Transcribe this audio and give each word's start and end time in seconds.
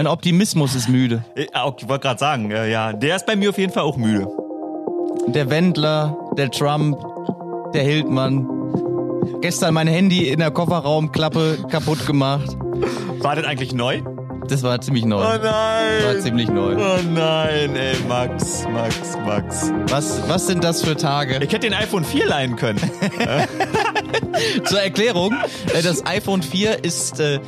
Mein 0.00 0.06
Optimismus 0.06 0.74
ist 0.74 0.88
müde. 0.88 1.26
Ich, 1.34 1.48
ich 1.48 1.88
wollte 1.88 2.00
gerade 2.00 2.18
sagen, 2.18 2.50
äh, 2.50 2.70
ja, 2.70 2.94
der 2.94 3.16
ist 3.16 3.26
bei 3.26 3.36
mir 3.36 3.50
auf 3.50 3.58
jeden 3.58 3.70
Fall 3.70 3.82
auch 3.82 3.98
müde. 3.98 4.26
Der 5.26 5.50
Wendler, 5.50 6.16
der 6.38 6.50
Trump, 6.50 6.96
der 7.74 7.82
Hildmann. 7.82 8.48
Gestern 9.42 9.74
mein 9.74 9.88
Handy 9.88 10.30
in 10.30 10.38
der 10.38 10.52
Kofferraumklappe 10.52 11.66
kaputt 11.70 12.06
gemacht. 12.06 12.56
War 13.18 13.36
das 13.36 13.44
eigentlich 13.44 13.74
neu? 13.74 14.00
Das 14.48 14.62
war 14.62 14.80
ziemlich 14.80 15.04
neu. 15.04 15.18
Oh 15.22 15.36
nein! 15.36 16.02
War 16.02 16.18
ziemlich 16.18 16.48
neu. 16.48 16.76
Oh 16.76 16.98
nein, 17.12 17.76
ey, 17.76 17.94
Max, 18.08 18.66
Max, 18.72 19.18
Max. 19.26 19.70
Was, 19.90 20.26
was 20.30 20.46
sind 20.46 20.64
das 20.64 20.82
für 20.82 20.96
Tage? 20.96 21.34
Ich 21.44 21.52
hätte 21.52 21.68
den 21.68 21.74
iPhone 21.74 22.04
4 22.04 22.26
leihen 22.26 22.56
können. 22.56 22.80
Zur 24.64 24.80
Erklärung, 24.80 25.34
äh, 25.74 25.82
das 25.82 26.06
iPhone 26.06 26.42
4 26.42 26.84
ist 26.84 27.20
äh, 27.20 27.38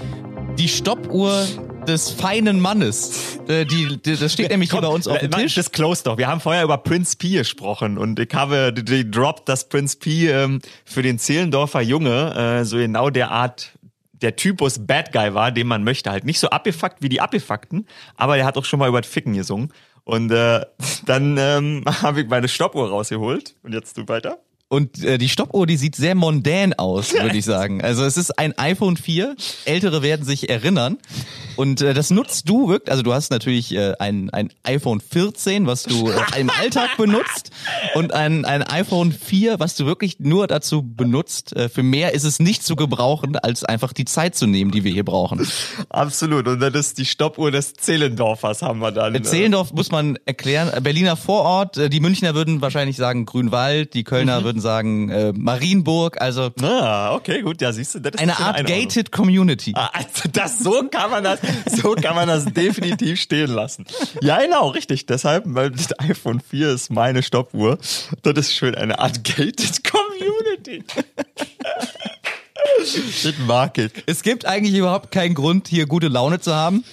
die 0.59 0.69
Stoppuhr 0.69 1.47
des 1.87 2.11
feinen 2.11 2.61
Mannes. 2.61 3.39
Äh, 3.49 3.65
die, 3.65 4.01
die, 4.01 4.17
das 4.17 4.33
steht 4.33 4.51
nämlich 4.51 4.71
hier 4.71 4.81
bei 4.81 4.89
uns 4.89 5.07
auf 5.09 5.19
dem 5.19 5.31
Tisch. 5.31 5.55
Das 5.55 5.73
close 5.73 6.05
doch. 6.05 6.19
Wir 6.19 6.29
haben 6.29 6.41
vorher 6.41 6.65
über 6.65 6.79
Prince 6.79 7.17
P 7.17 7.31
gesprochen 7.31 7.99
und 7.99 8.19
ich 8.19 8.33
habe 8.35 8.73
gedroppt, 8.75 9.49
dass 9.49 9.69
Prince 9.69 9.99
P 9.99 10.29
ähm, 10.29 10.61
für 10.85 11.03
den 11.03 11.19
Zehlendorfer 11.19 11.81
Junge 11.81 12.61
äh, 12.61 12.65
so 12.65 12.77
genau 12.77 13.11
der 13.11 13.31
Art 13.31 13.73
der 14.13 14.37
Typus 14.37 14.87
Bad 14.87 15.13
Guy 15.13 15.35
war, 15.35 15.51
den 15.51 15.67
man 15.67 15.85
möchte. 15.85 16.11
Halt 16.11 16.25
nicht 16.25 16.39
so 16.39 16.51
abgefuckt 16.51 17.03
wie 17.03 17.09
die 17.09 17.21
Abgefuckten, 17.21 17.87
aber 18.17 18.37
der 18.37 18.47
hat 18.47 18.57
auch 18.57 18.65
schon 18.65 18.79
mal 18.79 18.89
über 18.89 19.01
das 19.01 19.11
Ficken 19.11 19.35
gesungen. 19.35 19.73
Und 20.05 20.31
äh, 20.31 20.65
dann 21.07 21.37
ähm, 21.39 21.85
habe 22.03 22.23
ich 22.23 22.29
meine 22.29 22.49
Stoppuhr 22.49 22.89
rausgeholt. 22.89 23.57
Und 23.63 23.73
jetzt 23.73 23.97
du 23.97 24.07
weiter. 24.09 24.39
Und 24.73 25.05
äh, 25.05 25.19
die 25.19 25.29
Stoppuhr, 25.29 25.67
die 25.67 25.77
sieht 25.77 25.97
sehr 25.97 26.15
mondän 26.15 26.73
aus, 26.73 27.13
würde 27.21 27.37
ich 27.37 27.45
sagen. 27.45 27.83
Also 27.83 28.05
es 28.05 28.17
ist 28.17 28.39
ein 28.39 28.57
iPhone 28.57 28.97
4. 28.97 29.37
Ältere 29.67 30.03
werden 30.03 30.25
sich 30.25 30.49
erinnern. 30.49 30.97
Und 31.57 31.83
äh, 31.83 31.93
das 31.93 32.09
nutzt 32.09 32.49
du 32.49 32.71
wirklich, 32.71 32.91
also 32.91 33.03
du 33.03 33.13
hast 33.13 33.31
natürlich 33.31 33.75
äh, 33.75 33.93
ein, 33.99 34.31
ein 34.31 34.51
iPhone 34.63 35.03
14, 35.03 35.67
was 35.67 35.83
du 35.83 36.09
äh, 36.09 36.41
im 36.41 36.49
Alltag 36.49 36.89
benutzt 36.97 37.51
und 37.95 38.15
ein, 38.15 38.47
ein 38.47 38.63
iPhone 38.63 39.13
4, 39.13 39.61
was 39.61 39.77
du 39.77 39.85
wirklich 39.85 40.21
nur 40.21 40.47
dazu 40.47 40.83
benutzt. 40.83 41.55
Äh, 41.55 41.69
für 41.69 41.83
mehr 41.83 42.15
ist 42.15 42.25
es 42.25 42.39
nicht 42.39 42.65
zu 42.65 42.75
gebrauchen, 42.75 43.37
als 43.37 43.65
einfach 43.65 43.93
die 43.93 44.07
Zeit 44.07 44.35
zu 44.37 44.47
nehmen, 44.47 44.71
die 44.71 44.85
wir 44.85 44.93
hier 44.93 45.05
brauchen. 45.05 45.47
Absolut. 45.91 46.49
Und 46.49 46.61
das 46.61 46.75
ist 46.75 46.97
die 46.97 47.05
Stoppuhr 47.05 47.51
des 47.51 47.75
Zehlendorfers, 47.75 48.63
haben 48.63 48.79
wir 48.79 48.91
dann. 48.91 49.15
Äh, 49.15 49.21
Zehlendorf 49.21 49.75
muss 49.75 49.91
man 49.91 50.19
erklären. 50.25 50.71
Äh, 50.73 50.81
Berliner 50.81 51.17
Vorort, 51.17 51.77
äh, 51.77 51.91
die 51.91 52.01
Münchner 52.01 52.35
würden 52.35 52.63
wahrscheinlich 52.63 52.97
sagen 52.97 53.27
Grünwald, 53.27 53.93
die 53.93 54.05
Kölner 54.05 54.41
mhm. 54.41 54.45
würden 54.45 54.62
sagen 54.63 55.11
äh, 55.11 55.33
Marienburg, 55.37 56.21
also 56.21 56.51
Ah, 56.63 57.15
okay, 57.15 57.43
gut, 57.43 57.61
ja, 57.61 57.73
siehst 57.73 57.95
du, 57.95 58.01
das 58.01 58.15
ist 58.15 58.21
eine 58.21 58.39
Art 58.39 58.67
gated 58.67 59.13
Community. 59.13 59.73
Ah, 59.75 59.91
also 59.93 60.29
das 60.33 60.61
so 60.61 60.89
kann 60.91 61.11
man 61.11 61.25
das 61.25 61.41
so 61.67 61.95
kann 61.95 62.15
man 62.15 62.29
das 62.29 62.47
definitiv 62.47 63.21
stehen 63.21 63.51
lassen. 63.51 63.85
Ja, 64.23 64.41
genau, 64.41 64.69
richtig. 64.69 65.07
Deshalb, 65.07 65.45
weil 65.47 65.71
das 65.71 65.99
iPhone 66.01 66.41
4 66.41 66.71
ist 66.71 66.91
meine 66.91 67.23
Stoppuhr. 67.23 67.79
Das 68.23 68.39
ist 68.39 68.55
schön 68.55 68.75
eine 68.75 68.99
Art 68.99 69.25
gated 69.25 69.83
Community. 69.85 70.85
das 73.25 73.35
mag 73.47 73.77
ich. 73.79 73.93
Es 74.07 74.23
gibt 74.23 74.47
eigentlich 74.47 74.75
überhaupt 74.75 75.11
keinen 75.11 75.35
Grund, 75.35 75.69
hier 75.69 75.87
gute 75.87 76.09
Laune 76.09 76.41
zu 76.41 76.55
haben. 76.55 76.85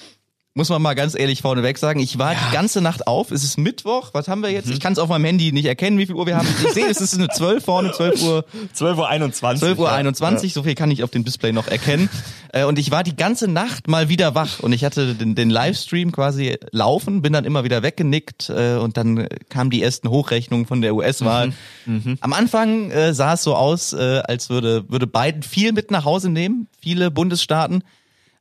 Muss 0.59 0.67
man 0.67 0.81
mal 0.81 0.93
ganz 0.93 1.17
ehrlich 1.17 1.41
vorneweg 1.41 1.77
sagen. 1.77 2.01
Ich 2.01 2.17
war 2.17 2.33
ja. 2.33 2.39
die 2.49 2.53
ganze 2.53 2.81
Nacht 2.81 3.07
auf. 3.07 3.31
Es 3.31 3.45
ist 3.45 3.57
Mittwoch. 3.57 4.09
Was 4.11 4.27
haben 4.27 4.43
wir 4.43 4.51
jetzt? 4.51 4.65
Mhm. 4.65 4.73
Ich 4.73 4.81
kann 4.81 4.91
es 4.91 4.99
auf 4.99 5.07
meinem 5.07 5.23
Handy 5.23 5.53
nicht 5.53 5.63
erkennen, 5.63 5.97
wie 5.97 6.05
viel 6.05 6.15
Uhr 6.15 6.25
wir 6.25 6.35
haben. 6.35 6.49
Ich 6.65 6.73
sehe, 6.73 6.87
es 6.89 6.99
ist 6.99 7.13
eine 7.13 7.29
12 7.29 7.63
vorne, 7.63 7.93
12 7.93 8.21
Uhr. 8.23 8.45
12 8.73 8.97
Uhr 8.97 9.07
21. 9.07 9.61
12 9.61 9.79
Uhr 9.79 9.89
21. 9.89 10.51
Ja. 10.51 10.53
So 10.53 10.63
viel 10.63 10.75
kann 10.75 10.91
ich 10.91 11.01
auf 11.01 11.11
dem 11.11 11.23
Display 11.23 11.53
noch 11.53 11.69
erkennen. 11.69 12.09
Äh, 12.51 12.65
und 12.65 12.77
ich 12.77 12.91
war 12.91 13.03
die 13.03 13.15
ganze 13.15 13.47
Nacht 13.47 13.87
mal 13.87 14.09
wieder 14.09 14.35
wach. 14.35 14.59
Und 14.59 14.73
ich 14.73 14.83
hatte 14.83 15.15
den, 15.15 15.33
den 15.33 15.49
Livestream 15.49 16.11
quasi 16.11 16.57
laufen, 16.71 17.21
bin 17.21 17.31
dann 17.31 17.45
immer 17.45 17.63
wieder 17.63 17.81
weggenickt. 17.81 18.49
Äh, 18.49 18.73
und 18.73 18.97
dann 18.97 19.29
kamen 19.47 19.69
die 19.69 19.81
ersten 19.81 20.09
Hochrechnungen 20.09 20.65
von 20.65 20.81
der 20.81 20.93
US-Wahl. 20.93 21.53
Mhm. 21.85 21.93
Mhm. 22.03 22.17
Am 22.19 22.33
Anfang 22.33 22.91
äh, 22.91 23.13
sah 23.13 23.35
es 23.35 23.43
so 23.43 23.55
aus, 23.55 23.93
äh, 23.93 24.23
als 24.25 24.49
würde, 24.49 24.83
würde 24.89 25.07
Biden 25.07 25.41
viel 25.41 25.71
mit 25.71 25.89
nach 25.89 26.03
Hause 26.03 26.29
nehmen. 26.29 26.67
Viele 26.81 27.11
Bundesstaaten. 27.11 27.81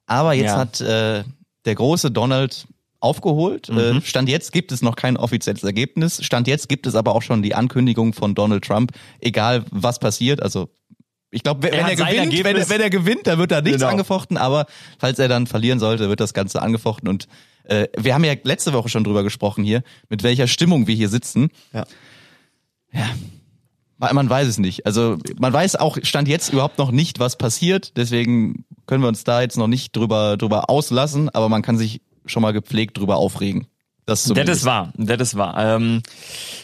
Aber 0.07 0.33
jetzt 0.33 0.47
ja. 0.47 0.57
hat 0.57 0.81
äh, 0.81 1.23
der 1.69 1.77
große 1.77 2.11
Donald 2.11 2.67
aufgeholt. 3.01 3.69
Mhm. 3.69 3.79
Äh, 3.79 4.01
Stand 4.01 4.29
jetzt 4.29 4.53
gibt 4.53 4.73
es 4.73 4.83
noch 4.83 4.97
kein 4.97 5.17
offizielles 5.17 5.63
Ergebnis. 5.63 6.25
Stand 6.25 6.49
jetzt 6.49 6.69
gibt 6.69 6.87
es 6.87 6.95
aber 6.95 7.15
auch 7.15 7.23
schon 7.23 7.43
die 7.43 7.55
Ankündigung 7.55 8.13
von 8.13 8.35
Donald 8.35 8.65
Trump, 8.65 8.93
egal 9.21 9.65
was 9.71 10.01
passiert. 10.01 10.43
Also 10.43 10.69
ich 11.31 11.43
glaube, 11.43 11.63
wenn, 11.63 11.75
er, 11.75 11.87
er 11.87 11.95
gewinnt, 11.95 12.45
wenn, 12.45 12.57
er, 12.57 12.69
wenn 12.69 12.81
er 12.81 12.91
gewinnt, 12.91 13.27
dann 13.27 13.39
wird 13.39 13.51
da 13.51 13.61
nichts 13.61 13.79
genau. 13.79 13.91
angefochten, 13.91 14.39
aber 14.39 14.67
falls 14.99 15.19
er 15.19 15.29
dann 15.29 15.47
verlieren 15.47 15.79
sollte, 15.79 16.09
wird 16.09 16.21
das 16.21 16.33
Ganze 16.33 16.63
angefochten. 16.63 17.09
Und 17.09 17.29
äh, 17.65 17.87
wir 17.97 18.15
haben 18.15 18.25
ja 18.25 18.33
letzte 18.43 18.73
Woche 18.73 18.89
schon 18.89 19.05
drüber 19.05 19.23
gesprochen 19.23 19.63
hier, 19.63 19.83
mit 20.09 20.23
welcher 20.23 20.49
Stimmung 20.49 20.87
wir 20.87 20.95
hier 20.95 21.11
sitzen. 21.11 21.51
Ja. 21.73 21.85
Ja. 22.93 23.11
Man 23.99 24.31
weiß 24.31 24.47
es 24.47 24.59
nicht. 24.59 24.87
Also 24.87 25.19
man 25.39 25.53
weiß 25.53 25.77
auch 25.77 25.99
Stand 26.03 26.29
jetzt 26.29 26.53
überhaupt 26.53 26.79
noch 26.79 26.93
nicht, 26.93 27.19
was 27.19 27.37
passiert. 27.37 27.97
Deswegen 27.97 28.65
können 28.89 29.05
wir 29.05 29.09
uns 29.09 29.23
da 29.23 29.43
jetzt 29.43 29.57
noch 29.57 29.69
nicht 29.69 29.95
drüber, 29.95 30.37
drüber 30.37 30.69
auslassen, 30.69 31.29
aber 31.29 31.49
man 31.49 31.63
kann 31.63 31.79
sich 31.79 32.01
schon 32.27 32.43
mal 32.43 32.53
gepflegt 32.53 32.99
drüber 32.99 33.17
aufregen. 33.17 33.69
Das, 34.07 34.25
das 34.25 34.49
ist 34.49 34.65
wahr, 34.65 34.91
das 34.97 35.21
ist 35.21 35.37
wahr. 35.37 35.55
Ähm, 35.59 36.03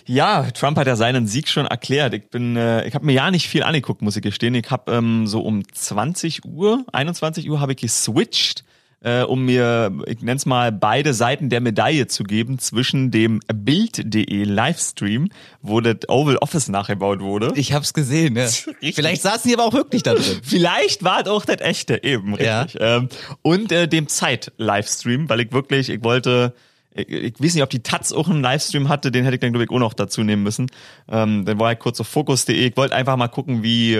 ja, 0.06 0.50
Trump 0.52 0.78
hat 0.78 0.86
ja 0.86 0.96
seinen 0.96 1.26
Sieg 1.26 1.46
schon 1.48 1.66
erklärt. 1.66 2.14
Ich 2.14 2.30
bin, 2.30 2.56
äh, 2.56 2.88
ich 2.88 2.94
habe 2.94 3.04
mir 3.04 3.12
ja 3.12 3.30
nicht 3.30 3.48
viel 3.48 3.62
angeguckt, 3.62 4.00
muss 4.00 4.16
ich 4.16 4.22
gestehen. 4.22 4.54
Ich 4.54 4.70
habe 4.70 4.90
ähm, 4.90 5.26
so 5.26 5.42
um 5.42 5.62
20 5.70 6.46
Uhr, 6.46 6.86
21 6.90 7.50
Uhr 7.50 7.60
habe 7.60 7.72
ich 7.72 7.78
geswitcht 7.78 8.64
äh, 9.04 9.22
um 9.22 9.44
mir, 9.44 9.92
ich 10.06 10.22
nenne 10.22 10.36
es 10.36 10.46
mal, 10.46 10.72
beide 10.72 11.12
Seiten 11.12 11.50
der 11.50 11.60
Medaille 11.60 12.06
zu 12.06 12.24
geben 12.24 12.58
zwischen 12.58 13.10
dem 13.10 13.40
Bild.de 13.54 14.44
Livestream, 14.44 15.28
wo 15.60 15.80
das 15.80 16.08
Oval 16.08 16.38
Office 16.38 16.68
nachgebaut 16.68 17.20
wurde. 17.20 17.52
Ich 17.54 17.74
hab's 17.74 17.92
gesehen, 17.92 18.36
ja. 18.36 18.48
Vielleicht 18.94 19.22
saßen 19.22 19.48
die 19.48 19.54
aber 19.54 19.66
auch 19.66 19.74
wirklich 19.74 20.02
da 20.02 20.14
drin. 20.14 20.40
Vielleicht 20.42 21.04
war 21.04 21.20
es 21.20 21.28
auch 21.28 21.44
das 21.44 21.60
echte, 21.60 22.02
eben, 22.02 22.34
richtig. 22.34 22.80
Ja. 22.80 22.96
Ähm, 22.96 23.08
und 23.42 23.70
äh, 23.72 23.86
dem 23.86 24.08
Zeit-Livestream, 24.08 25.28
weil 25.28 25.40
ich 25.40 25.52
wirklich, 25.52 25.90
ich 25.90 26.02
wollte 26.02 26.54
ich, 26.94 27.08
ich 27.10 27.34
weiß 27.40 27.54
nicht, 27.54 27.62
ob 27.62 27.70
die 27.70 27.82
Taz 27.82 28.12
auch 28.12 28.28
einen 28.28 28.40
Livestream 28.40 28.88
hatte, 28.88 29.10
den 29.10 29.24
hätte 29.24 29.34
ich 29.34 29.40
dann, 29.40 29.52
glaube 29.52 29.64
ich, 29.64 29.70
auch 29.70 29.80
noch 29.80 29.94
dazu 29.94 30.22
nehmen 30.22 30.44
müssen. 30.44 30.70
Ähm, 31.08 31.44
dann 31.44 31.58
war 31.58 31.72
ich 31.72 31.78
kurz 31.78 32.00
auf 32.00 32.06
Fokus.de. 32.08 32.54
Ich 32.54 32.76
wollte 32.76 32.94
einfach 32.94 33.16
mal 33.16 33.28
gucken, 33.28 33.62
wie, 33.62 33.98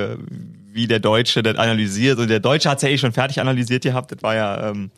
wie 0.75 0.87
der 0.87 1.01
Deutsche 1.01 1.43
das 1.43 1.57
analysiert. 1.57 2.19
Und 2.19 2.29
der 2.29 2.41
Deutsche 2.41 2.69
hat 2.69 2.79
es 2.79 2.83
ja 2.83 2.89
eh 2.89 2.99
schon 2.99 3.13
fertig 3.13 3.41
analysiert 3.41 3.85
gehabt. 3.85 4.13
Das 4.13 4.23
war 4.23 4.35
ja, 4.35 4.71
ähm, 4.71 4.91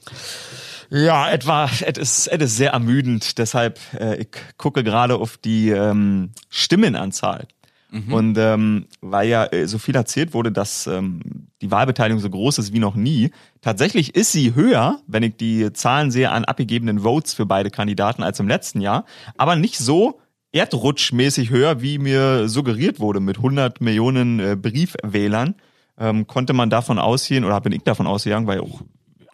ja, 0.90 1.30
etwa, 1.30 1.64
es 1.66 1.98
ist, 1.98 2.26
es 2.28 2.42
ist 2.42 2.56
sehr 2.56 2.72
ermüdend. 2.72 3.38
Deshalb, 3.38 3.78
äh, 3.98 4.16
ich 4.22 4.28
gucke 4.56 4.82
gerade 4.82 5.16
auf 5.16 5.36
die 5.36 5.70
ähm, 5.70 6.30
Stimmenanzahl. 6.48 7.46
Mhm. 7.90 8.12
Und 8.12 8.38
ähm, 8.38 8.86
weil 9.00 9.28
ja 9.28 9.44
äh, 9.46 9.66
so 9.66 9.78
viel 9.78 9.94
erzählt 9.94 10.34
wurde, 10.34 10.50
dass 10.50 10.86
ähm, 10.86 11.20
die 11.62 11.70
Wahlbeteiligung 11.70 12.20
so 12.20 12.30
groß 12.30 12.58
ist 12.58 12.72
wie 12.72 12.78
noch 12.78 12.96
nie, 12.96 13.30
tatsächlich 13.60 14.14
ist 14.16 14.32
sie 14.32 14.54
höher, 14.54 15.00
wenn 15.06 15.22
ich 15.22 15.36
die 15.36 15.72
Zahlen 15.72 16.10
sehe 16.10 16.30
an 16.30 16.44
abgegebenen 16.44 17.00
Votes 17.00 17.34
für 17.34 17.46
beide 17.46 17.70
Kandidaten 17.70 18.22
als 18.22 18.40
im 18.40 18.48
letzten 18.48 18.80
Jahr, 18.80 19.04
aber 19.36 19.56
nicht 19.56 19.78
so 19.78 20.20
erdrutschmäßig 20.52 21.50
höher, 21.50 21.82
wie 21.82 21.98
mir 21.98 22.48
suggeriert 22.48 22.98
wurde 22.98 23.20
mit 23.20 23.36
100 23.36 23.80
Millionen 23.80 24.40
äh, 24.40 24.56
Briefwählern. 24.56 25.54
Ähm, 25.98 26.26
konnte 26.26 26.52
man 26.52 26.70
davon 26.70 26.98
ausgehen, 26.98 27.44
oder 27.44 27.60
bin 27.60 27.72
ich 27.72 27.82
davon 27.82 28.06
ausgegangen, 28.06 28.46
weil 28.46 28.60
auch 28.60 28.82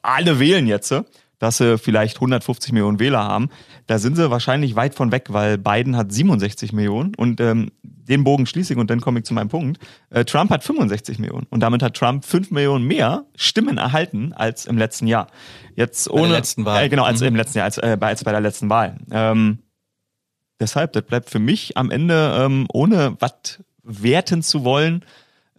alle 0.03 0.39
wählen 0.39 0.67
jetzt, 0.67 0.95
dass 1.43 1.57
sie 1.57 1.77
vielleicht 1.77 2.19
150 2.19 2.73
Millionen 2.73 3.01
Wähler 3.01 3.25
haben. 3.25 3.49
Da 3.89 3.99
sind 3.99 4.17
sie 4.17 4.31
wahrscheinlich 4.31 4.77
weit 4.77 4.95
von 4.95 5.11
weg, 5.11 5.27
weil 5.31 5.59
Biden 5.59 5.97
hat 5.97 6.13
67 6.13 6.73
Millionen 6.73 7.17
und 7.17 7.41
ähm, 7.41 7.73
den 7.83 8.23
Bogen 8.23 8.47
schließe 8.47 8.75
ich 8.75 8.79
und 8.79 8.91
dann 8.91 9.01
komme 9.01 9.19
ich 9.19 9.25
zu 9.25 9.35
meinem 9.35 9.49
Punkt. 9.49 9.81
Äh, 10.11 10.25
Trump 10.25 10.53
hat 10.53 10.63
65 10.63 11.19
Millionen 11.19 11.49
und 11.51 11.59
damit 11.59 11.83
hat 11.83 11.95
Trump 11.95 12.25
5 12.25 12.53
Millionen 12.53 12.87
mehr 12.87 13.25
Stimmen 13.35 13.77
erhalten 13.77 14.33
als 14.33 14.67
im 14.67 14.79
letzten 14.79 15.09
Jahr. 15.09 15.27
Jetzt 15.75 16.09
ohne 16.09 16.23
bei 16.23 16.29
der 16.29 16.37
letzten 16.37 16.65
Wahl. 16.65 16.85
Äh, 16.85 16.89
genau, 16.89 17.03
als 17.03 17.21
mhm. 17.21 17.27
im 17.27 17.37
letzten 17.37 17.59
Jahr, 17.59 17.65
als, 17.65 17.79
äh, 17.79 17.99
als 18.01 18.23
bei 18.23 18.31
der 18.31 18.41
letzten 18.41 18.71
Wahl. 18.71 18.99
Ähm, 19.11 19.59
deshalb, 20.61 20.93
das 20.93 21.03
bleibt 21.03 21.29
für 21.29 21.41
mich 21.41 21.77
am 21.77 21.91
Ende 21.91 22.37
ähm, 22.39 22.67
ohne 22.73 23.17
was 23.19 23.65
werten 23.83 24.45
zu 24.45 24.63
wollen 24.63 25.05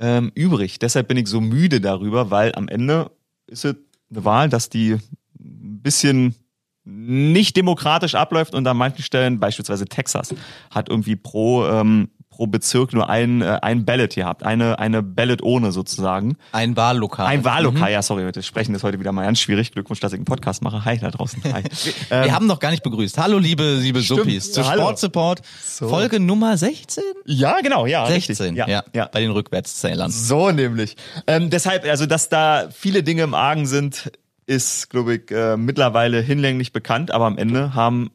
ähm, 0.03 0.33
übrig. 0.35 0.79
Deshalb 0.79 1.07
bin 1.07 1.15
ich 1.15 1.27
so 1.27 1.39
müde 1.39 1.79
darüber, 1.79 2.29
weil 2.29 2.53
am 2.55 2.67
Ende 2.67 3.09
ist 3.47 3.63
es 3.63 3.77
eine 4.11 4.25
Wahl, 4.25 4.49
dass 4.49 4.69
die 4.69 4.97
bisschen 5.39 6.35
nicht 6.83 7.55
demokratisch 7.55 8.13
abläuft 8.13 8.53
und 8.53 8.67
an 8.67 8.75
manchen 8.75 9.01
Stellen, 9.01 9.39
beispielsweise 9.39 9.85
Texas, 9.85 10.35
hat 10.69 10.89
irgendwie 10.89 11.15
pro 11.15 11.65
ähm, 11.65 12.09
pro 12.33 12.47
Bezirk 12.47 12.93
nur 12.93 13.09
ein, 13.09 13.43
äh, 13.43 13.59
ein 13.61 13.85
Ballot 13.85 14.15
gehabt, 14.15 14.43
eine, 14.43 14.79
eine 14.79 15.03
Ballot 15.03 15.43
ohne 15.43 15.71
sozusagen. 15.71 16.35
Ein 16.51 16.75
Wahllokal. 16.75 17.27
Ein 17.27 17.45
Wahllokal, 17.45 17.89
mhm. 17.89 17.93
ja, 17.93 18.01
sorry, 18.01 18.31
das 18.31 18.45
Sprechen 18.47 18.73
ist 18.73 18.83
heute 18.83 18.99
wieder 18.99 19.11
mal 19.11 19.23
ganz 19.23 19.39
schwierig. 19.39 19.71
Glückwunsch, 19.71 19.99
dass 19.99 20.13
ich 20.13 20.17
einen 20.17 20.25
Podcast 20.25 20.63
mache. 20.63 20.83
Hi 20.83 20.97
da 20.97 21.11
draußen. 21.11 21.43
Hi. 21.53 21.63
wir, 22.09 22.17
ähm, 22.17 22.31
haben 22.31 22.47
noch 22.47 22.59
gar 22.59 22.71
nicht 22.71 22.81
begrüßt. 22.81 23.19
Hallo, 23.19 23.37
liebe, 23.37 23.75
liebe 23.75 24.01
Suppis. 24.01 24.51
Zu 24.51 24.61
ja, 24.61 24.73
Sport 24.73 24.97
Support. 24.97 25.41
So. 25.63 25.89
Folge 25.89 26.19
Nummer 26.19 26.57
16? 26.57 27.03
Ja, 27.25 27.61
genau, 27.61 27.85
ja. 27.85 28.07
16, 28.07 28.55
ja, 28.55 28.67
ja, 28.67 28.83
ja. 28.95 29.09
Bei 29.11 29.19
den 29.19 29.29
Rückwärtszählern. 29.29 30.09
So 30.09 30.49
nämlich. 30.49 30.95
Ähm, 31.27 31.51
deshalb, 31.51 31.85
also, 31.85 32.07
dass 32.07 32.29
da 32.29 32.69
viele 32.71 33.03
Dinge 33.03 33.21
im 33.21 33.35
Argen 33.35 33.67
sind, 33.67 34.11
ist, 34.47 34.89
glaube 34.89 35.15
ich, 35.15 35.31
äh, 35.31 35.55
mittlerweile 35.55 36.19
hinlänglich 36.19 36.73
bekannt, 36.73 37.11
aber 37.11 37.25
am 37.25 37.37
Ende 37.37 37.75
haben 37.75 38.09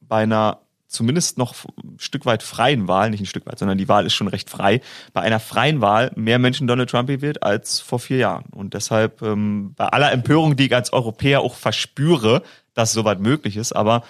bei 0.00 0.22
einer 0.22 0.63
zumindest 0.94 1.36
noch 1.38 1.54
ein 1.82 1.98
Stück 1.98 2.24
weit 2.24 2.42
freien 2.42 2.88
Wahl, 2.88 3.10
nicht 3.10 3.20
ein 3.20 3.26
Stück 3.26 3.46
weit, 3.46 3.58
sondern 3.58 3.76
die 3.76 3.88
Wahl 3.88 4.06
ist 4.06 4.14
schon 4.14 4.28
recht 4.28 4.48
frei, 4.48 4.80
bei 5.12 5.20
einer 5.20 5.40
freien 5.40 5.80
Wahl 5.80 6.12
mehr 6.14 6.38
Menschen 6.38 6.66
Donald 6.66 6.90
Trump 6.90 7.08
gewählt 7.08 7.42
als 7.42 7.80
vor 7.80 7.98
vier 7.98 8.18
Jahren. 8.18 8.46
Und 8.52 8.74
deshalb 8.74 9.20
ähm, 9.22 9.74
bei 9.76 9.86
aller 9.86 10.12
Empörung, 10.12 10.56
die 10.56 10.66
ich 10.66 10.74
als 10.74 10.92
Europäer 10.92 11.40
auch 11.40 11.54
verspüre, 11.54 12.42
dass 12.72 12.92
soweit 12.92 13.20
möglich 13.20 13.56
ist, 13.56 13.72
aber 13.72 14.04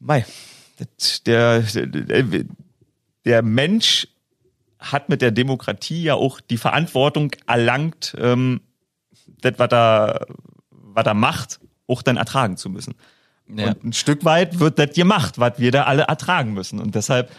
mei, 0.00 0.24
der, 1.26 1.60
der, 1.60 2.44
der 3.24 3.42
Mensch 3.42 4.08
hat 4.78 5.08
mit 5.08 5.22
der 5.22 5.30
Demokratie 5.30 6.02
ja 6.02 6.14
auch 6.14 6.40
die 6.40 6.58
Verantwortung 6.58 7.32
erlangt, 7.46 8.14
ähm, 8.18 8.60
das, 9.40 9.54
was 9.58 9.72
er, 9.72 10.26
was 10.70 11.06
er 11.06 11.14
macht, 11.14 11.60
auch 11.86 12.02
dann 12.02 12.16
ertragen 12.16 12.56
zu 12.56 12.68
müssen. 12.70 12.94
Ja. 13.54 13.68
Und 13.68 13.84
ein 13.84 13.92
Stück 13.92 14.24
weit 14.24 14.58
wird 14.58 14.78
das 14.78 14.92
gemacht, 14.92 15.38
was 15.38 15.58
wir 15.58 15.70
da 15.70 15.84
alle 15.84 16.02
ertragen 16.02 16.52
müssen. 16.52 16.80
Und 16.80 16.94
deshalb, 16.94 17.30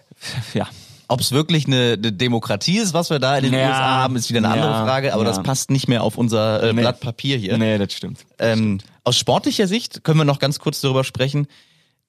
ja. 0.54 0.66
Ob 1.08 1.20
es 1.20 1.30
wirklich 1.30 1.66
eine, 1.66 1.98
eine, 1.98 2.10
Demokratie 2.10 2.78
ist, 2.78 2.94
was 2.94 3.10
wir 3.10 3.18
da 3.18 3.36
in 3.36 3.44
den 3.44 3.52
ja, 3.52 3.68
USA 3.68 3.96
haben, 3.96 4.16
ist 4.16 4.30
wieder 4.30 4.38
eine 4.38 4.48
andere 4.48 4.72
Frage, 4.72 5.12
aber 5.12 5.24
ja. 5.24 5.28
das 5.28 5.42
passt 5.42 5.70
nicht 5.70 5.86
mehr 5.86 6.02
auf 6.02 6.16
unser 6.16 6.62
äh, 6.62 6.72
nee. 6.72 6.80
Blatt 6.80 7.00
Papier 7.00 7.36
hier. 7.36 7.58
Nee, 7.58 7.76
das 7.76 7.92
stimmt. 7.92 8.24
Das 8.38 8.48
ähm, 8.48 8.58
stimmt. 8.58 8.84
Aus 9.04 9.18
sportlicher 9.18 9.66
Sicht 9.66 10.04
können 10.04 10.18
wir 10.18 10.24
noch 10.24 10.38
ganz 10.38 10.58
kurz 10.58 10.80
darüber 10.80 11.04
sprechen. 11.04 11.48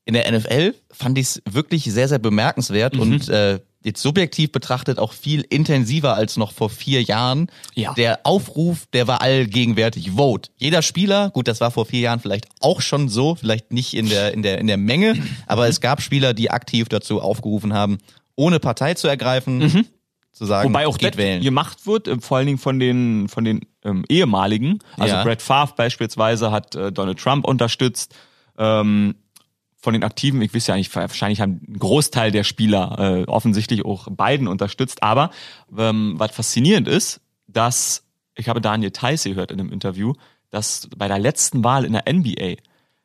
In 0.06 0.14
der 0.14 0.32
NFL 0.32 0.76
fand 0.90 1.18
ich 1.18 1.26
es 1.26 1.42
wirklich 1.50 1.84
sehr, 1.84 2.08
sehr 2.08 2.20
bemerkenswert 2.20 2.94
mhm. 2.94 3.02
und 3.02 3.30
äh, 3.30 3.60
jetzt 3.84 4.02
subjektiv 4.02 4.52
betrachtet 4.52 5.00
auch 5.00 5.14
viel 5.14 5.46
intensiver 5.50 6.16
als 6.16 6.38
noch 6.38 6.52
vor 6.52 6.70
vier 6.70 7.02
Jahren. 7.02 7.48
Ja. 7.76 7.94
Der 7.94 8.22
Aufruf, 8.24 8.86
der 8.94 9.08
war 9.08 9.22
allgegenwärtig. 9.22 10.12
Vote. 10.12 10.50
Jeder 10.58 10.82
Spieler, 10.82 11.30
gut, 11.32 11.48
das 11.48 11.62
war 11.62 11.72
vor 11.72 11.86
vier 11.86 12.02
Jahren 12.02 12.20
vielleicht 12.20 12.46
auch 12.62 12.82
schon 12.82 13.10
so, 13.10 13.36
vielleicht 13.36 13.72
nicht 13.72 13.94
in 13.94 14.10
der, 14.10 14.34
in 14.34 14.42
der, 14.42 14.60
in 14.60 14.68
der 14.68 14.78
Menge, 14.78 15.16
aber 15.48 15.68
es 15.68 15.82
gab 15.82 16.02
Spieler, 16.02 16.34
die 16.34 16.52
aktiv 16.52 16.90
dazu 16.90 17.22
aufgerufen 17.22 17.74
haben, 17.74 17.98
ohne 18.36 18.60
Partei 18.60 18.94
zu 18.94 19.08
ergreifen, 19.08 19.60
mhm. 19.60 19.86
zu 20.32 20.46
sagen, 20.46 20.70
Wobei 20.70 20.88
auch 20.88 20.98
geht 20.98 21.18
wählen. 21.18 21.42
gemacht 21.44 21.86
wird, 21.86 22.08
äh, 22.08 22.20
vor 22.20 22.38
allen 22.38 22.48
Dingen 22.48 22.58
von 22.58 22.80
den, 22.80 23.28
von 23.28 23.44
den 23.44 23.62
ähm, 23.84 24.06
ehemaligen. 24.10 24.80
Also 24.98 25.16
ja. 25.16 25.24
Brett 25.24 25.42
Favre 25.42 25.74
beispielsweise 25.76 26.52
hat 26.52 26.76
äh, 26.76 26.92
Donald 26.92 27.20
Trump 27.20 27.46
unterstützt. 27.46 28.16
Ähm, 28.58 29.16
von 29.84 29.92
den 29.92 30.06
Aktiven, 30.06 30.42
ich 30.42 30.56
weiß 30.56 30.68
ja 30.68 30.78
nicht, 30.78 30.96
wahrscheinlich 30.96 31.42
haben 31.42 31.60
ein 31.68 31.78
Großteil 31.78 32.32
der 32.32 32.46
Spieler 32.46 32.98
äh, 33.00 33.24
offensichtlich 33.26 33.84
auch 33.84 34.08
beiden 34.10 34.48
unterstützt. 34.48 35.04
Aber 35.04 35.30
ähm, 35.78 36.14
was 36.16 36.32
faszinierend 36.32 36.88
ist, 36.88 37.20
dass, 37.48 38.06
ich 38.34 38.48
habe 38.48 38.62
Daniel 38.62 38.92
Theiss 38.92 39.26
gehört 39.26 39.52
in 39.52 39.60
einem 39.60 39.74
Interview, 39.74 40.14
dass 40.52 40.88
bei 40.96 41.10
der 41.10 41.20
letzten 41.20 41.66
Wahl 41.66 41.84
in 41.84 41.92
der 41.92 42.06
NBA 42.10 42.56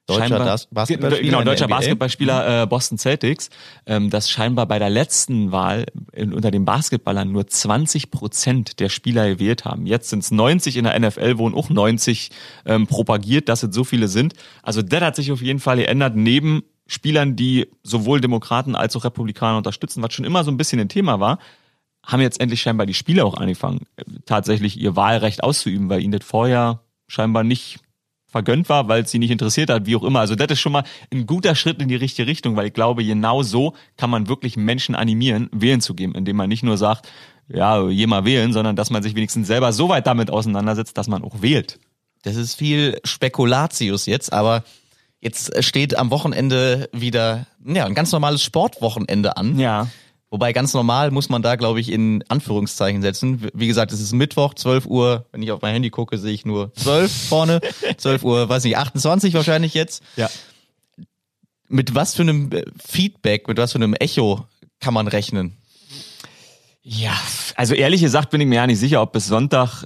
Deutscher 0.08 0.58
Basketballspieler. 0.70 1.30
Genau, 1.30 1.44
deutscher 1.44 1.68
Basketballspieler 1.68 2.62
äh, 2.62 2.66
Boston 2.66 2.96
Celtics, 2.96 3.50
ähm, 3.84 4.08
dass 4.08 4.30
scheinbar 4.30 4.64
bei 4.64 4.78
der 4.78 4.88
letzten 4.88 5.52
Wahl 5.52 5.84
in, 6.12 6.32
unter 6.32 6.50
den 6.50 6.64
Basketballern 6.64 7.30
nur 7.30 7.46
20 7.46 8.10
Prozent 8.10 8.80
der 8.80 8.88
Spieler 8.88 9.28
gewählt 9.28 9.66
haben. 9.66 9.84
Jetzt 9.84 10.08
sind 10.08 10.20
es 10.20 10.30
90 10.30 10.78
in 10.78 10.84
der 10.84 10.98
NFL, 10.98 11.36
wo 11.36 11.50
auch 11.50 11.68
90 11.68 12.30
ähm, 12.64 12.86
propagiert, 12.86 13.50
dass 13.50 13.62
es 13.62 13.74
so 13.74 13.84
viele 13.84 14.08
sind. 14.08 14.32
Also 14.62 14.80
das 14.80 15.02
hat 15.02 15.16
sich 15.16 15.30
auf 15.30 15.42
jeden 15.42 15.60
Fall 15.60 15.76
geändert, 15.76 16.16
neben 16.16 16.62
Spielern, 16.86 17.36
die 17.36 17.68
sowohl 17.82 18.22
Demokraten 18.22 18.74
als 18.74 18.96
auch 18.96 19.04
Republikaner 19.04 19.58
unterstützen, 19.58 20.02
was 20.02 20.14
schon 20.14 20.24
immer 20.24 20.42
so 20.42 20.50
ein 20.50 20.56
bisschen 20.56 20.80
ein 20.80 20.88
Thema 20.88 21.20
war, 21.20 21.38
haben 22.02 22.22
jetzt 22.22 22.40
endlich 22.40 22.62
scheinbar 22.62 22.86
die 22.86 22.94
Spieler 22.94 23.26
auch 23.26 23.34
angefangen, 23.34 23.84
äh, 23.96 24.04
tatsächlich 24.24 24.80
ihr 24.80 24.96
Wahlrecht 24.96 25.44
auszuüben, 25.44 25.90
weil 25.90 26.02
ihnen 26.02 26.12
das 26.12 26.26
vorher 26.26 26.80
scheinbar 27.08 27.44
nicht 27.44 27.80
vergönnt 28.38 28.68
war, 28.68 28.86
weil 28.86 29.02
es 29.02 29.10
sie 29.10 29.18
nicht 29.18 29.32
interessiert 29.32 29.68
hat, 29.68 29.86
wie 29.86 29.96
auch 29.96 30.04
immer. 30.04 30.20
Also 30.20 30.36
das 30.36 30.46
ist 30.52 30.60
schon 30.60 30.70
mal 30.70 30.84
ein 31.12 31.26
guter 31.26 31.56
Schritt 31.56 31.82
in 31.82 31.88
die 31.88 31.96
richtige 31.96 32.28
Richtung, 32.28 32.54
weil 32.54 32.68
ich 32.68 32.72
glaube, 32.72 33.04
genau 33.04 33.42
so 33.42 33.74
kann 33.96 34.10
man 34.10 34.28
wirklich 34.28 34.56
Menschen 34.56 34.94
animieren, 34.94 35.48
wählen 35.50 35.80
zu 35.80 35.94
gehen, 35.94 36.14
indem 36.14 36.36
man 36.36 36.48
nicht 36.48 36.62
nur 36.62 36.78
sagt, 36.78 37.08
ja, 37.48 37.88
je 37.88 38.06
mal 38.06 38.24
wählen, 38.24 38.52
sondern 38.52 38.76
dass 38.76 38.90
man 38.90 39.02
sich 39.02 39.16
wenigstens 39.16 39.48
selber 39.48 39.72
so 39.72 39.88
weit 39.88 40.06
damit 40.06 40.30
auseinandersetzt, 40.30 40.96
dass 40.96 41.08
man 41.08 41.24
auch 41.24 41.42
wählt. 41.42 41.80
Das 42.22 42.36
ist 42.36 42.54
viel 42.54 43.00
Spekulatius 43.02 44.06
jetzt, 44.06 44.32
aber 44.32 44.62
jetzt 45.20 45.64
steht 45.64 45.98
am 45.98 46.12
Wochenende 46.12 46.88
wieder 46.92 47.46
ja, 47.66 47.86
ein 47.86 47.94
ganz 47.94 48.12
normales 48.12 48.44
Sportwochenende 48.44 49.36
an. 49.36 49.58
Ja. 49.58 49.88
Wobei 50.30 50.52
ganz 50.52 50.74
normal 50.74 51.10
muss 51.10 51.30
man 51.30 51.40
da, 51.40 51.56
glaube 51.56 51.80
ich, 51.80 51.90
in 51.90 52.22
Anführungszeichen 52.28 53.00
setzen. 53.00 53.48
Wie 53.54 53.66
gesagt, 53.66 53.92
es 53.92 54.00
ist 54.00 54.12
Mittwoch, 54.12 54.52
12 54.54 54.86
Uhr. 54.86 55.26
Wenn 55.32 55.42
ich 55.42 55.50
auf 55.50 55.62
mein 55.62 55.72
Handy 55.72 55.88
gucke, 55.88 56.18
sehe 56.18 56.32
ich 56.32 56.44
nur 56.44 56.72
12 56.74 57.28
vorne. 57.28 57.60
12 57.96 58.24
Uhr, 58.24 58.48
weiß 58.48 58.64
nicht, 58.64 58.76
28 58.76 59.32
wahrscheinlich 59.32 59.72
jetzt. 59.72 60.02
Ja. 60.16 60.28
Mit 61.68 61.94
was 61.94 62.14
für 62.14 62.22
einem 62.22 62.50
Feedback, 62.78 63.48
mit 63.48 63.56
was 63.56 63.72
für 63.72 63.78
einem 63.78 63.94
Echo 63.94 64.46
kann 64.80 64.94
man 64.94 65.08
rechnen? 65.08 65.56
Ja, 66.82 67.16
also 67.54 67.74
ehrlich 67.74 68.00
gesagt 68.00 68.30
bin 68.30 68.40
ich 68.40 68.46
mir 68.46 68.56
ja 68.56 68.66
nicht 68.66 68.78
sicher, 68.78 69.02
ob 69.02 69.12
bis 69.12 69.26
Sonntag, 69.26 69.84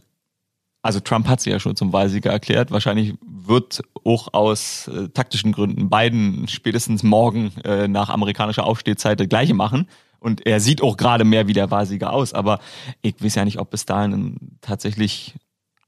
also 0.82 1.00
Trump 1.00 1.26
hat 1.26 1.40
sie 1.40 1.50
ja 1.50 1.58
schon 1.58 1.74
zum 1.74 1.92
Wahlsieger 1.92 2.30
erklärt, 2.30 2.70
wahrscheinlich 2.70 3.14
wird 3.46 3.82
auch 4.04 4.32
aus 4.32 4.88
äh, 4.88 5.08
taktischen 5.08 5.52
Gründen 5.52 5.90
Biden 5.90 6.48
spätestens 6.48 7.02
morgen 7.02 7.52
äh, 7.64 7.88
nach 7.88 8.08
amerikanischer 8.10 8.64
Aufstehzeit 8.64 9.20
das 9.20 9.28
gleiche 9.28 9.54
machen. 9.54 9.88
Und 10.18 10.46
er 10.46 10.60
sieht 10.60 10.82
auch 10.82 10.96
gerade 10.96 11.24
mehr 11.24 11.48
wie 11.48 11.52
der 11.52 11.70
Wahrsieger 11.70 12.12
aus. 12.12 12.32
Aber 12.32 12.60
ich 13.02 13.16
weiß 13.22 13.34
ja 13.34 13.44
nicht, 13.44 13.58
ob 13.58 13.70
bis 13.70 13.86
dahin 13.86 14.36
tatsächlich 14.60 15.34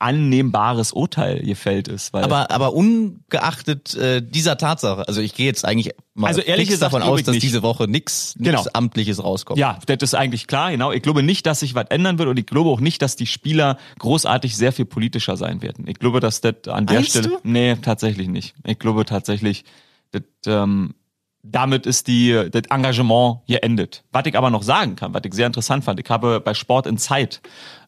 annehmbares 0.05 0.93
Urteil 0.93 1.41
gefällt 1.41 1.89
ist. 1.89 2.13
Weil 2.13 2.25
aber, 2.25 2.51
aber 2.51 2.75
ungeachtet 2.75 3.95
äh, 3.95 4.21
dieser 4.21 4.59
Tatsache, 4.59 5.09
also 5.09 5.23
ich 5.23 5.35
gehe 5.35 5.47
jetzt 5.47 5.65
eigentlich 5.65 5.95
mal 6.13 6.29
also 6.29 6.43
ehrlich 6.43 6.69
gesagt, 6.69 6.93
davon 6.93 7.03
aus, 7.03 7.23
dass 7.23 7.33
nicht. 7.33 7.43
diese 7.43 7.63
Woche 7.63 7.89
nichts 7.89 8.35
genau. 8.39 8.63
Amtliches 8.75 9.25
rauskommt. 9.25 9.59
Ja, 9.59 9.79
das 9.87 10.03
ist 10.03 10.15
eigentlich 10.15 10.47
klar, 10.47 10.71
genau. 10.71 10.93
Ich 10.93 11.03
glaube 11.03 11.23
nicht, 11.23 11.47
dass 11.47 11.61
sich 11.61 11.75
was 11.75 11.87
ändern 11.89 12.19
wird 12.19 12.29
und 12.29 12.39
ich 12.39 12.45
glaube 12.45 12.69
auch 12.69 12.81
nicht, 12.81 13.01
dass 13.01 13.17
die 13.17 13.27
Spieler 13.27 13.79
großartig 13.99 14.55
sehr 14.55 14.73
viel 14.73 14.85
politischer 14.85 15.39
sein 15.39 15.63
werden. 15.63 15.87
Ich 15.89 15.99
glaube, 15.99 16.21
dass 16.21 16.43
das 16.43 16.69
an 16.69 16.87
der 16.87 16.97
Meinst 16.97 17.11
Stelle. 17.11 17.29
Du? 17.29 17.39
Nee, 17.43 17.77
tatsächlich 17.77 18.29
nicht. 18.29 18.55
Ich 18.67 18.79
glaube 18.79 19.07
tatsächlich, 19.07 19.65
das 20.13 20.23
ähm, 20.47 20.95
damit 21.43 21.87
ist 21.87 22.09
die, 22.09 22.49
das 22.51 22.63
Engagement 22.71 23.41
hier 23.47 23.63
endet. 23.65 24.05
Was 24.13 24.27
ich 24.27 24.37
aber 24.37 24.51
noch 24.51 24.63
sagen 24.63 24.97
kann, 24.97 25.15
was 25.15 25.23
ich 25.25 25.35
sehr 25.35 25.47
interessant 25.47 25.85
fand, 25.85 26.01
ich 26.01 26.09
habe 26.11 26.41
bei 26.41 26.55
Sport 26.55 26.87
in 26.87 26.99
Zeit 26.99 27.41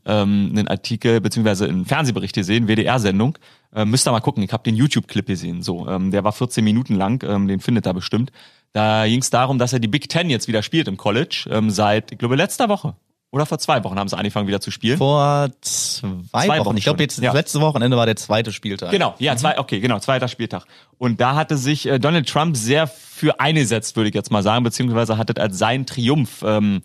ähm, 0.07 0.51
einen 0.53 0.69
Artikel 0.69 1.21
beziehungsweise 1.21 1.67
einen 1.67 1.85
Fernsehbericht 1.85 2.35
gesehen, 2.35 2.69
WDR-Sendung. 2.69 3.39
Äh, 3.75 3.85
müsst 3.85 4.07
ihr 4.07 4.13
mal 4.13 4.21
gucken, 4.21 4.43
ich 4.43 4.53
habe 4.53 4.63
den 4.63 4.77
YouTube-Clip 4.77 5.27
gesehen. 5.27 5.63
So, 5.63 5.89
ähm, 5.89 6.11
Der 6.11 6.25
war 6.25 6.33
14 6.33 6.65
Minuten 6.65 6.95
lang, 6.95 7.23
ähm, 7.29 7.49
den 7.49 7.61
findet 7.61 7.87
ihr 7.87 7.95
bestimmt. 7.95 8.31
Da 8.73 9.07
ging 9.07 9.21
es 9.21 9.31
darum, 9.31 9.59
dass 9.59 9.73
er 9.73 9.81
die 9.81 9.89
Big 9.89 10.09
Ten 10.09 10.31
jetzt 10.31 10.49
wieder 10.49 10.63
spielt 10.63 10.89
im 10.89 10.97
College, 10.97 11.49
ähm, 11.51 11.71
seit, 11.71 12.13
ich 12.13 12.19
glaube, 12.19 12.37
letzter 12.37 12.69
Woche. 12.69 12.95
Oder 13.33 13.45
vor 13.45 13.59
zwei 13.59 13.83
Wochen 13.85 13.99
haben 13.99 14.09
sie 14.09 14.17
angefangen 14.17 14.47
wieder 14.47 14.61
zu 14.61 14.71
spielen? 14.71 14.99
Vor 14.99 15.51
zwei, 15.61 16.47
zwei 16.47 16.59
Wochen. 16.59 16.67
Wochen. 16.67 16.77
Ich 16.79 16.85
glaube, 16.85 17.03
jetzt 17.03 17.19
ja. 17.19 17.33
letzte 17.33 17.61
Wochenende 17.61 17.97
war 17.97 18.07
der 18.07 18.17
zweite 18.17 18.53
Spieltag. 18.53 18.93
Genau, 18.93 19.15
ja, 19.19 19.35
mhm. 19.35 19.39
zwei, 19.39 19.59
okay, 19.59 19.81
genau, 19.81 19.99
zweiter 19.99 20.29
Spieltag. 20.29 20.65
Und 20.97 21.21
da 21.21 21.35
hatte 21.35 21.57
sich 21.57 21.87
äh, 21.87 21.99
Donald 21.99 22.29
Trump 22.29 22.57
sehr 22.57 22.87
für 22.87 23.41
eingesetzt, 23.41 23.97
würde 23.97 24.09
ich 24.09 24.15
jetzt 24.15 24.31
mal 24.31 24.43
sagen, 24.43 24.63
beziehungsweise 24.63 25.19
hat 25.19 25.31
es 25.31 25.37
als 25.37 25.59
sein 25.59 25.87
Triumph 25.87 26.43
ähm, 26.47 26.83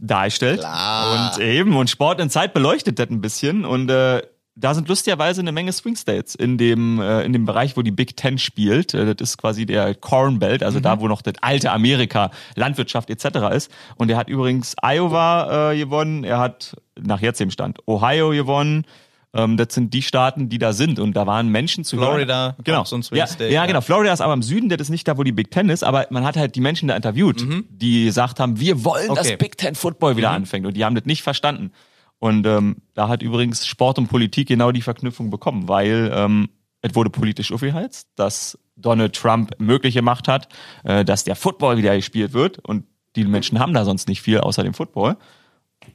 dargestellt. 0.00 0.60
Klar. 0.60 1.34
Und 1.36 1.44
eben, 1.44 1.76
und 1.76 1.90
Sport 1.90 2.20
in 2.20 2.30
Zeit 2.30 2.54
beleuchtet 2.54 2.98
das 2.98 3.10
ein 3.10 3.20
bisschen. 3.20 3.64
Und 3.64 3.90
äh, 3.90 4.22
da 4.56 4.74
sind 4.74 4.88
lustigerweise 4.88 5.40
eine 5.40 5.52
Menge 5.52 5.72
Swing 5.72 5.96
States 5.96 6.34
in 6.34 6.58
dem, 6.58 7.00
äh, 7.00 7.22
in 7.22 7.32
dem 7.32 7.44
Bereich, 7.44 7.76
wo 7.76 7.82
die 7.82 7.90
Big 7.90 8.16
Ten 8.16 8.38
spielt. 8.38 8.94
Äh, 8.94 9.14
das 9.14 9.30
ist 9.30 9.38
quasi 9.38 9.66
der 9.66 9.94
Corn 9.94 10.38
Belt, 10.38 10.62
also 10.62 10.78
mhm. 10.78 10.82
da, 10.82 11.00
wo 11.00 11.08
noch 11.08 11.22
das 11.22 11.34
alte 11.40 11.70
Amerika, 11.70 12.30
Landwirtschaft 12.56 13.10
etc. 13.10 13.54
ist. 13.54 13.70
Und 13.96 14.10
er 14.10 14.16
hat 14.16 14.28
übrigens 14.28 14.74
Iowa 14.82 15.72
äh, 15.72 15.78
gewonnen, 15.78 16.24
er 16.24 16.38
hat 16.38 16.76
nach 17.00 17.20
jetzt 17.20 17.40
dem 17.40 17.50
Stand 17.50 17.78
Ohio 17.86 18.30
gewonnen. 18.30 18.84
Ähm, 19.32 19.56
das 19.56 19.74
sind 19.74 19.94
die 19.94 20.02
Staaten, 20.02 20.48
die 20.48 20.58
da 20.58 20.72
sind. 20.72 20.98
Und 20.98 21.14
da 21.14 21.26
waren 21.26 21.48
Menschen 21.48 21.84
zu 21.84 21.96
Florida, 21.96 22.42
hören. 22.42 22.54
genau. 22.64 22.84
So 22.84 22.96
ein 22.96 23.02
Swing 23.02 23.18
ja, 23.18 23.26
State, 23.26 23.52
ja, 23.52 23.62
ja, 23.62 23.66
genau. 23.66 23.80
Florida 23.80 24.12
ist 24.12 24.20
aber 24.20 24.34
im 24.34 24.42
Süden, 24.42 24.68
das 24.68 24.80
ist 24.80 24.90
nicht 24.90 25.06
da, 25.06 25.16
wo 25.16 25.22
die 25.22 25.32
Big 25.32 25.50
Ten 25.50 25.68
ist, 25.68 25.84
aber 25.84 26.06
man 26.10 26.24
hat 26.24 26.36
halt 26.36 26.56
die 26.56 26.60
Menschen 26.60 26.88
da 26.88 26.96
interviewt, 26.96 27.42
mhm. 27.42 27.66
die 27.70 28.06
gesagt 28.06 28.40
haben, 28.40 28.58
wir 28.58 28.84
wollen, 28.84 29.10
okay. 29.10 29.18
dass 29.18 29.38
Big 29.38 29.56
Ten 29.56 29.74
Football 29.74 30.16
wieder 30.16 30.30
mhm. 30.30 30.36
anfängt. 30.36 30.66
Und 30.66 30.76
die 30.76 30.84
haben 30.84 30.94
das 30.94 31.04
nicht 31.04 31.22
verstanden. 31.22 31.72
Und 32.18 32.46
ähm, 32.46 32.76
da 32.94 33.08
hat 33.08 33.22
übrigens 33.22 33.66
Sport 33.66 33.98
und 33.98 34.08
Politik 34.08 34.48
genau 34.48 34.72
die 34.72 34.82
Verknüpfung 34.82 35.30
bekommen, 35.30 35.68
weil 35.68 36.10
ähm, 36.14 36.50
es 36.82 36.94
wurde 36.94 37.10
politisch 37.10 37.52
aufgeheizt, 37.52 38.08
dass 38.16 38.58
Donald 38.76 39.14
Trump 39.14 39.52
möglich 39.58 39.94
gemacht 39.94 40.28
hat, 40.28 40.48
äh, 40.84 41.04
dass 41.04 41.24
der 41.24 41.36
Football 41.36 41.78
wieder 41.78 41.94
gespielt 41.96 42.32
wird 42.32 42.58
und 42.58 42.84
die 43.16 43.24
Menschen 43.24 43.58
haben 43.58 43.74
da 43.74 43.84
sonst 43.84 44.08
nicht 44.08 44.22
viel 44.22 44.38
außer 44.38 44.62
dem 44.62 44.74
Football. 44.74 45.16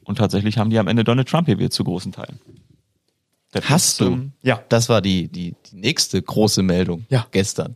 Und 0.04 0.18
tatsächlich 0.18 0.58
haben 0.58 0.70
die 0.70 0.80
am 0.80 0.88
Ende 0.88 1.04
Donald 1.04 1.30
Trump 1.30 1.48
gewählt 1.48 1.74
zu 1.74 1.84
großen 1.84 2.12
Teilen. 2.12 2.39
Hast 3.64 4.02
du? 4.02 4.32
Ja. 4.42 4.64
Das 4.70 4.90
war 4.90 5.02
die, 5.02 5.28
die, 5.28 5.56
die 5.72 5.76
nächste 5.76 6.22
große 6.22 6.62
Meldung 6.62 7.06
ja. 7.10 7.26
gestern. 7.32 7.76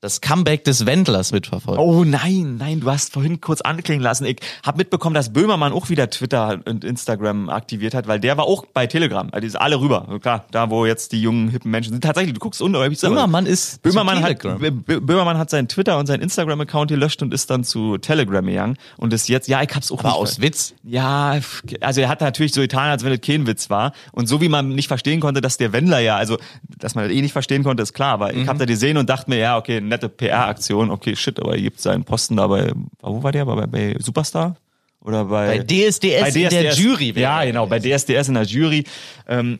Das 0.00 0.20
Comeback 0.20 0.62
des 0.64 0.86
Wendlers 0.86 1.32
mitverfolgt? 1.32 1.80
Oh 1.80 2.04
nein, 2.04 2.56
nein, 2.56 2.80
du 2.80 2.90
hast 2.90 3.12
vorhin 3.12 3.40
kurz 3.40 3.60
anklingen 3.60 4.02
lassen. 4.02 4.26
Ich 4.26 4.38
habe 4.64 4.78
mitbekommen, 4.78 5.14
dass 5.14 5.32
Böhmermann 5.32 5.72
auch 5.72 5.88
wieder 5.88 6.08
Twitter 6.08 6.60
und 6.66 6.84
Instagram 6.84 7.48
aktiviert 7.48 7.94
hat, 7.94 8.06
weil 8.06 8.20
der 8.20 8.36
war 8.36 8.44
auch 8.44 8.64
bei 8.66 8.86
Telegram. 8.86 9.28
Also 9.32 9.40
die 9.40 9.50
sind 9.50 9.60
alle 9.60 9.80
rüber. 9.80 10.18
Klar, 10.20 10.46
da 10.52 10.70
wo 10.70 10.86
jetzt 10.86 11.12
die 11.12 11.20
jungen 11.20 11.48
hippen 11.48 11.70
Menschen 11.70 11.92
sind. 11.92 12.02
Tatsächlich, 12.02 12.34
du 12.34 12.40
guckst 12.40 12.62
unten. 12.62 12.78
Böhmermann 12.78 13.46
ist 13.46 13.82
Böhmermann 13.82 14.22
hat, 14.22 14.38
Böhmermann 14.40 15.36
hat 15.36 15.50
seinen 15.50 15.66
Twitter 15.66 15.98
und 15.98 16.06
seinen 16.06 16.22
Instagram-Account 16.22 16.90
gelöscht 16.90 17.22
und 17.22 17.34
ist 17.34 17.50
dann 17.50 17.64
zu 17.64 17.98
Telegram 17.98 18.44
gegangen 18.44 18.76
und 18.98 19.12
ist 19.12 19.28
jetzt, 19.28 19.48
ja, 19.48 19.62
ich 19.62 19.74
hab's 19.74 19.90
auch 19.90 19.98
Aber 20.00 20.10
nicht 20.10 20.16
aus 20.16 20.40
Witz? 20.40 20.74
Ja, 20.84 21.40
also 21.80 22.00
er 22.00 22.08
hat 22.08 22.20
natürlich 22.20 22.52
so 22.52 22.60
getan, 22.60 22.88
als 22.88 23.04
wenn 23.04 23.12
es 23.12 23.20
kein 23.20 23.46
Witz 23.46 23.68
war. 23.68 23.92
Und 24.12 24.28
so 24.28 24.40
wie 24.40 24.48
man 24.48 24.68
nicht 24.68 24.88
verstehen 24.88 25.20
konnte, 25.20 25.40
dass 25.40 25.56
der 25.56 25.72
Wendler 25.72 25.98
ja, 25.98 26.16
also 26.16 26.38
dass 26.78 26.94
man 26.94 27.04
das 27.04 27.12
eh 27.12 27.20
nicht 27.20 27.32
verstehen 27.32 27.64
konnte, 27.64 27.82
ist 27.82 27.94
klar. 27.94 28.12
Aber 28.12 28.32
mhm. 28.32 28.42
ich 28.42 28.48
habe 28.48 28.60
da 28.60 28.64
gesehen 28.64 28.96
und 28.96 29.08
dachte 29.08 29.28
mir, 29.30 29.38
ja, 29.38 29.56
okay, 29.56 29.80
nette 29.88 30.08
PR-Aktion, 30.08 30.90
okay, 30.90 31.16
shit, 31.16 31.40
aber 31.40 31.54
er 31.54 31.62
gibt 31.62 31.80
seinen 31.80 32.04
Posten 32.04 32.36
da 32.36 32.46
bei, 32.46 32.72
wo 33.00 33.22
war 33.22 33.32
der? 33.32 33.46
Bei, 33.46 33.66
bei 33.66 33.96
Superstar? 33.98 34.56
Oder 35.00 35.26
bei, 35.26 35.58
bei 35.58 35.64
DSDS, 35.64 36.20
bei 36.20 36.30
DSDS 36.30 36.34
in 36.34 36.48
der 36.50 36.74
Jury. 36.74 37.12
Ja, 37.16 37.44
genau, 37.44 37.66
bei 37.66 37.78
DSDS 37.78 38.28
in 38.28 38.34
der 38.34 38.44
Jury. 38.44 38.84
Ähm, 39.26 39.58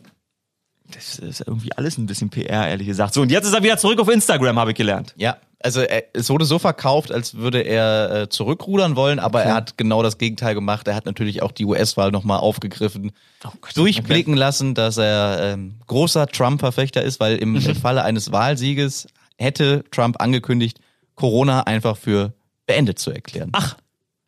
das 0.91 1.19
ist 1.19 1.45
irgendwie 1.47 1.73
alles 1.73 1.99
ein 1.99 2.07
bisschen 2.07 2.31
PR, 2.31 2.69
ehrlich 2.69 2.87
gesagt. 2.87 3.15
So, 3.15 3.23
und 3.23 3.31
jetzt 3.31 3.47
ist 3.47 3.55
er 3.55 3.63
wieder 3.63 3.77
zurück 3.77 4.01
auf 4.01 4.09
Instagram, 4.09 4.59
habe 4.59 4.71
ich 4.71 4.77
gelernt. 4.77 5.15
Ja, 5.17 5.37
also 5.61 5.81
er, 5.81 6.05
es 6.13 6.31
wurde 6.31 6.45
so 6.45 6.59
verkauft, 6.59 7.13
als 7.13 7.35
würde 7.35 7.61
er 7.61 8.11
äh, 8.23 8.29
zurückrudern 8.29 8.97
wollen, 8.97 9.19
aber 9.19 9.41
okay. 9.41 9.49
er 9.49 9.55
hat 9.55 9.77
genau 9.77 10.03
das 10.03 10.17
Gegenteil 10.17 10.55
gemacht. 10.55 10.87
Er 10.89 10.95
hat 10.95 11.05
natürlich 11.05 11.43
auch 11.43 11.53
die 11.53 11.65
US-Wahl 11.65 12.11
nochmal 12.11 12.39
aufgegriffen, 12.39 13.13
oh 13.45 13.51
Gott, 13.61 13.77
durchblicken 13.77 14.35
okay. 14.35 14.41
lassen, 14.41 14.75
dass 14.75 14.97
er 14.97 15.55
ähm, 15.55 15.75
großer 15.87 16.27
Trump-Verfechter 16.29 17.03
ist, 17.03 17.21
weil 17.21 17.37
im 17.37 17.61
Falle 17.75 18.05
eines 18.05 18.33
Wahlsieges 18.33 19.09
hätte 19.39 19.85
Trump 19.91 20.21
angekündigt, 20.21 20.81
Corona 21.15 21.63
einfach 21.63 21.97
für 21.97 22.35
beendet 22.67 22.99
zu 22.99 23.11
erklären. 23.11 23.51
Ach. 23.53 23.77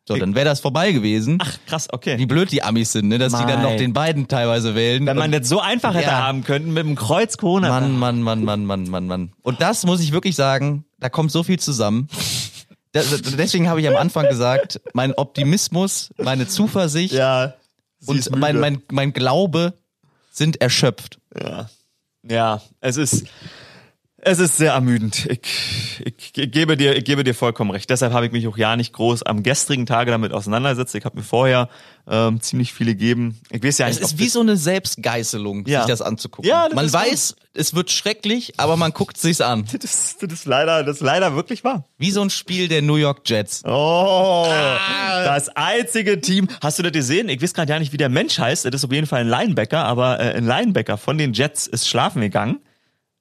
So, 0.07 0.15
dann 0.17 0.33
wäre 0.33 0.45
das 0.45 0.59
vorbei 0.59 0.91
gewesen. 0.91 1.37
Ach, 1.41 1.57
krass, 1.67 1.87
okay. 1.91 2.17
Wie 2.17 2.25
blöd 2.25 2.51
die 2.51 2.63
Amis 2.63 2.91
sind, 2.91 3.07
ne? 3.07 3.19
dass 3.19 3.33
mein. 3.33 3.45
die 3.45 3.53
dann 3.53 3.61
noch 3.61 3.77
den 3.77 3.93
beiden 3.93 4.27
teilweise 4.27 4.73
wählen. 4.73 5.05
Wenn 5.05 5.15
man 5.15 5.31
das 5.31 5.47
so 5.47 5.61
einfach 5.61 5.93
hätte 5.93 6.07
ja. 6.07 6.23
haben 6.23 6.43
können 6.43 6.73
mit 6.73 6.83
dem 6.83 6.95
Kreuz 6.95 7.37
Corona. 7.37 7.69
Mann, 7.69 7.97
Mann, 7.97 8.21
Mann, 8.21 8.43
Mann, 8.43 8.65
Mann, 8.65 8.89
Mann, 8.89 9.07
Mann. 9.07 9.33
Und 9.43 9.61
das 9.61 9.85
muss 9.85 10.01
ich 10.01 10.11
wirklich 10.11 10.35
sagen, 10.35 10.85
da 10.99 11.09
kommt 11.09 11.31
so 11.31 11.43
viel 11.43 11.59
zusammen. 11.59 12.09
Deswegen 12.93 13.69
habe 13.69 13.79
ich 13.79 13.87
am 13.87 13.95
Anfang 13.95 14.27
gesagt, 14.27 14.81
mein 14.93 15.13
Optimismus, 15.13 16.09
meine 16.17 16.47
Zuversicht 16.47 17.13
ja, 17.13 17.53
und 18.05 18.35
mein, 18.35 18.59
mein, 18.59 18.81
mein 18.91 19.13
Glaube 19.13 19.75
sind 20.31 20.59
erschöpft. 20.59 21.19
Ja. 21.39 21.69
Ja, 22.23 22.61
es 22.81 22.97
ist, 22.97 23.25
es 24.23 24.39
ist 24.39 24.57
sehr 24.57 24.73
ermüdend. 24.73 25.25
Ich, 25.31 25.39
ich, 26.05 26.37
ich, 26.37 26.51
gebe 26.51 26.77
dir, 26.77 26.95
ich 26.95 27.03
gebe 27.03 27.23
dir 27.23 27.33
vollkommen 27.33 27.71
recht. 27.71 27.89
Deshalb 27.89 28.13
habe 28.13 28.27
ich 28.27 28.31
mich 28.31 28.47
auch 28.47 28.57
ja 28.57 28.75
nicht 28.75 28.93
groß 28.93 29.23
am 29.23 29.41
gestrigen 29.41 29.87
Tage 29.87 30.11
damit 30.11 30.31
auseinandergesetzt. 30.31 30.93
Ich 30.93 31.05
habe 31.05 31.17
mir 31.17 31.23
vorher 31.23 31.69
ähm, 32.07 32.39
ziemlich 32.39 32.71
viele 32.71 32.91
gegeben. 32.91 33.39
Ich 33.49 33.63
weiß 33.63 33.79
ja 33.79 33.87
nicht, 33.87 33.99
es 33.99 34.13
ist 34.13 34.19
wie 34.19 34.27
so 34.27 34.39
eine 34.41 34.57
Selbstgeißelung, 34.57 35.65
ja. 35.65 35.81
sich 35.81 35.89
das 35.89 36.03
anzugucken. 36.03 36.47
Ja, 36.47 36.65
das 36.65 36.75
man 36.75 36.93
weiß, 36.93 37.35
es 37.55 37.73
wird 37.73 37.89
schrecklich, 37.89 38.53
aber 38.57 38.77
man 38.77 38.91
guckt 38.91 39.17
sich's 39.17 39.41
an. 39.41 39.65
Das 39.81 39.83
ist, 39.85 40.23
das 40.23 40.31
ist 40.31 40.45
leider, 40.45 40.83
das 40.83 40.97
ist 40.97 41.01
leider 41.01 41.35
wirklich 41.35 41.63
wahr. 41.63 41.85
Wie 41.97 42.11
so 42.11 42.21
ein 42.21 42.29
Spiel 42.29 42.67
der 42.67 42.83
New 42.83 42.97
York 42.97 43.21
Jets. 43.25 43.63
Oh, 43.65 44.45
ah. 44.47 45.23
das 45.23 45.49
einzige 45.49 46.21
Team. 46.21 46.47
Hast 46.61 46.77
du 46.77 46.83
das 46.83 46.91
gesehen? 46.91 47.29
Ich 47.29 47.41
weiß 47.41 47.55
gerade 47.55 47.73
ja 47.73 47.79
nicht, 47.79 47.93
wie 47.93 47.97
der 47.97 48.09
Mensch 48.09 48.37
heißt. 48.37 48.65
Das 48.65 48.75
ist 48.75 48.85
auf 48.85 48.91
jeden 48.91 49.07
Fall 49.07 49.21
ein 49.21 49.27
Linebacker, 49.27 49.83
aber 49.83 50.19
äh, 50.19 50.35
ein 50.35 50.45
Linebacker 50.45 50.97
von 50.97 51.17
den 51.17 51.33
Jets 51.33 51.65
ist 51.65 51.87
schlafen 51.87 52.21
gegangen 52.21 52.59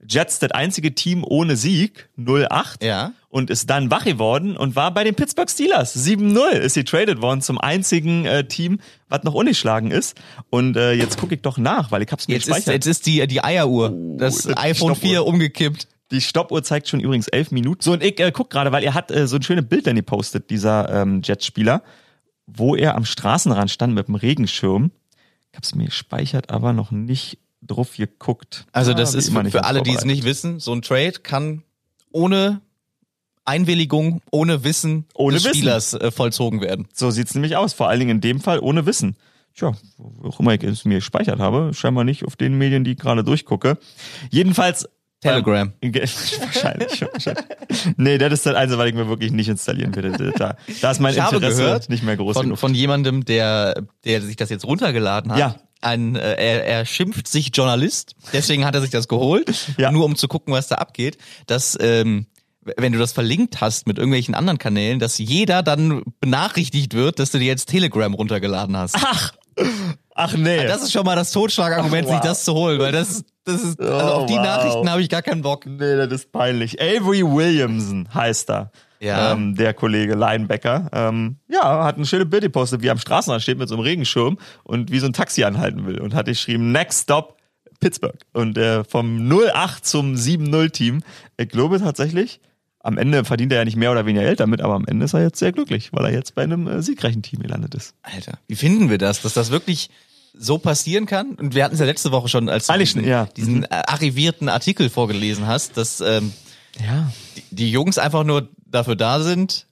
Jets 0.09 0.39
das 0.39 0.53
einzige 0.53 0.95
Team 0.95 1.25
ohne 1.27 1.57
Sieg, 1.57 2.09
0-8. 2.19 2.85
Ja. 2.85 3.13
Und 3.29 3.51
ist 3.51 3.71
dann 3.71 3.91
wach 3.91 4.05
geworden 4.05 4.57
und 4.57 4.75
war 4.75 4.93
bei 4.93 5.05
den 5.05 5.15
Pittsburgh 5.15 5.49
Steelers. 5.49 5.95
7-0 5.97 6.51
ist 6.51 6.75
sie 6.75 6.85
traded 6.85 7.23
worden 7.23 7.43
zum 7.43 7.59
einzigen 7.59 8.25
äh, 8.25 8.45
Team, 8.45 8.81
was 9.09 9.23
noch 9.23 9.35
ungeschlagen 9.35 9.91
ist. 9.91 10.21
Und 10.49 10.77
äh, 10.77 10.93
jetzt 10.93 11.19
gucke 11.19 11.37
ich 11.37 11.43
doch 11.43 11.59
nach, 11.59 11.93
weil 11.93 12.03
ich 12.03 12.11
hab's 12.11 12.27
mir 12.27 12.35
jetzt 12.35 12.47
gespeichert. 12.47 12.69
Ist, 12.69 12.75
jetzt 12.75 12.87
ist 12.87 13.07
die, 13.07 13.27
die 13.27 13.45
Eieruhr, 13.45 13.93
oh, 13.93 14.17
das 14.19 14.49
iPhone 14.57 14.97
4 14.97 15.25
umgekippt. 15.25 15.87
Die 16.11 16.21
Stoppuhr 16.21 16.65
zeigt 16.65 16.89
schon 16.89 16.99
übrigens 16.99 17.29
elf 17.29 17.53
Minuten. 17.53 17.83
So, 17.83 17.93
und 17.93 18.03
ich 18.03 18.19
äh, 18.19 18.33
guck 18.33 18.51
gerade, 18.51 18.73
weil 18.73 18.83
er 18.83 18.95
hat 18.95 19.13
äh, 19.13 19.29
so 19.29 19.37
ein 19.37 19.43
schönes 19.43 19.69
Bild 19.69 19.87
dann 19.87 19.95
gepostet, 19.95 20.51
dieser 20.51 21.03
ähm, 21.03 21.21
Jets-Spieler, 21.23 21.83
wo 22.47 22.75
er 22.75 22.97
am 22.97 23.05
Straßenrand 23.05 23.71
stand 23.71 23.95
mit 23.95 24.09
dem 24.09 24.17
Regenschirm. 24.17 24.91
Ich 25.53 25.57
hab's 25.57 25.75
mir 25.75 25.85
gespeichert, 25.85 26.51
aber 26.51 26.73
noch 26.73 26.91
nicht 26.91 27.39
drauf 27.63 27.97
geguckt. 27.97 28.67
Also 28.73 28.95
das 28.95 29.15
ah, 29.15 29.19
ist 29.19 29.31
für, 29.31 29.51
für 29.51 29.65
alle, 29.65 29.83
die 29.83 29.95
es 29.95 30.05
nicht 30.05 30.25
wissen, 30.25 30.61
so 30.61 30.73
ein 30.73 30.83
Trade 30.83 31.21
kann 31.23 31.63
ohne 32.13 32.61
Einwilligung, 33.45 34.21
ohne 34.31 34.65
Wissen 34.65 35.07
ohne 35.15 35.35
des 35.35 35.45
Wissen. 35.45 35.57
Spielers 35.57 35.95
äh, 35.95 36.11
vollzogen 36.11 36.61
werden. 36.61 36.89
So 36.93 37.11
sieht's 37.11 37.35
nämlich 37.35 37.57
aus, 37.57 37.73
vor 37.73 37.89
allen 37.89 38.01
Dingen 38.01 38.17
in 38.17 38.21
dem 38.21 38.41
Fall 38.41 38.61
ohne 38.61 38.87
Wissen. 38.87 39.17
Tja, 39.55 39.73
wo 39.97 40.29
auch 40.29 40.41
immer 40.41 40.55
ich 40.55 40.63
es 40.63 40.85
mir 40.85 40.97
gespeichert 40.97 41.41
habe, 41.41 41.73
scheinbar 41.75 42.05
nicht 42.05 42.25
auf 42.25 42.37
den 42.37 42.57
Medien, 42.57 42.85
die 42.85 42.93
ich 42.93 42.99
gerade 42.99 43.25
durchgucke. 43.25 43.79
Jedenfalls 44.31 44.89
Telegram. 45.21 45.73
Ähm, 45.83 45.95
wahrscheinlich, 45.95 47.03
wahrscheinlich. 47.03 47.45
Nee, 47.97 48.17
das 48.17 48.33
ist 48.33 48.47
das 48.47 48.55
Einzige, 48.55 48.79
weil 48.79 48.89
ich 48.89 48.95
mir 48.95 49.09
wirklich 49.09 49.33
nicht 49.33 49.49
installieren 49.49 49.95
würde. 49.95 50.33
Da, 50.37 50.57
da 50.81 50.91
ist 50.91 51.01
mein 51.01 51.13
ich 51.13 51.19
Interesse 51.19 51.63
gehört 51.63 51.89
nicht 51.91 52.03
mehr 52.03 52.17
groß 52.17 52.35
von, 52.35 52.47
genug. 52.47 52.59
Von 52.59 52.75
jemandem, 52.75 53.25
der, 53.25 53.83
der 54.05 54.23
sich 54.23 54.37
das 54.37 54.49
jetzt 54.49 54.65
runtergeladen 54.65 55.33
hat. 55.33 55.39
Ja 55.39 55.57
ein, 55.81 56.17
äh, 56.17 56.35
er, 56.35 56.67
er 56.67 56.87
schimpft 56.87 57.29
sich 57.29 57.51
Journalist, 57.55 58.15
deswegen 58.33 58.65
hat 58.65 58.75
er 58.75 58.81
sich 58.81 58.91
das 58.91 59.09
geholt, 59.09 59.69
ja. 59.79 59.91
nur 59.91 60.05
um 60.05 60.17
zu 60.17 60.29
gucken, 60.29 60.53
was 60.53 60.69
da 60.69 60.77
abgeht, 60.77 61.19
dass 61.47 61.77
ähm, 61.81 62.27
wenn 62.77 62.93
du 62.93 62.99
das 62.99 63.13
verlinkt 63.13 63.61
hast 63.61 63.87
mit 63.87 63.99
irgendwelchen 63.99 64.35
anderen 64.35 64.59
Kanälen, 64.59 64.99
dass 64.99 65.19
jeder 65.19 65.63
dann 65.63 66.03
benachrichtigt 66.21 66.95
wird, 66.95 67.19
dass 67.19 67.31
du 67.31 67.39
dir 67.39 67.47
jetzt 67.47 67.67
Telegram 67.67 68.13
runtergeladen 68.13 68.77
hast. 68.77 68.97
Ach, 68.99 69.33
ach 70.15 70.35
nee. 70.35 70.67
Das 70.67 70.83
ist 70.83 70.93
schon 70.93 71.05
mal 71.05 71.17
das 71.17 71.33
Totschlagargument, 71.33 72.07
wow. 72.07 72.15
sich 72.15 72.21
das 72.21 72.45
zu 72.45 72.53
holen, 72.53 72.79
weil 72.79 72.93
das, 72.93 73.25
das 73.45 73.63
ist, 73.63 73.81
also 73.81 74.13
auf 74.13 74.27
die 74.27 74.35
oh, 74.35 74.37
wow. 74.37 74.45
Nachrichten 74.45 74.91
habe 74.91 75.01
ich 75.01 75.09
gar 75.09 75.23
keinen 75.23 75.43
Bock. 75.43 75.65
Nee, 75.65 75.97
das 75.97 76.13
ist 76.13 76.33
peinlich. 76.33 76.81
Avery 76.81 77.25
Williamson 77.25 78.13
heißt 78.13 78.51
er 78.51 78.71
ja. 79.01 79.33
ähm, 79.33 79.55
der 79.55 79.75
Kollege 79.75 80.15
Linebacker, 80.15 80.91
ähm, 80.93 81.37
ja, 81.49 81.85
hat 81.85 81.99
ein 81.99 82.05
schönes 82.05 82.29
Bild 82.29 82.43
gepostet, 82.43 82.83
wie 82.83 82.89
er 82.89 82.93
am 82.93 82.99
Straßenrand 82.99 83.43
steht 83.43 83.59
mit 83.59 83.69
so 83.69 83.75
einem 83.75 83.83
Regenschirm 83.83 84.39
und 84.63 84.91
wie 84.91 84.99
so 84.99 85.07
ein 85.07 85.13
Taxi 85.13 85.45
anhalten 85.45 85.87
will 85.87 86.01
und 86.01 86.15
hat 86.15 86.27
geschrieben, 86.27 86.73
next 86.73 87.05
stop 87.05 87.37
Pittsburgh. 87.81 88.19
Und 88.33 88.59
äh, 88.59 88.85
vom 88.85 89.29
08 89.29 89.85
zum 89.85 90.15
7-0 90.15 90.71
Team, 90.71 91.03
ich 91.37 91.49
glaube 91.49 91.81
tatsächlich, 91.81 92.41
am 92.83 92.97
Ende 92.99 93.25
verdient 93.25 93.53
er 93.53 93.59
ja 93.59 93.65
nicht 93.65 93.77
mehr 93.77 93.93
oder 93.93 94.07
weniger 94.07 94.25
Geld 94.25 94.41
damit, 94.41 94.61
aber 94.61 94.75
am 94.75 94.87
Ende 94.87 95.05
ist 95.05 95.15
er 95.15 95.23
jetzt 95.23 95.39
sehr 95.39 95.53
glücklich, 95.53 95.93
weil 95.93 96.07
er 96.07 96.13
jetzt 96.13 96.35
bei 96.35 96.43
einem 96.43 96.67
äh, 96.67 96.83
siegreichen 96.83 97.23
Team 97.23 97.41
gelandet 97.41 97.75
ist. 97.75 97.95
Alter, 98.03 98.39
wie 98.49 98.55
finden 98.55 98.89
wir 98.89 98.99
das, 98.99 99.23
dass 99.23 99.35
das 99.35 99.51
wirklich 99.51 99.91
so 100.33 100.59
passieren 100.59 101.07
kann? 101.07 101.33
Und 101.33 101.55
wir 101.55 101.65
hatten 101.65 101.75
es 101.75 101.81
ja 101.81 101.87
letzte 101.87 102.13
Woche 102.13 102.29
schon, 102.29 102.49
als 102.49 102.69
du 102.69 102.79
diesen, 102.79 103.05
ja. 103.05 103.27
diesen 103.37 103.61
mhm. 103.61 103.67
arrivierten 103.71 104.49
Artikel 104.49 104.89
vorgelesen 104.89 105.47
hast, 105.47 105.77
dass 105.77 106.01
ähm, 106.01 106.33
ja. 106.79 107.13
die, 107.37 107.43
die 107.51 107.71
Jungs 107.71 107.99
einfach 107.99 108.25
nur 108.25 108.49
dafür 108.71 108.97
da 108.97 109.21
sind, 109.21 109.67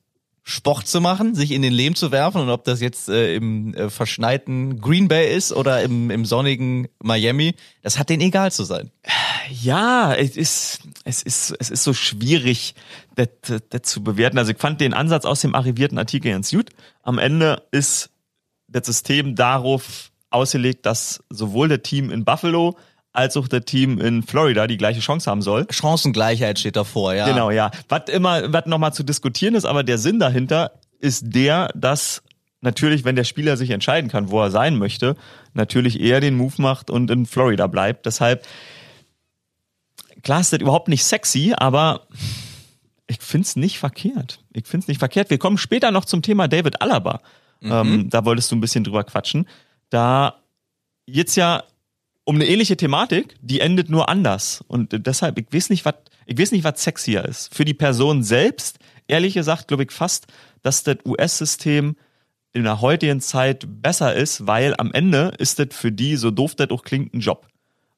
Sport 0.48 0.86
zu 0.86 1.02
machen, 1.02 1.34
sich 1.34 1.50
in 1.50 1.60
den 1.60 1.74
Lehm 1.74 1.94
zu 1.94 2.10
werfen 2.10 2.40
und 2.40 2.48
ob 2.48 2.64
das 2.64 2.80
jetzt 2.80 3.10
äh, 3.10 3.34
im 3.34 3.74
äh, 3.74 3.90
verschneiten 3.90 4.80
Green 4.80 5.06
Bay 5.06 5.36
ist 5.36 5.52
oder 5.52 5.82
im, 5.82 6.10
im 6.10 6.24
sonnigen 6.24 6.88
Miami, 7.02 7.54
das 7.82 7.98
hat 7.98 8.08
denen 8.08 8.22
egal 8.22 8.50
zu 8.50 8.64
sein. 8.64 8.90
Ja, 9.50 10.14
es 10.14 10.38
ist, 10.38 10.80
es 11.04 11.22
ist, 11.22 11.54
es 11.58 11.68
ist 11.68 11.84
so 11.84 11.92
schwierig, 11.92 12.74
das, 13.14 13.28
das 13.68 13.82
zu 13.82 14.02
bewerten. 14.02 14.38
Also 14.38 14.52
ich 14.52 14.58
fand 14.58 14.80
den 14.80 14.94
Ansatz 14.94 15.26
aus 15.26 15.42
dem 15.42 15.54
arrivierten 15.54 15.98
Artikel 15.98 16.32
ganz 16.32 16.50
gut. 16.50 16.70
Am 17.02 17.18
Ende 17.18 17.62
ist 17.70 18.08
das 18.68 18.86
System 18.86 19.34
darauf 19.34 20.10
ausgelegt, 20.30 20.86
dass 20.86 21.22
sowohl 21.28 21.68
der 21.68 21.82
Team 21.82 22.10
in 22.10 22.24
Buffalo 22.24 22.76
als 23.12 23.36
auch 23.36 23.48
das 23.48 23.64
Team 23.64 23.98
in 24.00 24.22
Florida 24.22 24.66
die 24.66 24.76
gleiche 24.76 25.00
Chance 25.00 25.30
haben 25.30 25.42
soll. 25.42 25.66
Chancengleichheit 25.70 26.58
steht 26.58 26.76
davor, 26.76 27.14
ja. 27.14 27.26
Genau, 27.26 27.50
ja. 27.50 27.70
Was 27.88 28.08
immer, 28.08 28.52
was 28.52 28.66
nochmal 28.66 28.92
zu 28.92 29.02
diskutieren 29.02 29.54
ist, 29.54 29.64
aber 29.64 29.82
der 29.82 29.98
Sinn 29.98 30.18
dahinter 30.18 30.72
ist 31.00 31.24
der, 31.26 31.68
dass 31.74 32.22
natürlich, 32.60 33.04
wenn 33.04 33.16
der 33.16 33.24
Spieler 33.24 33.56
sich 33.56 33.70
entscheiden 33.70 34.10
kann, 34.10 34.30
wo 34.30 34.40
er 34.42 34.50
sein 34.50 34.76
möchte, 34.76 35.16
natürlich 35.54 36.00
eher 36.00 36.20
den 36.20 36.36
Move 36.36 36.54
macht 36.58 36.90
und 36.90 37.10
in 37.10 37.26
Florida 37.26 37.66
bleibt. 37.66 38.06
Deshalb, 38.06 38.46
klar 40.22 40.40
ist 40.40 40.52
das 40.52 40.60
überhaupt 40.60 40.88
nicht 40.88 41.04
sexy, 41.04 41.54
aber 41.56 42.06
ich 43.06 43.18
find's 43.20 43.56
nicht 43.56 43.78
verkehrt. 43.78 44.40
Ich 44.52 44.66
find's 44.66 44.88
nicht 44.88 44.98
verkehrt. 44.98 45.30
Wir 45.30 45.38
kommen 45.38 45.58
später 45.58 45.90
noch 45.90 46.04
zum 46.04 46.22
Thema 46.22 46.46
David 46.46 46.82
Alaba. 46.82 47.20
Mhm. 47.60 47.72
Ähm, 47.72 48.10
da 48.10 48.24
wolltest 48.24 48.50
du 48.50 48.56
ein 48.56 48.60
bisschen 48.60 48.84
drüber 48.84 49.04
quatschen. 49.04 49.48
Da 49.90 50.34
jetzt 51.06 51.36
ja 51.36 51.64
um 52.28 52.34
eine 52.34 52.46
ähnliche 52.46 52.76
Thematik, 52.76 53.36
die 53.40 53.60
endet 53.60 53.88
nur 53.88 54.10
anders. 54.10 54.62
Und 54.68 55.06
deshalb, 55.06 55.38
ich 55.38 55.46
weiß 55.50 55.70
nicht, 55.70 55.86
was, 55.86 55.94
ich 56.26 56.38
weiß 56.38 56.52
nicht, 56.52 56.62
was 56.62 56.84
sexier 56.84 57.24
ist. 57.24 57.54
Für 57.54 57.64
die 57.64 57.72
Person 57.72 58.22
selbst, 58.22 58.78
ehrlich 59.06 59.32
gesagt, 59.32 59.66
glaube 59.66 59.84
ich 59.84 59.92
fast, 59.92 60.26
dass 60.60 60.82
das 60.82 60.98
US-System 61.06 61.96
in 62.52 62.64
der 62.64 62.82
heutigen 62.82 63.22
Zeit 63.22 63.64
besser 63.66 64.14
ist, 64.14 64.46
weil 64.46 64.74
am 64.76 64.92
Ende 64.92 65.32
ist 65.38 65.58
das 65.58 65.68
für 65.70 65.90
die, 65.90 66.16
so 66.16 66.30
doof 66.30 66.54
das 66.54 66.68
auch 66.68 66.82
klingt, 66.82 67.14
ein 67.14 67.20
Job. 67.20 67.46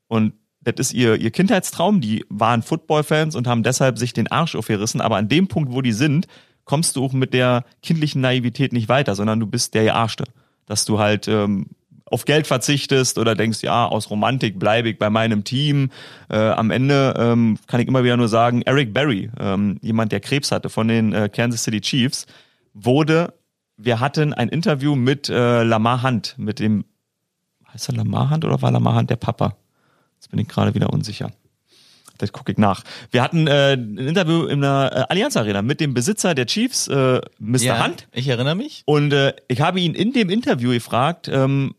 Und 0.06 0.34
das 0.60 0.74
ist 0.78 0.92
ihr, 0.92 1.16
ihr 1.16 1.32
Kindheitstraum, 1.32 2.00
die 2.00 2.24
waren 2.28 2.62
Football-Fans 2.62 3.34
und 3.34 3.48
haben 3.48 3.64
deshalb 3.64 3.98
sich 3.98 4.12
den 4.12 4.30
Arsch 4.30 4.54
aufgerissen, 4.54 5.00
aber 5.00 5.16
an 5.16 5.28
dem 5.28 5.48
Punkt, 5.48 5.72
wo 5.72 5.82
die 5.82 5.90
sind, 5.90 6.28
kommst 6.64 6.94
du 6.94 7.04
auch 7.04 7.12
mit 7.12 7.34
der 7.34 7.64
kindlichen 7.82 8.20
Naivität 8.20 8.72
nicht 8.72 8.88
weiter, 8.88 9.16
sondern 9.16 9.40
du 9.40 9.48
bist 9.48 9.74
der 9.74 9.82
Gearschte. 9.82 10.22
Dass 10.66 10.84
du 10.84 11.00
halt 11.00 11.26
ähm, 11.26 11.66
auf 12.10 12.24
Geld 12.24 12.46
verzichtest 12.46 13.18
oder 13.18 13.34
denkst, 13.34 13.62
ja, 13.62 13.86
aus 13.86 14.10
Romantik 14.10 14.58
bleibe 14.58 14.90
ich 14.90 14.98
bei 14.98 15.10
meinem 15.10 15.44
Team. 15.44 15.90
Äh, 16.28 16.36
am 16.36 16.70
Ende 16.70 17.14
ähm, 17.16 17.56
kann 17.66 17.80
ich 17.80 17.88
immer 17.88 18.04
wieder 18.04 18.16
nur 18.16 18.28
sagen, 18.28 18.62
Eric 18.62 18.92
Berry, 18.92 19.30
ähm, 19.38 19.78
jemand, 19.80 20.12
der 20.12 20.20
Krebs 20.20 20.50
hatte 20.50 20.68
von 20.68 20.88
den 20.88 21.12
äh, 21.12 21.28
Kansas 21.28 21.62
City 21.62 21.80
Chiefs, 21.80 22.26
wurde, 22.74 23.32
wir 23.76 24.00
hatten 24.00 24.34
ein 24.34 24.48
Interview 24.48 24.96
mit 24.96 25.28
äh, 25.28 25.62
Lamar 25.62 26.02
Hunt, 26.02 26.34
mit 26.36 26.58
dem, 26.58 26.84
heißt 27.72 27.88
er 27.88 27.96
Lamar 27.96 28.30
Hunt 28.30 28.44
oder 28.44 28.60
war 28.60 28.72
Lamar 28.72 28.96
Hunt 28.96 29.08
der 29.08 29.16
Papa? 29.16 29.56
Jetzt 30.16 30.30
bin 30.30 30.40
ich 30.40 30.48
gerade 30.48 30.74
wieder 30.74 30.92
unsicher. 30.92 31.30
Das 32.18 32.32
gucke 32.32 32.52
ich 32.52 32.58
nach. 32.58 32.82
Wir 33.10 33.22
hatten 33.22 33.46
äh, 33.46 33.72
ein 33.72 33.96
Interview 33.96 34.44
in 34.44 34.60
der 34.60 34.90
äh, 34.92 35.12
Allianz 35.12 35.36
Arena 35.36 35.62
mit 35.62 35.80
dem 35.80 35.94
Besitzer 35.94 36.34
der 36.34 36.44
Chiefs, 36.44 36.86
äh, 36.88 37.20
Mr. 37.38 37.58
Ja, 37.60 37.84
Hunt. 37.86 38.08
ich 38.12 38.28
erinnere 38.28 38.54
mich. 38.54 38.82
Und 38.84 39.12
äh, 39.12 39.32
ich 39.48 39.62
habe 39.62 39.80
ihn 39.80 39.94
in 39.94 40.12
dem 40.12 40.28
Interview 40.28 40.70
gefragt, 40.70 41.28
ähm, 41.32 41.74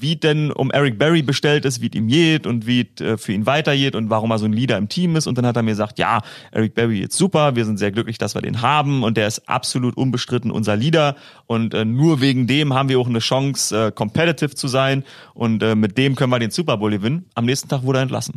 wie 0.00 0.16
denn 0.16 0.52
um 0.52 0.70
Eric 0.70 0.98
Berry 0.98 1.22
bestellt 1.22 1.64
ist, 1.64 1.80
wie 1.80 1.88
es 1.88 1.94
ihm 1.94 2.08
geht 2.08 2.46
und 2.46 2.66
wie 2.66 2.88
es 2.94 3.00
äh, 3.00 3.18
für 3.18 3.32
ihn 3.32 3.46
weitergeht 3.46 3.94
und 3.94 4.10
warum 4.10 4.30
er 4.30 4.38
so 4.38 4.44
ein 4.44 4.52
Leader 4.52 4.76
im 4.76 4.88
Team 4.88 5.16
ist. 5.16 5.26
Und 5.26 5.38
dann 5.38 5.46
hat 5.46 5.56
er 5.56 5.62
mir 5.62 5.72
gesagt, 5.72 5.98
ja, 5.98 6.20
Eric 6.52 6.74
Berry 6.74 7.00
ist 7.00 7.12
super, 7.12 7.56
wir 7.56 7.64
sind 7.64 7.78
sehr 7.78 7.90
glücklich, 7.90 8.18
dass 8.18 8.34
wir 8.34 8.42
den 8.42 8.62
haben 8.62 9.02
und 9.02 9.16
der 9.16 9.26
ist 9.26 9.48
absolut 9.48 9.96
unbestritten 9.96 10.50
unser 10.50 10.76
Leader. 10.76 11.16
Und 11.46 11.74
äh, 11.74 11.84
nur 11.84 12.20
wegen 12.20 12.46
dem 12.46 12.74
haben 12.74 12.88
wir 12.88 12.98
auch 12.98 13.08
eine 13.08 13.18
Chance, 13.18 13.86
äh, 13.86 13.92
competitive 13.92 14.54
zu 14.54 14.68
sein. 14.68 15.04
Und 15.34 15.62
äh, 15.62 15.74
mit 15.74 15.98
dem 15.98 16.14
können 16.14 16.30
wir 16.30 16.38
den 16.38 16.50
Super 16.50 16.76
Bowl 16.76 16.90
gewinnen. 16.90 17.26
Am 17.34 17.44
nächsten 17.44 17.68
Tag 17.68 17.82
wurde 17.82 18.00
er 18.00 18.02
entlassen. 18.02 18.34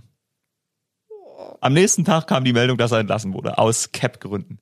Am 1.59 1.73
nächsten 1.73 2.05
Tag 2.05 2.25
kam 2.25 2.43
die 2.43 2.53
Meldung, 2.53 2.77
dass 2.77 2.91
er 2.91 2.99
entlassen 2.99 3.33
wurde, 3.33 3.59
aus 3.59 3.91
Cap-Gründen. 3.91 4.57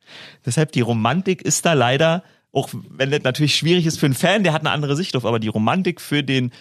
Deshalb 0.46 0.74
die 0.74 0.82
Romantik 0.82 1.42
ist 1.42 1.66
da 1.66 1.72
leider, 1.72 2.24
auch 2.52 2.70
wenn 2.90 3.12
das 3.12 3.24
natürlich 3.24 3.56
schwierig 3.56 3.86
ist 3.86 4.00
für 4.00 4.08
einen 4.08 4.16
Fan, 4.16 4.44
der 4.44 4.52
hat 4.52 4.62
eine 4.62 4.72
andere 4.72 4.98
Sicht 4.98 5.14
drauf, 5.16 5.26
aber 5.26 5.40
die 5.40 5.48
Romantik 5.48 6.02
für 6.02 6.24
den 6.24 6.52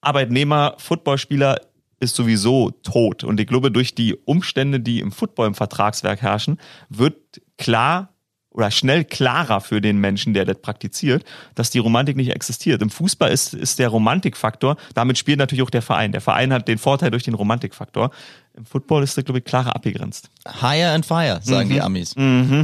Arbeitnehmer, 0.00 0.74
Footballspieler 0.78 1.60
ist 2.00 2.14
sowieso 2.14 2.70
tot. 2.82 3.24
Und 3.24 3.40
ich 3.40 3.46
glaube, 3.46 3.70
durch 3.70 3.94
die 3.94 4.14
Umstände, 4.14 4.80
die 4.80 5.00
im 5.00 5.12
Football 5.12 5.48
im 5.48 5.54
Vertragswerk 5.54 6.22
herrschen, 6.22 6.58
wird 6.88 7.16
klar 7.56 8.14
oder 8.50 8.70
schnell 8.70 9.04
klarer 9.04 9.60
für 9.60 9.80
den 9.80 9.98
Menschen, 9.98 10.34
der 10.34 10.44
das 10.44 10.60
praktiziert, 10.60 11.24
dass 11.54 11.70
die 11.70 11.78
Romantik 11.78 12.16
nicht 12.16 12.30
existiert. 12.30 12.82
Im 12.82 12.90
Fußball 12.90 13.30
ist, 13.30 13.54
ist 13.54 13.78
der 13.78 13.88
Romantikfaktor, 13.88 14.76
damit 14.94 15.18
spielt 15.18 15.38
natürlich 15.38 15.62
auch 15.62 15.70
der 15.70 15.82
Verein. 15.82 16.12
Der 16.12 16.20
Verein 16.20 16.52
hat 16.52 16.66
den 16.66 16.78
Vorteil 16.78 17.10
durch 17.10 17.22
den 17.22 17.34
Romantikfaktor. 17.34 18.10
Im 18.58 18.66
Football 18.66 19.04
ist 19.04 19.16
das, 19.16 19.24
glaube 19.24 19.38
ich, 19.38 19.44
klarer 19.44 19.76
abgegrenzt. 19.76 20.30
Higher 20.60 20.92
and 20.92 21.06
fire, 21.06 21.38
sagen 21.44 21.68
die 21.68 21.80
Amis. 21.80 22.16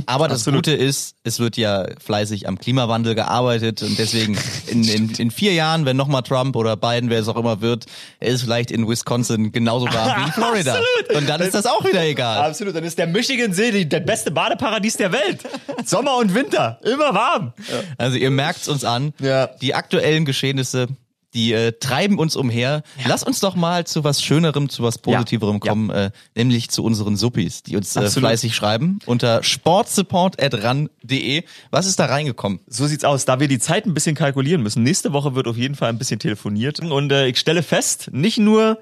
Aber 0.06 0.26
das 0.26 0.40
Absolut. 0.40 0.64
Gute 0.64 0.72
ist, 0.72 1.14
es 1.22 1.38
wird 1.38 1.56
ja 1.56 1.86
fleißig 2.04 2.48
am 2.48 2.58
Klimawandel 2.58 3.14
gearbeitet 3.14 3.80
und 3.82 3.96
deswegen 3.96 4.36
in, 4.66 4.82
in, 4.88 5.10
in 5.10 5.30
vier 5.30 5.52
Jahren, 5.52 5.84
wenn 5.86 5.96
nochmal 5.96 6.22
Trump 6.22 6.56
oder 6.56 6.76
Biden, 6.76 7.10
wer 7.10 7.20
es 7.20 7.28
auch 7.28 7.36
immer 7.36 7.60
wird, 7.60 7.86
ist 8.18 8.42
vielleicht 8.42 8.72
in 8.72 8.88
Wisconsin 8.88 9.52
genauso 9.52 9.86
warm 9.86 10.20
wie 10.20 10.26
in 10.26 10.32
Florida. 10.32 10.72
Absolut. 10.72 11.16
Und 11.22 11.28
dann 11.28 11.40
ist 11.40 11.54
das 11.54 11.66
auch 11.66 11.84
wieder 11.84 12.02
egal. 12.04 12.44
Absolut, 12.50 12.74
dann 12.74 12.82
ist 12.84 12.98
der 12.98 13.06
Michigan 13.06 13.52
See 13.52 13.70
die- 13.70 13.88
das 13.88 14.04
beste 14.04 14.32
Badeparadies 14.32 14.96
der 14.96 15.12
Welt. 15.12 15.42
Sommer 15.84 16.16
und 16.16 16.34
Winter, 16.34 16.80
immer 16.82 17.14
warm. 17.14 17.52
Also 17.98 18.16
ihr 18.16 18.32
merkt's 18.32 18.66
uns 18.66 18.82
an. 18.84 19.12
Ja. 19.20 19.46
Die 19.46 19.74
aktuellen 19.74 20.24
Geschehnisse, 20.24 20.88
die 21.34 21.52
äh, 21.52 21.72
treiben 21.72 22.18
uns 22.18 22.36
umher. 22.36 22.82
Lass 23.06 23.22
uns 23.22 23.40
doch 23.40 23.54
mal 23.56 23.86
zu 23.86 24.04
was 24.04 24.22
Schönerem, 24.22 24.68
zu 24.68 24.82
was 24.82 24.98
Positiverem 24.98 25.60
Ja. 25.62 25.70
kommen, 25.70 25.90
äh, 25.90 26.10
nämlich 26.34 26.70
zu 26.70 26.84
unseren 26.84 27.16
Suppis, 27.16 27.62
die 27.64 27.76
uns 27.76 27.94
äh, 27.96 28.08
fleißig 28.08 28.54
schreiben 28.54 28.98
unter 29.06 29.42
sportsupport.ran.de. 29.42 31.44
Was 31.70 31.86
ist 31.86 31.98
da 31.98 32.06
reingekommen? 32.06 32.60
So 32.66 32.86
sieht's 32.86 33.04
aus, 33.04 33.24
da 33.24 33.40
wir 33.40 33.48
die 33.48 33.58
Zeit 33.58 33.86
ein 33.86 33.94
bisschen 33.94 34.14
kalkulieren 34.14 34.62
müssen. 34.62 34.82
Nächste 34.82 35.12
Woche 35.12 35.34
wird 35.34 35.48
auf 35.48 35.56
jeden 35.56 35.74
Fall 35.74 35.88
ein 35.88 35.98
bisschen 35.98 36.20
telefoniert. 36.20 36.80
Und 36.80 37.10
äh, 37.12 37.26
ich 37.26 37.38
stelle 37.38 37.62
fest, 37.62 38.10
nicht 38.12 38.38
nur, 38.38 38.78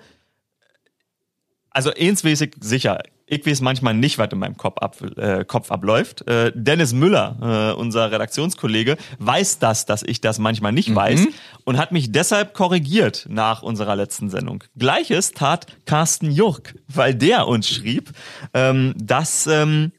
also 1.71 1.91
ich 1.97 2.19
sicher, 2.61 3.01
ich 3.33 3.47
weiß 3.47 3.63
manchmal 3.63 3.95
nicht, 3.95 4.19
was 4.19 4.31
in 4.31 4.39
meinem 4.39 4.59
Kopf, 4.59 4.77
ab, 4.79 4.97
äh, 5.17 5.45
Kopf 5.47 5.71
abläuft. 5.71 6.29
Äh, 6.29 6.53
Dennis 6.55 6.93
Müller, 6.93 7.73
äh, 7.75 7.81
unser 7.81 8.13
Redaktionskollege, 8.13 8.99
weiß 9.21 9.59
das, 9.59 9.87
dass 9.87 10.03
ich 10.03 10.21
das 10.21 10.39
manchmal 10.39 10.73
nicht 10.73 10.95
weiß 10.95 11.29
und 11.65 11.79
hat 11.79 11.93
mich 11.93 12.13
deshalb 12.13 12.53
korrigiert 12.53 13.27
nach 13.31 13.63
unserer 13.63 13.97
letzten 13.97 14.29
Sendung. 14.29 14.65
Gleiches 14.77 15.33
tat 15.33 15.67
Carsten 15.87 16.31
Jurk, 16.31 16.75
weil 16.89 17.15
der 17.15 17.49
uns 17.49 17.69
schrieb, 17.69 18.11
ähm, 18.53 18.93
dass 18.99 19.47
ähm, 19.47 19.93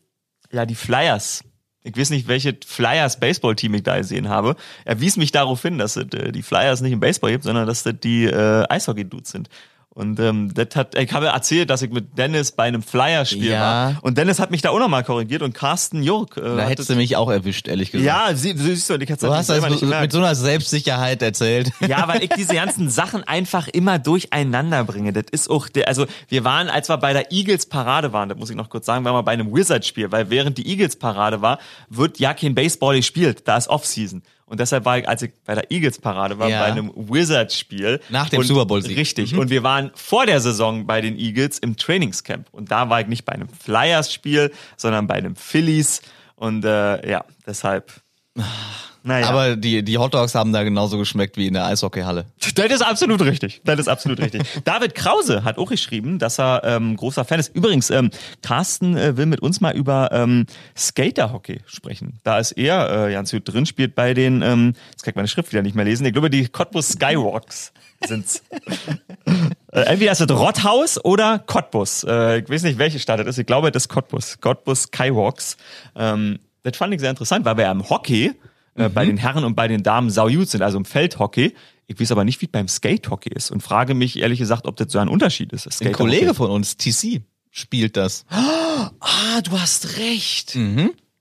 ja 0.51 0.67
die 0.67 0.75
Flyers 0.75 1.43
ich 1.85 1.97
weiß 1.97 2.11
nicht, 2.11 2.29
welche 2.29 2.57
Flyers 2.65 3.19
Baseball-Team 3.19 3.73
ich 3.73 3.83
da 3.83 3.97
gesehen 3.97 4.29
habe. 4.29 4.55
Er 4.85 5.01
wies 5.01 5.17
mich 5.17 5.33
darauf 5.33 5.61
hin, 5.61 5.77
dass 5.77 5.97
es 5.97 6.05
äh, 6.13 6.31
die 6.31 6.41
Flyers 6.41 6.79
nicht 6.79 6.93
im 6.93 7.01
Baseball 7.01 7.31
gibt, 7.31 7.43
sondern 7.43 7.67
dass 7.67 7.83
das 7.83 7.95
die 8.01 8.23
äh, 8.23 8.63
Eishockey-Dudes 8.69 9.31
sind. 9.31 9.49
Und 9.95 10.19
ähm, 10.19 10.51
das 10.55 10.75
hat, 10.75 10.95
ich 10.97 11.13
habe 11.13 11.27
erzählt, 11.27 11.69
dass 11.69 11.83
ich 11.83 11.91
mit 11.91 12.17
Dennis 12.17 12.51
bei 12.51 12.63
einem 12.63 12.81
Flyer-Spiel 12.81 13.51
Ja. 13.51 13.59
war. 13.61 13.95
Und 14.01 14.17
Dennis 14.17 14.39
hat 14.39 14.49
mich 14.49 14.63
da 14.63 14.71
auch 14.71 14.79
nochmal 14.79 15.03
korrigiert 15.03 15.43
und 15.43 15.53
Carsten 15.53 16.01
Jurk. 16.01 16.35
Äh, 16.37 16.41
Da 16.41 16.63
hättest 16.67 16.89
du 16.89 16.95
mich 16.95 17.15
auch 17.15 17.29
erwischt, 17.29 17.67
ehrlich 17.67 17.91
gesagt. 17.91 18.07
ja, 18.07 18.35
sie, 18.35 18.53
siehst 18.57 18.89
du, 18.89 18.95
ich 18.95 19.07
hätte 19.07 19.27
Du 19.27 19.31
hast 19.33 19.49
das 19.49 19.79
gemerkt. 19.79 20.01
mit 20.01 20.11
so 20.11 20.17
einer 20.17 20.33
Selbstsicherheit 20.33 21.21
erzählt. 21.21 21.71
Ja, 21.87 22.07
weil 22.07 22.23
ich 22.23 22.29
diese 22.31 22.55
ganzen 22.55 22.89
Sachen 22.89 23.23
einfach 23.23 23.67
immer 23.67 23.99
durcheinander 23.99 24.83
bringe. 24.83 25.13
Das 25.13 25.25
ist 25.31 25.49
auch 25.49 25.69
der, 25.69 25.87
also 25.87 26.05
wir 26.27 26.43
waren, 26.43 26.69
als 26.69 26.89
wir 26.89 26.97
bei 26.97 27.13
der 27.13 27.31
Eagles 27.31 27.67
Parade 27.67 28.13
waren, 28.13 28.29
das 28.29 28.37
muss 28.39 28.49
ich 28.49 28.55
noch 28.55 28.69
kurz 28.69 28.87
sagen, 28.87 29.05
waren 29.05 29.13
wir 29.13 29.21
bei 29.23 29.33
einem 29.33 29.53
Wizard-Spiel, 29.53 30.11
weil 30.11 30.29
während 30.31 30.57
die 30.57 30.67
Eagles 30.67 30.95
Parade 30.95 31.41
war, 31.43 31.59
wird 31.89 32.17
ja 32.19 32.33
kein 32.33 32.55
Baseball 32.55 32.95
gespielt, 32.95 33.43
da 33.47 33.57
ist 33.57 33.67
Off-Season. 33.69 34.23
Und 34.53 34.59
deshalb 34.59 34.85
war 34.85 34.99
ich, 34.99 35.09
als 35.09 35.23
ich 35.23 35.31
bei 35.45 35.55
der 35.55 35.71
Eagles 35.71 35.97
Parade 35.97 36.37
war, 36.37 36.47
Ja. 36.47 36.59
bei 36.59 36.65
einem 36.65 36.91
Wizard-Spiel. 36.95 37.99
Nach 38.09 38.29
dem 38.29 38.37
und, 38.37 38.45
Super 38.45 38.67
Bowl-Sieg. 38.67 38.95
Richtig. 38.95 39.35
Und 39.35 39.49
wir 39.49 39.63
waren 39.63 39.89
vor 39.95 40.27
der 40.27 40.39
Saison 40.41 40.85
bei 40.85 41.01
den 41.01 41.17
Eagles 41.17 41.57
im 41.57 41.75
Trainingscamp. 41.75 42.49
Und 42.51 42.69
da 42.69 42.87
war 42.87 43.01
ich 43.01 43.07
nicht 43.07 43.25
bei 43.25 43.33
einem 43.33 43.49
Flyers-Spiel, 43.49 44.51
sondern 44.77 45.07
bei 45.07 45.15
einem 45.15 45.35
Phillies. 45.35 46.03
Und 46.35 46.65
äh, 46.65 47.09
ja, 47.09 47.25
deshalb. 47.47 47.93
Naja. 49.05 49.27
Aber 49.27 49.57
die, 49.57 49.83
die 49.83 49.97
Hotdogs 49.97 50.33
haben 50.33 50.53
da 50.53 50.63
genauso 50.63 50.97
geschmeckt 50.97 51.35
wie 51.35 51.47
in 51.47 51.53
der 51.53 51.65
Eishockeyhalle. 51.65 52.25
Das 52.55 52.71
ist 52.71 52.81
absolut 52.81 53.21
richtig. 53.21 53.61
Das 53.65 53.77
ist 53.77 53.89
absolut 53.89 54.19
richtig. 54.19 54.43
David 54.63 54.95
Krause 54.95 55.43
hat 55.43 55.57
auch 55.57 55.69
geschrieben, 55.69 56.19
dass 56.19 56.39
er 56.39 56.61
ähm, 56.63 56.95
großer 56.95 57.25
Fan 57.25 57.39
ist. 57.39 57.53
Übrigens, 57.53 57.89
ähm, 57.89 58.11
Carsten 58.41 58.95
äh, 58.95 59.17
will 59.17 59.25
mit 59.25 59.41
uns 59.41 59.59
mal 59.59 59.75
über 59.75 60.09
ähm, 60.13 60.45
Skaterhockey 60.77 61.59
sprechen. 61.65 62.19
Da 62.23 62.39
ist 62.39 62.53
er 62.53 63.07
äh, 63.07 63.11
ganz 63.11 63.31
gut 63.31 63.41
drin, 63.45 63.65
spielt 63.65 63.93
bei 63.93 64.13
den, 64.13 64.41
ähm, 64.41 64.73
jetzt 64.91 65.03
kann 65.03 65.11
ich 65.11 65.15
meine 65.17 65.27
Schrift 65.27 65.51
wieder 65.51 65.63
nicht 65.63 65.75
mehr 65.75 65.85
lesen, 65.85 66.05
ich 66.05 66.13
glaube, 66.13 66.29
die 66.29 66.47
Cottbus 66.47 66.93
Skywalks 66.93 67.73
sind's. 68.07 68.43
äh, 69.71 69.81
entweder 69.81 70.11
ist 70.11 70.21
es 70.21 70.29
Rotthaus 70.29 71.03
oder 71.03 71.39
Cottbus. 71.39 72.03
Äh, 72.03 72.39
ich 72.39 72.49
weiß 72.49 72.63
nicht, 72.63 72.77
welche 72.77 72.99
Stadt 72.99 73.19
das 73.19 73.27
ist. 73.27 73.37
Ich 73.37 73.45
glaube, 73.45 73.71
das 73.71 73.83
ist 73.83 73.89
Cottbus. 73.89 74.39
Cottbus 74.39 74.83
Skywalks. 74.83 75.57
Ähm, 75.95 76.39
das 76.63 76.77
fand 76.77 76.93
ich 76.93 77.01
sehr 77.01 77.09
interessant, 77.09 77.45
weil 77.45 77.57
wir 77.57 77.65
ja 77.65 77.71
im 77.71 77.89
Hockey 77.89 78.33
äh, 78.75 78.89
bei 78.89 79.05
den 79.05 79.17
Herren 79.17 79.43
und 79.43 79.55
bei 79.55 79.67
den 79.67 79.83
Damen 79.83 80.09
saujut 80.09 80.49
sind, 80.49 80.61
also 80.61 80.77
im 80.77 80.85
Feldhockey. 80.85 81.53
Ich 81.87 81.99
weiß 81.99 82.11
aber 82.11 82.23
nicht, 82.23 82.41
wie 82.41 82.45
es 82.45 82.51
beim 82.51 82.67
Skatehockey 82.67 83.29
ist 83.33 83.51
und 83.51 83.61
frage 83.61 83.93
mich 83.93 84.17
ehrlich 84.19 84.39
gesagt, 84.39 84.67
ob 84.67 84.75
das 84.77 84.91
so 84.91 84.99
ein 84.99 85.09
Unterschied 85.09 85.51
ist. 85.53 85.65
Das 85.65 85.81
Ein 85.81 85.91
Kollege 85.91 86.33
von 86.33 86.49
uns, 86.49 86.77
TC, 86.77 87.21
spielt 87.51 87.97
das. 87.97 88.25
Ah, 88.29 89.41
du 89.43 89.59
hast 89.59 89.97
recht. 89.97 90.57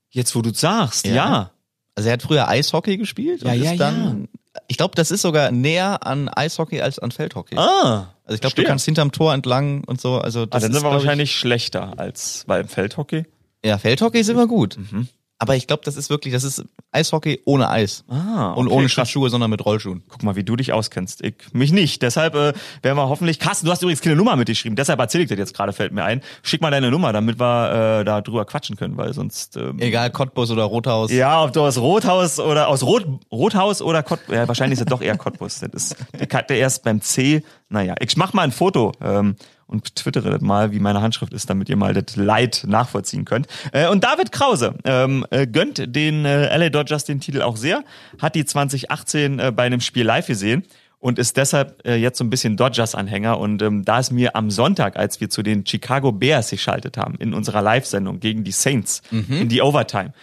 Jetzt, 0.09 0.35
wo 0.35 0.41
du 0.41 0.53
sagst, 0.53 1.05
Ja. 1.07 1.13
ja. 1.13 1.49
Also 1.95 2.09
er 2.09 2.13
hat 2.13 2.23
früher 2.23 2.47
Eishockey 2.47 2.97
gespielt 2.97 3.43
und 3.43 3.49
Ja, 3.49 3.53
ja, 3.53 3.71
ist 3.73 3.79
dann, 3.79 4.27
ich 4.67 4.77
glaube, 4.77 4.95
das 4.95 5.11
ist 5.11 5.21
sogar 5.21 5.51
näher 5.51 6.07
an 6.07 6.27
Eishockey 6.27 6.81
als 6.81 6.97
an 6.97 7.11
Feldhockey. 7.11 7.55
Ah, 7.55 8.15
also 8.25 8.33
ich 8.35 8.41
glaube, 8.41 8.55
du 8.55 8.63
kannst 8.63 8.85
hinterm 8.85 9.11
Tor 9.11 9.31
entlang 9.33 9.83
und 9.83 10.01
so. 10.01 10.17
Also 10.17 10.41
ah, 10.41 10.45
das 10.47 10.63
dann 10.63 10.71
ist, 10.71 10.77
sind 10.77 10.83
wir 10.85 10.89
glaub 10.89 11.01
ich- 11.01 11.05
wahrscheinlich 11.05 11.35
schlechter 11.35 11.99
als 11.99 12.45
beim 12.47 12.67
Feldhockey. 12.67 13.25
Ja, 13.63 13.77
Feldhockey 13.77 14.19
ist 14.21 14.29
immer 14.29 14.47
gut. 14.47 14.77
Mhm. 14.77 15.07
Aber 15.43 15.57
ich 15.57 15.67
glaube, 15.67 15.81
das 15.83 15.97
ist 15.97 16.09
wirklich, 16.09 16.33
das 16.33 16.45
ist 16.45 16.63
Eishockey 16.93 17.41
ohne 17.43 17.69
Eis. 17.69 18.05
Ah, 18.07 18.53
Und 18.53 18.67
okay, 18.67 18.75
ohne 18.75 18.83
krass. 18.85 18.93
Schlittschuhe, 18.93 19.29
sondern 19.29 19.49
mit 19.49 19.65
Rollschuhen. 19.65 20.03
Guck 20.07 20.23
mal, 20.23 20.37
wie 20.37 20.45
du 20.45 20.55
dich 20.55 20.71
auskennst. 20.71 21.21
Ich 21.21 21.33
mich 21.51 21.73
nicht. 21.73 22.01
Deshalb 22.01 22.33
äh, 22.35 22.53
werden 22.81 22.97
wir 22.97 23.09
hoffentlich. 23.09 23.39
Carsten, 23.39 23.65
du 23.65 23.73
hast 23.73 23.81
übrigens 23.81 23.99
keine 23.99 24.15
Nummer 24.15 24.37
mitgeschrieben. 24.37 24.77
Deshalb 24.77 25.01
erzähle 25.01 25.25
ich 25.25 25.29
das 25.29 25.37
jetzt 25.37 25.53
gerade, 25.53 25.73
fällt 25.73 25.91
mir 25.91 26.05
ein. 26.05 26.21
Schick 26.43 26.61
mal 26.61 26.71
deine 26.71 26.89
Nummer, 26.91 27.11
damit 27.11 27.39
wir 27.41 27.99
äh, 27.99 28.05
da 28.05 28.21
drüber 28.21 28.45
quatschen 28.45 28.77
können, 28.77 28.95
weil 28.95 29.13
sonst. 29.13 29.57
Ähm, 29.57 29.79
Egal, 29.79 30.11
Cottbus 30.11 30.49
oder 30.49 30.63
Rothaus. 30.63 31.11
ja, 31.11 31.43
ob 31.43 31.51
du 31.51 31.59
aus 31.61 31.77
Rothaus 31.77 32.39
oder 32.39 32.69
aus 32.69 32.83
Rot, 32.83 33.05
Rothaus 33.29 33.81
oder 33.81 34.01
Cottbus. 34.01 34.33
Ja, 34.33 34.47
wahrscheinlich 34.47 34.79
ist 34.79 34.85
es 34.85 34.89
doch 34.89 35.01
eher 35.01 35.17
Cottbus. 35.17 35.59
Das 35.59 35.71
ist, 35.73 35.95
ich 36.17 36.33
hatte 36.33 36.53
erst 36.53 36.83
beim 36.83 37.01
C. 37.01 37.43
Naja, 37.67 37.95
ich 37.99 38.15
mach 38.15 38.31
mal 38.33 38.43
ein 38.43 38.51
Foto 38.53 38.93
ähm, 39.01 39.35
und 39.67 39.95
twittere 39.95 40.29
das 40.29 40.41
mal, 40.41 40.71
wie 40.71 40.79
meine 40.79 41.01
Handschrift 41.01 41.33
ist, 41.33 41.49
damit 41.49 41.69
ihr 41.69 41.75
mal 41.75 41.93
das 41.93 42.15
Leid 42.15 42.63
nachvollziehen 42.67 43.25
könnt. 43.25 43.47
Äh, 43.71 43.87
und 43.87 44.03
David 44.03 44.31
Krause 44.31 44.75
ähm, 44.83 45.25
äh, 45.29 45.47
gönnt 45.47 45.95
den 45.95 46.25
äh, 46.25 46.55
LA 46.55 46.69
Dodgers 46.69 47.05
den 47.05 47.19
Titel 47.19 47.41
auch 47.41 47.57
sehr, 47.57 47.83
hat 48.21 48.35
die 48.35 48.45
2018 48.45 49.39
äh, 49.39 49.51
bei 49.51 49.63
einem 49.63 49.81
Spiel 49.81 50.05
live 50.05 50.27
gesehen 50.27 50.63
und 51.03 51.19
ist 51.19 51.35
deshalb 51.35 51.85
äh, 51.85 51.95
jetzt 51.95 52.17
so 52.17 52.23
ein 52.23 52.29
bisschen 52.29 52.55
Dodgers-Anhänger. 52.55 53.37
Und 53.37 53.61
ähm, 53.61 53.83
da 53.83 53.99
ist 53.99 54.11
mir 54.11 54.37
am 54.37 54.49
Sonntag, 54.49 54.95
als 54.95 55.19
wir 55.19 55.29
zu 55.29 55.43
den 55.43 55.65
Chicago 55.65 56.13
Bears 56.13 56.49
geschaltet 56.49 56.97
haben, 56.97 57.15
in 57.15 57.33
unserer 57.33 57.61
Live-Sendung 57.61 58.21
gegen 58.21 58.45
die 58.45 58.53
Saints, 58.53 59.01
mhm. 59.11 59.41
in 59.41 59.49
die 59.49 59.61
Overtime, 59.61 60.13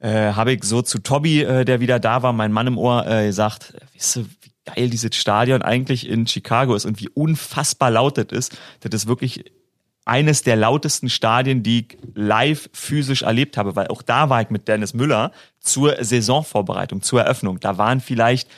äh, 0.00 0.32
habe 0.32 0.52
ich 0.52 0.64
so 0.64 0.80
zu 0.80 1.00
Tobi, 1.00 1.42
äh, 1.42 1.66
der 1.66 1.80
wieder 1.80 2.00
da 2.00 2.22
war, 2.22 2.32
mein 2.32 2.52
Mann 2.52 2.66
im 2.66 2.78
Ohr, 2.78 3.06
äh, 3.06 3.26
gesagt, 3.26 3.74
weißt 3.94 4.16
du, 4.16 4.20
wie 4.40 4.49
geil 4.64 4.90
dieses 4.90 5.16
Stadion 5.16 5.62
eigentlich 5.62 6.08
in 6.08 6.26
Chicago 6.26 6.74
ist 6.74 6.84
und 6.84 7.00
wie 7.00 7.08
unfassbar 7.08 7.90
laut 7.90 8.18
das 8.18 8.26
ist. 8.30 8.58
Das 8.80 8.94
ist 8.94 9.06
wirklich 9.06 9.44
eines 10.04 10.42
der 10.42 10.56
lautesten 10.56 11.08
Stadien, 11.08 11.62
die 11.62 11.80
ich 11.80 11.98
live 12.14 12.68
physisch 12.72 13.22
erlebt 13.22 13.56
habe, 13.56 13.76
weil 13.76 13.88
auch 13.88 14.02
da 14.02 14.28
war 14.28 14.42
ich 14.42 14.50
mit 14.50 14.66
Dennis 14.66 14.94
Müller 14.94 15.32
zur 15.60 16.02
Saisonvorbereitung, 16.02 17.02
zur 17.02 17.22
Eröffnung. 17.22 17.60
Da 17.60 17.78
waren 17.78 18.00
vielleicht 18.00 18.48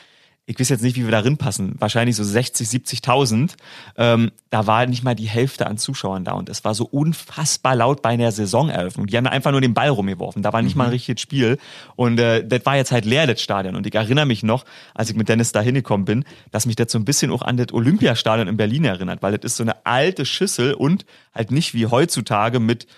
ich 0.44 0.58
weiß 0.58 0.70
jetzt 0.70 0.82
nicht, 0.82 0.96
wie 0.96 1.04
wir 1.04 1.12
da 1.12 1.22
passen, 1.36 1.76
wahrscheinlich 1.78 2.16
so 2.16 2.24
60, 2.24 2.66
70.000. 2.68 3.52
Ähm, 3.96 4.32
da 4.50 4.66
war 4.66 4.86
nicht 4.86 5.04
mal 5.04 5.14
die 5.14 5.28
Hälfte 5.28 5.68
an 5.68 5.78
Zuschauern 5.78 6.24
da 6.24 6.32
und 6.32 6.48
es 6.48 6.64
war 6.64 6.74
so 6.74 6.84
unfassbar 6.84 7.76
laut 7.76 8.02
bei 8.02 8.10
einer 8.10 8.32
Saisoneröffnung. 8.32 9.06
Die 9.06 9.16
haben 9.16 9.26
einfach 9.28 9.52
nur 9.52 9.60
den 9.60 9.72
Ball 9.72 9.88
rumgeworfen, 9.88 10.42
da 10.42 10.52
war 10.52 10.60
nicht 10.62 10.74
mhm. 10.74 10.78
mal 10.78 10.84
ein 10.84 10.90
mhm. 10.90 10.94
richtiges 10.94 11.22
Spiel 11.22 11.58
und 11.94 12.18
äh, 12.18 12.44
das 12.44 12.66
war 12.66 12.76
jetzt 12.76 12.90
halt 12.90 13.04
leer, 13.04 13.28
das 13.28 13.40
Stadion. 13.40 13.76
Und 13.76 13.86
ich 13.86 13.94
erinnere 13.94 14.26
mich 14.26 14.42
noch, 14.42 14.64
als 14.94 15.10
ich 15.10 15.16
mit 15.16 15.28
Dennis 15.28 15.52
da 15.52 15.60
hingekommen 15.60 16.04
bin, 16.04 16.24
dass 16.50 16.66
mich 16.66 16.74
das 16.74 16.90
so 16.90 16.98
ein 16.98 17.04
bisschen 17.04 17.30
auch 17.30 17.42
an 17.42 17.56
das 17.56 17.72
Olympiastadion 17.72 18.48
in 18.48 18.56
Berlin 18.56 18.84
erinnert, 18.84 19.22
weil 19.22 19.38
das 19.38 19.52
ist 19.52 19.56
so 19.58 19.62
eine 19.62 19.86
alte 19.86 20.26
Schüssel 20.26 20.74
und 20.74 21.06
halt 21.32 21.52
nicht 21.52 21.72
wie 21.72 21.86
heutzutage 21.86 22.58
mit 22.58 22.88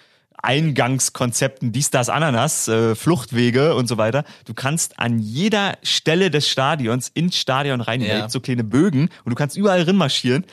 Eingangskonzepten, 0.45 1.73
dies, 1.73 1.91
das, 1.91 2.09
Ananas, 2.09 2.69
äh, 2.69 2.95
Fluchtwege 2.95 3.75
und 3.75 3.89
so 3.89 3.97
weiter. 3.99 4.25
Du 4.45 4.55
kannst 4.55 4.99
an 4.99 5.19
jeder 5.19 5.79
Stelle 5.83 6.31
des 6.31 6.49
Stadions 6.49 7.11
ins 7.15 7.37
Stadion 7.37 7.81
rein, 7.81 8.01
ja. 8.01 8.29
so 8.29 8.41
kleine 8.41 8.65
Bögen 8.65 9.09
und 9.25 9.31
du 9.31 9.35
kannst 9.35 9.57
überall 9.57 9.83
rin 9.83 9.97
marschieren 9.97 10.45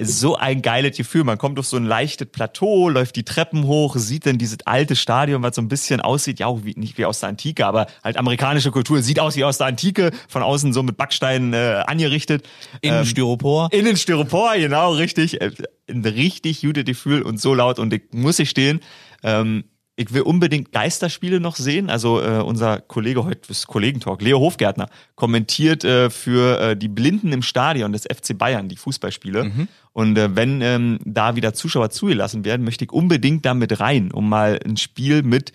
so 0.00 0.36
ein 0.36 0.62
geiles 0.62 0.96
Gefühl. 0.96 1.24
Man 1.24 1.38
kommt 1.38 1.58
auf 1.58 1.66
so 1.66 1.76
ein 1.76 1.84
leichtes 1.84 2.28
Plateau, 2.28 2.88
läuft 2.88 3.16
die 3.16 3.24
Treppen 3.24 3.64
hoch, 3.64 3.96
sieht 3.96 4.26
dann 4.26 4.38
dieses 4.38 4.58
alte 4.64 4.96
Stadion, 4.96 5.42
was 5.42 5.56
so 5.56 5.62
ein 5.62 5.68
bisschen 5.68 6.00
aussieht, 6.00 6.38
ja, 6.38 6.64
wie, 6.64 6.74
nicht 6.76 6.98
wie 6.98 7.04
aus 7.04 7.20
der 7.20 7.30
Antike, 7.30 7.66
aber 7.66 7.86
halt 8.02 8.16
amerikanische 8.16 8.70
Kultur, 8.70 9.02
sieht 9.02 9.18
aus 9.20 9.36
wie 9.36 9.44
aus 9.44 9.58
der 9.58 9.66
Antike, 9.68 10.12
von 10.28 10.42
außen 10.42 10.72
so 10.72 10.82
mit 10.82 10.96
Backsteinen 10.96 11.52
äh, 11.52 11.82
angerichtet. 11.86 12.48
Innen 12.80 13.00
ähm, 13.00 13.04
Styropor. 13.04 13.68
Innen 13.72 13.96
Styropor, 13.96 14.54
genau, 14.56 14.92
richtig. 14.92 15.40
Äh, 15.40 15.50
ein 15.88 16.04
richtig 16.04 16.60
gutes 16.60 16.84
Gefühl 16.84 17.22
und 17.22 17.40
so 17.40 17.54
laut 17.54 17.78
und 17.78 17.92
ich 17.92 18.02
muss 18.12 18.38
ich 18.38 18.50
stehen. 18.50 18.80
Ähm, 19.22 19.64
ich 19.96 20.12
will 20.14 20.22
unbedingt 20.22 20.72
Geisterspiele 20.72 21.38
noch 21.38 21.56
sehen. 21.56 21.90
Also 21.90 22.20
äh, 22.20 22.40
unser 22.40 22.80
Kollege 22.80 23.24
heute 23.24 23.50
ist 23.50 23.66
Kollegentalk, 23.66 24.22
Leo 24.22 24.38
Hofgärtner, 24.38 24.88
kommentiert 25.16 25.84
äh, 25.84 26.08
für 26.08 26.60
äh, 26.60 26.76
die 26.76 26.88
Blinden 26.88 27.32
im 27.32 27.42
Stadion 27.42 27.92
des 27.92 28.04
FC 28.04 28.36
Bayern 28.36 28.68
die 28.68 28.76
Fußballspiele. 28.76 29.44
Mhm. 29.44 29.68
Und 29.92 30.16
äh, 30.16 30.34
wenn 30.34 30.62
ähm, 30.62 30.98
da 31.04 31.36
wieder 31.36 31.52
Zuschauer 31.52 31.90
zugelassen 31.90 32.44
werden, 32.44 32.64
möchte 32.64 32.84
ich 32.84 32.92
unbedingt 32.92 33.44
da 33.44 33.52
mit 33.52 33.80
rein, 33.80 34.10
um 34.12 34.28
mal 34.28 34.58
ein 34.64 34.78
Spiel 34.78 35.22
mit 35.22 35.52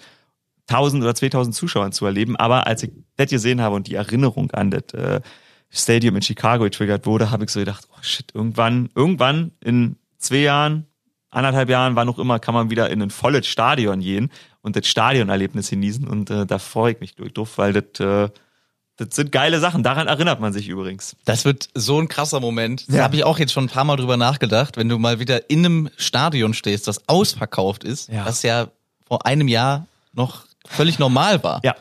1000 0.67 1.03
oder 1.03 1.15
2000 1.15 1.55
Zuschauern 1.55 1.91
zu 1.91 2.05
erleben. 2.05 2.35
Aber 2.35 2.67
als 2.67 2.83
ich 2.83 2.91
das 3.15 3.31
gesehen 3.31 3.61
habe 3.61 3.75
und 3.75 3.87
die 3.87 3.95
Erinnerung 3.95 4.51
an 4.51 4.69
das 4.69 4.93
äh, 4.93 5.21
Stadium 5.69 6.15
in 6.15 6.21
Chicago 6.21 6.65
getriggert 6.65 7.05
wurde, 7.07 7.31
habe 7.31 7.45
ich 7.45 7.49
so 7.49 7.59
gedacht, 7.59 7.87
oh 7.91 8.01
shit, 8.01 8.33
irgendwann, 8.33 8.89
irgendwann 8.93 9.51
in 9.63 9.95
zwei 10.17 10.37
Jahren, 10.37 10.85
anderthalb 11.29 11.69
Jahren, 11.69 11.95
wann 11.95 12.09
auch 12.09 12.19
immer, 12.19 12.39
kann 12.39 12.53
man 12.53 12.69
wieder 12.69 12.89
in 12.89 13.01
ein 13.01 13.09
volles 13.09 13.47
Stadion 13.47 13.99
gehen 13.99 14.31
und 14.61 14.75
das 14.75 14.87
Stadionerlebnis 14.87 15.69
genießen. 15.69 16.07
Und 16.07 16.29
äh, 16.29 16.45
da 16.45 16.59
freue 16.59 16.93
ich 16.93 16.99
mich 16.99 17.15
durch 17.15 17.57
weil 17.57 17.73
das, 17.73 17.99
äh, 17.99 18.29
das 18.97 19.15
sind 19.15 19.31
geile 19.31 19.59
Sachen. 19.59 19.83
Daran 19.83 20.07
erinnert 20.07 20.39
man 20.39 20.53
sich 20.53 20.67
übrigens. 20.67 21.15
Das 21.25 21.45
wird 21.45 21.69
so 21.73 21.99
ein 21.99 22.07
krasser 22.07 22.39
Moment. 22.39 22.85
Da 22.89 22.97
ja. 22.97 23.03
habe 23.03 23.15
ich 23.15 23.23
auch 23.23 23.39
jetzt 23.39 23.53
schon 23.53 23.65
ein 23.65 23.69
paar 23.69 23.83
Mal 23.83 23.95
drüber 23.95 24.17
nachgedacht, 24.17 24.77
wenn 24.77 24.89
du 24.89 24.97
mal 24.97 25.19
wieder 25.19 25.49
in 25.49 25.65
einem 25.65 25.89
Stadion 25.97 26.53
stehst, 26.53 26.87
das 26.87 27.07
ausverkauft 27.07 27.83
ist, 27.83 28.09
ja. 28.09 28.25
was 28.25 28.43
ja 28.43 28.69
vor 29.05 29.25
einem 29.25 29.47
Jahr 29.47 29.85
noch 30.13 30.45
völlig 30.65 30.99
normal 30.99 31.43
war. 31.43 31.61
Ja. 31.63 31.75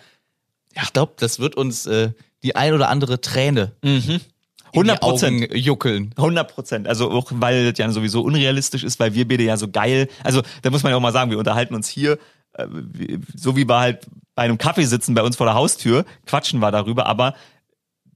ja. 0.74 0.82
Ich 0.82 0.92
glaube, 0.92 1.14
das 1.16 1.38
wird 1.38 1.56
uns 1.56 1.86
äh, 1.86 2.10
die 2.42 2.54
ein 2.54 2.74
oder 2.74 2.88
andere 2.88 3.20
Träne 3.20 3.72
mhm. 3.82 4.20
100 4.76 5.00
Prozent 5.00 5.54
juckeln. 5.54 6.12
100 6.16 6.52
Prozent. 6.52 6.88
Also 6.88 7.10
auch 7.10 7.30
weil 7.34 7.70
das 7.70 7.78
ja 7.78 7.90
sowieso 7.90 8.22
unrealistisch 8.22 8.84
ist, 8.84 9.00
weil 9.00 9.14
wir 9.14 9.26
beide 9.26 9.44
ja 9.44 9.56
so 9.56 9.68
geil. 9.68 10.08
Also 10.22 10.42
da 10.62 10.70
muss 10.70 10.82
man 10.82 10.90
ja 10.90 10.96
auch 10.96 11.02
mal 11.02 11.12
sagen, 11.12 11.30
wir 11.30 11.38
unterhalten 11.38 11.74
uns 11.74 11.88
hier, 11.88 12.18
äh, 12.54 12.66
so 13.34 13.56
wie 13.56 13.68
wir 13.68 13.78
halt 13.78 14.06
bei 14.34 14.42
einem 14.42 14.58
Kaffee 14.58 14.84
sitzen 14.84 15.14
bei 15.14 15.22
uns 15.22 15.36
vor 15.36 15.46
der 15.46 15.54
Haustür, 15.54 16.04
quatschen 16.26 16.60
wir 16.60 16.70
darüber, 16.70 17.06
aber 17.06 17.34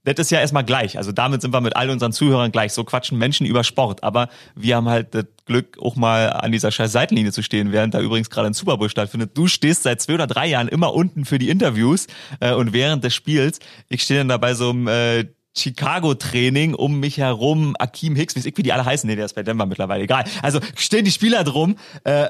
das 0.03 0.17
ist 0.17 0.31
ja 0.31 0.39
erstmal 0.39 0.63
gleich. 0.63 0.97
Also 0.97 1.11
damit 1.11 1.41
sind 1.41 1.53
wir 1.53 1.61
mit 1.61 1.75
all 1.75 1.89
unseren 1.89 2.11
Zuhörern 2.11 2.51
gleich. 2.51 2.73
So 2.73 2.83
quatschen 2.83 3.17
Menschen 3.17 3.45
über 3.45 3.63
Sport. 3.63 4.03
Aber 4.03 4.29
wir 4.55 4.75
haben 4.75 4.89
halt 4.89 5.13
das 5.13 5.25
Glück, 5.45 5.77
auch 5.79 5.95
mal 5.95 6.31
an 6.31 6.51
dieser 6.51 6.71
scheiß 6.71 6.91
Seitenlinie 6.91 7.31
zu 7.31 7.43
stehen, 7.43 7.71
während 7.71 7.93
da 7.93 8.01
übrigens 8.01 8.29
gerade 8.29 8.47
ein 8.47 8.53
Super 8.53 8.77
Bowl 8.77 8.89
stattfindet. 8.89 9.37
Du 9.37 9.47
stehst 9.47 9.83
seit 9.83 10.01
zwei 10.01 10.15
oder 10.15 10.27
drei 10.27 10.47
Jahren 10.47 10.67
immer 10.67 10.93
unten 10.93 11.25
für 11.25 11.37
die 11.37 11.49
Interviews 11.49 12.07
äh, 12.39 12.53
und 12.53 12.73
während 12.73 13.03
des 13.03 13.13
Spiels, 13.13 13.59
ich 13.89 14.01
stehe 14.01 14.21
dann 14.21 14.29
dabei 14.29 14.55
so 14.55 14.71
im 14.71 14.87
äh, 14.87 15.25
Chicago-Training 15.57 16.73
um 16.73 16.99
mich 16.99 17.17
herum, 17.17 17.75
Akeem 17.77 18.15
Hicks, 18.15 18.35
wie, 18.35 18.43
wie 18.43 18.63
die 18.63 18.73
alle 18.73 18.85
heißen, 18.85 19.07
nee, 19.07 19.15
der 19.15 19.25
ist 19.25 19.35
bei 19.35 19.43
Denver 19.43 19.65
mittlerweile, 19.65 20.03
egal. 20.03 20.25
Also 20.41 20.59
stehen 20.75 21.05
die 21.05 21.11
Spieler 21.11 21.43
drum 21.43 21.77
äh, 22.03 22.29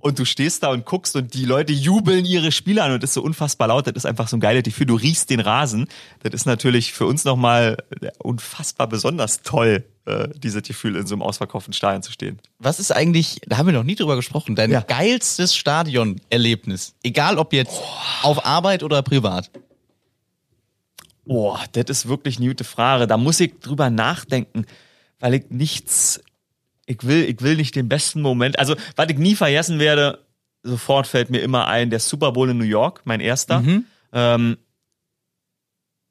und 0.00 0.18
du 0.18 0.24
stehst 0.24 0.62
da 0.62 0.70
und 0.70 0.86
guckst 0.86 1.14
und 1.16 1.34
die 1.34 1.44
Leute 1.44 1.72
jubeln 1.72 2.24
ihre 2.24 2.52
Spieler 2.52 2.84
an 2.84 2.92
und 2.92 3.02
das 3.02 3.10
ist 3.10 3.14
so 3.14 3.22
unfassbar 3.22 3.68
laut, 3.68 3.86
das 3.86 3.94
ist 3.94 4.06
einfach 4.06 4.28
so 4.28 4.36
ein 4.36 4.40
geiles 4.40 4.62
Gefühl, 4.62 4.86
du 4.86 4.94
riechst 4.94 5.30
den 5.30 5.40
Rasen. 5.40 5.88
Das 6.22 6.32
ist 6.32 6.46
natürlich 6.46 6.92
für 6.92 7.06
uns 7.06 7.24
nochmal 7.24 7.76
unfassbar 8.18 8.88
besonders 8.88 9.42
toll, 9.42 9.84
äh, 10.06 10.28
dieses 10.34 10.62
Gefühl 10.62 10.96
in 10.96 11.06
so 11.06 11.14
einem 11.14 11.22
ausverkauften 11.22 11.74
Stadion 11.74 12.02
zu 12.02 12.12
stehen. 12.12 12.40
Was 12.58 12.80
ist 12.80 12.92
eigentlich, 12.92 13.40
da 13.46 13.58
haben 13.58 13.66
wir 13.66 13.74
noch 13.74 13.84
nie 13.84 13.94
drüber 13.94 14.16
gesprochen, 14.16 14.56
dein 14.56 14.70
ja. 14.70 14.80
geilstes 14.80 15.54
Stadionerlebnis? 15.54 16.94
Egal 17.02 17.38
ob 17.38 17.52
jetzt 17.52 17.78
oh. 17.78 18.26
auf 18.26 18.46
Arbeit 18.46 18.82
oder 18.82 19.02
privat. 19.02 19.50
Boah, 21.30 21.60
das 21.74 21.84
ist 21.88 22.08
wirklich 22.08 22.38
eine 22.38 22.48
gute 22.48 22.64
Frage. 22.64 23.06
Da 23.06 23.16
muss 23.16 23.38
ich 23.38 23.60
drüber 23.60 23.88
nachdenken, 23.88 24.64
weil 25.20 25.34
ich 25.34 25.44
nichts, 25.48 26.20
ich 26.86 27.06
will, 27.06 27.22
ich 27.22 27.40
will 27.40 27.54
nicht 27.54 27.76
den 27.76 27.88
besten 27.88 28.20
Moment, 28.20 28.58
also, 28.58 28.74
was 28.96 29.06
ich 29.10 29.16
nie 29.16 29.36
vergessen 29.36 29.78
werde, 29.78 30.26
sofort 30.64 31.06
fällt 31.06 31.30
mir 31.30 31.38
immer 31.38 31.68
ein, 31.68 31.88
der 31.88 32.00
Super 32.00 32.32
Bowl 32.32 32.50
in 32.50 32.58
New 32.58 32.64
York, 32.64 33.02
mein 33.04 33.20
erster. 33.20 33.60
Mhm. 33.60 33.84
Ähm, 34.12 34.58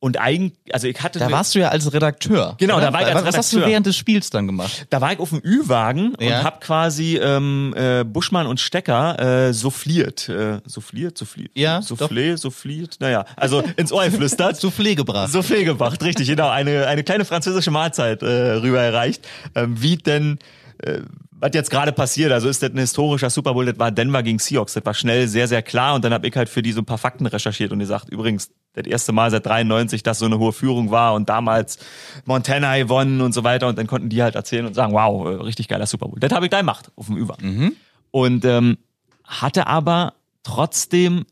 und 0.01 0.17
eigentlich, 0.17 0.53
also 0.71 0.87
ich 0.87 1.01
hatte. 1.01 1.19
Da 1.19 1.29
warst 1.29 1.55
du 1.55 1.59
ja 1.59 1.69
als 1.69 1.91
Redakteur. 1.91 2.55
Genau, 2.57 2.77
oder? 2.77 2.87
da 2.87 2.93
war 2.93 3.01
ich 3.01 3.07
als 3.07 3.15
Was 3.15 3.21
Redakteur. 3.21 3.39
hast 3.39 3.53
du 3.53 3.65
während 3.65 3.85
des 3.85 3.97
Spiels 3.97 4.29
dann 4.29 4.47
gemacht? 4.47 4.87
Da 4.89 5.01
war 5.01 5.11
ich 5.11 5.19
auf 5.19 5.29
dem 5.29 5.41
Ü-Wagen 5.43 6.15
ja. 6.19 6.37
und 6.37 6.43
hab 6.45 6.61
quasi 6.61 7.17
ähm, 7.17 7.73
äh, 7.75 8.05
Buschmann 8.05 8.47
und 8.47 8.61
Stecker 8.61 9.47
äh, 9.47 9.53
souffliert. 9.53 10.29
Äh, 10.29 10.61
souffliert? 10.65 11.17
Souffliert? 11.17 11.51
Ja. 11.53 11.79
Soufflé, 11.79 12.37
souffliert? 12.37 12.97
Naja, 12.99 13.25
also 13.35 13.61
ins 13.75 13.91
Ohr 13.91 14.05
geflüstert. 14.05 14.55
Soufflé 14.61 14.95
gebracht. 14.95 15.33
Soufflé 15.33 15.65
gebracht, 15.65 16.01
richtig, 16.01 16.27
genau. 16.27 16.47
Eine, 16.47 16.87
eine 16.87 17.03
kleine 17.03 17.25
französische 17.25 17.71
Mahlzeit 17.71 18.23
äh, 18.23 18.25
rüber 18.25 18.79
erreicht. 18.79 19.27
Ähm, 19.55 19.81
wie 19.81 19.97
denn 19.97 20.39
äh, 20.83 21.01
was 21.31 21.51
jetzt 21.53 21.71
gerade 21.71 21.93
passiert, 21.93 22.31
also 22.31 22.49
ist 22.49 22.61
das 22.61 22.71
ein 22.71 22.77
historischer 22.77 23.29
Super 23.29 23.53
Bowl, 23.53 23.65
das 23.65 23.79
war 23.79 23.91
Denver 23.91 24.23
gegen 24.23 24.39
Seahawks, 24.39 24.73
das 24.73 24.85
war 24.85 24.93
schnell 24.93 25.27
sehr, 25.27 25.47
sehr 25.47 25.61
klar 25.61 25.95
und 25.95 26.03
dann 26.03 26.13
habe 26.13 26.27
ich 26.27 26.35
halt 26.35 26.49
für 26.49 26.61
die 26.61 26.73
so 26.73 26.81
ein 26.81 26.85
paar 26.85 26.97
Fakten 26.97 27.25
recherchiert 27.25 27.71
und 27.71 27.79
gesagt, 27.79 28.09
übrigens, 28.09 28.49
das 28.73 28.85
erste 28.85 29.13
Mal 29.13 29.31
seit 29.31 29.45
93, 29.45 30.03
dass 30.03 30.19
so 30.19 30.25
eine 30.25 30.37
hohe 30.37 30.51
Führung 30.51 30.91
war 30.91 31.13
und 31.13 31.29
damals 31.29 31.79
Montana 32.25 32.77
gewonnen 32.77 33.21
und 33.21 33.33
so 33.33 33.43
weiter 33.43 33.67
und 33.67 33.77
dann 33.77 33.87
konnten 33.87 34.09
die 34.09 34.21
halt 34.21 34.35
erzählen 34.35 34.65
und 34.65 34.73
sagen, 34.73 34.93
wow, 34.93 35.27
äh, 35.27 35.41
richtig 35.41 35.67
geiler 35.67 35.87
Super 35.87 36.07
Bowl. 36.07 36.19
Das 36.19 36.31
habe 36.31 36.45
ich 36.45 36.49
da 36.51 36.59
gemacht, 36.59 36.91
auf 36.95 37.07
dem 37.07 37.17
Über. 37.17 37.37
Mhm. 37.41 37.75
Und 38.11 38.45
ähm, 38.45 38.77
hatte 39.23 39.67
aber 39.67 40.13
trotzdem 40.43 41.25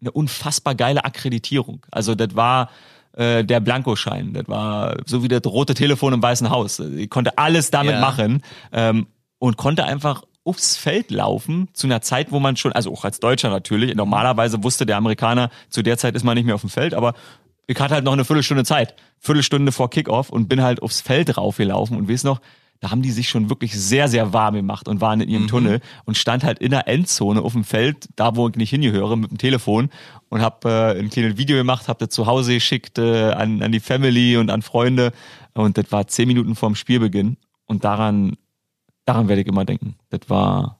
eine 0.00 0.12
unfassbar 0.12 0.74
geile 0.74 1.04
Akkreditierung. 1.04 1.86
Also 1.90 2.14
das 2.14 2.36
war 2.36 2.70
äh, 3.16 3.44
der 3.44 3.60
Blankoschein. 3.60 4.32
Das 4.32 4.48
war 4.48 4.96
so 5.06 5.22
wie 5.22 5.28
das 5.28 5.42
rote 5.44 5.74
Telefon 5.74 6.12
im 6.12 6.22
Weißen 6.22 6.50
Haus. 6.50 6.80
Ich 6.80 7.10
konnte 7.10 7.38
alles 7.38 7.70
damit 7.70 7.94
ja. 7.94 8.00
machen 8.00 8.42
ähm, 8.72 9.06
und 9.38 9.56
konnte 9.56 9.84
einfach 9.84 10.22
aufs 10.44 10.76
Feld 10.76 11.10
laufen 11.10 11.68
zu 11.72 11.86
einer 11.86 12.02
Zeit, 12.02 12.30
wo 12.30 12.38
man 12.38 12.56
schon, 12.56 12.72
also 12.72 12.92
auch 12.92 13.04
als 13.04 13.18
Deutscher 13.18 13.48
natürlich, 13.50 13.94
normalerweise 13.94 14.62
wusste 14.62 14.84
der 14.84 14.96
Amerikaner, 14.96 15.50
zu 15.70 15.82
der 15.82 15.96
Zeit 15.96 16.14
ist 16.14 16.24
man 16.24 16.36
nicht 16.36 16.44
mehr 16.44 16.54
auf 16.54 16.60
dem 16.60 16.70
Feld, 16.70 16.92
aber 16.92 17.14
ich 17.66 17.80
hatte 17.80 17.94
halt 17.94 18.04
noch 18.04 18.12
eine 18.12 18.26
Viertelstunde 18.26 18.64
Zeit, 18.64 18.94
Viertelstunde 19.18 19.72
vor 19.72 19.88
Kickoff 19.88 20.28
und 20.28 20.48
bin 20.48 20.62
halt 20.62 20.82
aufs 20.82 21.00
Feld 21.00 21.36
raufgelaufen 21.36 21.96
und 21.96 22.10
weiß 22.10 22.24
noch, 22.24 22.40
da 22.84 22.90
haben 22.90 23.00
die 23.00 23.12
sich 23.12 23.30
schon 23.30 23.48
wirklich 23.48 23.72
sehr, 23.72 24.08
sehr 24.08 24.34
warm 24.34 24.56
gemacht 24.56 24.88
und 24.88 25.00
waren 25.00 25.22
in 25.22 25.30
ihrem 25.30 25.44
mhm. 25.44 25.48
Tunnel 25.48 25.80
und 26.04 26.18
stand 26.18 26.44
halt 26.44 26.58
in 26.58 26.70
der 26.70 26.86
Endzone 26.86 27.40
auf 27.40 27.54
dem 27.54 27.64
Feld, 27.64 28.10
da 28.14 28.36
wo 28.36 28.46
ich 28.46 28.56
nicht 28.56 28.68
hingehöre, 28.68 29.16
mit 29.16 29.30
dem 29.30 29.38
Telefon 29.38 29.88
und 30.28 30.42
habe 30.42 30.68
äh, 30.68 31.00
ein 31.00 31.08
kleines 31.08 31.38
Video 31.38 31.56
gemacht, 31.56 31.88
habe 31.88 32.04
das 32.04 32.14
zu 32.14 32.26
Hause 32.26 32.52
geschickt 32.52 32.98
äh, 32.98 33.30
an, 33.30 33.62
an 33.62 33.72
die 33.72 33.80
Family 33.80 34.36
und 34.36 34.50
an 34.50 34.60
Freunde 34.60 35.12
und 35.54 35.78
das 35.78 35.90
war 35.92 36.06
zehn 36.08 36.28
Minuten 36.28 36.56
vorm 36.56 36.74
Spielbeginn 36.74 37.38
und 37.64 37.84
daran 37.84 38.36
daran 39.06 39.28
werde 39.28 39.40
ich 39.40 39.48
immer 39.48 39.64
denken. 39.64 39.96
Das 40.10 40.20
war, 40.28 40.78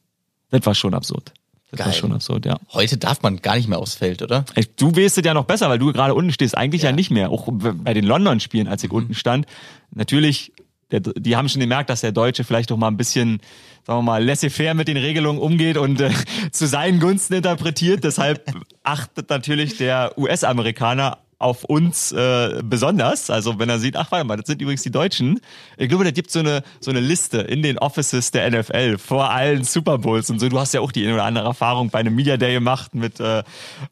das 0.51 0.67
war 0.67 0.75
schon 0.75 0.93
absurd. 0.93 1.33
Das 1.71 1.79
Geil. 1.79 1.87
war 1.87 1.93
schon 1.95 2.12
absurd, 2.12 2.45
ja. 2.45 2.59
Heute 2.75 2.99
darf 2.99 3.23
man 3.23 3.40
gar 3.40 3.57
nicht 3.57 3.69
mehr 3.69 3.79
aufs 3.79 3.95
Feld, 3.95 4.21
oder? 4.21 4.45
Du 4.77 4.95
weißt 4.95 5.17
es 5.17 5.25
ja 5.25 5.33
noch 5.33 5.47
besser, 5.47 5.71
weil 5.71 5.79
du 5.79 5.93
gerade 5.93 6.14
unten 6.14 6.33
stehst. 6.33 6.57
Eigentlich 6.57 6.83
ja, 6.83 6.90
ja 6.90 6.95
nicht 6.95 7.11
mehr. 7.11 7.31
Auch 7.31 7.49
bei 7.51 7.95
den 7.95 8.05
London-Spielen, 8.05 8.69
als 8.69 8.85
ich 8.85 8.90
mhm. 8.90 8.99
unten 8.99 9.14
stand. 9.14 9.47
Natürlich, 9.90 10.53
der, 10.90 11.01
die 11.01 11.37
haben 11.37 11.49
schon 11.49 11.61
gemerkt, 11.61 11.90
dass 11.90 12.03
der 12.03 12.12
Deutsche 12.12 12.44
vielleicht 12.44 12.70
doch 12.70 12.77
mal 12.77 12.88
ein 12.88 12.97
bisschen, 12.97 13.40
sagen 13.87 13.99
wir 13.99 14.03
mal, 14.03 14.25
laissez-faire 14.25 14.75
mit 14.75 14.88
den 14.88 14.97
Regelungen 14.97 15.40
umgeht 15.40 15.77
und 15.77 16.01
äh, 16.01 16.11
zu 16.53 16.66
seinen 16.66 17.01
Gunsten 17.01 17.35
interpretiert. 17.35 18.05
Deshalb 18.05 18.44
achtet 18.83 19.31
natürlich 19.31 19.77
der 19.77 20.16
US-Amerikaner 20.18 21.18
auf 21.38 21.64
uns 21.64 22.12
äh, 22.12 22.62
besonders. 22.64 23.31
Also 23.31 23.59
wenn 23.59 23.68
er 23.68 23.79
sieht, 23.79 23.97
ach 23.97 24.11
warte 24.11 24.27
mal, 24.27 24.37
das 24.37 24.47
sind 24.47 24.61
übrigens 24.62 24.83
die 24.83 24.90
Deutschen. 24.90 25.40
Ich 25.77 25.88
glaube, 25.88 26.05
da 26.05 26.11
gibt 26.11 26.31
so 26.31 26.40
eine 26.40 26.62
so 26.81 26.90
eine 26.90 27.01
Liste 27.01 27.38
in 27.38 27.62
den 27.62 27.79
Offices 27.79 28.31
der 28.31 28.51
NFL 28.51 28.99
vor 28.99 29.31
allen 29.31 29.64
Super 29.64 29.99
Bowls 29.99 30.31
und 30.31 30.38
so. 30.38 30.49
Du 30.49 30.59
hast 30.59 30.75
ja 30.75 30.81
auch 30.81 30.92
die 30.92 31.05
eine 31.05 31.14
oder 31.14 31.25
andere 31.25 31.47
Erfahrung 31.47 31.90
bei 31.90 32.01
einem 32.01 32.14
Media 32.14 32.37
Day 32.37 32.55
gemacht 32.55 32.94
mit 32.94 33.20
äh, 33.20 33.42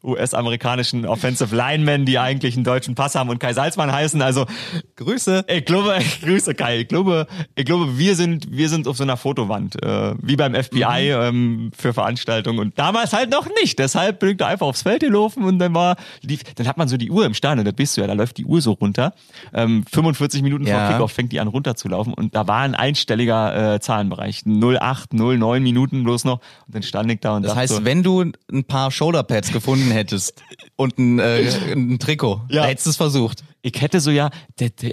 US-amerikanischen 0.03 1.05
Offensive 1.05 1.55
Linemen, 1.55 2.05
die 2.05 2.19
eigentlich 2.19 2.55
einen 2.55 2.63
deutschen 2.63 2.95
Pass 2.95 3.15
haben 3.15 3.29
und 3.29 3.39
Kai 3.39 3.53
Salzmann 3.53 3.91
heißen. 3.91 4.21
Also 4.21 4.45
Grüße. 4.95 5.45
Ich 5.47 5.65
glaube, 5.65 5.97
Grüße 6.21 6.55
Kai. 6.55 6.81
Ich 6.81 6.87
glaube, 6.87 7.27
ich 7.55 7.65
glaube, 7.65 7.97
wir 7.97 8.15
sind 8.15 8.47
wir 8.51 8.69
sind 8.69 8.87
auf 8.87 8.97
so 8.97 9.03
einer 9.03 9.17
Fotowand 9.17 9.81
äh, 9.83 10.13
wie 10.21 10.35
beim 10.35 10.55
FBI 10.55 11.13
mhm. 11.15 11.21
ähm, 11.21 11.71
für 11.77 11.93
Veranstaltungen 11.93 12.59
und 12.59 12.79
damals 12.79 13.13
halt 13.13 13.29
noch 13.29 13.47
nicht. 13.61 13.79
Deshalb 13.79 14.19
bin 14.19 14.29
ich 14.29 14.37
da 14.37 14.47
einfach 14.47 14.67
aufs 14.67 14.83
Feld 14.83 15.01
gelaufen 15.01 15.43
und 15.43 15.59
dann 15.59 15.73
war 15.73 15.95
lief, 16.21 16.43
dann 16.55 16.67
hat 16.67 16.77
man 16.77 16.87
so 16.87 16.97
die 16.97 17.11
Uhr 17.11 17.25
im 17.25 17.32
Stadion, 17.33 17.65
das 17.65 17.73
bist 17.73 17.97
du 17.97 18.01
ja, 18.01 18.07
da 18.07 18.13
läuft 18.13 18.37
die 18.37 18.45
Uhr 18.45 18.61
so 18.61 18.73
runter. 18.73 19.13
Ähm, 19.53 19.85
45 19.91 20.41
Minuten 20.41 20.65
ja. 20.65 20.79
vor 20.79 20.93
Kickoff 20.93 21.11
fängt 21.11 21.31
die 21.31 21.39
an 21.39 21.47
runterzulaufen 21.47 22.13
und 22.13 22.35
da 22.35 22.47
war 22.47 22.61
ein 22.61 22.75
einstelliger 22.75 23.75
äh, 23.75 23.79
Zahlenbereich. 23.79 24.43
08, 24.45 25.13
09 25.13 25.63
Minuten 25.63 26.03
bloß 26.03 26.25
noch 26.25 26.39
und 26.67 26.75
dann 26.75 26.83
stand 26.83 27.11
ich 27.11 27.19
da 27.19 27.35
und 27.35 27.43
Das 27.43 27.55
heißt, 27.55 27.73
so, 27.73 27.85
wenn 27.85 28.03
du 28.03 28.31
ein 28.51 28.63
paar 28.63 28.91
Shoulderpads 28.91 29.51
gefunden 29.51 29.91
hättest 29.91 30.43
und 30.75 30.97
ein, 30.97 31.19
äh, 31.19 31.49
ein 31.71 31.99
Trikot, 31.99 32.41
ja. 32.49 32.63
hättest 32.63 32.87
du 32.87 32.89
es 32.91 32.97
versucht. 32.97 33.43
Ich 33.61 33.81
hätte 33.81 33.99
so 33.99 34.11
ja, 34.11 34.29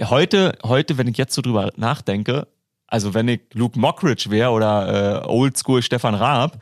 heute, 0.09 0.57
heute, 0.63 0.97
wenn 0.97 1.07
ich 1.07 1.17
jetzt 1.17 1.33
so 1.33 1.41
drüber 1.41 1.71
nachdenke, 1.75 2.47
also 2.87 3.13
wenn 3.13 3.27
ich 3.27 3.41
Luke 3.53 3.79
Mockridge 3.79 4.29
wäre 4.29 4.51
oder 4.51 5.23
äh, 5.23 5.27
Oldschool 5.27 5.81
Stefan 5.81 6.15
Raab, 6.15 6.59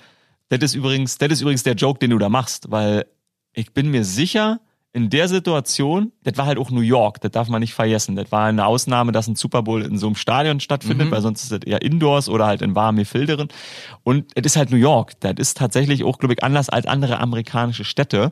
das 0.50 0.60
ist 0.62 0.76
übrigens, 0.76 1.18
das 1.18 1.32
ist 1.32 1.42
übrigens 1.42 1.64
der 1.64 1.76
Joke, 1.76 2.00
den 2.00 2.12
du 2.12 2.18
da 2.18 2.30
machst, 2.30 2.72
weil 2.72 3.06
ich 3.54 3.74
bin 3.74 3.92
mir 3.92 4.04
sicher, 4.04 4.60
in 4.92 5.10
der 5.10 5.28
Situation, 5.28 6.12
das 6.24 6.38
war 6.38 6.48
halt 6.48 6.58
auch 6.58 6.72
New 6.72 6.82
York, 6.82 7.22
das 7.22 7.32
darf 7.32 7.48
man 7.48 7.62
nicht 7.62 7.74
vergessen. 7.74 8.16
Das 8.16 8.32
war 8.32 8.46
eine 8.46 8.66
Ausnahme, 8.66 9.12
dass 9.12 9.28
ein 9.28 9.36
Super 9.36 9.62
Bowl 9.62 9.84
in 9.84 9.98
so 10.00 10.08
einem 10.08 10.16
Stadion 10.16 10.60
stattfindet, 10.60 11.08
mhm. 11.08 11.12
weil 11.12 11.22
sonst 11.22 11.44
ist 11.44 11.52
das 11.52 11.62
eher 11.64 11.82
Indoors 11.84 12.28
oder 12.28 12.48
halt 12.48 12.64
in 12.64 12.74
warmen 12.74 12.98
Gefilderen. 12.98 13.50
Und 14.04 14.32
es 14.36 14.46
ist 14.46 14.56
halt 14.56 14.72
New 14.72 14.78
York. 14.78 15.20
Das 15.20 15.36
ist 15.38 15.58
tatsächlich 15.58 16.04
auch, 16.04 16.18
glaube 16.18 16.34
ich, 16.34 16.44
anders 16.44 16.70
als 16.70 16.88
andere 16.88 17.20
amerikanische 17.20 17.84
Städte. 17.84 18.32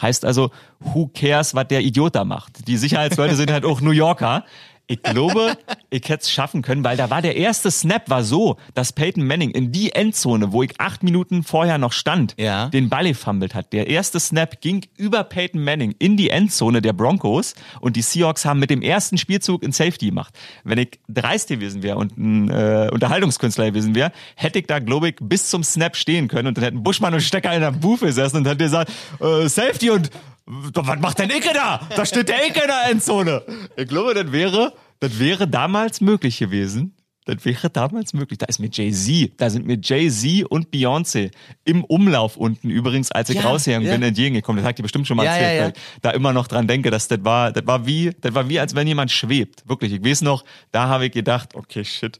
Heißt 0.00 0.24
also, 0.24 0.50
who 0.80 1.08
cares, 1.14 1.54
was 1.54 1.68
der 1.68 1.82
Idiot 1.82 2.16
da 2.16 2.24
macht? 2.24 2.66
Die 2.66 2.76
Sicherheitsleute 2.76 3.36
sind 3.36 3.52
halt 3.52 3.64
auch 3.64 3.80
New 3.80 3.92
Yorker. 3.92 4.44
Ich 4.88 5.02
glaube, 5.02 5.56
ich 5.90 6.02
hätte 6.08 6.22
es 6.22 6.30
schaffen 6.30 6.60
können, 6.60 6.84
weil 6.84 6.96
da 6.96 7.08
war 7.08 7.22
der 7.22 7.36
erste 7.36 7.70
Snap 7.70 8.10
war 8.10 8.24
so, 8.24 8.56
dass 8.74 8.92
Peyton 8.92 9.26
Manning 9.26 9.50
in 9.50 9.72
die 9.72 9.92
Endzone, 9.92 10.52
wo 10.52 10.62
ich 10.62 10.78
acht 10.78 11.02
Minuten 11.02 11.44
vorher 11.44 11.78
noch 11.78 11.92
stand, 11.92 12.34
ja. 12.36 12.68
den 12.68 12.88
Ball 12.88 13.06
gefummelt 13.06 13.54
hat. 13.54 13.72
Der 13.72 13.86
erste 13.86 14.18
Snap 14.20 14.60
ging 14.60 14.84
über 14.96 15.24
Peyton 15.24 15.62
Manning 15.62 15.94
in 15.98 16.16
die 16.16 16.30
Endzone 16.30 16.82
der 16.82 16.92
Broncos 16.92 17.54
und 17.80 17.96
die 17.96 18.02
Seahawks 18.02 18.44
haben 18.44 18.58
mit 18.58 18.70
dem 18.70 18.82
ersten 18.82 19.18
Spielzug 19.18 19.62
ein 19.62 19.72
Safety 19.72 20.06
gemacht. 20.06 20.34
Wenn 20.64 20.78
ich 20.78 20.98
dreist 21.08 21.48
gewesen 21.48 21.82
wäre 21.82 21.96
und 21.96 22.18
ein 22.18 22.50
äh, 22.50 22.90
Unterhaltungskünstler 22.92 23.66
gewesen 23.66 23.94
wäre, 23.94 24.12
hätte 24.34 24.58
ich 24.58 24.66
da, 24.66 24.80
glaube 24.80 25.10
ich, 25.10 25.16
bis 25.20 25.48
zum 25.48 25.62
Snap 25.62 25.96
stehen 25.96 26.28
können 26.28 26.48
und 26.48 26.56
dann 26.58 26.64
hätten 26.64 26.82
Buschmann 26.82 27.14
und 27.14 27.20
Stecker 27.20 27.54
in 27.54 27.60
der 27.60 27.72
Booth 27.72 28.00
gesessen 28.00 28.38
und 28.38 28.46
hätten 28.46 28.58
gesagt, 28.58 28.90
äh, 29.20 29.48
Safety 29.48 29.90
und 29.90 30.10
was 30.46 31.00
macht 31.00 31.18
denn 31.18 31.30
Icke 31.30 31.52
da? 31.54 31.80
Da 31.94 32.04
steht 32.04 32.28
der 32.28 32.46
Icke 32.46 32.60
in 32.60 32.66
der 32.66 32.90
Endzone. 32.90 33.42
Ich 33.76 33.88
glaube, 33.88 34.14
das 34.14 34.32
wäre, 34.32 34.72
das 35.00 35.18
wäre 35.18 35.46
damals 35.46 36.00
möglich 36.00 36.38
gewesen. 36.38 36.96
Das 37.24 37.44
wäre 37.44 37.70
damals 37.70 38.14
möglich. 38.14 38.38
Da 38.38 38.46
ist 38.46 38.58
mir 38.58 38.68
Jay-Z, 38.68 39.34
da 39.36 39.48
sind 39.48 39.64
mir 39.64 39.78
Jay-Z 39.80 40.44
und 40.50 40.74
Beyoncé 40.74 41.30
im 41.64 41.84
Umlauf 41.84 42.36
unten 42.36 42.68
übrigens, 42.68 43.12
als 43.12 43.28
ich 43.28 43.36
ja, 43.36 43.42
rausgegangen 43.42 43.86
ja. 43.86 43.94
bin, 43.94 44.02
entgegengekommen. 44.02 44.60
Das 44.60 44.68
hat 44.68 44.80
ihr 44.80 44.82
bestimmt 44.82 45.06
schon 45.06 45.16
mal 45.16 45.24
ja, 45.24 45.36
erzählt, 45.36 45.56
ja, 45.56 45.62
weil 45.62 45.72
ich 45.72 46.00
da 46.02 46.10
immer 46.10 46.32
noch 46.32 46.48
dran 46.48 46.66
denke, 46.66 46.90
dass 46.90 47.06
das 47.06 47.24
war, 47.24 47.52
das 47.52 47.64
war 47.64 47.86
wie, 47.86 48.10
das 48.20 48.34
war 48.34 48.48
wie, 48.48 48.58
als 48.58 48.74
wenn 48.74 48.88
jemand 48.88 49.12
schwebt. 49.12 49.62
Wirklich. 49.68 49.92
Ich 49.92 50.04
weiß 50.04 50.22
noch, 50.22 50.44
da 50.72 50.88
habe 50.88 51.06
ich 51.06 51.12
gedacht, 51.12 51.54
okay, 51.54 51.84
shit. 51.84 52.18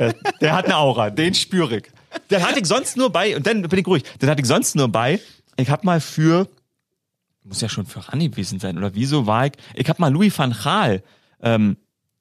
Der, 0.00 0.14
der 0.40 0.52
hat 0.52 0.64
eine 0.64 0.76
Aura, 0.76 1.10
den 1.10 1.34
spüre 1.34 1.76
ich. 1.76 1.84
Den 2.28 2.42
hatte 2.42 2.58
ich 2.58 2.66
sonst 2.66 2.96
nur 2.96 3.10
bei, 3.10 3.36
und 3.36 3.46
dann 3.46 3.62
bin 3.62 3.78
ich 3.78 3.86
ruhig, 3.86 4.02
den 4.20 4.28
hatte 4.28 4.40
ich 4.40 4.48
sonst 4.48 4.74
nur 4.74 4.88
bei, 4.88 5.20
ich 5.56 5.70
habe 5.70 5.86
mal 5.86 6.00
für 6.00 6.48
muss 7.48 7.60
ja 7.60 7.68
schon 7.68 7.86
voran 7.86 8.20
gewesen 8.20 8.60
sein. 8.60 8.78
Oder 8.78 8.94
wieso 8.94 9.26
war 9.26 9.46
ich? 9.46 9.52
Ich 9.74 9.88
habe 9.88 10.00
mal 10.00 10.12
Louis 10.12 10.38
van 10.38 10.54
Gaal 10.62 11.02
ähm, 11.42 11.76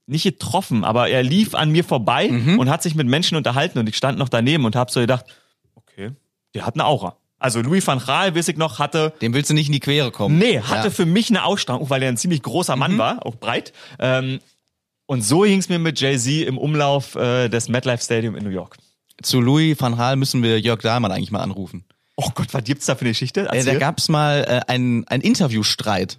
nicht 0.08 0.24
getroffen, 0.24 0.84
aber 0.84 1.10
er 1.10 1.22
lief 1.22 1.54
an 1.54 1.72
mir 1.72 1.84
vorbei 1.84 2.30
mhm. 2.30 2.60
und 2.60 2.70
hat 2.70 2.82
sich 2.82 2.96
mit 2.96 3.08
Menschen 3.08 3.36
unterhalten 3.38 3.78
und 3.78 3.90
ich 3.90 3.98
stand 3.98 4.18
noch 4.18 4.30
daneben 4.30 4.66
und 4.66 4.76
habe 4.76 4.90
so 4.90 5.02
gedacht, 5.02 5.26
okay, 5.76 6.12
der 6.56 6.66
hat 6.66 6.76
eine 6.76 6.86
Aura. 6.86 7.18
Also 7.40 7.62
Louis 7.62 7.86
van 7.86 8.00
Gaal, 8.00 8.36
weiß 8.36 8.48
ich 8.48 8.58
noch, 8.58 8.80
hatte... 8.80 9.14
Dem 9.22 9.34
willst 9.34 9.50
du 9.50 9.54
nicht 9.54 9.68
in 9.68 9.74
die 9.74 9.80
Quere 9.80 10.12
kommen. 10.12 10.40
Nee, 10.40 10.62
hatte 10.62 10.88
ja. 10.88 10.90
für 10.90 11.06
mich 11.06 11.30
eine 11.30 11.44
Ausstrahlung, 11.44 11.90
weil 11.90 12.02
er 12.02 12.10
ein 12.10 12.18
ziemlich 12.18 12.42
großer 12.42 12.76
Mann 12.76 12.94
mhm. 12.94 12.98
war, 12.98 13.26
auch 13.26 13.36
breit. 13.36 13.74
Ähm, 14.00 14.40
und 15.06 15.22
so 15.22 15.46
hing's 15.46 15.70
mir 15.70 15.78
mit 15.78 16.00
Jay-Z 16.00 16.48
im 16.48 16.58
Umlauf 16.58 17.16
äh, 17.16 17.50
des 17.50 17.70
MetLife 17.70 18.04
Stadium 18.04 18.36
in 18.36 18.44
New 18.44 18.50
York. 18.50 18.78
Zu 19.22 19.42
Louis 19.42 19.80
van 19.80 19.98
Gaal 19.98 20.16
müssen 20.16 20.42
wir 20.42 20.60
Jörg 20.60 20.82
Dahlmann 20.82 21.12
eigentlich 21.12 21.32
mal 21.32 21.42
anrufen. 21.42 21.86
Oh 22.18 22.30
Gott, 22.34 22.54
was 22.54 22.64
gibt's 22.64 22.88
da 22.88 22.96
für 22.96 23.02
eine 23.02 23.12
Geschichte? 23.12 23.48
Äh, 23.52 23.64
da 23.64 23.76
gab's 23.76 24.10
mal 24.10 24.44
äh, 24.44 24.72
einen, 24.72 25.08
einen 25.08 25.22
Interviewstreit. 25.22 26.18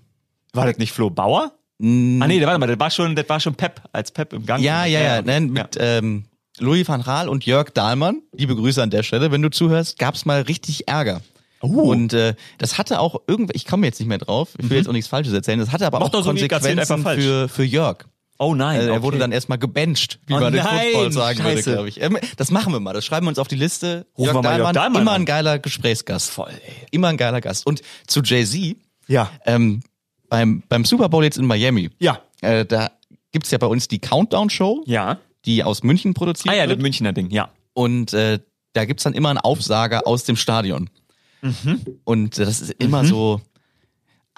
War 0.53 0.67
das 0.67 0.79
nicht 0.79 0.93
Flo 0.93 1.11
Bauer? 1.11 1.53
Mm. 1.79 2.23
Ah 2.23 2.29
nee, 2.29 2.41
warte 2.47 2.59
mal, 2.59 2.69
das 2.69 2.79
war 2.79 2.91
schon, 2.91 3.17
das 3.17 3.29
war 3.29 3.41
schon 3.41 3.57
Pep, 3.57 3.83
als 3.93 4.13
Pep 4.13 4.33
im 4.33 4.47
Gang. 4.47 4.63
Ja, 4.63 4.85
ja, 4.85 5.01
ja, 5.01 5.17
ja, 5.17 5.23
ne, 5.23 5.41
mit 5.41 5.77
ja. 5.77 5.99
Ähm, 5.99 6.25
Louis 6.59 6.89
van 6.89 7.03
Gaal 7.03 7.29
und 7.29 7.45
Jörg 7.45 7.71
Dahlmann. 7.71 8.23
Liebe 8.33 8.55
Grüße 8.55 8.83
an 8.83 8.91
der 8.91 9.03
Stelle, 9.03 9.33
wenn 9.33 9.43
du 9.43 9.51
zuhörst. 9.51 9.99
Gab's 9.99 10.25
mal 10.25 10.43
richtig 10.43 10.89
Ärger. 10.89 11.21
Oh. 11.61 11.91
Und 11.91 12.13
äh, 12.13 12.35
das 12.59 12.79
hatte 12.79 13.01
auch 13.01 13.21
irgendwie, 13.27 13.55
ich 13.57 13.67
komme 13.67 13.85
jetzt 13.85 13.99
nicht 13.99 14.09
mehr 14.09 14.19
drauf, 14.19 14.51
ich 14.59 14.71
will 14.71 14.77
mhm. 14.77 14.77
jetzt 14.77 14.89
auch 14.89 14.93
nichts 14.93 15.09
Falsches 15.09 15.33
erzählen, 15.33 15.59
das 15.59 15.73
hatte 15.73 15.87
aber 15.87 15.99
Mach 15.99 16.13
auch 16.13 16.23
Konsequenzen 16.23 17.03
für, 17.05 17.49
für 17.49 17.65
Jörg. 17.65 18.05
Oh 18.39 18.55
nein. 18.55 18.79
Also 18.79 18.89
er 18.91 18.95
okay. 18.97 19.03
wurde 19.03 19.19
dann 19.19 19.33
erstmal 19.33 19.59
gebencht, 19.59 20.21
wie 20.27 20.35
oh 20.35 20.41
man 20.41 20.55
nein, 20.55 20.65
im 20.65 20.93
Football 20.93 21.13
sagen 21.13 21.39
Scheiße. 21.39 21.57
würde, 21.57 21.73
glaube 21.73 21.89
ich. 21.89 22.01
Ähm, 22.01 22.19
das 22.37 22.51
machen 22.51 22.73
wir 22.73 22.81
mal, 22.81 22.93
das 22.93 23.05
schreiben 23.05 23.27
wir 23.27 23.31
uns 23.31 23.39
auf 23.39 23.49
die 23.49 23.57
Liste. 23.57 24.07
Rufen 24.17 24.33
Jörg, 24.33 24.43
Dahlmann, 24.43 24.59
Jörg 24.61 24.73
Dahlmann 24.73 25.03
immer 25.03 25.13
ein 25.13 25.25
geiler 25.25 25.59
Gesprächsgast. 25.59 26.31
Voll, 26.31 26.51
ey. 26.51 26.87
Immer 26.93 27.09
ein 27.09 27.17
geiler 27.17 27.41
Gast. 27.41 27.67
Und 27.67 27.83
zu 28.07 28.23
Jay-Z, 28.23 28.77
ja. 29.09 29.31
ähm, 29.45 29.83
beim, 30.29 30.63
beim 30.69 30.85
Super 30.85 31.09
Bowl 31.09 31.25
jetzt 31.25 31.39
in 31.39 31.47
Miami, 31.47 31.91
ja. 31.99 32.21
Äh, 32.41 32.65
da 32.65 32.93
gibt's 33.33 33.51
ja 33.51 33.59
bei 33.59 33.67
uns 33.67 33.89
die 33.89 33.99
Countdown-Show, 33.99 34.85
ja. 34.87 35.19
die 35.45 35.65
aus 35.65 35.83
München 35.83 36.15
produziert 36.15 36.47
wird. 36.47 36.55
Ah 36.55 36.59
ja, 36.59 36.67
das 36.67 36.79
Münchner 36.81 37.13
Ding, 37.13 37.31
ja. 37.31 37.51
Und 37.75 38.13
äh, 38.13 38.39
da 38.73 38.85
gibt's 38.85 39.03
dann 39.03 39.15
immer 39.15 39.31
einen 39.31 39.39
Aufsager 39.39 40.07
aus 40.07 40.25
dem 40.25 40.37
Stadion. 40.37 40.91
Mhm. 41.43 42.01
Und 42.05 42.39
das 42.39 42.61
ist 42.61 42.71
immer 42.79 43.03
mhm. 43.03 43.07
so 43.09 43.41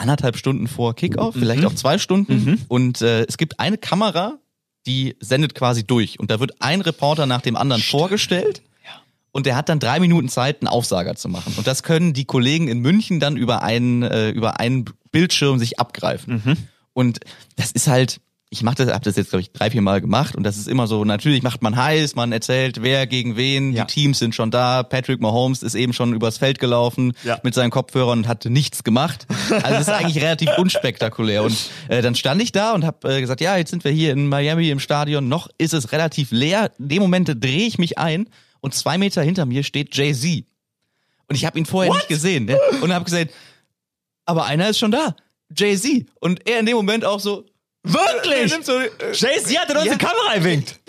anderthalb 0.00 0.36
Stunden 0.36 0.66
vor 0.66 0.94
Kickoff, 0.94 1.34
vielleicht 1.34 1.60
mhm. 1.60 1.66
auch 1.68 1.74
zwei 1.74 1.98
Stunden. 1.98 2.44
Mhm. 2.44 2.58
Und 2.68 3.02
äh, 3.02 3.24
es 3.24 3.36
gibt 3.36 3.60
eine 3.60 3.78
Kamera, 3.78 4.38
die 4.86 5.16
sendet 5.20 5.54
quasi 5.54 5.86
durch. 5.86 6.18
Und 6.18 6.30
da 6.30 6.40
wird 6.40 6.60
ein 6.60 6.80
Reporter 6.80 7.26
nach 7.26 7.42
dem 7.42 7.56
anderen 7.56 7.82
Stimmt. 7.82 8.00
vorgestellt. 8.00 8.62
Und 9.32 9.46
der 9.46 9.54
hat 9.54 9.68
dann 9.68 9.78
drei 9.78 10.00
Minuten 10.00 10.28
Zeit, 10.28 10.60
einen 10.60 10.66
Aufsager 10.68 11.14
zu 11.14 11.28
machen. 11.28 11.54
Und 11.56 11.66
das 11.66 11.84
können 11.84 12.12
die 12.12 12.24
Kollegen 12.24 12.66
in 12.66 12.80
München 12.80 13.20
dann 13.20 13.36
über 13.36 13.62
einen, 13.62 14.02
äh, 14.02 14.30
über 14.30 14.58
einen 14.58 14.86
Bildschirm 15.12 15.58
sich 15.58 15.78
abgreifen. 15.78 16.42
Mhm. 16.44 16.56
Und 16.94 17.20
das 17.54 17.70
ist 17.70 17.86
halt, 17.86 18.20
ich 18.52 18.64
mache 18.64 18.74
das, 18.74 18.92
habe 18.92 19.04
das 19.04 19.14
jetzt 19.14 19.30
glaube 19.30 19.42
ich 19.42 19.52
drei, 19.52 19.70
vier 19.70 19.80
Mal 19.80 20.00
gemacht 20.00 20.34
und 20.34 20.42
das 20.42 20.56
ist 20.56 20.66
immer 20.66 20.88
so, 20.88 21.04
natürlich 21.04 21.44
macht 21.44 21.62
man 21.62 21.76
heiß, 21.76 22.16
man 22.16 22.32
erzählt, 22.32 22.82
wer 22.82 23.06
gegen 23.06 23.36
wen, 23.36 23.72
ja. 23.72 23.84
die 23.84 23.94
Teams 23.94 24.18
sind 24.18 24.34
schon 24.34 24.50
da, 24.50 24.82
Patrick 24.82 25.20
Mahomes 25.20 25.62
ist 25.62 25.76
eben 25.76 25.92
schon 25.92 26.12
übers 26.14 26.38
Feld 26.38 26.58
gelaufen 26.58 27.12
ja. 27.22 27.38
mit 27.44 27.54
seinen 27.54 27.70
Kopfhörern 27.70 28.18
und 28.18 28.28
hat 28.28 28.44
nichts 28.46 28.82
gemacht. 28.82 29.26
Also 29.50 29.70
das 29.70 29.80
ist 29.82 29.88
eigentlich 29.90 30.22
relativ 30.22 30.50
unspektakulär 30.58 31.44
und 31.44 31.56
äh, 31.88 32.02
dann 32.02 32.16
stand 32.16 32.42
ich 32.42 32.50
da 32.50 32.72
und 32.72 32.84
habe 32.84 33.16
äh, 33.16 33.20
gesagt, 33.20 33.40
ja, 33.40 33.56
jetzt 33.56 33.70
sind 33.70 33.84
wir 33.84 33.92
hier 33.92 34.12
in 34.12 34.26
Miami 34.26 34.70
im 34.70 34.80
Stadion, 34.80 35.28
noch 35.28 35.48
ist 35.58 35.72
es 35.72 35.92
relativ 35.92 36.32
leer. 36.32 36.72
In 36.78 36.88
dem 36.88 37.02
Moment 37.02 37.28
drehe 37.28 37.66
ich 37.66 37.78
mich 37.78 37.98
ein 37.98 38.28
und 38.60 38.74
zwei 38.74 38.98
Meter 38.98 39.22
hinter 39.22 39.46
mir 39.46 39.62
steht 39.62 39.94
Jay-Z. 39.94 40.44
Und 41.28 41.36
ich 41.36 41.44
habe 41.44 41.56
ihn 41.56 41.66
vorher 41.66 41.92
What? 41.92 41.98
nicht 41.98 42.08
gesehen 42.08 42.46
ne? 42.46 42.58
und 42.80 42.92
habe 42.92 43.04
gesagt, 43.04 43.32
aber 44.24 44.46
einer 44.46 44.68
ist 44.68 44.78
schon 44.78 44.90
da. 44.90 45.14
Jay-Z. 45.56 46.06
Und 46.20 46.48
er 46.48 46.58
in 46.58 46.66
dem 46.66 46.76
Moment 46.76 47.04
auch 47.04 47.20
so, 47.20 47.46
Wirklich? 47.82 48.54
So, 48.64 48.78
äh, 48.78 48.90
Jay-Z 49.12 49.58
hat 49.58 49.70
in 49.70 49.76
unsere 49.76 49.96
ja. 49.96 49.96
Kamera 49.96 50.34
gewinkt. 50.36 50.80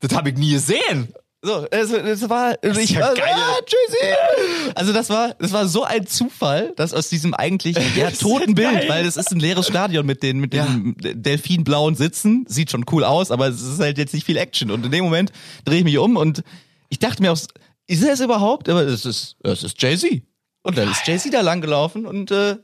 Das 0.00 0.14
habe 0.14 0.30
ich 0.30 0.36
nie 0.36 0.52
gesehen. 0.52 1.12
So, 1.42 1.66
es, 1.70 1.90
es 1.90 2.28
war, 2.28 2.54
das 2.60 2.76
ich 2.76 2.90
ja 2.90 3.00
war, 3.00 3.14
geil. 3.14 3.32
Ah, 3.34 3.58
Jay-Z. 3.66 4.76
Also 4.76 4.92
das 4.92 5.08
war, 5.08 5.34
das 5.38 5.52
war 5.52 5.66
so 5.68 5.84
ein 5.84 6.06
Zufall, 6.06 6.74
dass 6.76 6.92
aus 6.92 7.08
diesem 7.08 7.32
eigentlich 7.32 7.76
ja 7.96 8.10
toten 8.10 8.54
Bild, 8.54 8.88
weil 8.88 9.06
es 9.06 9.16
ist 9.16 9.32
ein 9.32 9.40
leeres 9.40 9.66
Stadion 9.66 10.04
mit 10.04 10.22
den 10.22 10.38
mit 10.38 10.52
den 10.52 10.96
ja. 11.02 11.14
delfinblauen 11.14 11.94
Sitzen, 11.94 12.44
sieht 12.46 12.70
schon 12.70 12.84
cool 12.90 13.04
aus, 13.04 13.30
aber 13.30 13.48
es 13.48 13.62
ist 13.62 13.80
halt 13.80 13.96
jetzt 13.96 14.12
nicht 14.12 14.26
viel 14.26 14.36
Action. 14.36 14.70
Und 14.70 14.84
in 14.84 14.92
dem 14.92 15.04
Moment 15.04 15.32
drehe 15.64 15.78
ich 15.78 15.84
mich 15.84 15.96
um 15.96 16.16
und 16.16 16.42
ich 16.90 16.98
dachte 16.98 17.22
mir 17.22 17.32
auch, 17.32 17.38
ist 17.86 18.02
er 18.02 18.12
es 18.12 18.20
überhaupt? 18.20 18.68
Aber 18.68 18.82
es 18.82 19.06
ist, 19.06 19.36
es 19.42 19.62
ist 19.62 19.80
Jay-Z. 19.80 20.22
Und 20.62 20.76
dann 20.76 20.90
ist 20.90 21.06
Jay-Z 21.06 21.32
da 21.32 21.40
langgelaufen 21.40 22.04
und 22.04 22.30
äh, 22.30 22.56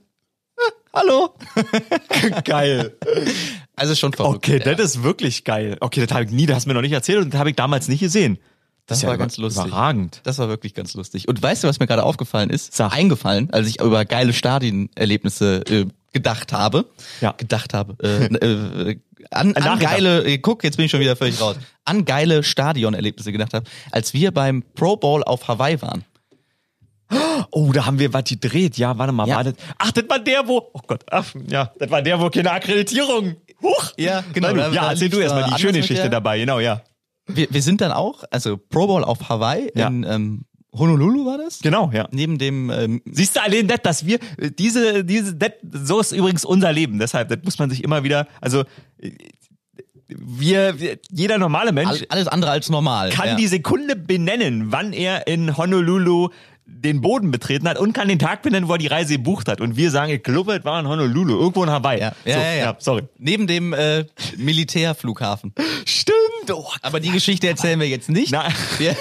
hallo. 0.93 1.35
geil. 2.45 2.97
Also 3.75 3.95
schon 3.95 4.13
verrückt. 4.13 4.37
Okay, 4.37 4.63
ja. 4.65 4.75
das 4.75 4.97
ist 4.97 5.03
wirklich 5.03 5.45
geil. 5.45 5.77
Okay, 5.81 6.05
das 6.05 6.15
habe 6.15 6.25
ich 6.25 6.31
nie, 6.31 6.47
das 6.47 6.57
hast 6.57 6.65
du 6.65 6.69
mir 6.69 6.75
noch 6.75 6.83
nicht 6.83 6.93
erzählt 6.93 7.23
und 7.23 7.35
das 7.35 7.39
habe 7.39 7.51
ich 7.51 7.57
damals 7.57 7.89
nicht 7.89 8.01
gesehen. 8.01 8.39
Das, 8.87 9.01
das 9.01 9.07
war 9.07 9.15
ja 9.15 9.17
ganz 9.17 9.37
lustig. 9.37 9.67
Überragend. 9.67 10.21
Das 10.23 10.39
war 10.39 10.49
wirklich 10.49 10.73
ganz 10.73 10.95
lustig. 10.95 11.27
Und 11.27 11.43
weißt 11.43 11.65
du, 11.65 11.69
was 11.69 11.81
mir 11.81 11.89
gerade 11.89 12.05
aufgefallen 12.05 12.51
ist? 12.51 12.75
Sag. 12.75 12.93
Eingefallen, 12.93 13.51
als 13.51 13.67
ich 13.67 13.81
über 13.81 14.05
geile 14.05 14.33
Stadienerlebnisse 14.33 15.63
äh, 15.69 15.87
gedacht 16.13 16.53
habe. 16.53 16.87
Ja. 17.21 17.33
Gedacht 17.33 17.75
habe. 17.75 17.97
Äh, 18.01 18.27
äh, 18.91 18.99
an, 19.33 19.57
an 19.57 19.79
geile, 19.81 20.25
äh, 20.25 20.39
guck, 20.39 20.63
jetzt 20.63 20.77
bin 20.77 20.87
ich 20.87 20.91
schon 20.93 21.01
wieder 21.01 21.17
völlig 21.17 21.41
raus. 21.41 21.57
An 21.85 22.05
geile 22.05 22.45
Stadionerlebnisse 22.45 23.33
gedacht 23.33 23.55
habe, 23.55 23.67
als 23.91 24.15
wir 24.15 24.31
beim 24.31 24.63
Pro 24.75 24.97
Bowl 24.97 25.25
auf 25.25 25.49
Hawaii 25.49 25.83
waren. 25.83 26.05
Oh, 27.51 27.71
da 27.73 27.87
haben 27.87 27.99
wir 27.99 28.13
was 28.13 28.25
gedreht. 28.25 28.79
Ja, 28.79 28.99
warte 28.99 29.13
mal, 29.13 29.29
ja. 29.29 29.37
wartet. 29.37 29.59
Ach, 29.79 29.93
das 29.93 30.09
war 30.09 30.19
der, 30.19 30.47
wo. 30.47 30.71
Oh 30.73 30.81
Gott, 30.87 31.05
ach, 31.11 31.27
ja, 31.49 31.73
das 31.79 31.91
war 31.91 32.03
der, 32.03 32.21
wo 32.21 32.31
keine 32.31 32.51
Akkreditierung. 32.51 33.37
Huch. 33.63 33.93
Ja, 33.97 34.25
genau. 34.33 34.53
Nein, 34.53 34.73
ja, 34.73 34.91
erzähl 34.91 35.09
du 35.09 35.19
erstmal 35.19 35.51
die 35.51 35.61
schöne 35.61 35.81
Geschichte 35.81 36.11
dabei, 36.11 36.39
genau, 36.39 36.59
ja. 36.59 36.83
Wir, 37.27 37.49
wir 37.51 37.63
sind 37.63 37.81
dann 37.81 37.93
auch, 37.93 38.25
also 38.31 38.57
Pro 38.57 38.87
Bowl 38.87 39.03
auf 39.03 39.29
Hawaii 39.29 39.71
ja. 39.75 39.89
in 39.89 40.05
ähm, 40.05 40.45
Honolulu 40.73 41.27
war 41.27 41.39
das? 41.39 41.61
Genau, 41.61 41.91
ja. 41.93 42.09
Neben 42.13 42.39
dem 42.39 42.71
ähm, 42.71 43.03
Siehst 43.07 43.37
du 43.37 43.43
allein 43.43 43.67
das, 43.67 43.81
dass 43.83 44.07
wir 44.07 44.19
diese 44.59 45.05
diese 45.05 45.35
das, 45.35 45.53
so 45.73 46.01
ist 46.01 46.13
übrigens 46.13 46.45
unser 46.45 46.73
Leben, 46.73 46.99
deshalb 46.99 47.29
das 47.29 47.39
muss 47.43 47.59
man 47.59 47.71
sich 47.71 47.83
immer 47.83 48.05
wieder, 48.05 48.29
also 48.41 48.65
wir, 50.09 50.79
wir 50.79 50.99
jeder 51.11 51.39
normale 51.39 51.73
Mensch 51.73 52.05
alles 52.09 52.29
andere 52.29 52.53
als 52.53 52.69
normal 52.71 53.11
kann 53.11 53.29
ja. 53.29 53.35
die 53.35 53.47
Sekunde 53.49 53.97
benennen, 53.97 54.71
wann 54.71 54.93
er 54.93 55.27
in 55.27 55.57
Honolulu 55.57 56.29
den 56.67 57.01
Boden 57.01 57.31
betreten 57.31 57.69
hat 57.69 57.79
und 57.79 57.93
kann 57.93 58.09
den 58.09 58.19
Tag 58.19 58.43
benennen, 58.43 58.69
wo 58.69 58.73
er 58.73 58.79
die 58.79 58.89
Reise 58.89 59.15
gebucht 59.15 59.49
hat. 59.49 59.61
Und 59.61 59.77
wir 59.77 59.91
sagen, 59.93 60.13
ich 60.13 60.23
glaube, 60.23 60.57
es 60.57 60.65
war 60.65 60.81
in 60.81 60.89
Honolulu, 60.89 61.39
irgendwo 61.39 61.63
in 61.63 61.71
Hawaii. 61.71 62.01
Ja, 62.01 62.13
ja, 62.25 62.35
so, 62.35 62.41
ja, 62.41 62.55
ja. 62.55 62.77
sorry. 62.79 63.03
Neben 63.19 63.47
dem 63.47 63.73
äh, 63.73 64.05
Militärflughafen. 64.37 65.55
Stimmt. 65.85 66.17
Oh, 66.53 66.69
Aber 66.83 67.01
die 67.01 67.11
Geschichte 67.11 67.49
erzählen 67.49 67.79
wir 67.79 67.89
jetzt 67.89 68.09
nicht. 68.09 68.33
Nein. 68.33 68.53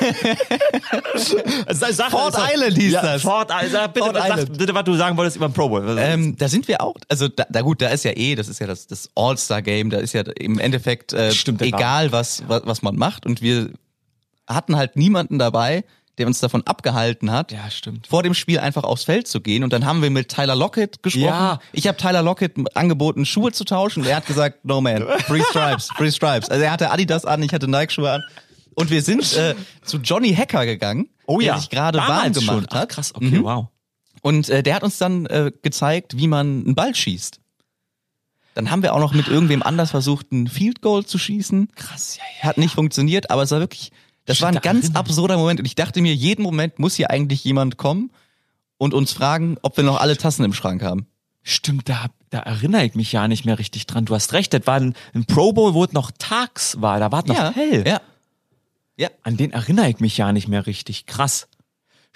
sag, 1.69 2.11
Fort 2.11 2.33
sag, 2.33 2.53
Island 2.53 2.77
hieß 2.77 2.93
ja, 2.93 3.01
das. 3.01 3.21
Fort, 3.23 3.49
sag, 3.49 3.93
bitte, 3.93 4.05
Fort 4.05 4.17
sag, 4.17 4.57
bitte, 4.57 4.73
was 4.73 4.83
du 4.83 4.95
sagen 4.95 5.17
wolltest 5.17 5.37
über 5.37 5.47
den 5.49 5.53
Pro 5.53 5.69
Bowl. 5.69 5.97
Ähm, 5.99 6.35
da 6.37 6.47
sind 6.47 6.67
wir 6.67 6.81
auch. 6.81 6.95
Also 7.07 7.27
da, 7.27 7.45
da 7.49 7.61
gut, 7.61 7.81
da 7.81 7.89
ist 7.89 8.03
ja 8.03 8.11
eh, 8.15 8.35
das 8.35 8.47
ist 8.47 8.59
ja 8.59 8.67
das, 8.67 8.87
das 8.87 9.09
All-Star-Game, 9.15 9.89
da 9.89 9.97
ist 9.97 10.13
ja 10.13 10.23
im 10.39 10.59
Endeffekt 10.59 11.13
äh, 11.13 11.31
Stimmt, 11.31 11.61
egal, 11.61 12.11
was, 12.11 12.43
was, 12.47 12.61
was 12.65 12.81
man 12.81 12.95
macht. 12.95 13.25
Und 13.25 13.41
wir 13.41 13.71
hatten 14.47 14.75
halt 14.75 14.95
niemanden 14.95 15.39
dabei, 15.39 15.83
der 16.17 16.27
uns 16.27 16.39
davon 16.39 16.63
abgehalten 16.65 17.31
hat, 17.31 17.51
ja, 17.51 17.69
stimmt. 17.69 18.07
vor 18.07 18.23
dem 18.23 18.33
Spiel 18.33 18.59
einfach 18.59 18.83
aufs 18.83 19.03
Feld 19.03 19.27
zu 19.27 19.41
gehen. 19.41 19.63
Und 19.63 19.73
dann 19.73 19.85
haben 19.85 20.01
wir 20.01 20.09
mit 20.09 20.29
Tyler 20.29 20.55
Lockett 20.55 21.03
gesprochen. 21.03 21.25
Ja. 21.25 21.59
Ich 21.73 21.87
habe 21.87 21.97
Tyler 21.97 22.21
Lockett 22.21 22.53
angeboten, 22.75 23.25
Schuhe 23.25 23.51
zu 23.51 23.65
tauschen. 23.65 24.03
Und 24.03 24.09
er 24.09 24.17
hat 24.17 24.25
gesagt, 24.25 24.63
no 24.63 24.81
man, 24.81 25.03
free 25.25 25.43
stripes, 25.49 25.89
free 25.95 26.11
stripes. 26.11 26.49
Also 26.49 26.63
er 26.63 26.71
hatte 26.71 26.91
Adidas 26.91 27.25
an, 27.25 27.43
ich 27.43 27.53
hatte 27.53 27.67
Nike-Schuhe 27.67 28.11
an. 28.11 28.23
Und 28.75 28.89
wir 28.89 29.01
sind 29.01 29.33
äh, 29.33 29.55
zu 29.83 29.97
Johnny 29.97 30.33
Hacker 30.33 30.65
gegangen, 30.65 31.09
oh, 31.25 31.39
ja. 31.39 31.53
der 31.53 31.61
sich 31.61 31.69
gerade 31.69 31.97
warm 31.97 32.33
gemacht 32.33 32.67
Ach, 32.71 32.81
hat. 32.81 32.89
krass, 32.89 33.13
okay, 33.15 33.39
mhm. 33.39 33.43
wow. 33.43 33.67
Und 34.21 34.49
äh, 34.49 34.63
der 34.63 34.75
hat 34.75 34.83
uns 34.83 34.97
dann 34.97 35.25
äh, 35.27 35.51
gezeigt, 35.61 36.17
wie 36.17 36.27
man 36.27 36.65
einen 36.65 36.75
Ball 36.75 36.95
schießt. 36.95 37.39
Dann 38.55 38.71
haben 38.71 38.83
wir 38.83 38.93
auch 38.93 38.99
noch 38.99 39.13
mit 39.13 39.27
irgendwem 39.27 39.61
anders 39.61 39.91
versucht, 39.91 40.31
einen 40.31 40.47
Field 40.47 40.81
Goal 40.81 41.05
zu 41.05 41.17
schießen. 41.17 41.69
Krass, 41.75 42.17
ja, 42.17 42.23
ja. 42.39 42.49
Hat 42.49 42.57
nicht 42.57 42.73
funktioniert, 42.73 43.29
aber 43.29 43.43
es 43.43 43.51
war 43.51 43.59
wirklich 43.59 43.91
das 44.25 44.41
war 44.41 44.49
ein 44.49 44.59
ganz 44.61 44.91
absurder 44.95 45.37
Moment 45.37 45.59
und 45.59 45.65
ich 45.65 45.75
dachte 45.75 46.01
mir, 46.01 46.13
jeden 46.13 46.43
Moment 46.43 46.79
muss 46.79 46.95
hier 46.95 47.11
eigentlich 47.11 47.43
jemand 47.43 47.77
kommen 47.77 48.11
und 48.77 48.93
uns 48.93 49.13
fragen, 49.13 49.57
ob 49.61 49.77
wir 49.77 49.83
noch 49.83 49.99
alle 49.99 50.17
Tassen 50.17 50.43
im 50.43 50.53
Schrank 50.53 50.83
haben. 50.83 51.07
Stimmt, 51.43 51.89
da, 51.89 52.07
da 52.31 52.39
erinnere 52.39 52.85
ich 52.85 52.95
mich 52.95 53.11
ja 53.11 53.27
nicht 53.27 53.45
mehr 53.45 53.59
richtig 53.59 53.85
dran. 53.85 54.05
Du 54.05 54.15
hast 54.15 54.33
recht, 54.33 54.53
das 54.53 54.65
war 54.65 54.75
ein, 54.75 54.95
ein 55.13 55.25
Pro 55.25 55.53
Bowl, 55.53 55.75
wo 55.75 55.83
es 55.83 55.93
noch 55.93 56.11
tags 56.17 56.81
war, 56.81 56.99
da 56.99 57.11
war 57.11 57.19
es 57.19 57.25
noch 57.25 57.35
ja, 57.35 57.51
hell. 57.53 57.83
Ja. 57.85 58.01
Ja. 58.97 59.09
An 59.23 59.37
den 59.37 59.51
erinnere 59.51 59.89
ich 59.89 59.99
mich 59.99 60.17
ja 60.17 60.31
nicht 60.31 60.47
mehr 60.47 60.65
richtig. 60.65 61.05
Krass. 61.05 61.47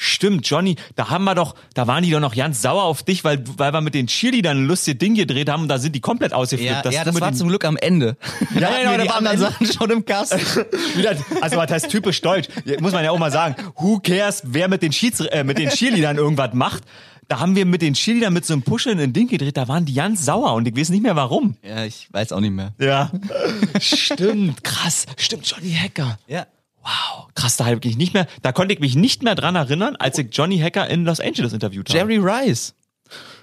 Stimmt, 0.02 0.50
Johnny, 0.50 0.78
da 0.96 1.10
haben 1.10 1.26
wir 1.26 1.36
doch, 1.36 1.56
da 1.74 1.86
waren 1.86 2.06
die 2.06 2.12
doch 2.12 2.22
noch 2.22 2.34
ganz 2.34 2.62
sauer 2.62 2.84
auf 2.84 3.04
dich, 3.04 3.26
weil, 3.26 3.44
weil 3.58 3.74
wir 3.74 3.82
mit 3.82 3.94
den 3.94 4.08
Cheerleadern 4.08 4.60
ein 4.60 4.66
lustiges 4.66 4.98
Ding 4.98 5.14
gedreht 5.14 5.50
haben 5.50 5.64
und 5.64 5.68
da 5.68 5.78
sind 5.78 5.94
die 5.94 6.00
komplett 6.00 6.32
ausgeflippt. 6.32 6.86
Ja, 6.86 6.90
ja 6.90 7.04
das 7.04 7.20
war 7.20 7.34
zum 7.34 7.50
Glück 7.50 7.66
am 7.66 7.76
Ende. 7.76 8.16
Ja, 8.56 8.62
ja, 8.62 8.94
genau, 8.94 9.04
da 9.04 9.14
waren 9.14 9.26
dann 9.26 9.38
Sachen 9.38 9.68
schon 9.68 9.90
im 9.90 10.06
Kasten. 10.06 10.40
also 11.42 11.58
was 11.58 11.70
heißt 11.70 11.90
typisch 11.90 12.22
deutsch? 12.22 12.48
Muss 12.80 12.94
man 12.94 13.04
ja 13.04 13.12
auch 13.12 13.20
mal 13.20 13.30
sagen. 13.30 13.58
Who 13.76 14.00
cares, 14.00 14.42
wer 14.46 14.70
mit 14.70 14.84
den, 14.84 14.94
Schieds, 14.94 15.20
äh, 15.20 15.44
mit 15.44 15.58
den 15.58 15.68
Cheerleadern 15.68 16.16
irgendwas 16.16 16.54
macht? 16.54 16.84
Da 17.28 17.42
haben 17.42 17.58
wir 17.58 17.66
mit 17.66 17.82
den 17.82 17.94
Cheerleadern 17.94 18.34
mit 18.34 18.46
so 18.46 18.54
einem 18.54 18.64
Puscheln 18.64 19.02
ein 19.02 19.12
Ding 19.12 19.28
gedreht, 19.28 19.58
da 19.58 19.68
waren 19.68 19.84
die 19.84 19.96
ganz 19.96 20.24
sauer 20.24 20.54
und 20.54 20.66
ich 20.66 20.78
weiß 20.78 20.92
nicht 20.92 21.04
mehr 21.04 21.18
warum. 21.18 21.58
Ja, 21.62 21.84
ich 21.84 22.08
weiß 22.12 22.32
auch 22.32 22.40
nicht 22.40 22.54
mehr. 22.54 22.72
Ja. 22.80 23.12
Stimmt, 23.82 24.64
krass. 24.64 25.06
Stimmt, 25.18 25.46
Johnny 25.46 25.74
Hacker. 25.74 26.18
Ja. 26.26 26.48
Wow, 26.84 27.28
krass, 27.36 27.58
da 27.58 27.66
habe 27.66 27.80
ich 27.84 27.98
nicht 27.98 28.14
mehr, 28.14 28.28
da 28.42 28.52
konnte 28.52 28.74
ich 28.74 28.80
mich 28.80 28.96
nicht 28.96 29.24
mehr 29.24 29.36
dran 29.36 29.56
erinnern, 29.56 29.96
als 29.98 30.18
ich 30.18 30.28
Johnny 30.32 30.60
Hacker 30.60 30.88
in 30.90 31.06
Los 31.06 31.20
Angeles 31.20 31.54
interviewt 31.54 31.90
habe. 31.90 31.98
Jerry 31.98 32.18
Rice. 32.18 32.74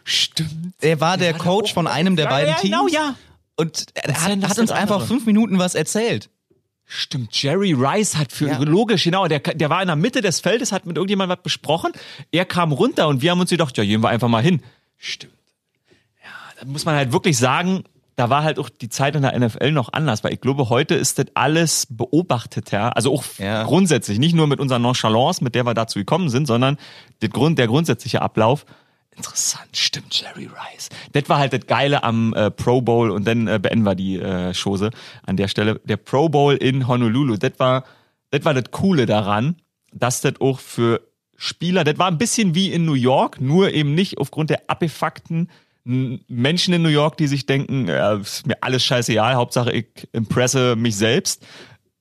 Stimmt. 0.05 0.75
Er 0.81 1.01
war 1.01 1.17
der, 1.17 1.33
der 1.33 1.41
Coach 1.41 1.75
von 1.75 1.87
einem 1.87 2.17
der 2.17 2.27
beiden 2.27 2.51
ja, 2.51 2.61
Teams. 2.61 2.73
Genau, 2.73 2.89
ja. 2.89 3.15
Und 3.57 3.87
er 3.95 4.23
hat, 4.23 4.49
hat 4.49 4.59
uns 4.59 4.71
einfach 4.71 5.05
fünf 5.07 5.27
Minuten 5.27 5.59
was 5.59 5.75
erzählt. 5.75 6.31
Stimmt, 6.89 7.43
Jerry 7.43 7.73
Rice 7.73 8.17
hat 8.17 8.31
für, 8.31 8.47
ja. 8.47 8.59
logisch, 8.59 9.03
genau, 9.03 9.27
der, 9.27 9.41
der 9.41 9.71
war 9.71 9.83
in 9.83 9.89
der 9.89 9.97
Mitte 9.97 10.21
des 10.21 10.39
Feldes, 10.39 10.71
hat 10.71 10.87
mit 10.87 10.97
irgendjemandem 10.97 11.37
was 11.37 11.43
besprochen, 11.43 11.91
er 12.31 12.45
kam 12.45 12.71
runter 12.71 13.09
und 13.09 13.23
wir 13.23 13.33
haben 13.33 13.41
uns 13.41 13.51
gedacht, 13.51 13.77
ja, 13.77 13.85
gehen 13.85 14.03
wir 14.05 14.09
einfach 14.09 14.29
mal 14.29 14.43
hin. 14.43 14.63
Stimmt. 14.97 15.33
Ja, 16.23 16.31
da 16.61 16.67
muss 16.67 16.85
man 16.85 16.95
halt 16.95 17.11
wirklich 17.11 17.39
sagen, 17.39 17.83
da 18.17 18.31
war 18.31 18.43
halt 18.43 18.59
auch 18.59 18.71
die 18.71 18.89
Zeit 18.89 19.15
in 19.15 19.23
der 19.23 19.39
NFL 19.39 19.73
noch 19.73 19.93
anders, 19.93 20.25
weil 20.25 20.33
ich 20.33 20.41
glaube, 20.41 20.71
heute 20.71 20.95
ist 20.95 21.19
das 21.19 21.27
alles 21.35 21.87
beobachteter, 21.91 22.97
also 22.97 23.13
auch 23.13 23.25
ja. 23.39 23.65
grundsätzlich, 23.65 24.19
nicht 24.19 24.35
nur 24.35 24.47
mit 24.47 24.59
unserer 24.59 24.79
Nonchalance, 24.79 25.45
mit 25.45 25.55
der 25.55 25.67
wir 25.67 25.75
dazu 25.75 25.99
gekommen 25.99 26.31
sind, 26.31 26.47
sondern 26.47 26.79
der, 27.21 27.29
Grund, 27.29 27.59
der 27.59 27.67
grundsätzliche 27.67 28.23
Ablauf. 28.23 28.65
Interessant, 29.15 29.69
stimmt, 29.75 30.19
Jerry 30.19 30.47
Rice. 30.47 30.89
Das 31.13 31.29
war 31.29 31.39
halt 31.39 31.53
das 31.53 31.67
Geile 31.67 32.03
am 32.03 32.35
äh, 32.35 32.51
Pro 32.51 32.81
Bowl 32.81 33.11
und 33.11 33.27
dann 33.27 33.49
äh, 33.49 33.59
beenden 33.61 33.85
wir 33.85 33.95
die 33.95 34.19
äh, 34.19 34.53
Chose 34.55 34.91
an 35.27 35.37
der 35.37 35.49
Stelle. 35.49 35.81
Der 35.85 35.97
Pro 35.99 36.29
Bowl 36.29 36.55
in 36.55 36.89
Honolulu, 36.89 37.37
das 37.37 37.53
war, 37.59 37.85
das 38.31 38.45
war 38.45 38.55
das 38.55 38.71
Coole 38.71 39.07
daran, 39.07 39.57
dass 39.93 40.23
das 40.23 40.35
auch 40.41 40.59
für 40.59 41.03
Spieler, 41.37 41.85
das 41.85 41.99
war 41.99 42.09
ein 42.09 42.19
bisschen 42.19 42.55
wie 42.55 42.73
in 42.73 42.87
New 42.87 42.95
York, 42.95 43.41
nur 43.41 43.73
eben 43.73 43.95
nicht 43.95 44.17
aufgrund 44.19 44.49
der 44.49 44.63
abgefuckten 44.69 45.51
Menschen 45.87 46.75
in 46.75 46.83
New 46.83 46.89
York, 46.89 47.17
die 47.17 47.29
sich 47.29 47.47
denken, 47.47 47.87
ja, 47.87 48.15
ist 48.15 48.47
mir 48.47 48.57
alles 48.61 48.85
scheißegal, 48.85 49.37
Hauptsache 49.37 49.71
ich 49.73 49.87
impresse 50.13 50.75
mich 50.75 50.97
selbst. 50.97 51.47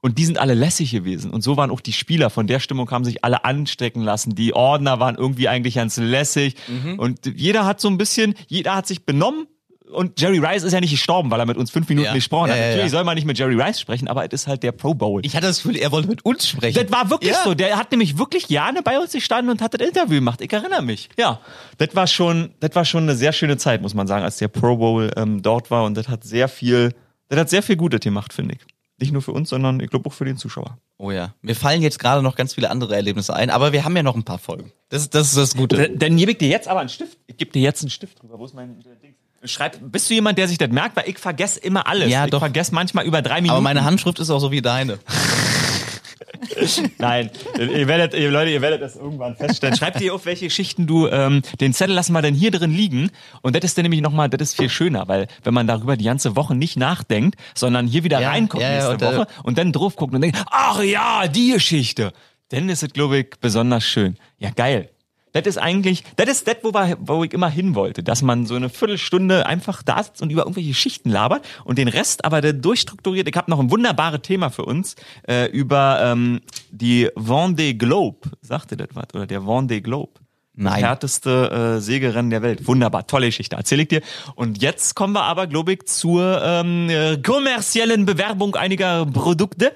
Und 0.02 0.18
die 0.18 0.26
sind 0.26 0.38
alle 0.38 0.54
lässig 0.54 0.92
gewesen. 0.92 1.32
Und 1.32 1.42
so 1.42 1.58
waren 1.58 1.72
auch 1.72 1.82
die 1.82 1.94
Spieler. 1.94 2.30
Von 2.30 2.46
der 2.46 2.60
Stimmung 2.60 2.90
haben 2.92 3.06
sich 3.06 3.24
alle 3.24 3.44
anstecken 3.44 4.04
lassen. 4.04 4.36
Die 4.36 4.54
Ordner 4.54 5.00
waren 5.00 5.16
irgendwie 5.16 5.48
eigentlich 5.48 5.76
ganz 5.76 5.98
lässig. 5.98 6.56
Mhm. 6.68 7.00
Und 7.00 7.26
jeder 7.26 7.66
hat 7.66 7.82
so 7.82 7.88
ein 7.88 7.98
bisschen, 7.98 8.36
jeder 8.48 8.76
hat 8.76 8.86
sich 8.86 9.06
benommen 9.06 9.48
und 9.96 10.20
Jerry 10.20 10.40
Rice 10.40 10.64
ist 10.64 10.74
ja 10.74 10.80
nicht 10.80 10.92
gestorben, 10.92 11.32
weil 11.32 11.40
er 11.40 11.46
mit 11.46 11.58
uns 11.58 11.72
fünf 11.72 11.88
Minuten 11.90 12.08
ja. 12.08 12.14
gesprochen 12.14 12.52
hat. 12.52 12.58
Ja, 12.58 12.68
Natürlich 12.68 12.92
soll 12.92 13.04
man 13.04 13.16
nicht 13.16 13.26
mit 13.26 13.38
Jerry 13.38 13.60
Rice 13.60 13.80
sprechen, 13.80 14.08
aber 14.08 14.26
es 14.26 14.34
ist 14.34 14.48
halt 14.48 14.64
der 14.64 14.72
Pro 14.72 14.94
Bowl. 14.94 15.26
Ich 15.26 15.36
hatte 15.36 15.48
das 15.48 15.64
Gefühl, 15.64 15.78
er 15.78 15.92
wollte 15.92 16.08
mit 16.08 16.24
uns 16.26 16.48
sprechen. 16.48 16.82
Das 16.82 16.92
war 16.92 17.10
wirklich 17.10 17.36
so. 17.44 17.54
Der 17.54 17.78
hat 17.78 17.92
nämlich 17.92 18.18
wirklich 18.18 18.50
Jahre 18.50 18.82
bei 18.84 19.00
uns 19.00 19.12
gestanden 19.12 19.52
und 19.52 19.62
hat 19.62 19.74
das 19.74 19.88
Interview 19.88 20.16
gemacht. 20.16 20.42
Ich 20.42 20.52
erinnere 20.52 20.82
mich. 20.82 21.10
Ja, 21.18 21.40
das 21.78 21.96
war 21.96 22.08
schon, 22.08 22.52
das 22.60 22.76
war 22.76 22.86
schon 22.86 23.04
eine 23.04 23.16
sehr 23.16 23.34
schöne 23.34 23.58
Zeit, 23.58 23.82
muss 23.82 23.94
man 23.94 24.08
sagen, 24.08 24.24
als 24.24 24.38
der 24.38 24.48
Pro 24.48 24.78
Bowl 24.78 25.12
ähm, 25.16 25.42
dort 25.42 25.72
war. 25.72 25.86
Und 25.86 25.96
das 25.96 26.10
hat 26.10 26.24
sehr 26.24 26.48
viel, 26.48 26.94
das 27.30 27.40
hat 27.40 27.50
sehr 27.50 27.64
viel 27.64 27.76
Gutes 27.76 28.02
gemacht, 28.02 28.34
finde 28.34 28.56
ich. 28.56 28.62
Nicht 28.98 29.12
nur 29.12 29.22
für 29.22 29.34
uns, 29.34 29.50
sondern 29.50 29.82
ich 29.82 29.90
glaube 29.90 30.10
auch 30.10 30.14
für 30.14 30.24
den 30.24 30.38
Zuschauer. 30.38 30.78
Oh 30.98 31.12
ja. 31.12 31.34
Mir 31.42 31.56
fallen 31.56 31.82
jetzt 31.82 32.00
gerade 32.00 32.22
noch 32.22 32.38
ganz 32.38 32.54
viele 32.54 32.70
andere 32.70 32.96
Erlebnisse 32.96 33.36
ein, 33.36 33.50
aber 33.50 33.74
wir 33.74 33.84
haben 33.84 33.96
ja 33.98 34.04
noch 34.04 34.16
ein 34.16 34.24
paar 34.24 34.40
Folgen. 34.40 34.72
Das, 34.88 35.10
das 35.10 35.28
ist 35.28 35.38
das 35.38 35.56
Gute. 35.56 35.90
Dann 35.90 36.16
gebe 36.16 36.32
ich 36.32 36.38
dir 36.38 36.48
jetzt 36.48 36.70
aber 36.70 36.80
einen 36.80 36.90
Stift. 36.90 37.18
Ich 37.28 37.36
gebe 37.36 37.52
dir 37.52 37.62
jetzt 37.62 37.82
einen 37.82 37.90
Stift 37.90 38.22
drüber. 38.22 38.40
Wo 38.40 38.46
ist 38.46 38.54
mein 38.54 38.80
Ding? 39.04 39.15
Schreib, 39.46 39.78
bist 39.82 40.10
du 40.10 40.14
jemand, 40.14 40.38
der 40.38 40.48
sich 40.48 40.58
das 40.58 40.70
merkt? 40.70 40.96
Weil 40.96 41.08
ich 41.08 41.20
vergesse 41.20 41.60
immer 41.60 41.88
alles. 41.88 42.10
Ja, 42.10 42.26
ich 42.26 42.32
doch. 42.32 42.40
vergesse 42.40 42.74
manchmal 42.74 43.06
über 43.06 43.22
drei 43.22 43.36
Minuten. 43.36 43.52
Aber 43.52 43.62
meine 43.62 43.84
Handschrift 43.84 44.20
ist 44.20 44.30
auch 44.30 44.40
so 44.40 44.52
wie 44.52 44.62
deine. 44.62 45.00
Nein, 46.98 47.30
ihr 47.58 47.88
werdet, 47.88 48.14
ihr 48.14 48.32
Leute, 48.32 48.52
ihr 48.52 48.62
werdet 48.62 48.82
das 48.82 48.96
irgendwann 48.96 49.36
feststellen. 49.36 49.76
Schreibt 49.76 50.00
dir 50.00 50.14
auf, 50.14 50.26
welche 50.26 50.50
Schichten 50.50 50.88
du, 50.88 51.08
ähm, 51.08 51.42
den 51.60 51.74
Zettel 51.74 51.96
lassen 51.96 52.14
wir 52.14 52.22
dann 52.22 52.34
hier 52.34 52.52
drin 52.52 52.72
liegen. 52.72 53.12
Und 53.42 53.56
das 53.56 53.64
ist 53.64 53.78
dann 53.78 53.84
nämlich 53.84 54.02
nochmal, 54.02 54.30
das 54.30 54.50
ist 54.50 54.58
viel 54.58 54.70
schöner, 54.70 55.08
weil 55.08 55.28
wenn 55.44 55.54
man 55.54 55.68
darüber 55.68 55.98
die 55.98 56.06
ganze 56.06 56.36
Woche 56.36 56.56
nicht 56.56 56.78
nachdenkt, 56.78 57.40
sondern 57.54 57.88
hier 57.88 58.04
wieder 58.04 58.20
ja, 58.20 58.30
reinkommt 58.30 58.64
ja, 58.64 58.72
nächste 58.72 58.92
und, 58.92 59.02
Woche 59.02 59.22
äh, 59.22 59.42
und 59.44 59.58
dann 59.58 59.72
drauf 59.72 59.96
guckt 59.96 60.14
und 60.14 60.22
denkt, 60.22 60.38
ach 60.52 60.82
ja, 60.82 61.28
die 61.28 61.54
Geschichte. 61.54 62.14
Dann 62.50 62.70
ist 62.70 62.84
es, 62.84 62.94
glaube 62.94 63.18
ich, 63.20 63.30
besonders 63.42 63.84
schön. 63.84 64.18
Ja, 64.38 64.52
geil. 64.52 64.90
Das 65.36 65.46
ist 65.46 65.58
eigentlich, 65.58 66.06
das 66.16 66.30
ist 66.30 66.48
das, 66.48 66.56
wo, 66.64 66.74
wir, 66.74 66.98
wo 67.02 67.26
ich 67.26 67.34
immer 67.34 67.50
hin 67.50 67.76
wollte, 67.76 68.04
dass 68.04 68.22
man 68.22 68.46
so 68.46 68.56
eine 68.56 68.70
Viertelstunde 68.70 69.46
einfach 69.46 69.84
da 69.84 70.02
sitzt 70.02 70.22
und 70.22 70.32
über 70.32 70.44
irgendwelche 70.44 70.74
Schichten 70.74 71.10
labert 71.10 71.46
und 71.66 71.78
den 71.78 71.90
Rest 71.90 72.24
aber 72.24 72.40
der 72.40 72.54
durchstrukturiert. 72.54 73.28
Ich 73.28 73.36
habe 73.36 73.52
noch 73.52 73.60
ein 73.60 73.70
wunderbares 73.70 74.22
Thema 74.22 74.50
für 74.50 74.64
uns 74.64 74.96
äh, 75.28 75.48
über 75.48 76.00
ähm, 76.02 76.40
die 76.72 77.10
Vendée 77.18 77.74
Globe. 77.78 78.30
Sagte 78.42 78.78
das 78.78 78.88
was? 78.94 79.14
Oder 79.14 79.28
der 79.28 79.42
Vendée 79.42 79.82
Globe. 79.82 80.14
Nein. 80.54 80.76
Das 80.76 80.90
härteste 80.90 81.76
äh, 81.76 81.82
Sägerennen 81.82 82.30
der 82.30 82.42
Welt. 82.42 82.66
Wunderbar, 82.66 83.06
tolle 83.06 83.26
Geschichte, 83.26 83.58
erzähle 83.58 83.82
ich 83.82 83.90
dir. 83.90 84.02
Und 84.36 84.62
jetzt 84.62 84.96
kommen 84.96 85.12
wir 85.12 85.24
aber, 85.24 85.48
glaube 85.48 85.74
ich, 85.74 85.86
zur 85.86 86.42
ähm, 86.42 86.90
äh, 86.90 87.18
kommerziellen 87.18 88.06
Bewerbung 88.06 88.56
einiger 88.56 89.06
Produkte. 89.06 89.74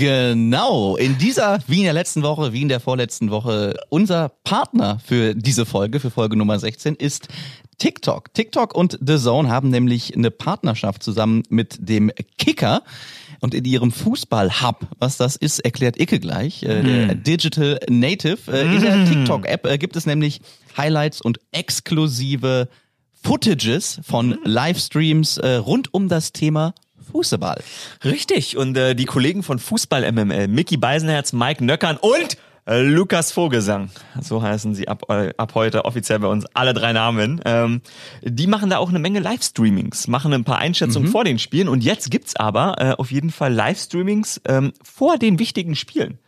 Genau, 0.00 0.96
in 0.96 1.18
dieser, 1.18 1.58
wie 1.66 1.80
in 1.80 1.84
der 1.84 1.92
letzten 1.92 2.22
Woche, 2.22 2.54
wie 2.54 2.62
in 2.62 2.70
der 2.70 2.80
vorletzten 2.80 3.30
Woche, 3.30 3.78
unser 3.90 4.30
Partner 4.44 4.98
für 5.04 5.34
diese 5.34 5.66
Folge, 5.66 6.00
für 6.00 6.10
Folge 6.10 6.36
Nummer 6.36 6.58
16, 6.58 6.94
ist 6.94 7.28
TikTok. 7.76 8.32
TikTok 8.32 8.74
und 8.74 8.98
The 9.06 9.18
Zone 9.18 9.50
haben 9.50 9.68
nämlich 9.68 10.16
eine 10.16 10.30
Partnerschaft 10.30 11.02
zusammen 11.02 11.42
mit 11.50 11.76
dem 11.86 12.10
Kicker. 12.38 12.82
Und 13.40 13.52
in 13.52 13.66
ihrem 13.66 13.92
Fußball-Hub, 13.92 14.86
was 14.98 15.18
das 15.18 15.36
ist, 15.36 15.58
erklärt 15.58 16.00
Icke 16.00 16.18
gleich, 16.18 16.62
äh, 16.62 16.82
der 16.82 17.14
Digital 17.14 17.78
Native. 17.90 18.50
Äh, 18.50 18.74
in 18.74 18.80
der 18.80 19.04
TikTok-App 19.04 19.66
äh, 19.66 19.76
gibt 19.76 19.96
es 19.96 20.06
nämlich 20.06 20.40
Highlights 20.78 21.20
und 21.20 21.40
exklusive 21.52 22.68
Footages 23.22 24.00
von 24.02 24.38
Livestreams 24.44 25.36
äh, 25.36 25.56
rund 25.56 25.92
um 25.92 26.08
das 26.08 26.32
Thema 26.32 26.74
Fußball. 27.10 27.62
Richtig. 28.04 28.56
Und 28.56 28.76
äh, 28.76 28.94
die 28.94 29.04
Kollegen 29.04 29.42
von 29.42 29.58
Fußball 29.58 30.10
MML, 30.10 30.48
Mickey 30.48 30.76
Beisenherz, 30.76 31.32
Mike 31.32 31.64
Nöckern 31.64 31.96
und 31.96 32.36
äh, 32.66 32.82
Lukas 32.82 33.32
Vogelsang, 33.32 33.90
so 34.20 34.42
heißen 34.42 34.74
sie 34.74 34.86
ab, 34.86 35.04
äh, 35.08 35.32
ab 35.36 35.54
heute 35.54 35.84
offiziell 35.84 36.18
bei 36.18 36.28
uns, 36.28 36.46
alle 36.54 36.74
drei 36.74 36.92
Namen. 36.92 37.40
Ähm, 37.44 37.80
die 38.22 38.46
machen 38.46 38.70
da 38.70 38.78
auch 38.78 38.90
eine 38.90 38.98
Menge 38.98 39.20
Livestreamings, 39.20 40.08
machen 40.08 40.32
ein 40.32 40.44
paar 40.44 40.58
Einschätzungen 40.58 41.08
vor 41.08 41.24
den 41.24 41.38
Spielen 41.38 41.68
und 41.68 41.82
jetzt 41.82 42.10
gibt's 42.10 42.36
aber 42.36 42.76
äh, 42.78 42.92
auf 42.92 43.10
jeden 43.10 43.30
Fall 43.30 43.52
Livestreamings 43.52 44.40
ähm, 44.46 44.72
vor 44.82 45.18
den 45.18 45.38
wichtigen 45.38 45.74
Spielen. 45.74 46.18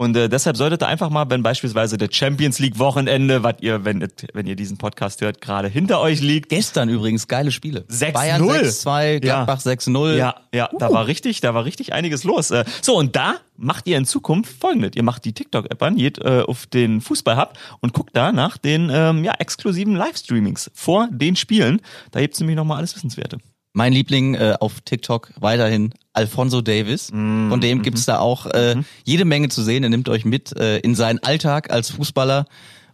Und 0.00 0.16
äh, 0.16 0.30
deshalb 0.30 0.56
solltet 0.56 0.82
ihr 0.82 0.88
einfach 0.88 1.10
mal, 1.10 1.28
wenn 1.28 1.42
beispielsweise 1.42 1.98
der 1.98 2.08
Champions 2.10 2.58
League 2.58 2.78
Wochenende, 2.78 3.42
was 3.42 3.56
ihr, 3.60 3.84
wenn, 3.84 4.08
wenn 4.32 4.46
ihr 4.46 4.56
diesen 4.56 4.78
Podcast 4.78 5.20
hört, 5.20 5.42
gerade 5.42 5.68
hinter 5.68 6.00
euch 6.00 6.22
liegt, 6.22 6.48
Gestern 6.48 6.88
übrigens 6.88 7.28
geile 7.28 7.52
Spiele. 7.52 7.80
6-0. 7.90 8.12
Bayern 8.12 8.42
6-2, 8.42 9.20
Gladbach 9.20 9.60
6-0. 9.60 10.16
Ja, 10.16 10.36
ja, 10.54 10.70
da 10.78 10.90
war 10.90 11.06
richtig, 11.06 11.42
da 11.42 11.52
war 11.52 11.66
richtig 11.66 11.92
einiges 11.92 12.24
los. 12.24 12.50
Äh, 12.50 12.64
So, 12.80 12.96
und 12.96 13.14
da 13.14 13.34
macht 13.58 13.86
ihr 13.86 13.98
in 13.98 14.06
Zukunft 14.06 14.58
folgendes. 14.58 14.92
Ihr 14.94 15.02
macht 15.02 15.26
die 15.26 15.34
TikTok-App 15.34 15.82
an, 15.82 15.96
geht 15.96 16.16
äh, 16.16 16.44
auf 16.46 16.64
den 16.64 17.02
Fußball-Hub 17.02 17.58
und 17.80 17.92
guckt 17.92 18.16
da 18.16 18.32
nach 18.32 18.56
den 18.56 18.88
ähm, 18.90 19.22
ja, 19.22 19.34
exklusiven 19.38 19.96
Livestreamings 19.96 20.70
vor 20.72 21.08
den 21.10 21.36
Spielen. 21.36 21.82
Da 22.10 22.20
gibt's 22.20 22.40
nämlich 22.40 22.56
nochmal 22.56 22.78
alles 22.78 22.96
Wissenswerte. 22.96 23.36
Mein 23.72 23.92
Liebling 23.92 24.34
äh, 24.34 24.56
auf 24.58 24.80
TikTok 24.80 25.32
weiterhin 25.38 25.94
Alfonso 26.12 26.60
Davis. 26.60 27.10
Mm, 27.12 27.50
Von 27.50 27.60
dem 27.60 27.78
mhm. 27.78 27.82
gibt's 27.82 28.04
da 28.04 28.18
auch 28.18 28.46
äh, 28.46 28.76
jede 29.04 29.24
Menge 29.24 29.48
zu 29.48 29.62
sehen. 29.62 29.84
Er 29.84 29.90
nimmt 29.90 30.08
euch 30.08 30.24
mit 30.24 30.56
äh, 30.58 30.78
in 30.78 30.94
seinen 30.94 31.20
Alltag 31.20 31.70
als 31.70 31.90
Fußballer. 31.90 32.46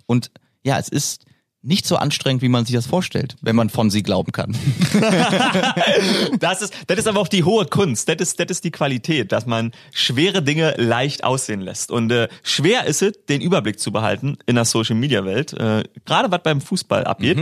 Und 0.06 0.30
ja, 0.64 0.78
es 0.78 0.88
ist 0.88 1.24
nicht 1.66 1.86
so 1.86 1.96
anstrengend, 1.96 2.42
wie 2.42 2.48
man 2.48 2.64
sich 2.64 2.76
das 2.76 2.86
vorstellt, 2.86 3.36
wenn 3.42 3.56
man 3.56 3.70
von 3.70 3.90
sie 3.90 4.02
glauben 4.02 4.32
kann. 4.32 4.56
Das 6.38 6.60
ist, 6.62 6.74
das 6.86 6.98
ist 6.98 7.08
aber 7.08 7.20
auch 7.20 7.28
die 7.28 7.44
hohe 7.44 7.66
Kunst. 7.66 8.08
Das 8.08 8.16
ist, 8.16 8.38
das 8.38 8.46
ist 8.48 8.64
die 8.64 8.70
Qualität, 8.70 9.32
dass 9.32 9.46
man 9.46 9.72
schwere 9.92 10.42
Dinge 10.42 10.74
leicht 10.76 11.24
aussehen 11.24 11.60
lässt. 11.60 11.90
Und 11.90 12.12
äh, 12.12 12.28
schwer 12.42 12.84
ist 12.84 13.02
es, 13.02 13.12
den 13.28 13.40
Überblick 13.40 13.80
zu 13.80 13.90
behalten 13.90 14.36
in 14.46 14.54
der 14.54 14.64
Social 14.64 14.96
Media 14.96 15.24
Welt. 15.24 15.52
Äh, 15.54 15.84
Gerade 16.04 16.30
was 16.30 16.42
beim 16.42 16.60
Fußball 16.60 17.04
abgeht. 17.04 17.38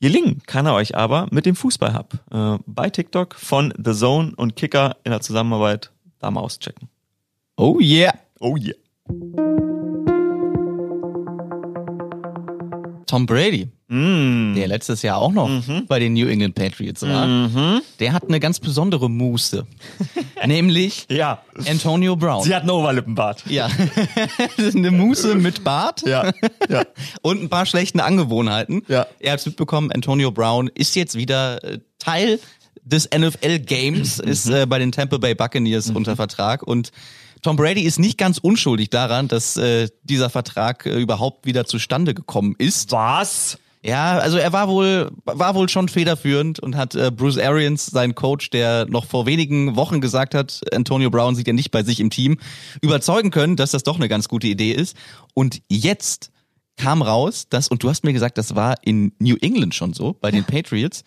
Gelingen 0.00 0.40
kann 0.46 0.64
er 0.64 0.74
euch 0.74 0.96
aber 0.96 1.28
mit 1.30 1.44
dem 1.44 1.54
Fußball 1.54 1.94
Hub 1.94 2.14
äh, 2.30 2.58
bei 2.66 2.88
TikTok 2.88 3.34
von 3.34 3.74
The 3.76 3.92
Zone 3.92 4.32
und 4.34 4.56
Kicker 4.56 4.96
in 5.04 5.10
der 5.10 5.20
Zusammenarbeit 5.20 5.92
da 6.18 6.30
mal 6.30 6.40
auschecken. 6.40 6.88
Oh 7.56 7.78
yeah. 7.80 8.14
Oh 8.38 8.56
yeah. 8.56 8.74
Tom 13.10 13.26
Brady, 13.26 13.66
Mm. 13.88 14.54
der 14.54 14.68
letztes 14.68 15.02
Jahr 15.02 15.18
auch 15.18 15.32
noch 15.32 15.48
Mhm. 15.48 15.86
bei 15.88 15.98
den 15.98 16.12
New 16.12 16.28
England 16.28 16.54
Patriots 16.54 17.02
war, 17.02 17.80
der 17.98 18.12
hat 18.12 18.22
eine 18.28 18.38
ganz 18.38 18.60
besondere 18.60 19.10
Muße. 19.10 19.66
nämlich 20.46 21.06
Ja. 21.10 21.42
Antonio 21.68 22.14
Brown. 22.14 22.44
Sie 22.44 22.54
hat 22.54 22.62
einen 22.62 22.70
Oberlippenbart. 22.70 23.42
Ja. 23.48 23.68
Eine 24.74 24.92
Muße 24.92 25.34
mit 25.34 25.64
Bart. 25.64 26.02
Ja. 26.06 26.30
Ja. 26.68 26.84
und 27.22 27.42
ein 27.42 27.48
paar 27.48 27.66
schlechten 27.66 27.98
Angewohnheiten. 27.98 28.82
Ja. 28.86 29.06
Er 29.18 29.32
hat 29.32 29.44
mitbekommen, 29.44 29.90
Antonio 29.90 30.30
Brown 30.30 30.70
ist 30.72 30.94
jetzt 30.94 31.16
wieder 31.16 31.62
äh, 31.64 31.78
Teil 31.98 32.38
des 32.84 33.08
NFL 33.12 33.58
Games, 33.58 34.22
Mhm. 34.22 34.28
ist 34.30 34.48
äh, 34.48 34.66
bei 34.66 34.78
den 34.78 34.92
Tampa 34.92 35.18
Bay 35.18 35.34
Buccaneers 35.34 35.90
unter 35.90 36.14
Vertrag 36.14 36.62
und 36.62 36.92
Tom 37.42 37.56
Brady 37.56 37.82
ist 37.82 37.98
nicht 37.98 38.18
ganz 38.18 38.38
unschuldig 38.38 38.90
daran, 38.90 39.28
dass 39.28 39.56
äh, 39.56 39.88
dieser 40.02 40.30
Vertrag 40.30 40.86
äh, 40.86 41.00
überhaupt 41.00 41.46
wieder 41.46 41.64
zustande 41.64 42.14
gekommen 42.14 42.54
ist. 42.58 42.92
Was? 42.92 43.58
Ja, 43.82 44.18
also 44.18 44.36
er 44.36 44.52
war 44.52 44.68
wohl 44.68 45.10
war 45.24 45.54
wohl 45.54 45.70
schon 45.70 45.88
federführend 45.88 46.60
und 46.60 46.76
hat 46.76 46.94
äh, 46.94 47.10
Bruce 47.10 47.38
Arians, 47.38 47.86
sein 47.86 48.14
Coach, 48.14 48.50
der 48.50 48.86
noch 48.86 49.06
vor 49.06 49.24
wenigen 49.24 49.74
Wochen 49.74 50.02
gesagt 50.02 50.34
hat, 50.34 50.60
Antonio 50.74 51.08
Brown 51.08 51.34
sieht 51.34 51.46
ja 51.46 51.54
nicht 51.54 51.70
bei 51.70 51.82
sich 51.82 51.98
im 51.98 52.10
Team, 52.10 52.38
überzeugen 52.82 53.30
können, 53.30 53.56
dass 53.56 53.70
das 53.70 53.82
doch 53.82 53.96
eine 53.96 54.08
ganz 54.08 54.28
gute 54.28 54.48
Idee 54.48 54.72
ist. 54.72 54.96
Und 55.32 55.62
jetzt 55.68 56.30
kam 56.76 57.00
raus, 57.00 57.46
dass 57.48 57.68
und 57.68 57.82
du 57.82 57.88
hast 57.88 58.04
mir 58.04 58.12
gesagt, 58.12 58.36
das 58.36 58.54
war 58.54 58.74
in 58.82 59.12
New 59.18 59.36
England 59.40 59.74
schon 59.74 59.94
so 59.94 60.14
bei 60.20 60.30
den 60.30 60.44
Patriots, 60.44 61.02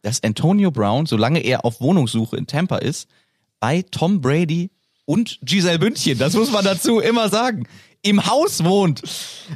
dass 0.00 0.22
Antonio 0.22 0.70
Brown, 0.70 1.04
solange 1.04 1.40
er 1.40 1.66
auf 1.66 1.80
Wohnungssuche 1.80 2.36
in 2.36 2.46
Tampa 2.46 2.76
ist, 2.76 3.08
bei 3.60 3.82
Tom 3.82 4.22
Brady 4.22 4.70
und 5.04 5.38
Giselle 5.42 5.78
Bündchen, 5.78 6.18
das 6.18 6.34
muss 6.34 6.50
man 6.50 6.64
dazu 6.64 7.00
immer 7.00 7.28
sagen, 7.28 7.66
im 8.04 8.26
Haus 8.26 8.62
wohnt. 8.62 9.02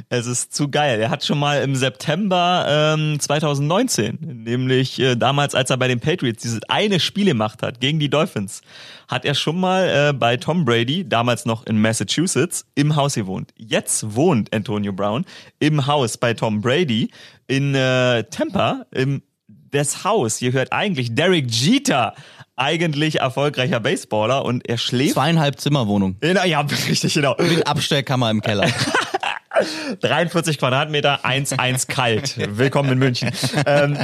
Es 0.09 0.25
ist 0.25 0.55
zu 0.55 0.69
geil. 0.69 0.99
Er 0.99 1.11
hat 1.11 1.23
schon 1.23 1.37
mal 1.37 1.61
im 1.61 1.75
September 1.75 2.65
ähm, 2.67 3.19
2019, 3.19 4.43
nämlich 4.43 4.99
äh, 4.99 5.15
damals, 5.15 5.53
als 5.53 5.69
er 5.69 5.77
bei 5.77 5.87
den 5.87 5.99
Patriots 5.99 6.41
dieses 6.41 6.63
eine 6.67 6.99
Spiel 6.99 7.25
gemacht 7.25 7.61
hat 7.61 7.79
gegen 7.79 7.99
die 7.99 8.09
Dolphins, 8.09 8.61
hat 9.07 9.23
er 9.23 9.35
schon 9.35 9.59
mal 9.59 10.09
äh, 10.09 10.13
bei 10.13 10.37
Tom 10.37 10.65
Brady, 10.65 11.07
damals 11.07 11.45
noch 11.45 11.65
in 11.67 11.79
Massachusetts, 11.79 12.65
im 12.73 12.95
Haus 12.95 13.13
gewohnt. 13.13 13.53
Jetzt 13.55 14.15
wohnt 14.15 14.51
Antonio 14.51 14.93
Brown 14.93 15.25
im 15.59 15.85
Haus 15.85 16.17
bei 16.17 16.33
Tom 16.33 16.61
Brady 16.61 17.11
in 17.47 17.75
äh, 17.75 18.23
Tampa, 18.31 18.85
im 18.91 19.21
das 19.71 20.03
Haus. 20.03 20.37
Hier 20.37 20.51
hört 20.51 20.73
eigentlich 20.73 21.13
Derek 21.13 21.49
Jeter, 21.51 22.15
eigentlich 22.59 23.19
erfolgreicher 23.21 23.79
Baseballer 23.79 24.43
und 24.45 24.67
er 24.67 24.77
schläft. 24.77 25.13
Zweieinhalb 25.13 25.59
Zimmerwohnung. 25.59 26.17
Ja, 26.23 26.43
ja, 26.45 26.61
richtig, 26.61 27.13
genau. 27.13 27.35
Mit 27.39 27.65
Abstellkammer 27.65 28.29
im 28.29 28.41
Keller. 28.41 28.67
43 30.01 30.57
Quadratmeter, 30.57 31.25
1,1 31.25 31.87
kalt. 31.87 32.35
Willkommen 32.57 32.91
in 32.93 32.99
München. 32.99 33.31
Ähm, 33.65 33.97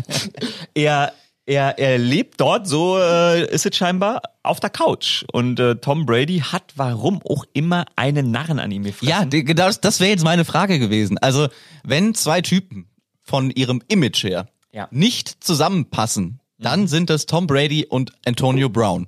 er, 0.74 1.14
er, 1.46 1.78
er 1.78 1.98
lebt 1.98 2.42
dort, 2.42 2.68
so 2.68 2.98
äh, 3.00 3.46
ist 3.54 3.66
es 3.66 3.76
scheinbar, 3.76 4.22
auf 4.44 4.60
der 4.60 4.70
Couch. 4.70 5.24
Und 5.32 5.60
äh, 5.60 5.76
Tom 5.76 6.06
Brady 6.06 6.40
hat, 6.40 6.74
warum 6.76 7.22
auch 7.24 7.46
immer, 7.54 7.86
einen 7.96 8.32
Narren 8.32 8.60
an 8.60 8.72
ihm 8.72 8.84
gefressen. 8.84 9.32
Ja, 9.32 9.54
das, 9.54 9.80
das 9.82 10.00
wäre 10.00 10.10
jetzt 10.12 10.24
meine 10.24 10.46
Frage 10.46 10.80
gewesen. 10.80 11.18
Also, 11.20 11.48
wenn 11.84 12.16
zwei 12.16 12.42
Typen 12.42 12.90
von 13.24 13.50
ihrem 13.52 13.82
Image 13.88 14.24
her 14.24 14.48
Ja. 14.74 14.88
nicht 14.92 15.44
zusammenpassen, 15.44 16.40
dann 16.58 16.88
sind 16.88 17.10
das 17.10 17.26
Tom 17.26 17.48
Brady 17.48 17.86
und 17.86 18.14
Antonio 18.26 18.70
Brown. 18.70 19.08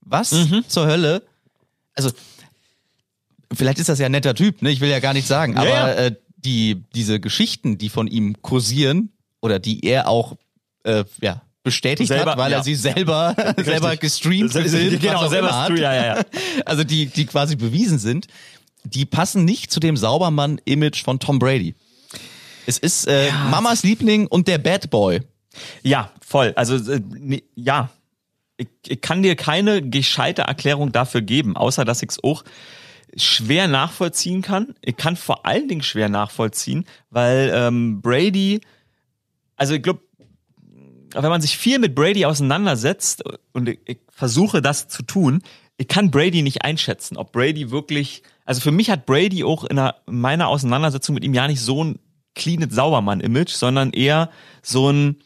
Was 0.00 0.34
zur 0.68 0.86
Hölle? 0.86 1.22
Also, 1.94 2.10
vielleicht 3.52 3.78
ist 3.78 3.88
das 3.88 3.98
ja 3.98 4.06
ein 4.06 4.12
netter 4.12 4.34
Typ, 4.34 4.62
ne? 4.62 4.70
Ich 4.70 4.80
will 4.80 4.90
ja 4.90 5.00
gar 5.00 5.12
nicht 5.12 5.26
sagen, 5.26 5.56
aber 5.56 5.68
ja. 5.68 5.92
Äh, 5.92 6.16
die 6.36 6.82
diese 6.94 7.20
Geschichten, 7.20 7.78
die 7.78 7.88
von 7.88 8.06
ihm 8.06 8.40
kursieren 8.42 9.10
oder 9.40 9.58
die 9.58 9.84
er 9.84 10.08
auch 10.08 10.36
äh, 10.84 11.04
ja 11.20 11.42
bestätigt 11.62 12.08
Selber, 12.08 12.32
hat, 12.32 12.38
weil 12.38 12.52
ja. 12.52 12.58
er 12.58 12.64
sie 12.64 12.74
selber 12.74 13.36
selber 13.62 13.96
gestreamt 13.96 14.52
sind, 14.52 14.70
genau, 15.00 15.28
selber 15.28 15.64
hat. 15.64 15.70
ja, 15.78 15.94
ja, 15.94 16.16
ja. 16.16 16.22
Also 16.64 16.84
die 16.84 17.06
die 17.06 17.26
quasi 17.26 17.56
bewiesen 17.56 17.98
sind, 17.98 18.26
die 18.84 19.04
passen 19.04 19.44
nicht 19.44 19.70
zu 19.70 19.80
dem 19.80 19.96
Saubermann-Image 19.96 21.04
von 21.04 21.18
Tom 21.18 21.38
Brady. 21.38 21.74
Es 22.66 22.78
ist 22.78 23.06
äh, 23.06 23.30
Mamas 23.50 23.82
Liebling 23.82 24.26
und 24.26 24.48
der 24.48 24.58
Bad 24.58 24.90
Boy. 24.90 25.20
Ja, 25.82 26.10
voll. 26.20 26.52
Also 26.56 26.92
äh, 26.92 27.00
ja, 27.54 27.90
ich, 28.56 28.68
ich 28.86 29.00
kann 29.00 29.22
dir 29.22 29.36
keine 29.36 29.82
gescheite 29.82 30.42
Erklärung 30.42 30.92
dafür 30.92 31.22
geben, 31.22 31.56
außer 31.56 31.84
dass 31.84 32.02
ich 32.02 32.10
es 32.10 32.22
auch 32.22 32.44
schwer 33.16 33.66
nachvollziehen 33.66 34.42
kann. 34.42 34.74
Ich 34.82 34.96
kann 34.96 35.16
vor 35.16 35.46
allen 35.46 35.68
Dingen 35.68 35.82
schwer 35.82 36.08
nachvollziehen, 36.08 36.86
weil 37.10 37.50
ähm, 37.54 38.00
Brady, 38.00 38.60
also 39.56 39.74
ich 39.74 39.82
glaube, 39.82 40.02
wenn 41.12 41.30
man 41.30 41.40
sich 41.40 41.58
viel 41.58 41.78
mit 41.78 41.94
Brady 41.94 42.24
auseinandersetzt 42.24 43.24
und 43.52 43.68
ich, 43.68 43.80
ich 43.84 43.98
versuche 44.10 44.62
das 44.62 44.88
zu 44.88 45.02
tun, 45.02 45.42
ich 45.76 45.88
kann 45.88 46.10
Brady 46.10 46.42
nicht 46.42 46.62
einschätzen, 46.62 47.16
ob 47.16 47.32
Brady 47.32 47.70
wirklich, 47.70 48.22
also 48.44 48.60
für 48.60 48.70
mich 48.70 48.90
hat 48.90 49.06
Brady 49.06 49.42
auch 49.44 49.64
in, 49.64 49.78
einer, 49.78 49.96
in 50.06 50.20
meiner 50.20 50.48
Auseinandersetzung 50.48 51.14
mit 51.14 51.24
ihm 51.24 51.34
ja 51.34 51.48
nicht 51.48 51.62
so 51.62 51.82
ein 51.82 51.98
clean 52.34 52.68
Saubermann-Image, 52.70 53.50
sondern 53.50 53.90
eher 53.92 54.30
so 54.62 54.90
ein, 54.90 55.16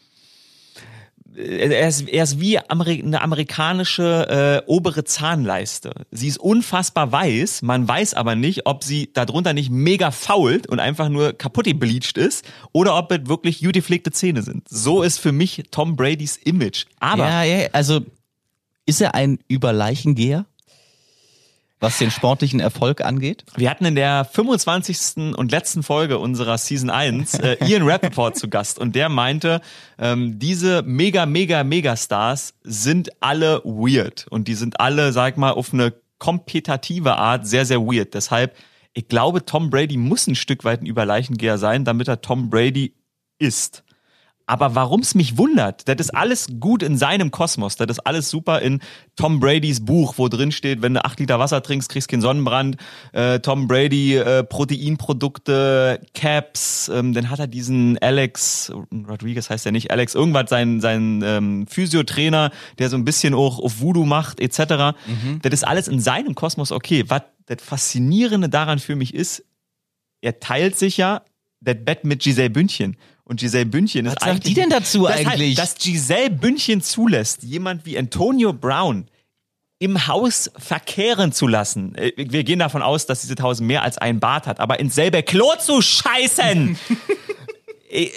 er 1.37 1.87
ist, 1.87 2.07
er 2.07 2.23
ist 2.23 2.39
wie 2.39 2.59
eine 2.59 3.21
amerikanische 3.21 4.63
äh, 4.65 4.69
obere 4.69 5.03
Zahnleiste. 5.03 5.91
Sie 6.11 6.27
ist 6.27 6.37
unfassbar 6.37 7.11
weiß, 7.11 7.61
man 7.61 7.87
weiß 7.87 8.13
aber 8.13 8.35
nicht, 8.35 8.65
ob 8.65 8.83
sie 8.83 9.11
darunter 9.13 9.53
nicht 9.53 9.69
mega 9.69 10.11
fault 10.11 10.67
und 10.67 10.79
einfach 10.79 11.09
nur 11.09 11.33
kaputt 11.33 11.65
gebleached 11.65 12.17
ist 12.17 12.45
oder 12.71 12.97
ob 12.97 13.11
es 13.11 13.27
wirklich 13.27 13.61
gepflegte 13.61 14.11
Zähne 14.11 14.41
sind. 14.41 14.67
So 14.69 15.03
ist 15.03 15.19
für 15.19 15.31
mich 15.31 15.63
Tom 15.71 15.95
Bradys 15.95 16.37
Image. 16.37 16.85
Aber 16.99 17.27
ja, 17.27 17.43
ja, 17.43 17.67
also 17.71 18.01
ist 18.85 19.01
er 19.01 19.15
ein 19.15 19.39
Überleichengeher? 19.47 20.45
Was 21.79 21.97
den 21.97 22.11
sportlichen 22.11 22.59
Erfolg 22.59 23.01
angeht? 23.01 23.45
Wir 23.55 23.69
hatten 23.69 23.85
in 23.85 23.95
der 23.95 24.25
25. 24.25 25.35
und 25.35 25.51
letzten 25.51 25.83
Folge 25.83 26.19
unserer 26.19 26.57
Season 26.57 26.89
1 26.89 27.35
äh, 27.39 27.57
Ian 27.65 27.83
Rappaport 27.83 28.37
zu 28.37 28.49
Gast 28.49 28.79
und 28.79 28.95
der 28.95 29.09
meinte, 29.09 29.61
ähm, 29.99 30.39
diese 30.39 30.83
mega, 30.83 31.25
mega, 31.25 31.63
mega 31.63 31.95
Stars 31.95 32.53
sind 32.63 33.11
alle 33.21 33.61
weird 33.63 34.25
und 34.29 34.47
die 34.47 34.55
sind 34.55 34.79
alle, 34.79 35.11
sag 35.11 35.37
mal, 35.37 35.51
auf 35.51 35.73
eine 35.73 35.93
kompetitive 36.17 37.17
Art 37.17 37.45
sehr, 37.45 37.65
sehr 37.65 37.81
weird. 37.81 38.13
Deshalb, 38.13 38.55
ich 38.93 39.07
glaube, 39.07 39.45
Tom 39.45 39.69
Brady 39.69 39.97
muss 39.97 40.27
ein 40.27 40.35
Stück 40.35 40.63
weit 40.63 40.81
ein 40.81 40.85
Überleichengeher 40.85 41.57
sein, 41.57 41.85
damit 41.85 42.07
er 42.07 42.21
Tom 42.21 42.49
Brady 42.49 42.93
ist. 43.37 43.84
Aber 44.47 44.75
warum 44.75 45.01
es 45.01 45.15
mich 45.15 45.37
wundert, 45.37 45.87
das 45.87 45.95
ist 45.99 46.11
alles 46.11 46.47
gut 46.59 46.83
in 46.83 46.97
seinem 46.97 47.31
Kosmos. 47.31 47.77
Das 47.77 47.87
ist 47.89 47.99
alles 47.99 48.29
super 48.29 48.61
in 48.61 48.79
Tom 49.15 49.39
Bradys 49.39 49.83
Buch, 49.83 50.15
wo 50.17 50.27
drin 50.27 50.51
steht, 50.51 50.83
wenn 50.83 50.93
du 50.93 51.03
acht 51.03 51.19
Liter 51.19 51.39
Wasser 51.39 51.63
trinkst, 51.63 51.89
kriegst 51.89 52.09
du 52.09 52.13
keinen 52.13 52.21
Sonnenbrand. 52.21 52.77
Äh, 53.11 53.39
Tom 53.39 53.67
Brady, 53.67 54.15
äh, 54.17 54.43
Proteinprodukte, 54.43 55.99
Caps. 56.13 56.89
Ähm, 56.89 57.13
dann 57.13 57.31
hat 57.31 57.39
er 57.39 57.47
diesen 57.47 57.97
Alex, 57.99 58.71
Rodriguez 58.91 59.49
heißt 59.49 59.65
er 59.65 59.71
nicht, 59.71 59.89
Alex, 59.89 60.13
irgendwas, 60.13 60.49
sein, 60.49 60.79
sein 60.79 61.23
ähm, 61.25 61.65
Physiotrainer, 61.67 62.51
der 62.77 62.89
so 62.89 62.97
ein 62.97 63.05
bisschen 63.05 63.33
auch 63.33 63.57
auf 63.57 63.81
Voodoo 63.81 64.05
macht, 64.05 64.39
etc. 64.39 64.95
Mhm. 65.07 65.39
Das 65.41 65.53
ist 65.53 65.63
alles 65.65 65.87
in 65.87 65.99
seinem 65.99 66.35
Kosmos 66.35 66.71
okay. 66.71 67.05
Was 67.07 67.23
das 67.47 67.63
Faszinierende 67.63 68.49
daran 68.49 68.77
für 68.77 68.95
mich 68.95 69.13
ist, 69.15 69.43
er 70.21 70.39
teilt 70.39 70.77
sich 70.77 70.97
ja 70.97 71.23
das 71.61 71.77
Bett 71.83 72.03
mit 72.03 72.21
Giselle 72.21 72.49
Bündchen. 72.49 72.97
Und 73.25 73.39
Giselle 73.39 73.65
Bündchen 73.65 74.05
Was 74.05 74.13
ist 74.13 74.19
sagt 74.21 74.31
eigentlich. 74.31 74.53
die 74.53 74.61
denn 74.61 74.69
dazu 74.69 75.03
das 75.07 75.17
eigentlich? 75.17 75.57
Heißt, 75.57 75.77
dass 75.77 75.83
Giselle 75.83 76.29
Bündchen 76.29 76.81
zulässt, 76.81 77.43
jemand 77.43 77.85
wie 77.85 77.97
Antonio 77.97 78.53
Brown 78.53 79.07
im 79.79 80.07
Haus 80.07 80.49
verkehren 80.57 81.31
zu 81.33 81.47
lassen. 81.47 81.95
Äh, 81.95 82.13
Wir 82.15 82.43
gehen 82.43 82.59
davon 82.59 82.81
aus, 82.81 83.07
dass 83.07 83.21
dieses 83.21 83.37
Haus 83.41 83.59
mehr 83.59 83.81
als 83.81 83.97
ein 83.97 84.19
Bad 84.19 84.47
hat, 84.47 84.59
aber 84.59 84.79
ins 84.79 84.95
selbe 84.95 85.21
Klo 85.23 85.53
zu 85.59 85.81
scheißen. 85.81 86.77
Äh, 87.87 88.09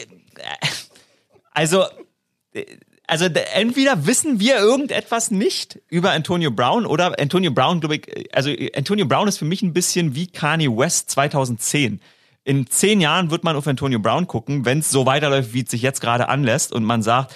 also, 1.52 1.84
äh, 2.52 2.64
also 3.06 3.26
entweder 3.26 4.06
wissen 4.06 4.40
wir 4.40 4.58
irgendetwas 4.58 5.30
nicht 5.30 5.78
über 5.88 6.12
Antonio 6.12 6.50
Brown 6.50 6.86
oder 6.86 7.18
Antonio 7.20 7.50
Brown, 7.52 7.80
glaube 7.80 7.96
ich, 7.96 8.34
also 8.34 8.50
Antonio 8.74 9.06
Brown 9.06 9.28
ist 9.28 9.38
für 9.38 9.44
mich 9.44 9.62
ein 9.62 9.72
bisschen 9.72 10.14
wie 10.14 10.26
Kanye 10.26 10.68
West 10.68 11.10
2010 11.10 12.00
in 12.48 12.66
zehn 12.66 13.02
Jahren 13.02 13.30
wird 13.30 13.44
man 13.44 13.56
auf 13.56 13.66
Antonio 13.66 13.98
Brown 13.98 14.26
gucken, 14.26 14.64
wenn 14.64 14.78
es 14.78 14.90
so 14.90 15.04
weiterläuft, 15.04 15.52
wie 15.52 15.64
es 15.64 15.70
sich 15.70 15.82
jetzt 15.82 16.00
gerade 16.00 16.30
anlässt 16.30 16.72
und 16.72 16.82
man 16.82 17.02
sagt, 17.02 17.34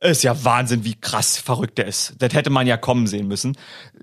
ist 0.00 0.24
ja 0.24 0.42
Wahnsinn, 0.42 0.84
wie 0.84 0.94
krass 0.94 1.36
verrückt 1.36 1.76
der 1.76 1.86
ist. 1.86 2.14
Das 2.18 2.32
hätte 2.32 2.48
man 2.48 2.66
ja 2.66 2.78
kommen 2.78 3.06
sehen 3.06 3.28
müssen. 3.28 3.58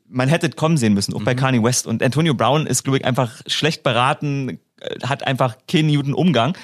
Man 0.07 0.29
hätte 0.29 0.51
kommen 0.51 0.77
sehen 0.77 0.93
müssen, 0.93 1.15
auch 1.15 1.21
mhm. 1.21 1.25
bei 1.25 1.33
Kanye 1.33 1.63
West. 1.63 1.87
Und 1.87 2.03
Antonio 2.03 2.35
Brown 2.35 2.67
ist, 2.67 2.83
glaube 2.83 2.99
ich, 2.99 3.05
einfach 3.05 3.41
schlecht 3.47 3.81
beraten, 3.81 4.59
äh, 4.79 4.99
hat 5.03 5.25
einfach 5.25 5.57
keinen 5.67 5.95
guten 5.95 6.13
Umgang. 6.13 6.55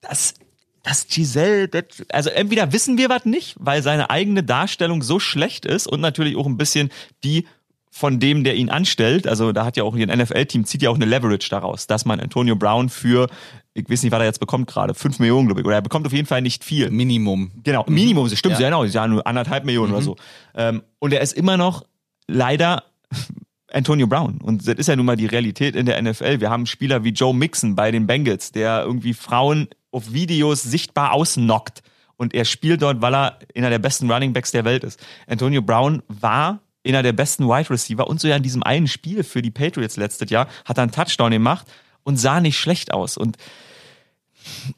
Das, 0.00 0.34
das 0.82 1.06
Giselle, 1.06 1.68
das, 1.68 1.84
also 2.08 2.28
entweder 2.28 2.72
wissen 2.72 2.98
wir 2.98 3.08
was 3.08 3.24
nicht, 3.24 3.54
weil 3.60 3.84
seine 3.84 4.10
eigene 4.10 4.42
Darstellung 4.42 5.00
so 5.02 5.20
schlecht 5.20 5.64
ist 5.64 5.86
und 5.86 6.00
natürlich 6.00 6.36
auch 6.36 6.46
ein 6.46 6.56
bisschen 6.56 6.90
die 7.22 7.46
von 7.94 8.18
dem, 8.18 8.42
der 8.42 8.56
ihn 8.56 8.70
anstellt, 8.70 9.28
also 9.28 9.52
da 9.52 9.66
hat 9.66 9.76
ja 9.76 9.84
auch 9.84 9.94
ein 9.94 10.08
NFL-Team, 10.08 10.64
zieht 10.64 10.80
ja 10.80 10.88
auch 10.88 10.94
eine 10.94 11.04
Leverage 11.04 11.50
daraus, 11.50 11.86
dass 11.86 12.06
man 12.06 12.20
Antonio 12.20 12.56
Brown 12.56 12.88
für, 12.88 13.28
ich 13.74 13.88
weiß 13.88 14.02
nicht, 14.02 14.10
was 14.12 14.18
er 14.18 14.24
jetzt 14.24 14.40
bekommt 14.40 14.66
gerade, 14.66 14.94
fünf 14.94 15.18
Millionen, 15.18 15.46
glaube 15.46 15.60
ich, 15.60 15.66
oder 15.66 15.76
er 15.76 15.82
bekommt 15.82 16.06
auf 16.06 16.12
jeden 16.14 16.26
Fall 16.26 16.40
nicht 16.40 16.64
viel. 16.64 16.90
Minimum. 16.90 17.52
Genau, 17.62 17.84
Minimum, 17.86 18.30
das 18.30 18.38
stimmt, 18.38 18.58
ja. 18.58 18.68
genau, 18.68 18.84
ja 18.84 19.06
nur 19.06 19.26
anderthalb 19.26 19.66
Millionen 19.66 19.90
mhm. 19.90 19.96
oder 19.96 20.04
so. 20.04 20.16
Ähm, 20.54 20.82
und 21.00 21.12
er 21.12 21.20
ist 21.20 21.34
immer 21.34 21.58
noch 21.58 21.84
leider 22.26 22.82
Antonio 23.70 24.06
Brown. 24.06 24.40
Und 24.40 24.66
das 24.66 24.76
ist 24.76 24.88
ja 24.88 24.96
nun 24.96 25.04
mal 25.04 25.16
die 25.16 25.26
Realität 25.26 25.76
in 25.76 25.84
der 25.84 26.00
NFL. 26.00 26.40
Wir 26.40 26.48
haben 26.48 26.64
Spieler 26.64 27.04
wie 27.04 27.10
Joe 27.10 27.34
Mixon 27.34 27.74
bei 27.76 27.90
den 27.90 28.06
Bengals, 28.06 28.52
der 28.52 28.84
irgendwie 28.84 29.12
Frauen 29.12 29.68
auf 29.90 30.14
Videos 30.14 30.62
sichtbar 30.62 31.12
ausnockt. 31.12 31.82
Und 32.16 32.32
er 32.32 32.46
spielt 32.46 32.80
dort, 32.80 33.02
weil 33.02 33.14
er 33.14 33.38
einer 33.54 33.68
der 33.68 33.78
besten 33.78 34.10
Running 34.10 34.32
Backs 34.32 34.50
der 34.50 34.64
Welt 34.64 34.82
ist. 34.82 34.98
Antonio 35.26 35.60
Brown 35.60 36.02
war 36.08 36.60
einer 36.86 37.02
der 37.02 37.12
besten 37.12 37.46
Wide 37.46 37.70
Receiver 37.70 38.06
und 38.06 38.20
so 38.20 38.28
ja 38.28 38.36
in 38.36 38.42
diesem 38.42 38.62
einen 38.62 38.88
Spiel 38.88 39.22
für 39.24 39.42
die 39.42 39.50
Patriots 39.50 39.96
letztes 39.96 40.30
Jahr 40.30 40.48
hat 40.64 40.78
er 40.78 40.82
einen 40.82 40.92
Touchdown 40.92 41.30
gemacht 41.30 41.66
und 42.02 42.16
sah 42.16 42.40
nicht 42.40 42.58
schlecht 42.58 42.92
aus. 42.92 43.16
Und 43.16 43.36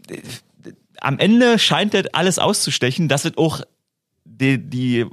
äh, 0.09 0.21
am 1.01 1.19
Ende 1.19 1.59
scheint 1.59 1.95
das 1.95 2.07
alles 2.13 2.39
auszustechen, 2.39 3.09
dass 3.09 3.25
es 3.25 3.37
auch 3.37 3.63
die, 4.25 4.59
die 4.59 5.07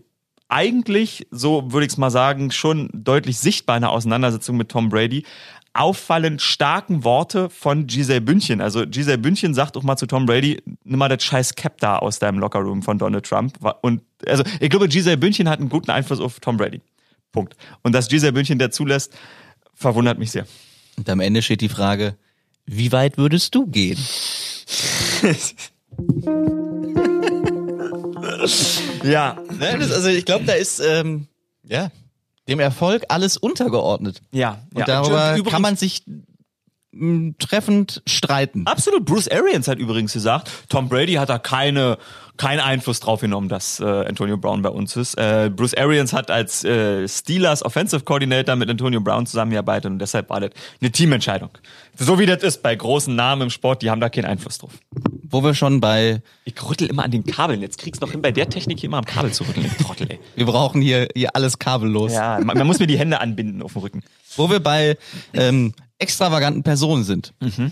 eigentlich, 0.47 1.27
so 1.31 1.71
würde 1.71 1.85
ich 1.85 1.93
es 1.93 1.97
mal 1.97 2.11
sagen, 2.11 2.51
schon 2.51 2.89
deutlich 2.93 3.39
sichtbar 3.39 3.77
in 3.77 3.81
der 3.81 3.91
Auseinandersetzung 3.91 4.57
mit 4.57 4.69
Tom 4.69 4.89
Brady, 4.89 5.25
auffallend 5.74 6.41
starken 6.41 7.03
Worte 7.03 7.49
von 7.49 7.88
Giselle 7.88 8.22
Bündchen. 8.22 8.61
Also 8.61 8.86
Giselle 8.86 9.17
Bündchen 9.17 9.53
sagt 9.53 9.78
auch 9.78 9.84
mal 9.84 9.95
zu 9.95 10.05
Tom 10.05 10.26
Brady, 10.26 10.61
nimm 10.84 10.99
mal 10.99 11.07
das 11.07 11.24
scheiß 11.24 11.55
Cap 11.55 11.80
da 11.80 11.97
aus 11.97 12.19
deinem 12.19 12.39
Lockerroom 12.39 12.84
von 12.84 12.97
Donald 12.97 13.26
Trump. 13.26 13.57
Und 13.82 14.01
also 14.26 14.43
ich 14.59 14.69
glaube, 14.69 14.89
Giselle 14.89 15.17
Bündchen 15.17 15.47
hat 15.47 15.59
einen 15.59 15.69
guten 15.69 15.91
Einfluss 15.91 16.19
auf 16.19 16.39
Tom 16.39 16.57
Brady. 16.57 16.82
Punkt. 17.32 17.55
Und 17.84 17.93
dass 17.93 18.09
Giselle 18.09 18.34
Bündchen 18.34 18.59
der 18.59 18.72
zulässt, 18.72 19.13
verwundert 19.74 20.19
mich 20.19 20.32
sehr. 20.32 20.45
Und 20.97 21.09
am 21.09 21.22
Ende 21.22 21.41
steht 21.41 21.61
die 21.61 21.69
Frage, 21.69 22.17
wie 22.65 22.91
weit 22.91 23.17
würdest 23.17 23.55
du 23.55 23.65
gehen? 23.65 23.97
ja. 29.03 29.38
Ne, 29.57 29.78
das, 29.80 29.91
also 29.93 30.09
ich 30.09 30.26
glaube, 30.26 30.43
da 30.45 30.53
ist 30.53 30.82
ähm, 30.82 31.28
ja 31.63 31.89
dem 32.51 32.59
Erfolg 32.59 33.05
alles 33.09 33.37
untergeordnet. 33.37 34.21
Ja. 34.31 34.59
Und 34.73 34.79
ja. 34.81 34.85
darüber 34.85 35.33
und 35.35 35.45
kann 35.45 35.61
man 35.61 35.75
sich 35.75 36.03
mh, 36.91 37.33
treffend 37.39 38.01
streiten. 38.05 38.65
Absolut. 38.65 39.05
Bruce 39.05 39.27
Arians 39.27 39.67
hat 39.67 39.79
übrigens 39.79 40.13
gesagt, 40.13 40.49
Tom 40.69 40.89
Brady 40.89 41.13
hat 41.13 41.29
da 41.29 41.37
keine 41.39 41.97
keinen 42.37 42.59
Einfluss 42.59 42.99
drauf 42.99 43.21
genommen, 43.21 43.49
dass 43.49 43.79
äh, 43.79 43.83
Antonio 43.85 44.35
Brown 44.35 44.63
bei 44.63 44.69
uns 44.69 44.95
ist. 44.95 45.15
Äh, 45.15 45.51
Bruce 45.55 45.75
Arians 45.75 46.11
hat 46.11 46.31
als 46.31 46.63
äh, 46.63 47.07
Steelers 47.07 47.63
Offensive 47.63 48.03
Coordinator 48.03 48.55
mit 48.55 48.67
Antonio 48.67 48.99
Brown 48.99 49.27
zusammengearbeitet 49.27 49.91
und 49.91 49.99
deshalb 49.99 50.29
war 50.31 50.39
das 50.39 50.49
eine 50.81 50.91
Teamentscheidung. 50.91 51.49
So 51.97 52.17
wie 52.17 52.25
das 52.25 52.41
ist 52.41 52.63
bei 52.63 52.75
großen 52.75 53.15
Namen 53.15 53.43
im 53.43 53.49
Sport, 53.51 53.83
die 53.83 53.91
haben 53.91 54.01
da 54.01 54.09
keinen 54.09 54.25
Einfluss 54.25 54.57
drauf. 54.57 54.71
Wo 55.29 55.43
wir 55.43 55.53
schon 55.53 55.81
bei... 55.81 56.23
Ich 56.45 56.55
rüttel 56.67 56.87
immer 56.89 57.03
an 57.03 57.11
den 57.11 57.25
Kabeln. 57.25 57.61
Jetzt 57.61 57.77
kriegst 57.77 58.01
du 58.01 58.07
noch 58.07 58.11
hin, 58.11 58.23
bei 58.23 58.31
der 58.31 58.49
Technik 58.49 58.79
hier 58.79 58.87
immer 58.87 58.97
am 58.97 59.05
Kabel 59.05 59.31
zu 59.31 59.43
rütteln. 59.43 59.69
Trottel, 59.81 60.09
ey. 60.09 60.19
Wir 60.35 60.45
brauchen 60.45 60.81
hier, 60.81 61.09
hier 61.13 61.35
alles 61.35 61.59
kabellos. 61.59 62.11
Ja, 62.11 62.39
man, 62.41 62.57
man 62.57 62.65
muss 62.65 62.79
mir 62.79 62.87
die 62.87 62.97
Hände 62.97 63.21
anbinden 63.21 63.61
auf 63.61 63.73
dem 63.73 63.83
Rücken. 63.83 64.03
Wo 64.36 64.49
wir 64.49 64.59
bei 64.59 64.97
ähm, 65.34 65.73
extravaganten 65.97 66.63
Personen 66.63 67.03
sind. 67.03 67.34
Mhm. 67.39 67.71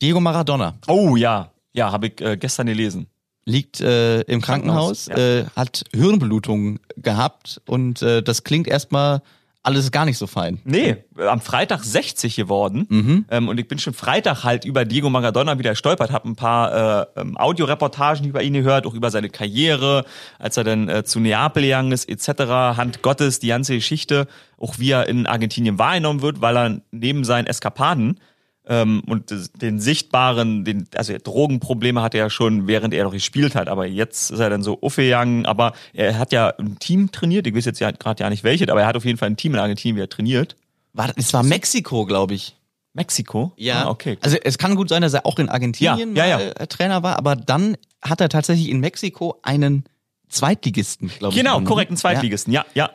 Diego 0.00 0.20
Maradona. 0.20 0.74
Oh 0.88 1.16
ja, 1.16 1.50
ja, 1.72 1.92
habe 1.92 2.08
ich 2.08 2.20
äh, 2.20 2.36
gestern 2.36 2.66
gelesen 2.66 3.06
liegt 3.44 3.80
äh, 3.80 4.20
im 4.22 4.40
Krankenhaus, 4.40 5.06
Krankenhaus 5.06 5.06
ja. 5.06 5.40
äh, 5.40 5.46
hat 5.56 5.84
Hirnblutung 5.92 6.78
gehabt 6.96 7.60
und 7.66 8.02
äh, 8.02 8.22
das 8.22 8.44
klingt 8.44 8.68
erstmal 8.68 9.22
alles 9.64 9.92
gar 9.92 10.04
nicht 10.04 10.18
so 10.18 10.26
fein. 10.26 10.60
Nee, 10.64 10.96
am 11.16 11.40
Freitag 11.40 11.84
60 11.84 12.34
geworden 12.34 12.86
mhm. 12.88 13.24
ähm, 13.30 13.48
und 13.48 13.60
ich 13.60 13.68
bin 13.68 13.78
schon 13.78 13.94
Freitag 13.94 14.42
halt 14.42 14.64
über 14.64 14.84
Diego 14.84 15.08
Maradona 15.08 15.58
wieder 15.58 15.76
stolpert, 15.76 16.10
habe 16.10 16.28
ein 16.28 16.36
paar 16.36 17.10
äh, 17.16 17.20
ähm, 17.20 17.36
Audioreportagen 17.38 18.26
über 18.26 18.42
ihn 18.42 18.54
gehört, 18.54 18.86
auch 18.86 18.94
über 18.94 19.10
seine 19.10 19.28
Karriere, 19.28 20.04
als 20.38 20.56
er 20.56 20.64
dann 20.64 20.88
äh, 20.88 21.04
zu 21.04 21.20
Neapel 21.20 21.62
gegangen 21.62 21.92
ist 21.92 22.08
etc. 22.08 22.42
Hand 22.76 23.02
Gottes, 23.02 23.38
die 23.38 23.48
ganze 23.48 23.74
Geschichte, 23.74 24.26
auch 24.58 24.78
wie 24.78 24.90
er 24.90 25.08
in 25.08 25.26
Argentinien 25.26 25.78
wahrgenommen 25.78 26.22
wird, 26.22 26.40
weil 26.40 26.56
er 26.56 26.80
neben 26.90 27.22
seinen 27.22 27.46
Eskapaden 27.46 28.18
ähm, 28.66 29.02
und 29.06 29.34
den 29.60 29.80
sichtbaren, 29.80 30.64
den, 30.64 30.86
also 30.94 31.14
Drogenprobleme 31.22 32.00
hatte 32.00 32.18
er 32.18 32.24
ja 32.24 32.30
schon, 32.30 32.66
während 32.66 32.94
er 32.94 33.04
noch 33.04 33.12
gespielt 33.12 33.54
hat, 33.54 33.68
aber 33.68 33.86
jetzt 33.86 34.30
ist 34.30 34.38
er 34.38 34.50
dann 34.50 34.62
so 34.62 34.80
aufgegangen, 34.80 35.46
aber 35.46 35.72
er 35.92 36.18
hat 36.18 36.32
ja 36.32 36.48
ein 36.58 36.78
Team 36.78 37.10
trainiert, 37.10 37.46
ich 37.46 37.54
weiß 37.54 37.64
jetzt 37.64 37.80
ja 37.80 37.90
gerade 37.90 38.22
ja 38.22 38.30
nicht 38.30 38.44
welches, 38.44 38.68
aber 38.68 38.82
er 38.82 38.86
hat 38.86 38.96
auf 38.96 39.04
jeden 39.04 39.18
Fall 39.18 39.30
ein 39.30 39.36
Team 39.36 39.54
in 39.54 39.60
Argentinien, 39.60 39.96
wie 39.96 40.02
er 40.02 40.08
trainiert. 40.08 40.56
War, 40.92 41.12
es 41.16 41.32
war 41.32 41.42
Mexiko, 41.42 42.06
glaube 42.06 42.34
ich. 42.34 42.56
Mexiko? 42.94 43.52
Ja. 43.56 43.84
Ah, 43.84 43.90
okay. 43.90 44.18
Also 44.20 44.36
es 44.36 44.58
kann 44.58 44.76
gut 44.76 44.90
sein, 44.90 45.02
dass 45.02 45.14
er 45.14 45.24
auch 45.24 45.38
in 45.38 45.48
Argentinien 45.48 46.14
ja, 46.14 46.26
ja, 46.26 46.40
ja. 46.40 46.50
Äh, 46.50 46.66
Trainer 46.66 47.02
war, 47.02 47.16
aber 47.16 47.36
dann 47.36 47.76
hat 48.02 48.20
er 48.20 48.28
tatsächlich 48.28 48.68
in 48.68 48.80
Mexiko 48.80 49.38
einen 49.42 49.84
Zweitligisten, 50.28 51.08
glaube 51.08 51.34
genau, 51.34 51.54
ich. 51.54 51.58
Genau, 51.58 51.68
korrekt, 51.68 51.90
einen 51.90 51.96
Zweitligisten, 51.96 52.52
ja, 52.52 52.64
ja. 52.74 52.90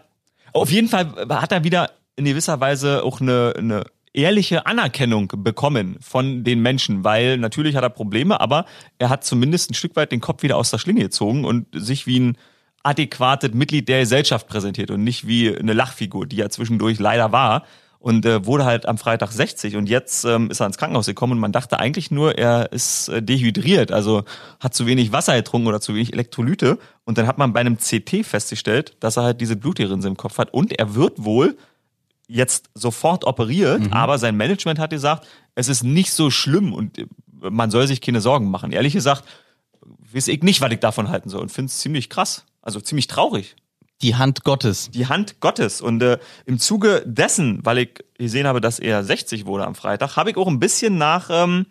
Auf 0.54 0.72
jeden 0.72 0.88
Fall 0.88 1.14
hat 1.30 1.52
er 1.52 1.64
wieder 1.64 1.92
in 2.16 2.26
gewisser 2.26 2.60
Weise 2.60 3.04
auch 3.04 3.22
eine, 3.22 3.54
eine 3.58 3.84
ehrliche 4.18 4.66
Anerkennung 4.66 5.32
bekommen 5.38 5.98
von 6.02 6.44
den 6.44 6.62
Menschen, 6.62 7.04
weil 7.04 7.38
natürlich 7.38 7.76
hat 7.76 7.84
er 7.84 7.92
Probleme, 7.92 8.42
aber 8.42 8.66
er 8.98 9.10
hat 9.10 9.24
zumindest 9.24 9.70
ein 9.70 9.76
Stück 9.76 9.96
weit 9.96 10.12
den 10.12 10.22
Kopf 10.22 10.42
wieder 10.42 10.58
aus 10.58 10.72
der 10.72 10.80
Schlinge 10.80 11.02
gezogen 11.02 11.46
und 11.46 11.68
sich 11.72 12.08
wie 12.08 12.20
ein 12.20 12.38
adäquates 12.82 13.54
Mitglied 13.54 13.88
der 13.88 14.00
Gesellschaft 14.00 14.48
präsentiert 14.48 14.90
und 14.90 15.04
nicht 15.04 15.28
wie 15.28 15.56
eine 15.56 15.74
Lachfigur, 15.74 16.26
die 16.26 16.42
er 16.42 16.50
zwischendurch 16.50 16.98
leider 16.98 17.32
war 17.32 17.64
und 18.00 18.26
äh, 18.26 18.44
wurde 18.46 18.66
halt 18.66 18.88
am 18.88 18.98
Freitag 18.98 19.32
60 19.32 19.76
und 19.76 19.88
jetzt 19.88 20.26
ähm, 20.26 20.50
ist 20.50 20.62
er 20.62 20.68
ins 20.68 20.78
Krankenhaus 20.78 21.06
gekommen 21.06 21.34
und 21.34 21.40
man 21.40 21.52
dachte 21.52 21.80
eigentlich 21.80 22.10
nur, 22.10 22.40
er 22.40 22.72
ist 22.72 23.10
äh, 23.10 23.22
dehydriert, 23.22 23.92
also 23.92 24.24
hat 24.60 24.74
zu 24.74 24.88
wenig 24.88 25.12
Wasser 25.12 25.36
getrunken 25.36 25.68
oder 25.68 25.80
zu 25.80 25.94
wenig 25.94 26.14
Elektrolyte 26.14 26.80
und 27.06 27.20
dann 27.20 27.28
hat 27.28 27.38
man 27.38 27.54
bei 27.54 27.60
einem 27.60 27.78
CT 27.78 28.26
festgestellt, 28.26 28.96
dass 29.00 29.18
er 29.18 29.24
halt 29.24 29.42
diese 29.42 29.58
Blutgerinse 29.58 30.08
im 30.08 30.18
Kopf 30.18 30.40
hat 30.40 30.54
und 30.54 30.72
er 30.78 30.96
wird 30.96 31.24
wohl 31.24 31.56
jetzt 32.28 32.70
sofort 32.74 33.26
operiert, 33.26 33.82
mhm. 33.82 33.94
aber 33.94 34.18
sein 34.18 34.36
Management 34.36 34.80
hat 34.80 34.90
gesagt, 34.90 35.28
es 35.56 35.68
ist 35.68 35.84
nicht 35.84 36.12
so 36.12 36.30
schlimm 36.30 36.74
und 36.74 36.98
äh, 36.98 37.08
man 37.42 37.72
soll 37.72 37.88
sich 37.88 38.02
keine 38.02 38.22
Sorgen 38.22 38.52
machen. 38.52 38.72
Ehrlich 38.72 38.94
gesagt, 38.94 39.24
weiß 40.14 40.28
ich 40.28 40.44
nicht, 40.44 40.62
was 40.62 40.72
ich 40.72 40.80
davon 40.80 41.10
halten 41.10 41.30
soll 41.30 41.42
und 41.42 41.52
finde 41.52 41.70
es 41.70 41.80
ziemlich 41.80 42.10
krass, 42.10 42.46
also 42.62 42.80
ziemlich 42.82 43.08
traurig. 43.08 43.56
Die 44.02 44.16
Hand 44.16 44.44
Gottes. 44.44 44.92
Die 44.92 45.08
Hand 45.08 45.40
Gottes. 45.40 45.82
Und 45.82 46.04
äh, 46.04 46.20
im 46.46 46.60
Zuge 46.60 47.02
dessen, 47.06 47.66
weil 47.66 47.80
ich 47.80 47.90
gesehen 48.16 48.46
habe, 48.46 48.62
dass 48.62 48.78
er 48.78 49.04
60 49.04 49.48
wurde 49.48 49.66
am 49.66 49.74
Freitag, 49.74 50.16
habe 50.16 50.30
ich 50.30 50.38
auch 50.38 50.48
ein 50.48 50.60
bisschen 50.60 50.98
nach 50.98 51.30
ähm, 51.32 51.66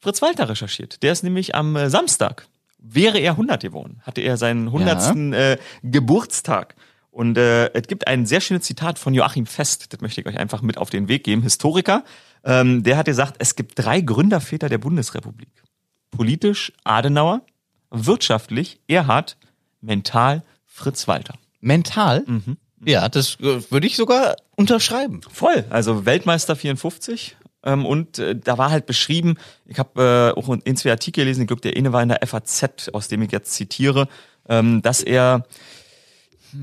Fritz 0.00 0.20
Walter 0.20 0.48
recherchiert. 0.48 1.02
Der 1.02 1.12
ist 1.12 1.22
nämlich 1.22 1.54
am 1.54 1.76
äh, 1.76 1.90
Samstag, 1.90 2.48
wäre 2.78 3.18
er 3.18 3.32
100 3.32 3.62
geworden, 3.62 4.00
hatte 4.02 4.20
er 4.20 4.36
seinen 4.36 4.66
100. 4.66 5.32
Ja. 5.32 5.52
Äh, 5.52 5.58
Geburtstag. 5.82 6.74
Und 7.14 7.38
äh, 7.38 7.72
es 7.74 7.86
gibt 7.86 8.08
ein 8.08 8.26
sehr 8.26 8.40
schönes 8.40 8.64
Zitat 8.64 8.98
von 8.98 9.14
Joachim 9.14 9.46
Fest, 9.46 9.92
das 9.92 10.00
möchte 10.00 10.20
ich 10.20 10.26
euch 10.26 10.36
einfach 10.36 10.62
mit 10.62 10.78
auf 10.78 10.90
den 10.90 11.06
Weg 11.06 11.22
geben, 11.22 11.42
Historiker. 11.42 12.02
Ähm, 12.42 12.82
der 12.82 12.96
hat 12.96 13.06
gesagt, 13.06 13.36
es 13.38 13.54
gibt 13.54 13.78
drei 13.78 14.00
Gründerväter 14.00 14.68
der 14.68 14.78
Bundesrepublik. 14.78 15.62
Politisch 16.10 16.72
Adenauer, 16.82 17.42
wirtschaftlich 17.90 18.80
Erhard, 18.88 19.36
mental 19.80 20.42
Fritz 20.66 21.06
Walter. 21.06 21.34
Mental? 21.60 22.24
Mhm. 22.26 22.56
Ja, 22.84 23.08
das 23.08 23.38
äh, 23.38 23.70
würde 23.70 23.86
ich 23.86 23.94
sogar 23.94 24.34
unterschreiben. 24.56 25.20
Voll. 25.30 25.64
Also 25.70 26.04
Weltmeister 26.06 26.56
54. 26.56 27.36
Ähm, 27.62 27.86
und 27.86 28.18
äh, 28.18 28.34
da 28.34 28.58
war 28.58 28.72
halt 28.72 28.86
beschrieben, 28.86 29.36
ich 29.66 29.78
habe 29.78 30.34
äh, 30.36 30.38
auch 30.38 30.48
in 30.64 30.76
zwei 30.76 30.90
Artikel 30.90 31.22
gelesen, 31.22 31.42
ich 31.42 31.46
glaube, 31.46 31.62
der 31.62 31.76
eine 31.76 31.92
war 31.92 32.02
in 32.02 32.08
der 32.08 32.26
FAZ, 32.26 32.88
aus 32.92 33.06
dem 33.06 33.22
ich 33.22 33.30
jetzt 33.30 33.52
zitiere, 33.52 34.08
ähm, 34.48 34.82
dass 34.82 35.00
er 35.00 35.46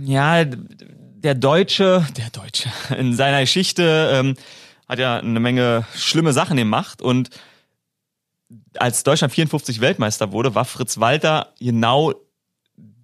ja, 0.04 0.46
der 0.46 1.36
Deutsche, 1.36 2.06
der 2.18 2.30
Deutsche, 2.30 2.72
in 2.98 3.16
seiner 3.16 3.42
Geschichte 3.42 4.12
ähm, 4.14 4.36
hat 4.88 5.00
ja 5.00 5.18
eine 5.18 5.39
Menge 5.39 5.86
schlimme 5.96 6.34
Sachen 6.34 6.58
gemacht 6.58 7.02
und 7.02 7.30
als 8.78 9.04
Deutschland 9.04 9.34
54 9.34 9.80
Weltmeister 9.80 10.32
wurde, 10.32 10.56
war 10.56 10.66
Fritz 10.66 11.00
Walter 11.00 11.54
genau 11.60 12.14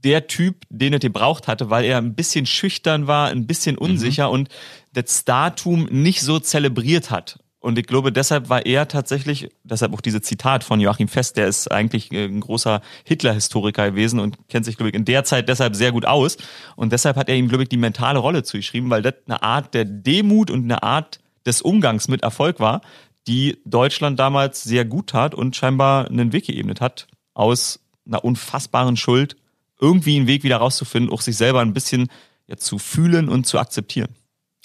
der 0.04 0.28
Typ, 0.28 0.64
den 0.70 0.94
er 0.94 1.00
gebraucht 1.00 1.48
hatte, 1.48 1.70
weil 1.70 1.86
er 1.86 1.98
ein 1.98 2.16
bisschen 2.16 2.46
schüchtern 2.46 3.08
war, 3.08 3.30
ein 3.30 3.48
bisschen 3.48 3.76
mhm. 3.76 3.82
unsicher 3.82 4.28
mhm. 4.28 4.34
und 4.34 4.50
das 4.94 5.20
Startum 5.20 5.86
nicht 5.86 6.22
so 6.22 6.40
zelebriert 6.40 7.12
hat. 7.12 7.40
Und 7.68 7.78
ich 7.78 7.86
glaube, 7.86 8.14
deshalb 8.14 8.48
war 8.48 8.66
er 8.66 8.88
tatsächlich, 8.88 9.50
deshalb 9.66 9.94
auch 9.94 10.00
diese 10.00 10.22
Zitat 10.22 10.64
von 10.64 10.80
Joachim 10.80 11.10
Fest, 11.10 11.36
der 11.36 11.50
ist 11.50 11.70
eigentlich 11.70 12.14
äh, 12.14 12.24
ein 12.24 12.40
großer 12.40 12.80
Hitler-Historiker 13.04 13.92
gewesen 13.92 14.22
und 14.22 14.38
kennt 14.48 14.64
sich, 14.64 14.78
glaube 14.78 14.92
ich, 14.92 14.96
in 14.96 15.04
der 15.04 15.26
Zeit 15.26 15.50
deshalb 15.50 15.76
sehr 15.76 15.92
gut 15.92 16.06
aus. 16.06 16.38
Und 16.78 16.94
deshalb 16.94 17.18
hat 17.18 17.28
er 17.28 17.36
ihm, 17.36 17.50
glaube 17.50 17.64
ich, 17.64 17.70
die 17.70 17.76
mentale 17.76 18.20
Rolle 18.20 18.44
zugeschrieben, 18.44 18.90
weil 18.90 19.02
das 19.02 19.16
eine 19.26 19.44
Art 19.44 19.74
der 19.74 19.84
Demut 19.84 20.50
und 20.50 20.64
eine 20.64 20.82
Art 20.82 21.20
des 21.46 21.62
Umgangs 21.62 22.08
mit 22.08 22.24
Erfolg 22.24 22.62
war, 22.62 22.80
die 23.28 23.58
Deutschland 23.66 24.18
damals 24.18 24.64
sehr 24.64 24.86
gut 24.86 25.08
tat 25.08 25.36
und 25.36 25.54
scheinbar 25.58 26.08
einen 26.08 26.32
Weg 26.32 26.46
geebnet 26.46 26.80
hat, 26.80 27.08
aus 27.34 27.82
einer 28.06 28.24
unfassbaren 28.24 28.96
Schuld 28.96 29.36
irgendwie 29.78 30.16
einen 30.16 30.28
Weg 30.28 30.46
wieder 30.46 30.56
rauszufinden, 30.56 31.12
auch 31.12 31.20
sich 31.20 31.36
selber 31.36 31.60
ein 31.60 31.74
bisschen 31.74 32.08
ja, 32.48 32.56
zu 32.56 32.80
fühlen 32.80 33.28
und 33.28 33.46
zu 33.46 33.60
akzeptieren. 33.60 34.16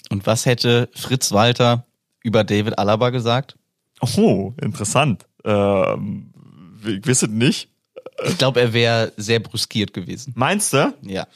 Und 0.09 0.25
was 0.25 0.45
hätte 0.45 0.87
Fritz 0.93 1.33
Walter 1.33 1.85
über 2.23 2.43
David 2.43 2.79
Alaba 2.79 3.11
gesagt? 3.11 3.57
Oh, 4.17 4.53
interessant. 4.61 5.25
Ähm, 5.45 6.33
ich 6.85 7.05
wisse 7.05 7.27
nicht. 7.27 7.69
Ich 8.25 8.37
glaube, 8.37 8.61
er 8.61 8.73
wäre 8.73 9.11
sehr 9.17 9.39
bruskiert 9.39 9.93
gewesen. 9.93 10.33
Meinst 10.35 10.73
du? 10.73 10.93
Ja. 11.01 11.27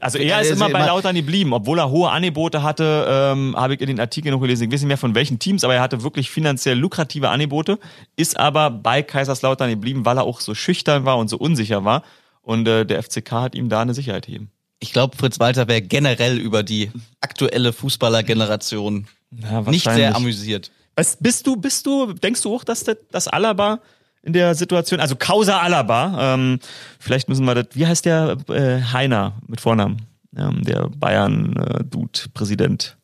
Also 0.00 0.18
er 0.18 0.40
ist 0.40 0.50
immer 0.50 0.68
bei 0.68 0.86
Lautern 0.86 1.14
geblieben, 1.14 1.52
obwohl 1.52 1.78
er 1.78 1.90
hohe 1.90 2.10
Angebote 2.10 2.62
hatte, 2.62 3.06
ähm, 3.08 3.54
habe 3.56 3.74
ich 3.74 3.80
in 3.80 3.86
den 3.86 4.00
Artikeln 4.00 4.32
noch 4.32 4.40
gelesen, 4.40 4.64
ich 4.64 4.72
weiß 4.72 4.80
nicht 4.80 4.88
mehr 4.88 4.98
von 4.98 5.14
welchen 5.14 5.38
Teams, 5.38 5.64
aber 5.64 5.74
er 5.74 5.80
hatte 5.80 6.02
wirklich 6.02 6.30
finanziell 6.30 6.78
lukrative 6.78 7.30
Angebote, 7.30 7.78
ist 8.16 8.38
aber 8.38 8.70
bei 8.70 9.02
Kaiserslautern 9.02 9.70
geblieben, 9.70 10.04
weil 10.04 10.18
er 10.18 10.24
auch 10.24 10.40
so 10.40 10.54
schüchtern 10.54 11.04
war 11.04 11.16
und 11.18 11.28
so 11.28 11.38
unsicher 11.38 11.84
war. 11.84 12.02
Und 12.42 12.68
äh, 12.68 12.84
der 12.84 13.02
FCK 13.02 13.32
hat 13.32 13.54
ihm 13.54 13.68
da 13.68 13.80
eine 13.80 13.94
Sicherheit 13.94 14.26
gegeben. 14.26 14.50
Ich 14.78 14.92
glaube, 14.92 15.16
Fritz 15.16 15.40
Walter 15.40 15.68
wäre 15.68 15.82
generell 15.82 16.38
über 16.38 16.62
die 16.62 16.90
aktuelle 17.20 17.72
Fußballergeneration 17.72 19.06
ja, 19.30 19.62
nicht 19.62 19.90
sehr 19.90 20.14
amüsiert. 20.14 20.70
Was, 20.94 21.16
bist 21.16 21.46
du, 21.46 21.56
bist 21.56 21.86
du, 21.86 22.12
denkst 22.12 22.42
du 22.42 22.54
auch, 22.54 22.64
dass 22.64 22.84
das, 22.84 22.98
das 23.10 23.28
Alaba 23.28 23.80
in 24.22 24.32
der 24.32 24.54
Situation, 24.54 24.98
also 24.98 25.14
Causa 25.16 25.60
Alaba, 25.60 26.34
ähm, 26.34 26.58
vielleicht 26.98 27.28
müssen 27.28 27.44
wir 27.44 27.54
das, 27.54 27.66
wie 27.74 27.86
heißt 27.86 28.06
der 28.06 28.38
äh, 28.48 28.80
Heiner 28.82 29.34
mit 29.46 29.60
Vornamen? 29.60 30.06
Ähm, 30.36 30.64
der 30.64 30.88
Bayern-Dude-Präsident. 30.88 32.96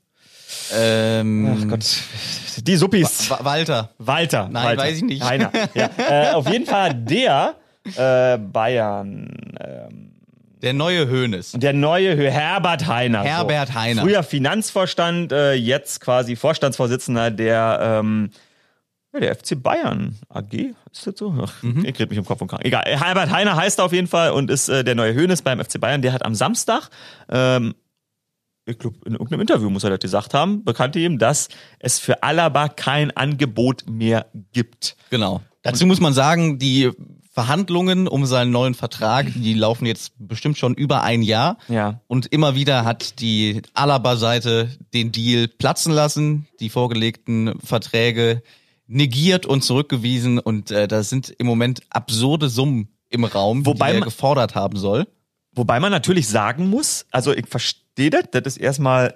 Ähm, 0.75 1.59
Ach 1.63 1.69
Gott, 1.69 1.85
die 2.59 2.77
Suppis. 2.77 3.31
Wa 3.31 3.39
Walter. 3.43 3.91
Walter. 3.99 4.49
Nein, 4.51 4.65
Walter. 4.65 4.83
weiß 4.83 4.97
ich 4.97 5.03
nicht. 5.03 5.23
Heiner. 5.23 5.51
Ja. 5.75 5.91
äh, 5.97 6.33
auf 6.33 6.51
jeden 6.51 6.67
Fall 6.67 6.95
der 6.95 7.55
äh, 7.97 8.39
Bayern. 8.39 9.35
Ähm, 9.61 10.02
der 10.63 10.73
neue 10.73 11.09
Hönes. 11.09 11.53
Der 11.53 11.73
neue 11.73 12.17
Hö 12.17 12.31
Herbert 12.31 12.87
Heiner. 12.87 13.23
Herbert 13.23 13.69
so. 13.69 13.75
Heiner. 13.75 14.03
Früher 14.03 14.23
Finanzvorstand, 14.23 15.33
äh, 15.33 15.55
jetzt 15.55 16.01
quasi 16.01 16.37
Vorstandsvorsitzender 16.37 17.31
der, 17.31 18.01
ähm, 18.01 18.31
ja, 19.13 19.21
der 19.21 19.35
FC 19.35 19.63
Bayern 19.63 20.17
AG. 20.29 20.75
Ist 20.91 21.07
das 21.07 21.15
so? 21.19 21.35
Ach, 21.43 21.63
mhm. 21.63 21.85
Ich 21.85 21.99
red 21.99 22.09
mich 22.09 22.19
im 22.19 22.25
Kopf 22.25 22.41
und 22.41 22.49
Kragen. 22.49 22.65
Egal. 22.65 22.85
Herbert 22.87 23.31
Heiner 23.31 23.57
heißt 23.57 23.79
er 23.79 23.85
auf 23.85 23.93
jeden 23.93 24.07
Fall 24.07 24.31
und 24.31 24.51
ist 24.51 24.69
äh, 24.69 24.85
der 24.85 24.95
neue 24.95 25.15
Hönes 25.15 25.43
beim 25.43 25.63
FC 25.63 25.81
Bayern. 25.81 26.01
Der 26.01 26.13
hat 26.13 26.25
am 26.25 26.35
Samstag 26.35 26.89
ähm, 27.29 27.75
ich 28.65 28.79
glaube, 28.79 28.99
in 29.05 29.13
irgendeinem 29.15 29.41
Interview 29.41 29.71
muss 29.71 29.85
er 29.85 29.91
das 29.91 29.99
gesagt 29.99 30.35
haben, 30.35 30.65
bekannte 30.65 30.99
ihm, 31.01 31.19
dass 31.19 31.49
es 31.81 31.99
für 31.99 32.23
Alaba 32.23 32.69
kein 32.69 33.11
Angebot 33.11 33.89
mehr 33.91 34.27
gibt. 34.53 34.97
Genau. 35.11 35.41
Dazu 35.63 35.87
muss 35.87 36.01
man 36.01 36.13
sagen, 36.13 36.59
die 36.59 36.91
Verhandlungen 37.33 38.09
um 38.09 38.27
seinen 38.27 38.51
neuen 38.51 38.75
Vertrag, 38.75 39.27
die 39.35 39.55
laufen 39.55 39.87
jetzt 39.87 40.13
bestimmt 40.19 40.59
schon 40.59 40.75
über 40.75 41.03
ein 41.03 41.23
Jahr. 41.23 41.57
Ja. 41.69 42.03
Und 42.07 42.27
immer 42.27 42.55
wieder 42.55 42.85
hat 42.85 43.21
die 43.21 43.63
Alaba-Seite 43.73 44.71
den 44.93 45.13
Deal 45.13 45.49
platzen 45.49 45.95
lassen, 45.95 46.47
die 46.61 46.69
vorgelegten 46.69 47.59
Verträge 47.65 48.43
negiert 48.87 49.47
und 49.47 49.65
zurückgewiesen. 49.65 50.41
Und 50.41 50.71
äh, 50.71 50.87
da 50.87 51.03
sind 51.03 51.31
im 51.31 51.47
Moment 51.47 51.81
absurde 51.89 52.51
Summen 52.51 52.89
im 53.09 53.25
Raum, 53.25 53.65
wobei 53.65 53.87
die 53.87 53.97
er 53.97 54.01
man, 54.01 54.09
gefordert 54.09 54.55
haben 54.55 54.77
soll. 54.77 55.09
Wobei 55.55 55.81
man 55.81 55.91
natürlich 55.91 56.29
sagen 56.29 56.69
muss, 56.69 57.07
also 57.13 57.33
ich 57.33 57.47
verstehe 57.47 58.11
das, 58.11 58.25
das 58.31 58.43
ist 58.45 58.57
erstmal 58.59 59.15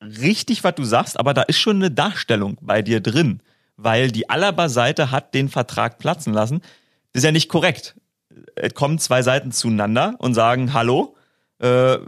richtig, 0.00 0.62
was 0.62 0.76
du 0.76 0.84
sagst, 0.84 1.18
aber 1.18 1.34
da 1.34 1.42
ist 1.42 1.58
schon 1.58 1.76
eine 1.76 1.90
Darstellung 1.90 2.56
bei 2.60 2.82
dir 2.82 3.00
drin, 3.00 3.40
weil 3.76 4.12
die 4.12 4.30
Alaba-Seite 4.30 5.10
hat 5.10 5.34
den 5.34 5.48
Vertrag 5.48 5.98
platzen 5.98 6.32
lassen. 6.32 6.60
Das 7.14 7.20
ist 7.20 7.24
ja 7.24 7.32
nicht 7.32 7.48
korrekt. 7.48 7.94
Es 8.56 8.74
kommen 8.74 8.98
zwei 8.98 9.22
Seiten 9.22 9.52
zueinander 9.52 10.16
und 10.18 10.34
sagen, 10.34 10.74
hallo, 10.74 11.16
äh, 11.60 11.98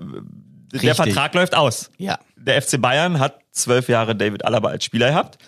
der 0.72 0.94
Vertrag 0.96 1.34
läuft 1.34 1.54
aus. 1.54 1.90
Ja. 1.96 2.18
Der 2.36 2.61
FC 2.61 2.80
Bayern 2.80 3.20
hat 3.20 3.38
zwölf 3.52 3.88
Jahre 3.88 4.16
David 4.16 4.44
Alaba 4.44 4.68
als 4.68 4.84
Spieler 4.84 5.11
gehabt 5.11 5.38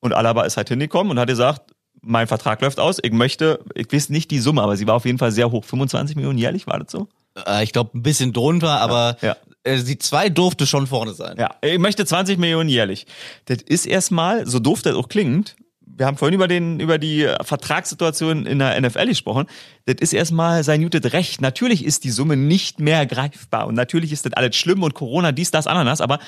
und 0.00 0.12
Alaba 0.12 0.44
ist 0.44 0.58
halt 0.58 0.68
hingekommen 0.68 1.10
und 1.10 1.18
hat 1.18 1.28
gesagt, 1.28 1.72
mein 2.02 2.26
Vertrag 2.26 2.60
läuft 2.60 2.78
aus, 2.78 2.98
ich 3.02 3.12
möchte, 3.12 3.64
ich 3.74 3.90
weiß 3.90 4.10
nicht 4.10 4.30
die 4.30 4.38
Summe, 4.38 4.62
aber 4.62 4.76
sie 4.76 4.86
war 4.86 4.94
auf 4.94 5.06
jeden 5.06 5.18
Fall 5.18 5.32
sehr 5.32 5.50
hoch. 5.50 5.64
25 5.64 6.14
Millionen 6.14 6.38
jährlich, 6.38 6.66
war 6.66 6.78
das 6.78 6.92
so? 6.92 7.08
Äh, 7.46 7.64
ich 7.64 7.72
glaube 7.72 7.96
ein 7.96 8.02
bisschen 8.02 8.34
drunter, 8.34 8.80
aber 8.80 9.16
ja, 9.22 9.28
ja. 9.28 9.72
Äh, 9.72 9.82
die 9.82 9.98
zwei 9.98 10.28
durfte 10.28 10.66
schon 10.66 10.86
vorne 10.86 11.14
sein. 11.14 11.36
Ja, 11.38 11.54
ich 11.62 11.78
möchte 11.78 12.04
20 12.04 12.38
Millionen 12.38 12.68
jährlich. 12.68 13.06
Das 13.46 13.62
ist 13.62 13.86
erstmal, 13.86 14.46
so 14.46 14.58
doof 14.58 14.82
das 14.82 14.94
auch 14.94 15.08
klingt, 15.08 15.56
wir 15.86 16.06
haben 16.06 16.16
vorhin 16.16 16.34
über 16.34 16.48
den 16.48 16.80
über 16.80 16.98
die 16.98 17.28
Vertragssituation 17.42 18.44
in 18.44 18.58
der 18.58 18.78
NFL 18.80 19.06
gesprochen. 19.06 19.46
Das 19.86 19.96
ist 20.00 20.12
erstmal 20.12 20.64
sein 20.64 20.82
gutes 20.82 21.12
Recht. 21.12 21.40
Natürlich 21.40 21.84
ist 21.84 22.04
die 22.04 22.10
Summe 22.10 22.36
nicht 22.36 22.80
mehr 22.80 23.06
greifbar 23.06 23.66
und 23.66 23.74
natürlich 23.74 24.12
ist 24.12 24.26
das 24.26 24.32
alles 24.32 24.56
schlimm 24.56 24.82
und 24.82 24.94
Corona 24.94 25.32
dies 25.32 25.50
das 25.50 25.66
Ananas, 25.66 26.00
aber 26.00 26.18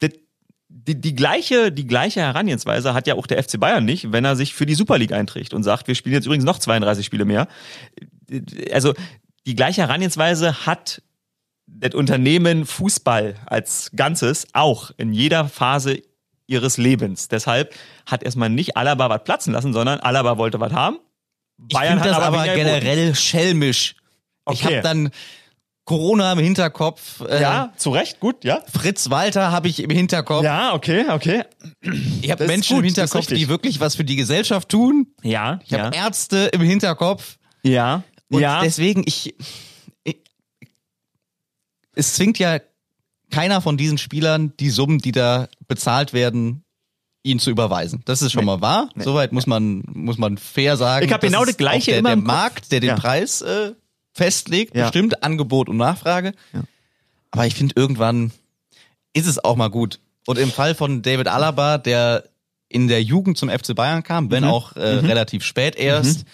das, 0.00 0.10
die, 0.68 1.00
die 1.00 1.14
gleiche 1.14 1.70
die 1.70 1.86
gleiche 1.86 2.20
Herangehensweise 2.20 2.92
hat 2.92 3.06
ja 3.06 3.14
auch 3.14 3.26
der 3.26 3.42
FC 3.42 3.58
Bayern 3.58 3.84
nicht, 3.84 4.12
wenn 4.12 4.24
er 4.24 4.36
sich 4.36 4.54
für 4.54 4.66
die 4.66 4.74
Super 4.74 4.98
League 4.98 5.12
einträgt 5.12 5.54
und 5.54 5.62
sagt, 5.62 5.88
wir 5.88 5.94
spielen 5.94 6.14
jetzt 6.14 6.26
übrigens 6.26 6.44
noch 6.44 6.58
32 6.58 7.06
Spiele 7.06 7.24
mehr. 7.24 7.48
Also 8.72 8.94
die 9.46 9.54
gleiche 9.54 9.82
Herangehensweise 9.82 10.66
hat 10.66 11.02
das 11.66 11.94
Unternehmen 11.94 12.66
Fußball 12.66 13.36
als 13.46 13.90
Ganzes 13.94 14.46
auch 14.52 14.90
in 14.96 15.12
jeder 15.12 15.48
Phase 15.48 16.02
ihres 16.46 16.76
Lebens. 16.76 17.28
Deshalb 17.28 17.74
hat 18.06 18.22
erstmal 18.22 18.50
nicht 18.50 18.76
Alaba 18.76 19.08
was 19.08 19.24
platzen 19.24 19.52
lassen, 19.52 19.72
sondern 19.72 20.00
Alaba 20.00 20.38
wollte 20.38 20.60
was 20.60 20.72
haben. 20.72 20.98
Bayern 21.56 21.98
ich 21.98 22.02
finde 22.02 22.16
das 22.16 22.24
aber, 22.24 22.40
aber 22.40 22.54
generell 22.54 23.14
schelmisch. 23.14 23.96
Okay. 24.44 24.56
Ich 24.58 24.64
habe 24.64 24.80
dann 24.82 25.10
Corona 25.84 26.32
im 26.32 26.38
Hinterkopf. 26.38 27.20
Äh, 27.20 27.42
ja, 27.42 27.72
zu 27.76 27.90
Recht, 27.90 28.20
gut, 28.20 28.44
ja. 28.44 28.62
Fritz 28.72 29.10
Walter 29.10 29.52
habe 29.52 29.68
ich 29.68 29.82
im 29.82 29.90
Hinterkopf. 29.90 30.42
Ja, 30.42 30.74
okay, 30.74 31.06
okay. 31.10 31.44
Ich 32.22 32.30
habe 32.30 32.46
Menschen 32.46 32.76
gut, 32.76 32.84
im 32.84 32.86
Hinterkopf, 32.86 33.26
die 33.26 33.48
wirklich 33.48 33.80
was 33.80 33.94
für 33.94 34.04
die 34.04 34.16
Gesellschaft 34.16 34.68
tun. 34.68 35.08
Ja. 35.22 35.60
Ich 35.64 35.72
habe 35.74 35.94
ja. 35.94 36.04
Ärzte 36.04 36.48
im 36.52 36.62
Hinterkopf. 36.62 37.36
Ja. 37.62 38.02
Und 38.30 38.40
ja. 38.40 38.62
deswegen, 38.62 39.04
ich, 39.06 39.34
ich, 40.04 40.16
es 41.94 42.14
zwingt 42.14 42.38
ja 42.38 42.58
keiner 43.34 43.60
von 43.60 43.76
diesen 43.76 43.98
Spielern 43.98 44.52
die 44.58 44.70
Summen, 44.70 44.98
die 44.98 45.12
da 45.12 45.48
bezahlt 45.66 46.12
werden, 46.12 46.64
ihn 47.24 47.38
zu 47.38 47.50
überweisen. 47.50 48.02
Das 48.04 48.22
ist 48.22 48.32
schon 48.32 48.44
nee. 48.44 48.46
mal 48.46 48.60
wahr. 48.60 48.90
Nee. 48.94 49.02
Soweit 49.02 49.32
muss 49.32 49.46
man 49.46 49.82
muss 49.92 50.18
man 50.18 50.38
fair 50.38 50.76
sagen. 50.76 51.06
Ich 51.06 51.12
habe 51.12 51.26
genau 51.26 51.44
das 51.44 51.56
gleiche 51.56 51.90
der, 51.92 51.98
immer 51.98 52.10
der 52.10 52.16
Markt, 52.16 52.70
der 52.70 52.80
den 52.80 52.90
ja. 52.90 52.96
Preis 52.96 53.40
äh, 53.40 53.72
festlegt, 54.12 54.76
ja. 54.76 54.84
bestimmt 54.84 55.22
Angebot 55.24 55.68
und 55.68 55.76
Nachfrage. 55.76 56.32
Ja. 56.52 56.62
Aber 57.30 57.46
ich 57.46 57.54
finde 57.54 57.74
irgendwann 57.76 58.30
ist 59.14 59.26
es 59.26 59.42
auch 59.42 59.56
mal 59.56 59.70
gut. 59.70 60.00
Und 60.26 60.38
im 60.38 60.50
Fall 60.50 60.74
von 60.74 61.02
David 61.02 61.28
Alaba, 61.28 61.78
der 61.78 62.24
in 62.68 62.88
der 62.88 63.02
Jugend 63.02 63.38
zum 63.38 63.48
FC 63.48 63.74
Bayern 63.74 64.02
kam, 64.02 64.30
wenn 64.30 64.44
mhm. 64.44 64.50
auch 64.50 64.76
äh, 64.76 65.00
mhm. 65.00 65.06
relativ 65.06 65.44
spät 65.44 65.76
erst, 65.76 66.20
mhm. 66.20 66.28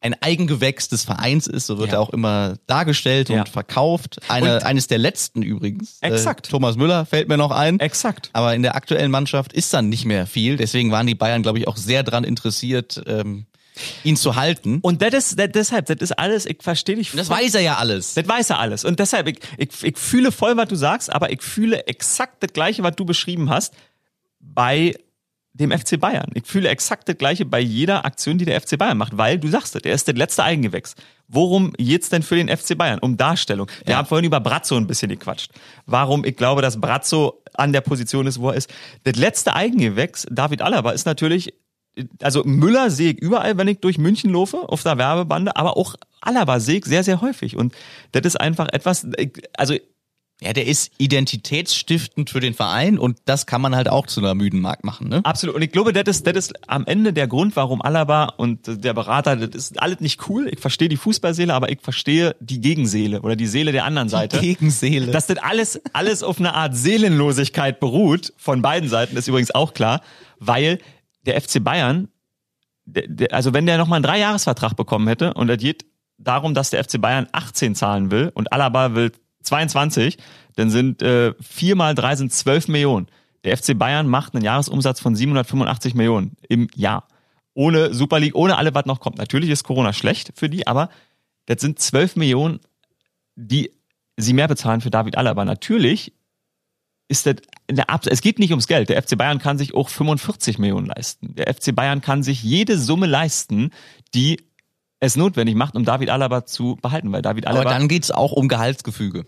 Ein 0.00 0.14
Eigengewächs 0.20 0.88
des 0.88 1.04
Vereins 1.04 1.46
ist, 1.46 1.66
so 1.66 1.78
wird 1.78 1.90
ja. 1.90 1.94
er 1.96 2.00
auch 2.00 2.10
immer 2.10 2.56
dargestellt 2.66 3.28
ja. 3.28 3.40
und 3.40 3.48
verkauft. 3.48 4.20
Eine, 4.28 4.56
und 4.56 4.64
eines 4.64 4.86
der 4.86 4.98
letzten 4.98 5.42
übrigens. 5.42 5.98
Äh, 6.00 6.08
Exakt. 6.08 6.46
Äh, 6.46 6.50
Thomas 6.50 6.76
Müller 6.76 7.06
fällt 7.06 7.28
mir 7.28 7.36
noch 7.36 7.50
ein. 7.50 7.80
Exakt. 7.80 8.30
Aber 8.32 8.54
in 8.54 8.62
der 8.62 8.76
aktuellen 8.76 9.10
Mannschaft 9.10 9.52
ist 9.52 9.72
dann 9.72 9.88
nicht 9.88 10.04
mehr 10.04 10.26
viel. 10.26 10.56
Deswegen 10.56 10.90
waren 10.90 11.06
die 11.06 11.14
Bayern, 11.14 11.42
glaube 11.42 11.58
ich, 11.58 11.66
auch 11.66 11.76
sehr 11.76 12.02
dran 12.02 12.24
interessiert, 12.24 13.02
ähm, 13.06 13.46
ihn 14.04 14.16
zu 14.16 14.36
halten. 14.36 14.78
Und 14.82 15.02
das 15.02 15.14
ist, 15.14 15.38
das, 15.38 15.48
deshalb, 15.52 15.86
das 15.86 15.96
ist 15.98 16.18
alles, 16.18 16.46
ich 16.46 16.58
verstehe 16.60 16.96
dich. 16.96 17.12
Das 17.12 17.28
weiß 17.28 17.54
er 17.54 17.62
ja 17.62 17.76
alles. 17.76 18.14
Das 18.14 18.26
weiß 18.26 18.50
er 18.50 18.58
alles. 18.58 18.84
Und 18.84 19.00
deshalb, 19.00 19.28
ich, 19.28 19.38
ich, 19.58 19.82
ich 19.82 19.98
fühle 19.98 20.30
voll, 20.32 20.56
was 20.56 20.68
du 20.68 20.76
sagst, 20.76 21.12
aber 21.12 21.32
ich 21.32 21.42
fühle 21.42 21.86
exakt 21.86 22.42
das 22.42 22.52
Gleiche, 22.52 22.82
was 22.82 22.96
du 22.96 23.04
beschrieben 23.04 23.50
hast, 23.50 23.74
bei 24.40 24.94
dem 25.56 25.70
FC 25.70 25.98
Bayern. 25.98 26.30
Ich 26.34 26.46
fühle 26.46 26.68
exakt 26.68 27.08
das 27.08 27.16
Gleiche 27.16 27.44
bei 27.44 27.60
jeder 27.60 28.04
Aktion, 28.04 28.38
die 28.38 28.44
der 28.44 28.60
FC 28.60 28.78
Bayern 28.78 28.98
macht, 28.98 29.16
weil 29.16 29.38
du 29.38 29.48
sagst, 29.48 29.74
der 29.84 29.92
ist 29.92 30.06
der 30.06 30.14
letzte 30.14 30.44
Eigengewächs. 30.44 30.94
Worum 31.28 31.72
geht's 31.72 32.08
denn 32.08 32.22
für 32.22 32.36
den 32.36 32.54
FC 32.54 32.76
Bayern? 32.76 32.98
Um 33.00 33.16
Darstellung. 33.16 33.68
Wir 33.84 33.92
ja. 33.92 33.98
haben 33.98 34.06
vorhin 34.06 34.24
über 34.24 34.40
Brazzo 34.40 34.76
ein 34.76 34.86
bisschen 34.86 35.08
gequatscht. 35.08 35.50
Warum 35.86 36.24
ich 36.24 36.36
glaube, 36.36 36.62
dass 36.62 36.80
Brazzo 36.80 37.42
an 37.54 37.72
der 37.72 37.80
Position 37.80 38.26
ist, 38.26 38.40
wo 38.40 38.50
er 38.50 38.56
ist. 38.56 38.72
Das 39.04 39.16
letzte 39.16 39.54
Eigengewächs, 39.54 40.26
David 40.30 40.62
Alaba, 40.62 40.92
ist 40.92 41.06
natürlich 41.06 41.54
also 42.22 42.42
Müller 42.44 42.90
sehe 42.90 43.12
ich 43.12 43.18
überall, 43.22 43.56
wenn 43.56 43.68
ich 43.68 43.80
durch 43.80 43.96
München 43.98 44.30
laufe, 44.30 44.68
auf 44.68 44.82
der 44.82 44.98
Werbebande, 44.98 45.56
aber 45.56 45.76
auch 45.76 45.94
Alaba 46.20 46.60
sehe 46.60 46.78
ich 46.78 46.84
sehr, 46.84 47.02
sehr 47.02 47.20
häufig. 47.20 47.56
Und 47.56 47.74
das 48.12 48.26
ist 48.26 48.36
einfach 48.36 48.68
etwas, 48.72 49.06
also 49.56 49.74
ja, 50.42 50.52
der 50.52 50.66
ist 50.66 50.92
identitätsstiftend 50.98 52.28
für 52.28 52.40
den 52.40 52.52
Verein 52.52 52.98
und 52.98 53.18
das 53.24 53.46
kann 53.46 53.62
man 53.62 53.74
halt 53.74 53.88
auch 53.88 54.06
zu 54.06 54.20
einer 54.20 54.34
müden 54.34 54.60
Markt 54.60 54.84
machen, 54.84 55.08
ne? 55.08 55.22
Absolut. 55.24 55.56
Und 55.56 55.62
ich 55.62 55.72
glaube, 55.72 55.94
das 55.94 56.18
ist, 56.18 56.26
das 56.26 56.36
ist 56.36 56.68
am 56.68 56.84
Ende 56.84 57.14
der 57.14 57.26
Grund, 57.26 57.56
warum 57.56 57.80
Alaba 57.80 58.34
und 58.36 58.84
der 58.84 58.92
Berater, 58.92 59.36
das 59.36 59.54
ist 59.54 59.80
alles 59.80 60.00
nicht 60.00 60.28
cool. 60.28 60.48
Ich 60.52 60.60
verstehe 60.60 60.90
die 60.90 60.98
Fußballseele, 60.98 61.54
aber 61.54 61.70
ich 61.70 61.80
verstehe 61.80 62.36
die 62.40 62.60
Gegenseele 62.60 63.22
oder 63.22 63.34
die 63.34 63.46
Seele 63.46 63.72
der 63.72 63.86
anderen 63.86 64.10
Seite. 64.10 64.38
Die 64.38 64.48
Gegenseele. 64.48 65.10
Dass 65.10 65.26
das 65.26 65.38
alles, 65.38 65.80
alles 65.94 66.22
auf 66.22 66.38
eine 66.38 66.52
Art 66.52 66.76
Seelenlosigkeit 66.76 67.80
beruht, 67.80 68.34
von 68.36 68.60
beiden 68.60 68.90
Seiten, 68.90 69.16
ist 69.16 69.28
übrigens 69.28 69.54
auch 69.54 69.72
klar, 69.72 70.02
weil 70.38 70.80
der 71.24 71.40
FC 71.40 71.64
Bayern, 71.64 72.08
also 73.30 73.54
wenn 73.54 73.64
der 73.64 73.78
nochmal 73.78 73.96
einen 73.96 74.04
Dreijahresvertrag 74.04 74.76
bekommen 74.76 75.08
hätte 75.08 75.32
und 75.32 75.48
es 75.48 75.56
geht 75.56 75.86
darum, 76.18 76.52
dass 76.52 76.68
der 76.68 76.84
FC 76.84 77.00
Bayern 77.00 77.26
18 77.32 77.74
zahlen 77.74 78.10
will 78.10 78.30
und 78.34 78.52
Alaba 78.52 78.94
will 78.94 79.12
22, 79.46 80.18
dann 80.56 80.70
sind 80.70 81.02
äh, 81.02 81.34
4 81.40 81.76
mal 81.76 81.94
3 81.94 82.16
sind 82.16 82.32
12 82.32 82.68
Millionen. 82.68 83.06
Der 83.44 83.56
FC 83.56 83.78
Bayern 83.78 84.08
macht 84.08 84.34
einen 84.34 84.44
Jahresumsatz 84.44 85.00
von 85.00 85.14
785 85.14 85.94
Millionen 85.94 86.36
im 86.48 86.68
Jahr. 86.74 87.06
Ohne 87.54 87.94
Super 87.94 88.18
League, 88.18 88.34
ohne 88.34 88.56
alle, 88.56 88.74
was 88.74 88.86
noch 88.86 89.00
kommt. 89.00 89.18
Natürlich 89.18 89.50
ist 89.50 89.64
Corona 89.64 89.92
schlecht 89.92 90.32
für 90.34 90.48
die, 90.48 90.66
aber 90.66 90.90
das 91.46 91.60
sind 91.60 91.78
12 91.78 92.16
Millionen, 92.16 92.60
die 93.36 93.70
sie 94.16 94.32
mehr 94.32 94.48
bezahlen 94.48 94.80
für 94.80 94.90
David 94.90 95.16
Alaba. 95.16 95.44
Natürlich 95.44 96.12
ist 97.08 97.26
das 97.26 97.36
in 97.68 97.76
der 97.76 97.90
Abs 97.90 98.06
es 98.06 98.20
geht 98.20 98.38
nicht 98.38 98.50
ums 98.50 98.66
Geld. 98.66 98.88
Der 98.88 99.00
FC 99.02 99.16
Bayern 99.16 99.38
kann 99.38 99.58
sich 99.58 99.74
auch 99.74 99.88
45 99.88 100.58
Millionen 100.58 100.86
leisten. 100.86 101.34
Der 101.34 101.52
FC 101.52 101.74
Bayern 101.74 102.00
kann 102.00 102.22
sich 102.22 102.42
jede 102.42 102.78
Summe 102.78 103.06
leisten, 103.06 103.70
die 104.14 104.40
es 104.98 105.16
notwendig 105.16 105.54
macht, 105.54 105.76
um 105.76 105.84
David 105.84 106.10
Alaba 106.10 106.46
zu 106.46 106.76
behalten, 106.76 107.12
weil 107.12 107.22
David 107.22 107.46
Alaba. 107.46 107.62
Aber 107.62 107.70
dann 107.70 107.88
geht's 107.88 108.10
auch 108.10 108.32
um 108.32 108.48
Gehaltsgefüge. 108.48 109.24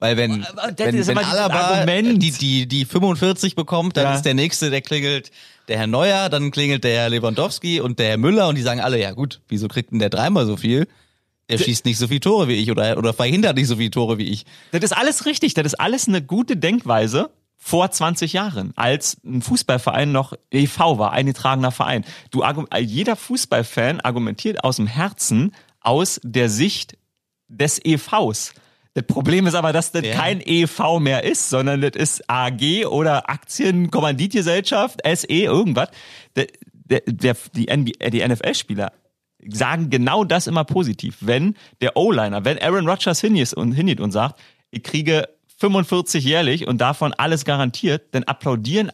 Weil 0.00 0.16
wenn, 0.16 0.46
wenn, 0.76 1.06
wenn 1.06 1.18
Alaba 1.18 1.84
die, 1.84 2.30
die, 2.30 2.68
die 2.68 2.84
45 2.84 3.56
bekommt, 3.56 3.96
dann 3.96 4.04
ja. 4.04 4.14
ist 4.14 4.22
der 4.22 4.34
nächste, 4.34 4.70
der 4.70 4.80
klingelt 4.80 5.32
der 5.66 5.78
Herr 5.78 5.88
Neuer, 5.88 6.28
dann 6.28 6.50
klingelt 6.52 6.84
der 6.84 7.00
Herr 7.00 7.10
Lewandowski 7.10 7.80
und 7.80 7.98
der 7.98 8.10
Herr 8.10 8.16
Müller 8.16 8.48
und 8.48 8.54
die 8.54 8.62
sagen 8.62 8.80
alle, 8.80 9.00
ja 9.00 9.10
gut, 9.10 9.40
wieso 9.48 9.66
kriegt 9.66 9.90
denn 9.90 9.98
der 9.98 10.10
dreimal 10.10 10.46
so 10.46 10.56
viel? 10.56 10.86
Der 11.50 11.58
schießt 11.58 11.84
nicht 11.86 11.98
so 11.98 12.08
viele 12.08 12.20
Tore 12.20 12.46
wie 12.46 12.54
ich 12.54 12.70
oder, 12.70 12.98
oder 12.98 13.14
verhindert 13.14 13.56
nicht 13.56 13.68
so 13.68 13.76
viele 13.76 13.90
Tore 13.90 14.18
wie 14.18 14.28
ich. 14.28 14.44
Das 14.70 14.82
ist 14.82 14.92
alles 14.92 15.24
richtig. 15.24 15.54
Das 15.54 15.66
ist 15.66 15.80
alles 15.80 16.06
eine 16.06 16.22
gute 16.22 16.56
Denkweise 16.56 17.30
vor 17.56 17.90
20 17.90 18.34
Jahren, 18.34 18.72
als 18.76 19.16
ein 19.24 19.42
Fußballverein 19.42 20.12
noch 20.12 20.34
EV 20.50 20.98
war, 20.98 21.12
eingetragener 21.12 21.72
Verein. 21.72 22.04
Du, 22.30 22.44
jeder 22.78 23.16
Fußballfan 23.16 24.00
argumentiert 24.00 24.62
aus 24.62 24.76
dem 24.76 24.86
Herzen, 24.86 25.52
aus 25.80 26.20
der 26.22 26.50
Sicht 26.50 26.98
des 27.48 27.82
EVs. 27.84 28.54
Das 28.94 29.06
Problem 29.06 29.46
ist 29.46 29.54
aber, 29.54 29.72
dass 29.72 29.92
das 29.92 30.04
ja. 30.04 30.14
kein 30.14 30.40
EV 30.40 30.98
mehr 30.98 31.24
ist, 31.24 31.50
sondern 31.50 31.80
das 31.80 31.92
ist 31.94 32.28
AG 32.28 32.86
oder 32.86 33.30
Aktienkommanditgesellschaft, 33.30 35.00
SE, 35.04 35.26
irgendwas. 35.28 35.88
Der, 36.36 36.46
der, 36.72 37.02
der, 37.06 37.36
die, 37.54 37.66
die 37.66 38.26
NFL-Spieler 38.26 38.92
sagen 39.46 39.90
genau 39.90 40.24
das 40.24 40.46
immer 40.46 40.64
positiv. 40.64 41.18
Wenn 41.20 41.54
der 41.80 41.96
O-Liner, 41.96 42.44
wenn 42.44 42.58
Aaron 42.58 42.88
Rodgers 42.88 43.20
hingeht 43.20 43.52
und, 43.54 43.72
hingeht 43.72 44.00
und 44.00 44.10
sagt, 44.10 44.40
ich 44.70 44.82
kriege 44.82 45.28
45 45.58 46.24
jährlich 46.24 46.66
und 46.66 46.80
davon 46.80 47.12
alles 47.14 47.44
garantiert, 47.44 48.14
dann 48.14 48.24
applaudieren 48.24 48.92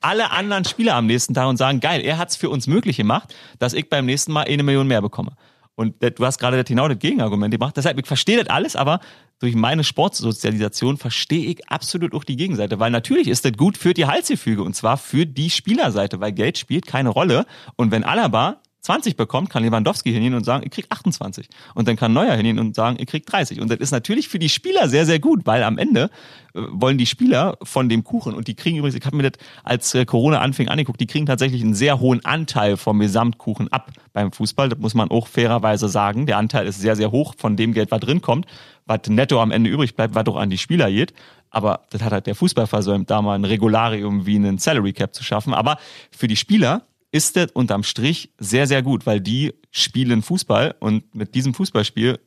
alle 0.00 0.30
anderen 0.30 0.64
Spieler 0.64 0.96
am 0.96 1.06
nächsten 1.06 1.34
Tag 1.34 1.46
und 1.48 1.56
sagen, 1.56 1.80
geil, 1.80 2.00
er 2.02 2.18
hat's 2.18 2.36
für 2.36 2.50
uns 2.50 2.66
möglich 2.66 2.96
gemacht, 2.96 3.34
dass 3.58 3.72
ich 3.72 3.88
beim 3.88 4.06
nächsten 4.06 4.32
Mal 4.32 4.46
eine 4.46 4.62
Million 4.62 4.88
mehr 4.88 5.00
bekomme. 5.00 5.32
Und 5.74 5.96
du 6.02 6.24
hast 6.24 6.38
gerade 6.38 6.62
genau 6.64 6.88
das 6.88 6.98
Gegenargument 6.98 7.52
gemacht. 7.52 7.76
Deshalb, 7.76 7.98
ich 7.98 8.06
verstehe 8.06 8.38
das 8.38 8.48
alles, 8.48 8.76
aber 8.76 9.00
durch 9.38 9.54
meine 9.54 9.84
Sportsozialisation 9.84 10.98
verstehe 10.98 11.46
ich 11.46 11.68
absolut 11.68 12.14
auch 12.14 12.24
die 12.24 12.36
Gegenseite. 12.36 12.78
Weil 12.78 12.90
natürlich 12.90 13.26
ist 13.26 13.44
das 13.44 13.52
gut 13.52 13.76
für 13.76 13.92
die 13.92 14.06
Halsgefüge 14.06 14.62
und 14.62 14.76
zwar 14.76 14.96
für 14.96 15.26
die 15.26 15.50
Spielerseite, 15.50 16.20
weil 16.20 16.32
Geld 16.32 16.58
spielt 16.58 16.86
keine 16.86 17.08
Rolle. 17.08 17.46
Und 17.76 17.90
wenn 17.90 18.04
Alaba 18.04 18.61
20 18.82 19.16
bekommt, 19.16 19.48
kann 19.48 19.62
Lewandowski 19.62 20.12
hingehen 20.12 20.34
und 20.34 20.44
sagen, 20.44 20.64
ich 20.64 20.72
krieg 20.72 20.86
28. 20.88 21.48
Und 21.74 21.86
dann 21.86 21.96
kann 21.96 22.12
Neuer 22.12 22.34
hingehen 22.34 22.58
und 22.58 22.74
sagen, 22.74 22.96
ich 22.98 23.06
krieg 23.06 23.24
30. 23.24 23.60
Und 23.60 23.70
das 23.70 23.78
ist 23.78 23.92
natürlich 23.92 24.28
für 24.28 24.40
die 24.40 24.48
Spieler 24.48 24.88
sehr, 24.88 25.06
sehr 25.06 25.20
gut, 25.20 25.46
weil 25.46 25.62
am 25.62 25.78
Ende 25.78 26.10
äh, 26.54 26.62
wollen 26.68 26.98
die 26.98 27.06
Spieler 27.06 27.56
von 27.62 27.88
dem 27.88 28.02
Kuchen 28.02 28.34
und 28.34 28.48
die 28.48 28.54
kriegen 28.54 28.78
übrigens, 28.78 28.96
ich 28.96 29.06
habe 29.06 29.16
mir 29.16 29.30
das 29.30 29.40
als 29.62 29.94
äh, 29.94 30.04
Corona 30.04 30.40
anfing 30.40 30.68
angeguckt, 30.68 31.00
die 31.00 31.06
kriegen 31.06 31.26
tatsächlich 31.26 31.62
einen 31.62 31.74
sehr 31.74 32.00
hohen 32.00 32.24
Anteil 32.24 32.76
vom 32.76 32.98
Gesamtkuchen 32.98 33.70
ab 33.72 33.92
beim 34.12 34.32
Fußball. 34.32 34.68
Das 34.68 34.80
muss 34.80 34.94
man 34.94 35.10
auch 35.12 35.28
fairerweise 35.28 35.88
sagen. 35.88 36.26
Der 36.26 36.38
Anteil 36.38 36.66
ist 36.66 36.80
sehr, 36.80 36.96
sehr 36.96 37.12
hoch 37.12 37.34
von 37.38 37.56
dem 37.56 37.74
Geld, 37.74 37.92
was 37.92 38.00
drin 38.00 38.20
kommt, 38.20 38.46
was 38.86 39.00
netto 39.08 39.40
am 39.40 39.52
Ende 39.52 39.70
übrig 39.70 39.94
bleibt, 39.94 40.16
was 40.16 40.24
doch 40.24 40.36
an 40.36 40.50
die 40.50 40.58
Spieler 40.58 40.90
geht. 40.90 41.14
Aber 41.50 41.82
das 41.90 42.02
hat 42.02 42.12
halt 42.12 42.26
der 42.26 42.34
Fußball 42.34 42.66
versäumt, 42.66 43.10
da 43.10 43.22
mal 43.22 43.34
ein 43.34 43.44
Regularium 43.44 44.26
wie 44.26 44.36
einen 44.36 44.58
Salary 44.58 44.92
Cap 44.92 45.14
zu 45.14 45.22
schaffen. 45.22 45.54
Aber 45.54 45.76
für 46.10 46.26
die 46.26 46.36
Spieler 46.36 46.82
ist 47.12 47.36
das 47.36 47.52
unterm 47.52 47.84
Strich 47.84 48.32
sehr, 48.38 48.66
sehr 48.66 48.82
gut, 48.82 49.06
weil 49.06 49.20
die 49.20 49.54
spielen 49.70 50.22
Fußball 50.22 50.74
und 50.80 51.14
mit 51.14 51.34
diesem 51.34 51.54
Fußballspiel 51.54 52.18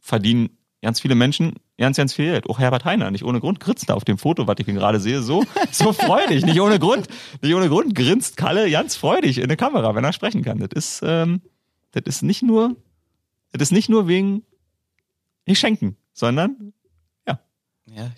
verdienen 0.00 0.56
ganz 0.80 1.00
viele 1.00 1.14
Menschen 1.14 1.54
ganz, 1.78 1.96
ganz 1.96 2.14
viel 2.14 2.26
Geld. 2.26 2.48
Auch 2.48 2.58
Herbert 2.58 2.84
Heiner, 2.84 3.10
nicht 3.10 3.24
ohne 3.24 3.40
Grund, 3.40 3.60
grinst 3.60 3.88
da 3.88 3.94
auf 3.94 4.04
dem 4.04 4.18
Foto, 4.18 4.46
was 4.46 4.56
ich 4.58 4.68
ihn 4.68 4.76
gerade 4.76 5.00
sehe, 5.00 5.22
so, 5.22 5.44
so 5.70 5.92
freudig, 5.92 6.44
nicht 6.44 6.60
ohne 6.60 6.78
Grund, 6.78 7.08
nicht 7.42 7.54
ohne 7.54 7.68
Grund 7.68 7.94
grinst 7.94 8.36
Kalle 8.36 8.70
ganz 8.70 8.96
freudig 8.96 9.38
in 9.38 9.48
der 9.48 9.56
Kamera, 9.56 9.94
wenn 9.94 10.04
er 10.04 10.12
sprechen 10.12 10.42
kann. 10.42 10.58
Das 10.58 10.70
ist, 10.74 11.02
ähm, 11.04 11.42
das 11.90 12.04
ist 12.06 12.22
nicht 12.22 12.42
nur, 12.42 12.76
das 13.52 13.62
ist 13.62 13.72
nicht 13.72 13.88
nur 13.88 14.08
wegen 14.08 14.44
Geschenken, 15.44 15.96
sondern, 16.12 16.72
ja, 17.94 18.10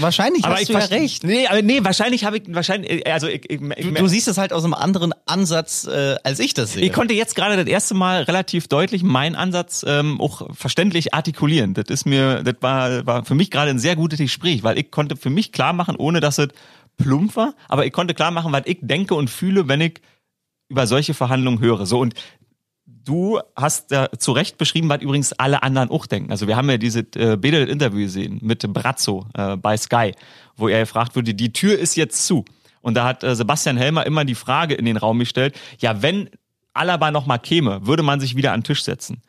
wahrscheinlich 0.00 0.44
aber 0.44 0.54
hast 0.54 0.62
ich 0.62 0.68
du 0.68 0.74
ja 0.74 0.84
recht. 0.84 1.24
Nee, 1.24 1.46
aber 1.46 1.62
nee, 1.62 1.82
wahrscheinlich 1.82 2.24
habe 2.24 2.36
ich 2.36 2.42
wahrscheinlich 2.48 3.06
also 3.06 3.26
ich, 3.26 3.50
ich, 3.50 3.58
du, 3.58 3.92
du, 3.92 4.06
siehst 4.06 4.28
es 4.28 4.36
halt 4.36 4.52
aus 4.52 4.64
einem 4.64 4.74
anderen 4.74 5.14
Ansatz, 5.24 5.86
äh, 5.86 6.16
als 6.22 6.40
ich 6.40 6.52
das 6.52 6.74
sehe. 6.74 6.84
Ich 6.84 6.92
konnte 6.92 7.14
jetzt 7.14 7.34
gerade 7.34 7.56
das 7.56 7.66
erste 7.66 7.94
Mal 7.94 8.24
relativ 8.24 8.68
deutlich 8.68 9.02
meinen 9.02 9.34
Ansatz 9.34 9.84
ähm, 9.88 10.20
auch 10.20 10.54
verständlich 10.54 11.14
artikulieren. 11.14 11.72
Das 11.72 11.86
ist 11.88 12.04
mir, 12.04 12.42
das 12.42 12.56
war, 12.60 13.06
war 13.06 13.24
für 13.24 13.34
mich 13.34 13.50
gerade 13.50 13.70
ein 13.70 13.78
sehr 13.78 13.96
gutes 13.96 14.18
Gespräch, 14.18 14.62
weil 14.62 14.78
ich 14.78 14.90
konnte 14.90 15.16
für 15.16 15.30
mich 15.30 15.52
klar 15.52 15.72
machen, 15.72 15.96
ohne 15.96 16.20
dass 16.20 16.38
es 16.38 16.48
plump 16.98 17.34
war, 17.34 17.54
aber 17.68 17.86
ich 17.86 17.92
konnte 17.92 18.12
klar 18.12 18.30
machen, 18.30 18.52
was 18.52 18.62
ich 18.66 18.78
denke 18.82 19.14
und 19.14 19.30
fühle, 19.30 19.68
wenn 19.68 19.80
ich 19.80 20.00
über 20.68 20.86
solche 20.86 21.14
Verhandlungen 21.14 21.60
höre. 21.60 21.86
So 21.86 21.98
und 22.00 22.14
du 23.04 23.40
hast 23.56 23.90
ja 23.90 24.08
zu 24.18 24.32
Recht 24.32 24.58
beschrieben, 24.58 24.88
was 24.88 25.02
übrigens 25.02 25.32
alle 25.32 25.62
anderen 25.62 25.90
auch 25.90 26.06
denken. 26.06 26.30
Also 26.30 26.46
wir 26.46 26.56
haben 26.56 26.68
ja 26.70 26.78
diese 26.78 27.00
äh, 27.00 27.36
Bedel-Interview 27.36 28.00
gesehen 28.00 28.38
mit 28.42 28.60
Brazzo 28.72 29.26
äh, 29.34 29.56
bei 29.56 29.76
Sky, 29.76 30.12
wo 30.56 30.68
er 30.68 30.80
gefragt 30.80 31.14
wurde, 31.16 31.34
die 31.34 31.52
Tür 31.52 31.78
ist 31.78 31.96
jetzt 31.96 32.26
zu. 32.26 32.44
Und 32.80 32.94
da 32.94 33.06
hat 33.06 33.24
äh, 33.24 33.34
Sebastian 33.34 33.76
Helmer 33.76 34.06
immer 34.06 34.24
die 34.24 34.34
Frage 34.34 34.74
in 34.74 34.84
den 34.84 34.96
Raum 34.96 35.18
gestellt, 35.18 35.54
ja, 35.78 36.02
wenn 36.02 36.30
Alaba 36.72 37.10
noch 37.10 37.26
mal 37.26 37.38
käme, 37.38 37.86
würde 37.86 38.02
man 38.02 38.20
sich 38.20 38.36
wieder 38.36 38.52
an 38.52 38.60
den 38.60 38.64
Tisch 38.64 38.82
setzen. 38.82 39.22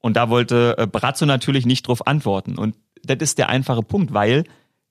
Und 0.00 0.16
da 0.16 0.28
wollte 0.30 0.76
äh, 0.78 0.86
Brazzo 0.86 1.26
natürlich 1.26 1.66
nicht 1.66 1.86
drauf 1.86 2.06
antworten. 2.06 2.58
Und 2.58 2.76
das 3.02 3.18
ist 3.20 3.38
der 3.38 3.48
einfache 3.48 3.82
Punkt, 3.82 4.12
weil 4.12 4.44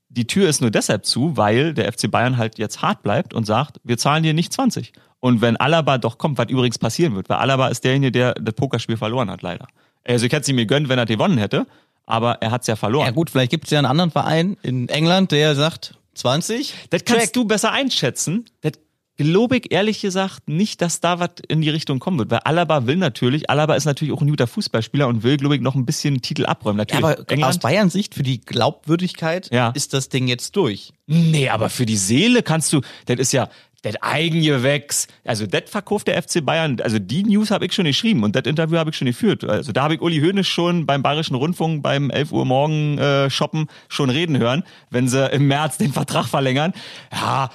die 0.09 0.27
Tür 0.27 0.47
ist 0.47 0.61
nur 0.61 0.71
deshalb 0.71 1.05
zu, 1.05 1.35
weil 1.37 1.73
der 1.73 1.91
FC 1.91 2.09
Bayern 2.09 2.37
halt 2.37 2.57
jetzt 2.57 2.81
hart 2.81 3.03
bleibt 3.03 3.33
und 3.33 3.45
sagt, 3.45 3.79
wir 3.83 3.97
zahlen 3.97 4.23
dir 4.23 4.33
nicht 4.33 4.53
20. 4.53 4.93
Und 5.27 5.41
wenn 5.41 5.57
Alaba 5.57 5.97
doch 5.97 6.17
kommt, 6.17 6.37
was 6.37 6.47
übrigens 6.47 6.79
passieren 6.79 7.13
wird, 7.13 7.27
weil 7.27 7.35
Alaba 7.35 7.67
ist 7.67 7.83
derjenige, 7.83 8.13
der 8.13 8.33
das 8.35 8.53
Pokerspiel 8.55 8.95
verloren 8.95 9.29
hat, 9.29 9.41
leider. 9.41 9.67
Also 10.05 10.25
ich 10.25 10.31
hätte 10.31 10.43
es 10.43 10.47
ihm 10.47 10.55
gegönnt, 10.55 10.87
wenn 10.87 10.97
er 10.97 11.05
gewonnen 11.05 11.37
hätte, 11.37 11.67
aber 12.05 12.41
er 12.41 12.51
hat 12.51 12.61
es 12.61 12.67
ja 12.67 12.77
verloren. 12.77 13.07
Ja 13.07 13.11
gut, 13.11 13.29
vielleicht 13.29 13.51
gibt 13.51 13.65
es 13.65 13.71
ja 13.71 13.79
einen 13.79 13.87
anderen 13.87 14.09
Verein 14.09 14.55
in 14.61 14.87
England, 14.87 15.33
der 15.33 15.53
sagt 15.55 15.95
20. 16.13 16.73
Das 16.91 17.03
kannst 17.03 17.25
Check. 17.25 17.33
du 17.33 17.43
besser 17.43 17.73
einschätzen. 17.73 18.45
Das 18.61 18.71
glaube 19.17 19.57
ich 19.57 19.71
ehrlich 19.71 19.99
gesagt 19.99 20.47
nicht, 20.47 20.81
dass 20.81 21.01
da 21.01 21.19
was 21.19 21.31
in 21.47 21.61
die 21.61 21.69
Richtung 21.69 21.99
kommen 21.99 22.19
wird. 22.19 22.31
Weil 22.31 22.39
Alaba 22.45 22.85
will 22.85 22.95
natürlich, 22.95 23.49
Alaba 23.49 23.75
ist 23.75 23.85
natürlich 23.85 24.13
auch 24.13 24.21
ein 24.21 24.29
guter 24.29 24.47
Fußballspieler 24.47 25.07
und 25.07 25.23
will, 25.23 25.37
glaube 25.37 25.55
ich, 25.55 25.61
noch 25.61 25.75
ein 25.75 25.85
bisschen 25.85 26.21
Titel 26.21 26.45
abräumen. 26.45 26.77
Natürlich. 26.77 27.03
Ja, 27.03 27.11
aber 27.11 27.29
England, 27.29 27.49
aus 27.55 27.59
Bayern 27.59 27.89
Sicht 27.89 28.15
für 28.15 28.23
die 28.23 28.39
Glaubwürdigkeit 28.39 29.49
ja. 29.51 29.71
ist 29.71 29.93
das 29.93 30.09
Ding 30.09 30.27
jetzt 30.27 30.55
durch. 30.55 30.93
Nee, 31.07 31.49
aber 31.49 31.69
für 31.69 31.85
die 31.85 31.97
Seele 31.97 32.43
kannst 32.43 32.71
du, 32.71 32.81
das 33.07 33.19
ist 33.19 33.33
ja, 33.33 33.49
das 33.87 34.01
Eigengewächs, 34.01 35.07
also 35.23 35.45
das 35.45 35.63
verkauft 35.69 36.07
der 36.07 36.21
FC 36.21 36.43
Bayern, 36.43 36.79
also 36.81 36.99
die 36.99 37.23
News 37.23 37.51
habe 37.51 37.65
ich 37.65 37.73
schon 37.73 37.85
geschrieben 37.85 38.23
und 38.23 38.35
das 38.35 38.43
Interview 38.43 38.77
habe 38.77 38.89
ich 38.89 38.97
schon 38.97 39.07
geführt. 39.07 39.43
Also 39.43 39.71
da 39.71 39.83
habe 39.83 39.95
ich 39.95 40.01
Uli 40.01 40.19
Hoeneß 40.19 40.47
schon 40.47 40.85
beim 40.85 41.01
Bayerischen 41.01 41.35
Rundfunk 41.35 41.83
beim 41.83 42.09
11 42.09 42.31
Uhr 42.31 42.45
morgen 42.45 42.97
äh, 42.97 43.29
shoppen 43.29 43.67
schon 43.87 44.09
reden 44.09 44.37
hören, 44.37 44.63
wenn 44.89 45.07
sie 45.07 45.25
im 45.31 45.47
März 45.47 45.77
den 45.77 45.93
Vertrag 45.93 46.25
verlängern. 46.25 46.73
Ja, 47.11 47.49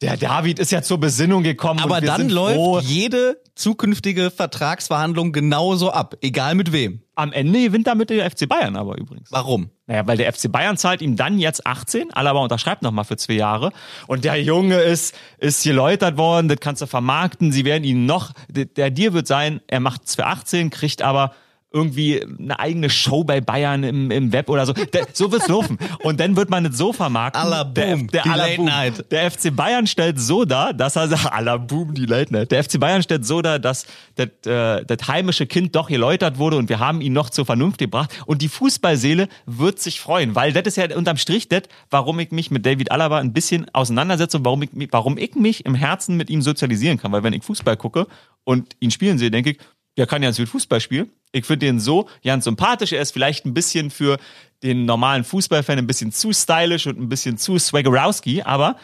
der 0.00 0.16
David 0.16 0.58
ist 0.58 0.70
ja 0.70 0.82
zur 0.82 0.98
Besinnung 0.98 1.42
gekommen. 1.42 1.80
Aber 1.80 2.00
dann 2.00 2.28
läuft 2.28 2.54
froh. 2.54 2.80
jede 2.80 3.40
zukünftige 3.56 4.30
Vertragsverhandlung 4.30 5.32
genauso 5.32 5.90
ab, 5.90 6.14
egal 6.20 6.54
mit 6.54 6.72
wem. 6.72 7.02
Am 7.16 7.32
Ende 7.32 7.60
gewinnt 7.60 7.88
damit 7.88 8.10
der 8.10 8.30
FC 8.30 8.48
Bayern 8.48 8.76
aber 8.76 8.96
übrigens. 8.96 9.32
Warum? 9.32 9.70
Naja, 9.86 10.06
weil 10.06 10.16
der 10.16 10.32
FC 10.32 10.52
Bayern 10.52 10.76
zahlt 10.76 11.02
ihm 11.02 11.16
dann 11.16 11.40
jetzt 11.40 11.66
18, 11.66 12.12
Alaba 12.12 12.38
unterschreibt 12.38 12.82
nochmal 12.82 13.04
für 13.04 13.16
zwei 13.16 13.32
Jahre 13.32 13.72
und 14.06 14.24
der 14.24 14.40
Junge 14.40 14.76
ist, 14.76 15.16
ist 15.38 15.64
geläutert 15.64 16.16
worden, 16.16 16.48
das 16.48 16.60
kannst 16.60 16.82
du 16.82 16.86
vermarkten, 16.86 17.50
sie 17.50 17.64
werden 17.64 17.82
ihn 17.82 18.06
noch, 18.06 18.32
der, 18.48 18.66
der 18.66 18.92
Deal 18.92 19.14
wird 19.14 19.26
sein, 19.26 19.60
er 19.66 19.80
macht 19.80 20.02
es 20.04 20.14
für 20.14 20.26
18, 20.26 20.70
kriegt 20.70 21.02
aber 21.02 21.32
irgendwie 21.70 22.22
eine 22.22 22.58
eigene 22.58 22.88
Show 22.88 23.24
bei 23.24 23.42
Bayern 23.42 23.84
im, 23.84 24.10
im 24.10 24.32
Web 24.32 24.48
oder 24.48 24.64
so. 24.64 24.72
Der, 24.72 25.06
so 25.12 25.30
wird's 25.30 25.48
laufen. 25.48 25.78
Und 26.02 26.18
dann 26.18 26.34
wird 26.34 26.48
man 26.48 26.64
es 26.64 26.78
so 26.78 26.94
vermarkten. 26.94 27.42
Alla 27.42 27.64
Boom, 27.64 28.08
der, 28.08 28.22
der, 28.22 28.22
die 28.22 28.38
Late 28.38 28.62
Night. 28.62 29.10
Der 29.10 29.30
FC 29.30 29.54
Bayern 29.54 29.86
stellt 29.86 30.18
so 30.18 30.46
dar, 30.46 30.72
dass 30.72 30.96
er 30.96 31.08
sagt, 31.08 31.26
Alla 31.32 31.58
Boom, 31.58 31.92
die 31.92 32.06
Late 32.06 32.32
Night. 32.32 32.50
Der 32.52 32.64
FC 32.64 32.80
Bayern 32.80 33.02
stellt 33.02 33.26
so 33.26 33.42
dar, 33.42 33.58
dass 33.58 33.86
das, 34.14 34.28
äh, 34.46 34.84
das 34.86 35.08
heimische 35.08 35.46
Kind 35.46 35.76
doch 35.76 35.88
geläutert 35.88 36.38
wurde 36.38 36.56
und 36.56 36.70
wir 36.70 36.78
haben 36.78 37.02
ihn 37.02 37.12
noch 37.12 37.28
zur 37.28 37.44
Vernunft 37.44 37.78
gebracht. 37.78 38.10
Und 38.24 38.40
die 38.40 38.48
Fußballseele 38.48 39.28
wird 39.44 39.78
sich 39.78 40.00
freuen, 40.00 40.34
weil 40.34 40.54
das 40.54 40.66
ist 40.66 40.76
ja 40.76 40.96
unterm 40.96 41.18
Strich 41.18 41.48
das, 41.48 41.64
warum 41.90 42.18
ich 42.18 42.30
mich 42.30 42.50
mit 42.50 42.64
David 42.64 42.90
Alaba 42.90 43.18
ein 43.18 43.34
bisschen 43.34 43.66
auseinandersetze 43.74 44.38
und 44.38 44.46
warum 44.46 44.62
ich, 44.62 44.70
warum 44.90 45.18
ich 45.18 45.34
mich 45.34 45.66
im 45.66 45.74
Herzen 45.74 46.16
mit 46.16 46.30
ihm 46.30 46.40
sozialisieren 46.40 46.96
kann. 46.98 47.12
Weil 47.12 47.22
wenn 47.24 47.34
ich 47.34 47.44
Fußball 47.44 47.76
gucke 47.76 48.06
und 48.44 48.74
ihn 48.80 48.90
spielen 48.90 49.18
sehe, 49.18 49.30
denke 49.30 49.50
ich, 49.50 49.58
der 49.98 50.06
kann 50.06 50.22
ja 50.22 50.30
gut 50.30 50.48
Fußball 50.48 50.80
spielen. 50.80 51.10
Ich 51.32 51.44
finde 51.44 51.66
den 51.66 51.80
so 51.80 52.08
ganz 52.24 52.44
sympathisch. 52.44 52.92
Er 52.92 53.02
ist 53.02 53.10
vielleicht 53.10 53.44
ein 53.44 53.52
bisschen 53.52 53.90
für 53.90 54.16
den 54.62 54.86
normalen 54.86 55.24
Fußballfan 55.24 55.78
ein 55.78 55.86
bisschen 55.86 56.12
zu 56.12 56.32
stylisch 56.32 56.86
und 56.86 56.98
ein 56.98 57.08
bisschen 57.08 57.36
zu 57.36 57.58
swaggerowski, 57.58 58.42
aber 58.42 58.76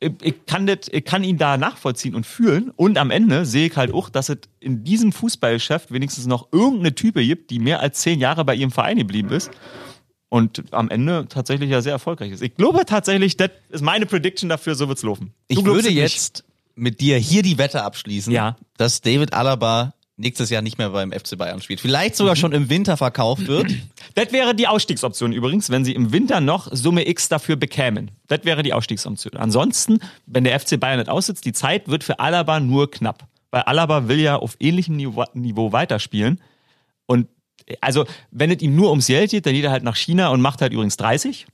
ich 0.00 0.46
kann, 0.46 0.66
das, 0.66 0.88
ich 0.90 1.04
kann 1.04 1.22
ihn 1.22 1.38
da 1.38 1.56
nachvollziehen 1.56 2.14
und 2.14 2.26
fühlen. 2.26 2.72
Und 2.74 2.98
am 2.98 3.10
Ende 3.10 3.46
sehe 3.46 3.68
ich 3.68 3.76
halt 3.76 3.94
auch, 3.94 4.08
dass 4.08 4.30
es 4.30 4.38
in 4.58 4.82
diesem 4.82 5.12
Fußballgeschäft 5.12 5.92
wenigstens 5.92 6.26
noch 6.26 6.48
irgendeine 6.52 6.94
Type 6.94 7.24
gibt, 7.24 7.50
die 7.50 7.60
mehr 7.60 7.80
als 7.80 8.00
zehn 8.00 8.18
Jahre 8.18 8.44
bei 8.44 8.56
ihrem 8.56 8.72
Verein 8.72 8.96
geblieben 8.96 9.30
ist. 9.30 9.50
Und 10.28 10.64
am 10.72 10.90
Ende 10.90 11.26
tatsächlich 11.28 11.70
ja 11.70 11.82
sehr 11.82 11.92
erfolgreich 11.92 12.32
ist. 12.32 12.42
Ich 12.42 12.56
glaube 12.56 12.84
tatsächlich, 12.86 13.36
das 13.36 13.50
ist 13.68 13.82
meine 13.82 14.06
Prediction 14.06 14.48
dafür, 14.48 14.74
so 14.74 14.88
wird's 14.88 15.02
laufen. 15.02 15.34
Du 15.48 15.60
ich 15.60 15.64
würde 15.64 15.90
jetzt 15.90 16.44
mit 16.74 17.00
dir 17.00 17.18
hier 17.18 17.42
die 17.42 17.58
Wette 17.58 17.84
abschließen, 17.84 18.32
ja. 18.32 18.56
dass 18.78 19.02
David 19.02 19.34
Alaba 19.34 19.92
nächstes 20.22 20.48
Jahr 20.50 20.62
nicht 20.62 20.78
mehr 20.78 20.90
beim 20.90 21.12
FC 21.12 21.36
Bayern 21.36 21.60
spielt. 21.60 21.80
Vielleicht 21.80 22.16
sogar 22.16 22.36
schon 22.36 22.52
im 22.52 22.70
Winter 22.70 22.96
verkauft 22.96 23.46
wird. 23.46 23.66
Das 24.14 24.30
wäre 24.30 24.54
die 24.54 24.66
Ausstiegsoption 24.66 25.32
übrigens, 25.32 25.70
wenn 25.70 25.86
sie 25.86 25.94
im 25.94 26.12
Winter 26.12 26.42
noch 26.42 26.68
Summe 26.70 27.08
X 27.08 27.30
dafür 27.30 27.56
bekämen. 27.56 28.10
Das 28.26 28.44
wäre 28.44 28.62
die 28.62 28.74
Ausstiegsoption. 28.74 29.38
Ansonsten, 29.38 30.00
wenn 30.26 30.44
der 30.44 30.58
FC 30.60 30.78
Bayern 30.78 30.98
nicht 30.98 31.08
aussitzt, 31.08 31.46
die 31.46 31.54
Zeit 31.54 31.88
wird 31.88 32.04
für 32.04 32.18
Alaba 32.18 32.60
nur 32.60 32.90
knapp. 32.90 33.26
Weil 33.50 33.62
Alaba 33.62 34.08
will 34.08 34.20
ja 34.20 34.36
auf 34.36 34.56
ähnlichem 34.60 34.96
Niveau, 34.96 35.24
Niveau 35.32 35.72
weiterspielen. 35.72 36.42
Und 37.06 37.28
also, 37.80 38.04
wenn 38.30 38.50
es 38.50 38.60
ihm 38.60 38.76
nur 38.76 38.90
ums 38.90 39.06
Geld 39.06 39.30
geht, 39.30 39.46
dann 39.46 39.54
geht 39.54 39.64
er 39.64 39.70
halt 39.70 39.84
nach 39.84 39.96
China 39.96 40.28
und 40.28 40.42
macht 40.42 40.60
halt 40.60 40.74
übrigens 40.74 40.98
30. 40.98 41.46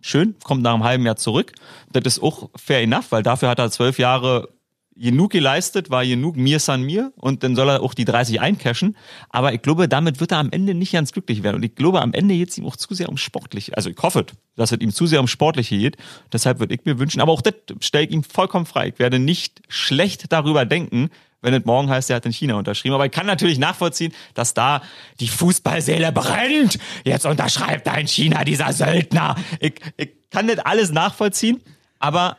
Schön, 0.00 0.34
kommt 0.42 0.62
nach 0.62 0.74
einem 0.74 0.82
halben 0.82 1.04
Jahr 1.04 1.16
zurück. 1.16 1.52
Das 1.92 2.02
ist 2.04 2.22
auch 2.22 2.50
fair 2.56 2.80
enough, 2.80 3.12
weil 3.12 3.22
dafür 3.22 3.50
hat 3.50 3.58
er 3.58 3.70
zwölf 3.70 3.98
Jahre 3.98 4.48
genug 4.96 5.30
geleistet, 5.30 5.90
war 5.90 6.04
genug 6.04 6.36
mir 6.36 6.60
san 6.60 6.82
mir 6.82 7.12
und 7.16 7.42
dann 7.42 7.56
soll 7.56 7.68
er 7.68 7.82
auch 7.82 7.94
die 7.94 8.04
30 8.04 8.40
eincashen. 8.40 8.96
Aber 9.30 9.52
ich 9.54 9.62
glaube, 9.62 9.88
damit 9.88 10.20
wird 10.20 10.32
er 10.32 10.38
am 10.38 10.50
Ende 10.50 10.74
nicht 10.74 10.92
ganz 10.92 11.12
glücklich 11.12 11.42
werden. 11.42 11.56
Und 11.56 11.62
ich 11.62 11.74
glaube, 11.74 12.02
am 12.02 12.12
Ende 12.12 12.34
geht 12.34 12.50
es 12.50 12.58
ihm 12.58 12.66
auch 12.66 12.76
zu 12.76 12.92
sehr 12.94 13.08
um 13.08 13.16
sportlich. 13.16 13.76
Also 13.76 13.88
ich 13.90 13.98
hoffe, 14.02 14.26
dass 14.56 14.72
es 14.72 14.80
ihm 14.80 14.92
zu 14.92 15.06
sehr 15.06 15.20
um 15.20 15.26
sportliche 15.26 15.78
geht. 15.78 15.96
Deshalb 16.32 16.58
würde 16.60 16.74
ich 16.74 16.84
mir 16.84 16.98
wünschen, 16.98 17.20
aber 17.20 17.32
auch 17.32 17.42
das 17.42 17.54
stelle 17.80 18.06
ich 18.06 18.10
ihm 18.10 18.22
vollkommen 18.22 18.66
frei. 18.66 18.88
Ich 18.88 18.98
werde 18.98 19.18
nicht 19.18 19.62
schlecht 19.68 20.32
darüber 20.32 20.64
denken, 20.64 21.10
wenn 21.42 21.54
es 21.54 21.64
morgen 21.64 21.88
heißt, 21.88 22.10
er 22.10 22.16
hat 22.16 22.26
in 22.26 22.32
China 22.32 22.56
unterschrieben. 22.56 22.94
Aber 22.94 23.06
ich 23.06 23.12
kann 23.12 23.26
natürlich 23.26 23.58
nachvollziehen, 23.58 24.12
dass 24.34 24.52
da 24.52 24.82
die 25.20 25.28
Fußballseele 25.28 26.12
brennt. 26.12 26.78
Jetzt 27.04 27.24
unterschreibt 27.24 27.86
er 27.86 27.98
in 27.98 28.08
China 28.08 28.44
dieser 28.44 28.72
Söldner. 28.72 29.36
Ich, 29.58 29.74
ich 29.96 30.10
kann 30.30 30.46
nicht 30.46 30.66
alles 30.66 30.92
nachvollziehen, 30.92 31.62
aber 31.98 32.36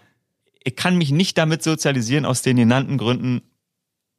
ich 0.63 0.75
kann 0.75 0.97
mich 0.97 1.11
nicht 1.11 1.37
damit 1.37 1.63
sozialisieren 1.63 2.25
aus 2.25 2.41
den 2.41 2.57
genannten 2.57 2.97
Gründen, 2.97 3.41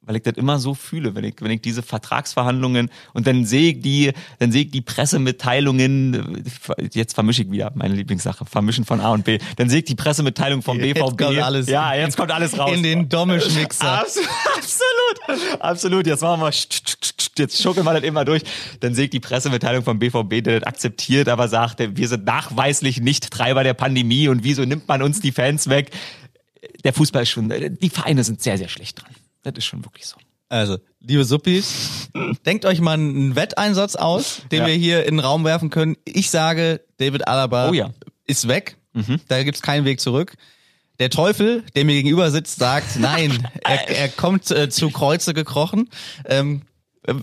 weil 0.05 0.17
ich 0.17 0.23
das 0.23 0.33
immer 0.35 0.59
so 0.59 0.73
fühle, 0.73 1.15
wenn 1.15 1.23
ich, 1.23 1.35
wenn 1.39 1.51
ich 1.51 1.61
diese 1.61 1.81
Vertragsverhandlungen 1.81 2.89
und 3.13 3.25
dann 3.25 3.45
sehe 3.45 3.71
ich 3.71 3.81
die, 3.81 4.11
dann 4.39 4.51
sehe 4.51 4.63
ich 4.63 4.71
die 4.71 4.81
Pressemitteilungen, 4.81 6.43
jetzt 6.91 7.13
vermische 7.13 7.43
ich 7.43 7.51
wieder 7.51 7.71
meine 7.75 7.95
Lieblingssache, 7.95 8.45
vermischen 8.45 8.83
von 8.83 8.99
A 8.99 9.11
und 9.11 9.23
B, 9.23 9.39
dann 9.55 9.69
sehe 9.69 9.79
ich 9.79 9.85
die 9.85 9.95
Pressemitteilung 9.95 10.61
vom 10.61 10.77
BVB. 10.77 10.97
Jetzt 10.97 11.17
kommt 11.17 11.21
alles, 11.39 11.69
ja, 11.69 11.93
jetzt 11.93 12.17
kommt 12.17 12.31
alles 12.31 12.57
raus. 12.57 12.75
In 12.75 12.83
den 12.83 13.09
Dommisch-Mixer. 13.09 14.03
Absolut, 14.55 15.61
absolut. 15.61 16.07
Jetzt 16.07 16.21
machen 16.21 16.41
wir, 16.41 16.51
jetzt 17.37 17.61
schuckeln 17.61 17.85
wir 17.85 17.93
das 17.93 18.03
immer 18.03 18.25
durch. 18.25 18.43
Dann 18.81 18.93
sehe 18.93 19.05
ich 19.05 19.09
die 19.09 19.19
Pressemitteilung 19.19 19.83
vom 19.83 19.99
BVB, 19.99 20.43
der 20.43 20.59
das 20.59 20.67
akzeptiert, 20.67 21.29
aber 21.29 21.47
sagt, 21.47 21.79
wir 21.79 22.07
sind 22.07 22.25
nachweislich 22.25 22.99
nicht 22.99 23.31
Treiber 23.31 23.63
der 23.63 23.73
Pandemie 23.73 24.27
und 24.27 24.43
wieso 24.43 24.65
nimmt 24.65 24.87
man 24.87 25.01
uns 25.01 25.21
die 25.21 25.31
Fans 25.31 25.69
weg? 25.69 25.91
Der 26.83 26.93
Fußball 26.93 27.23
ist 27.23 27.29
schon, 27.29 27.49
die 27.49 27.89
Vereine 27.89 28.23
sind 28.23 28.41
sehr, 28.41 28.57
sehr 28.57 28.69
schlecht 28.69 29.01
dran. 29.01 29.11
Das 29.43 29.53
ist 29.57 29.65
schon 29.65 29.83
wirklich 29.83 30.05
so. 30.05 30.17
Also, 30.49 30.77
liebe 30.99 31.25
Suppis, 31.25 32.09
denkt 32.45 32.65
euch 32.65 32.79
mal 32.79 32.93
einen 32.93 33.35
Wetteinsatz 33.35 33.95
aus, 33.95 34.43
den 34.51 34.61
ja. 34.61 34.67
wir 34.67 34.75
hier 34.75 35.05
in 35.05 35.15
den 35.15 35.19
Raum 35.19 35.43
werfen 35.45 35.69
können. 35.69 35.97
Ich 36.05 36.29
sage, 36.29 36.81
David 36.97 37.27
Alaba 37.27 37.69
oh 37.69 37.73
ja. 37.73 37.89
ist 38.25 38.47
weg. 38.47 38.77
Mhm. 38.93 39.19
Da 39.27 39.41
gibt's 39.43 39.61
keinen 39.61 39.85
Weg 39.85 39.99
zurück. 39.99 40.35
Der 40.99 41.09
Teufel, 41.09 41.63
der 41.75 41.85
mir 41.85 41.93
gegenüber 41.93 42.29
sitzt, 42.29 42.59
sagt, 42.59 42.99
nein, 42.99 43.47
er, 43.63 43.89
er 43.89 44.09
kommt 44.09 44.51
äh, 44.51 44.69
zu 44.69 44.91
Kreuze 44.91 45.33
gekrochen. 45.33 45.89
Ähm, 46.25 46.61
äh, 46.61 46.72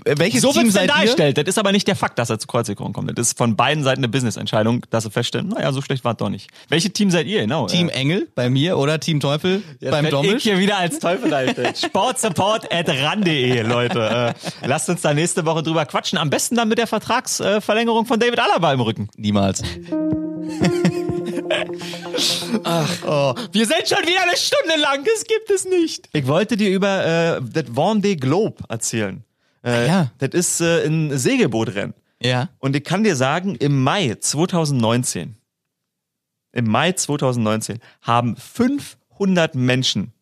welches 0.04 0.42
so 0.42 0.52
Team 0.52 0.70
seid 0.70 0.90
dargestellt. 0.90 1.38
Das 1.38 1.46
ist 1.46 1.58
aber 1.58 1.72
nicht 1.72 1.88
der 1.88 1.96
Fakt, 1.96 2.18
dass 2.18 2.30
er 2.30 2.38
zu 2.38 2.46
Kreuzigungen 2.46 2.92
kommt. 2.92 3.16
Das 3.18 3.28
ist 3.28 3.38
von 3.38 3.56
beiden 3.56 3.82
Seiten 3.82 4.00
eine 4.00 4.08
Business-Entscheidung, 4.08 4.84
dass 4.90 5.04
sie 5.04 5.10
feststellen, 5.10 5.48
naja, 5.48 5.72
so 5.72 5.80
schlecht 5.80 6.04
war 6.04 6.12
es 6.12 6.18
doch 6.18 6.28
nicht. 6.28 6.50
Welche 6.68 6.90
Team 6.90 7.10
seid 7.10 7.26
ihr, 7.26 7.40
genau? 7.40 7.66
Team 7.66 7.88
Engel 7.88 8.28
bei 8.34 8.50
mir 8.50 8.76
oder 8.78 9.00
Team 9.00 9.20
Teufel 9.20 9.62
Jetzt 9.80 9.90
beim 9.90 10.08
Domisch? 10.10 10.34
Ich 10.36 10.42
hier 10.42 10.58
wieder 10.58 10.78
als 10.78 10.98
Teufel 10.98 11.30
dargestellt. 11.30 11.78
Sportsupport 11.84 12.72
at 12.72 12.88
ran.de, 12.88 13.62
Leute. 13.62 14.34
Äh, 14.62 14.66
lasst 14.66 14.88
uns 14.88 15.00
da 15.00 15.14
nächste 15.14 15.46
Woche 15.46 15.62
drüber 15.62 15.86
quatschen. 15.86 16.18
Am 16.18 16.30
besten 16.30 16.56
dann 16.56 16.68
mit 16.68 16.78
der 16.78 16.86
Vertragsverlängerung 16.86 18.06
von 18.06 18.20
David 18.20 18.38
Alaba 18.38 18.72
im 18.72 18.80
Rücken. 18.80 19.08
Niemals. 19.16 19.62
Ach, 22.64 23.04
oh. 23.06 23.34
Wir 23.52 23.66
sind 23.66 23.88
schon 23.88 24.06
wieder 24.06 24.22
eine 24.22 24.36
Stunde 24.36 24.76
lang, 24.80 25.04
das 25.04 25.24
gibt 25.24 25.50
es 25.50 25.64
nicht. 25.64 26.08
Ich 26.12 26.26
wollte 26.26 26.56
dir 26.56 26.70
über 26.70 27.04
äh, 27.04 27.40
das 27.42 27.64
Vendée 27.64 28.16
Globe 28.16 28.62
erzählen. 28.68 29.24
Äh, 29.64 29.86
Ja. 29.86 30.10
Das 30.18 30.30
ist 30.30 30.60
äh, 30.60 30.84
ein 30.86 31.16
Segelbootrennen. 31.16 31.94
Ja. 32.22 32.48
Und 32.58 32.76
ich 32.76 32.84
kann 32.84 33.02
dir 33.04 33.16
sagen, 33.16 33.54
im 33.56 33.82
Mai 33.82 34.14
2019, 34.14 35.36
im 36.52 36.68
Mai 36.68 36.92
2019 36.92 37.78
haben 38.02 38.36
500 38.36 39.54
Menschen 39.54 40.12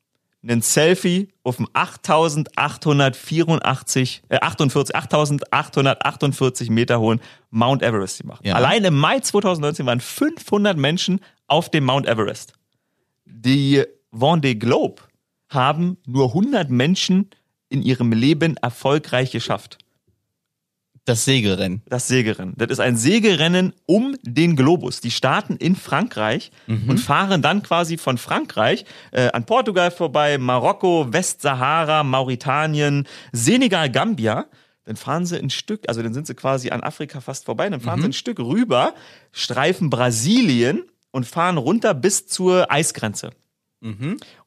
einen 0.42 0.62
Selfie 0.62 1.28
auf 1.42 1.56
dem 1.56 1.66
8884, 1.72 4.22
äh, 4.28 4.38
48, 4.40 4.94
8848 4.94 6.70
Meter 6.70 7.00
hohen 7.00 7.20
Mount 7.50 7.82
Everest 7.82 8.20
gemacht. 8.20 8.44
Ja. 8.44 8.54
Allein 8.54 8.84
im 8.84 8.96
Mai 8.96 9.18
2019 9.20 9.86
waren 9.86 10.00
500 10.00 10.76
Menschen 10.76 11.20
auf 11.48 11.70
dem 11.70 11.84
Mount 11.84 12.06
Everest. 12.06 12.52
Die 13.24 13.82
Vendée 14.12 14.54
Globe 14.54 15.02
haben 15.48 15.96
nur 16.06 16.28
100 16.28 16.70
Menschen 16.70 17.30
in 17.68 17.82
ihrem 17.82 18.12
Leben 18.12 18.56
erfolgreich 18.56 19.32
geschafft. 19.32 19.78
Das 21.04 21.24
Segelrennen. 21.24 21.80
Das 21.88 22.06
Segelrennen. 22.06 22.52
Das 22.58 22.68
ist 22.68 22.80
ein 22.80 22.96
Segelrennen 22.98 23.72
um 23.86 24.14
den 24.22 24.56
Globus. 24.56 25.00
Die 25.00 25.10
starten 25.10 25.56
in 25.56 25.74
Frankreich 25.74 26.50
und 26.86 26.98
fahren 26.98 27.40
dann 27.40 27.62
quasi 27.62 27.96
von 27.96 28.18
Frankreich 28.18 28.84
äh, 29.12 29.30
an 29.30 29.46
Portugal 29.46 29.90
vorbei, 29.90 30.36
Marokko, 30.36 31.10
Westsahara, 31.10 32.04
Mauritanien, 32.04 33.06
Senegal, 33.32 33.90
Gambia. 33.90 34.46
Dann 34.84 34.96
fahren 34.96 35.24
sie 35.24 35.38
ein 35.38 35.48
Stück, 35.48 35.88
also 35.88 36.02
dann 36.02 36.12
sind 36.12 36.26
sie 36.26 36.34
quasi 36.34 36.70
an 36.70 36.82
Afrika 36.82 37.22
fast 37.22 37.46
vorbei, 37.46 37.70
dann 37.70 37.80
fahren 37.80 38.00
sie 38.02 38.08
ein 38.08 38.12
Stück 38.12 38.38
rüber, 38.38 38.94
streifen 39.32 39.88
Brasilien 39.88 40.84
und 41.10 41.24
fahren 41.26 41.56
runter 41.56 41.94
bis 41.94 42.26
zur 42.26 42.70
Eisgrenze. 42.70 43.30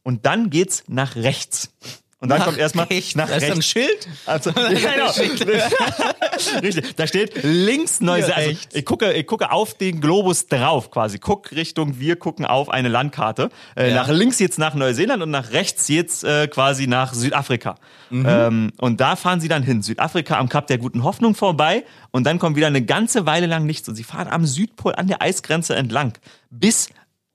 Und 0.04 0.26
dann 0.28 0.50
geht's 0.52 0.84
nach 0.88 1.16
rechts. 1.16 1.74
Und 2.22 2.30
dann 2.30 2.42
kommt 2.44 2.58
erstmal 2.60 2.86
rechts. 2.86 3.16
nach 3.16 3.28
Da 3.28 3.36
ist 3.36 3.42
rechts. 3.42 3.56
ein 3.58 3.62
Schild. 3.64 4.08
Also, 4.28 4.50
ja, 4.56 4.70
genau. 4.70 5.12
Richtig. 6.62 6.96
Da 6.96 7.08
steht 7.08 7.44
links 7.44 8.00
Neuseeland. 8.00 8.38
Also, 8.38 8.60
ich 8.74 8.86
gucke, 8.86 9.12
ich 9.14 9.26
gucke 9.28 9.52
auf 9.52 9.74
den 9.74 10.02
Globus 10.02 10.48
drauf 10.48 10.92
quasi. 10.92 11.18
Guck 11.20 11.52
Richtung, 11.52 12.00
wir 12.00 12.16
gucken 12.18 12.46
auf 12.46 12.70
eine 12.70 12.90
Landkarte. 12.90 13.50
Äh, 13.76 13.90
Ja. 13.90 13.96
Nach 13.96 14.10
links 14.10 14.40
jetzt 14.40 14.60
nach 14.60 14.76
Neuseeland 14.76 15.24
und 15.24 15.32
nach 15.32 15.52
rechts 15.52 15.88
jetzt 15.88 16.24
äh, 16.24 16.48
quasi 16.48 16.88
nach 16.88 17.14
Südafrika. 17.14 17.76
Ähm, 18.12 18.72
und 18.78 19.00
da 19.00 19.16
fahren 19.16 19.40
sie 19.40 19.48
dann 19.48 19.64
hin. 19.64 19.82
Südafrika 19.82 20.38
am 20.38 20.50
Kap 20.50 20.68
der 20.68 20.78
Guten 20.78 21.04
Hoffnung 21.04 21.34
vorbei 21.34 21.86
und 22.12 22.26
dann 22.26 22.40
kommt 22.40 22.56
wieder 22.58 22.68
eine 22.68 22.82
ganze 22.84 23.26
Weile 23.26 23.48
lang 23.48 23.66
nichts. 23.66 23.88
Und 23.90 23.96
sie 23.96 24.04
fahren 24.04 24.28
am 24.28 24.46
Südpol 24.46 24.94
an 24.96 25.08
der 25.08 25.22
Eisgrenze 25.22 25.76
entlang. 25.76 26.14
Bis 26.50 26.90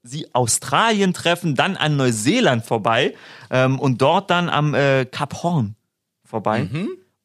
sie 0.07 0.35
Australien 0.35 1.13
treffen, 1.13 1.55
dann 1.55 1.77
an 1.77 1.97
Neuseeland 1.97 2.65
vorbei 2.65 3.15
ähm, 3.51 3.79
und 3.79 4.01
dort 4.01 4.31
dann 4.31 4.49
am 4.49 4.75
äh, 4.75 5.05
Kap 5.05 5.43
Horn 5.43 5.77
vorbei. 6.25 6.69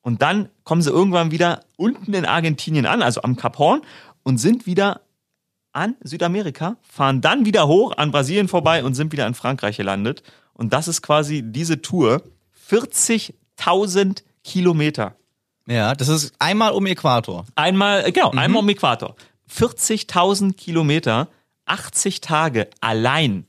Und 0.01 0.21
dann 0.21 0.49
kommen 0.63 0.81
sie 0.81 0.89
irgendwann 0.89 1.31
wieder 1.31 1.63
unten 1.77 2.13
in 2.13 2.25
Argentinien 2.25 2.85
an, 2.85 3.01
also 3.01 3.21
am 3.21 3.35
Kap 3.35 3.57
Horn, 3.57 3.81
und 4.23 4.37
sind 4.37 4.65
wieder 4.65 5.01
an 5.73 5.95
Südamerika, 6.03 6.75
fahren 6.81 7.21
dann 7.21 7.45
wieder 7.45 7.67
hoch 7.67 7.95
an 7.97 8.11
Brasilien 8.11 8.47
vorbei 8.47 8.83
und 8.83 8.93
sind 8.93 9.11
wieder 9.11 9.27
in 9.27 9.33
Frankreich 9.33 9.77
gelandet. 9.77 10.23
Und 10.53 10.73
das 10.73 10.87
ist 10.87 11.01
quasi 11.01 11.43
diese 11.45 11.81
Tour. 11.81 12.21
40.000 12.69 14.23
Kilometer. 14.43 15.15
Ja, 15.67 15.93
das 15.93 16.07
ist 16.07 16.33
einmal 16.39 16.71
um 16.71 16.85
Äquator. 16.85 17.45
Einmal, 17.55 18.05
äh, 18.05 18.11
genau, 18.11 18.31
einmal 18.31 18.61
um 18.61 18.69
Äquator. 18.69 19.15
40.000 19.49 20.53
Kilometer, 20.53 21.27
80 21.71 22.19
Tage 22.19 22.69
allein. 22.81 23.45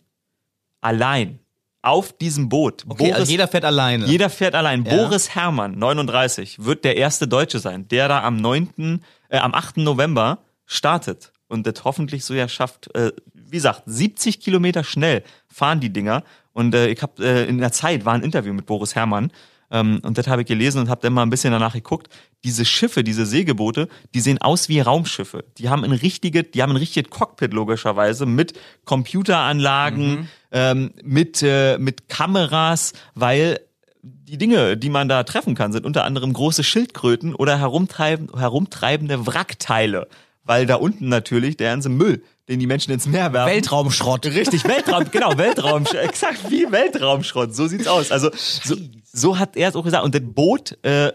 Allein. 0.80 1.40
Auf 1.84 2.16
diesem 2.16 2.48
Boot. 2.48 2.84
Okay, 2.88 3.12
also 3.12 3.28
jeder 3.28 3.48
fährt 3.48 3.64
alleine. 3.64 4.06
Jeder 4.06 4.30
fährt 4.30 4.54
allein. 4.54 4.84
Ja. 4.84 4.96
Boris 4.96 5.34
Herrmann, 5.34 5.76
39, 5.76 6.64
wird 6.64 6.84
der 6.84 6.96
erste 6.96 7.26
Deutsche 7.26 7.58
sein, 7.58 7.88
der 7.88 8.06
da 8.06 8.22
am 8.22 8.36
9., 8.36 9.02
äh, 9.28 9.38
am 9.38 9.52
8. 9.52 9.78
November 9.78 10.38
startet 10.64 11.32
und 11.48 11.66
das 11.66 11.82
hoffentlich 11.82 12.24
so 12.24 12.34
ja 12.34 12.46
schafft. 12.46 12.94
Äh, 12.94 13.10
wie 13.34 13.56
gesagt, 13.56 13.82
70 13.86 14.40
Kilometer 14.40 14.84
schnell 14.84 15.24
fahren 15.48 15.80
die 15.80 15.92
Dinger. 15.92 16.22
Und 16.52 16.74
äh, 16.74 16.86
ich 16.88 17.02
habe 17.02 17.24
äh, 17.24 17.48
in 17.48 17.58
der 17.58 17.72
Zeit 17.72 18.04
war 18.04 18.14
ein 18.14 18.22
Interview 18.22 18.52
mit 18.52 18.66
Boris 18.66 18.94
Herrmann. 18.94 19.32
Ähm, 19.72 20.00
und 20.04 20.18
das 20.18 20.28
habe 20.28 20.42
ich 20.42 20.48
gelesen 20.48 20.82
und 20.82 20.88
habe 20.90 21.00
dann 21.00 21.14
mal 21.14 21.22
ein 21.22 21.30
bisschen 21.30 21.50
danach 21.50 21.72
geguckt. 21.72 22.08
Diese 22.44 22.64
Schiffe, 22.64 23.02
diese 23.02 23.26
Segelboote, 23.26 23.88
die 24.14 24.20
sehen 24.20 24.40
aus 24.40 24.68
wie 24.68 24.80
Raumschiffe. 24.80 25.44
Die 25.58 25.70
haben 25.70 25.82
ein 25.82 25.92
richtige, 25.92 26.44
die 26.44 26.62
haben 26.62 26.72
ein 26.72 26.76
richtiges 26.76 27.10
Cockpit 27.10 27.52
logischerweise 27.52 28.26
mit 28.26 28.52
Computeranlagen, 28.84 30.28
ähm, 30.52 30.92
mit 31.02 31.42
äh, 31.42 31.78
mit 31.78 32.08
Kameras, 32.08 32.92
weil 33.14 33.58
die 34.02 34.36
Dinge, 34.36 34.76
die 34.76 34.90
man 34.90 35.08
da 35.08 35.22
treffen 35.22 35.54
kann, 35.54 35.72
sind 35.72 35.86
unter 35.86 36.04
anderem 36.04 36.32
große 36.32 36.64
Schildkröten 36.64 37.34
oder 37.34 37.58
herumtreiben, 37.58 38.28
herumtreibende 38.36 39.26
Wrackteile. 39.26 40.08
Weil 40.44 40.66
da 40.66 40.74
unten 40.74 41.08
natürlich 41.08 41.56
der 41.56 41.70
ganze 41.70 41.88
Müll, 41.88 42.24
den 42.48 42.58
die 42.58 42.66
Menschen 42.66 42.92
ins 42.92 43.06
Meer 43.06 43.32
werfen. 43.32 43.52
Weltraumschrott. 43.52 44.26
Richtig, 44.26 44.64
Weltraum, 44.64 45.04
genau, 45.12 45.38
Weltraum, 45.38 45.86
exakt 46.02 46.50
wie 46.50 46.70
Weltraumschrott, 46.70 47.54
so 47.54 47.68
sieht's 47.68 47.86
aus. 47.86 48.10
Also 48.10 48.30
so, 48.34 48.74
so 49.12 49.38
hat 49.38 49.56
er 49.56 49.68
es 49.68 49.76
auch 49.76 49.84
gesagt. 49.84 50.04
Und 50.04 50.14
das 50.14 50.22
Boot 50.24 50.78
äh, 50.84 51.12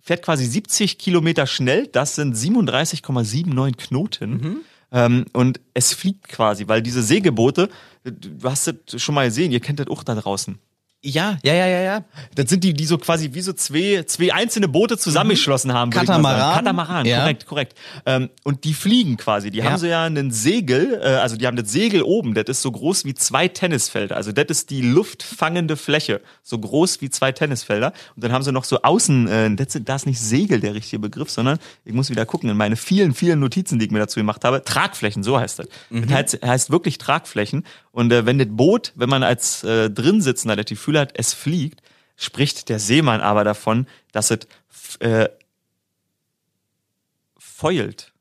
fährt 0.00 0.22
quasi 0.22 0.44
70 0.44 0.98
Kilometer 0.98 1.46
schnell, 1.46 1.86
das 1.88 2.14
sind 2.14 2.36
37,79 2.36 3.76
Knoten. 3.76 4.30
Ähm, 4.92 5.24
und 5.32 5.60
es 5.74 5.92
fliegt 5.92 6.28
quasi, 6.28 6.68
weil 6.68 6.80
diese 6.80 7.02
Segelboote, 7.02 7.68
du 8.04 8.48
hast 8.48 8.68
das 8.68 9.02
schon 9.02 9.14
mal 9.16 9.26
gesehen, 9.26 9.50
ihr 9.50 9.60
kennt 9.60 9.80
das 9.80 9.88
auch 9.88 10.04
da 10.04 10.14
draußen. 10.14 10.58
Ja, 11.08 11.38
ja, 11.44 11.54
ja, 11.54 11.66
ja, 11.66 11.80
ja. 11.82 12.04
Das 12.34 12.50
sind 12.50 12.64
die, 12.64 12.74
die 12.74 12.84
so 12.84 12.98
quasi 12.98 13.30
wie 13.32 13.40
so 13.40 13.52
zwei, 13.52 14.02
zwei 14.08 14.32
einzelne 14.34 14.66
Boote 14.66 14.98
zusammengeschlossen 14.98 15.72
haben. 15.72 15.90
Katamaran? 15.92 16.54
Katamaran, 16.56 17.06
Ja. 17.06 17.20
korrekt, 17.20 17.46
korrekt. 17.46 17.78
Ähm, 18.06 18.28
und 18.42 18.64
die 18.64 18.74
fliegen 18.74 19.16
quasi. 19.16 19.52
Die 19.52 19.58
Ja. 19.58 19.66
haben 19.66 19.78
so 19.78 19.86
ja 19.86 20.02
einen 20.02 20.32
Segel, 20.32 21.00
äh, 21.00 21.06
also 21.06 21.36
die 21.36 21.46
haben 21.46 21.56
das 21.56 21.70
Segel 21.70 22.02
oben, 22.02 22.34
das 22.34 22.46
ist 22.48 22.62
so 22.62 22.72
groß 22.72 23.04
wie 23.04 23.14
zwei 23.14 23.46
Tennisfelder. 23.46 24.16
Also 24.16 24.32
das 24.32 24.46
ist 24.48 24.70
die 24.70 24.82
luftfangende 24.82 25.76
Fläche, 25.76 26.20
so 26.42 26.58
groß 26.58 27.00
wie 27.00 27.08
zwei 27.10 27.30
Tennisfelder. 27.30 27.92
Und 28.16 28.24
dann 28.24 28.32
haben 28.32 28.42
sie 28.42 28.50
noch 28.50 28.64
so 28.64 28.82
außen, 28.82 29.28
äh, 29.28 29.54
das, 29.54 29.74
sind- 29.74 29.88
da 29.88 29.94
ist 29.94 30.06
nicht 30.06 30.20
Segel 30.20 30.58
der 30.60 30.74
richtige 30.74 30.98
Begriff, 30.98 31.30
sondern 31.30 31.58
ich 31.84 31.92
muss 31.92 32.10
wieder 32.10 32.26
gucken 32.26 32.50
in 32.50 32.56
meine 32.56 32.74
vielen, 32.74 33.14
vielen 33.14 33.38
Notizen, 33.38 33.78
die 33.78 33.84
ich 33.84 33.90
mir 33.92 34.00
dazu 34.00 34.18
gemacht 34.18 34.44
habe. 34.44 34.64
Tragflächen, 34.64 35.22
so 35.22 35.38
heißt 35.38 35.60
das. 35.60 35.68
Das 35.90 36.10
heißt, 36.10 36.38
heißt 36.44 36.70
wirklich 36.70 36.98
Tragflächen. 36.98 37.64
Und 37.92 38.12
äh, 38.12 38.26
wenn 38.26 38.38
das 38.38 38.48
Boot, 38.50 38.92
wenn 38.96 39.08
man 39.08 39.22
als 39.22 39.62
äh, 39.64 39.88
Drinsitzender 39.88 40.56
das 40.56 40.66
Gefühl 40.96 41.08
hat, 41.08 41.18
es 41.18 41.32
fliegt, 41.34 41.82
spricht 42.16 42.68
der 42.68 42.78
Seemann 42.78 43.20
aber 43.20 43.44
davon, 43.44 43.86
dass 44.12 44.30
es 44.30 44.40
äh, 45.00 45.28
feult. 47.38 48.12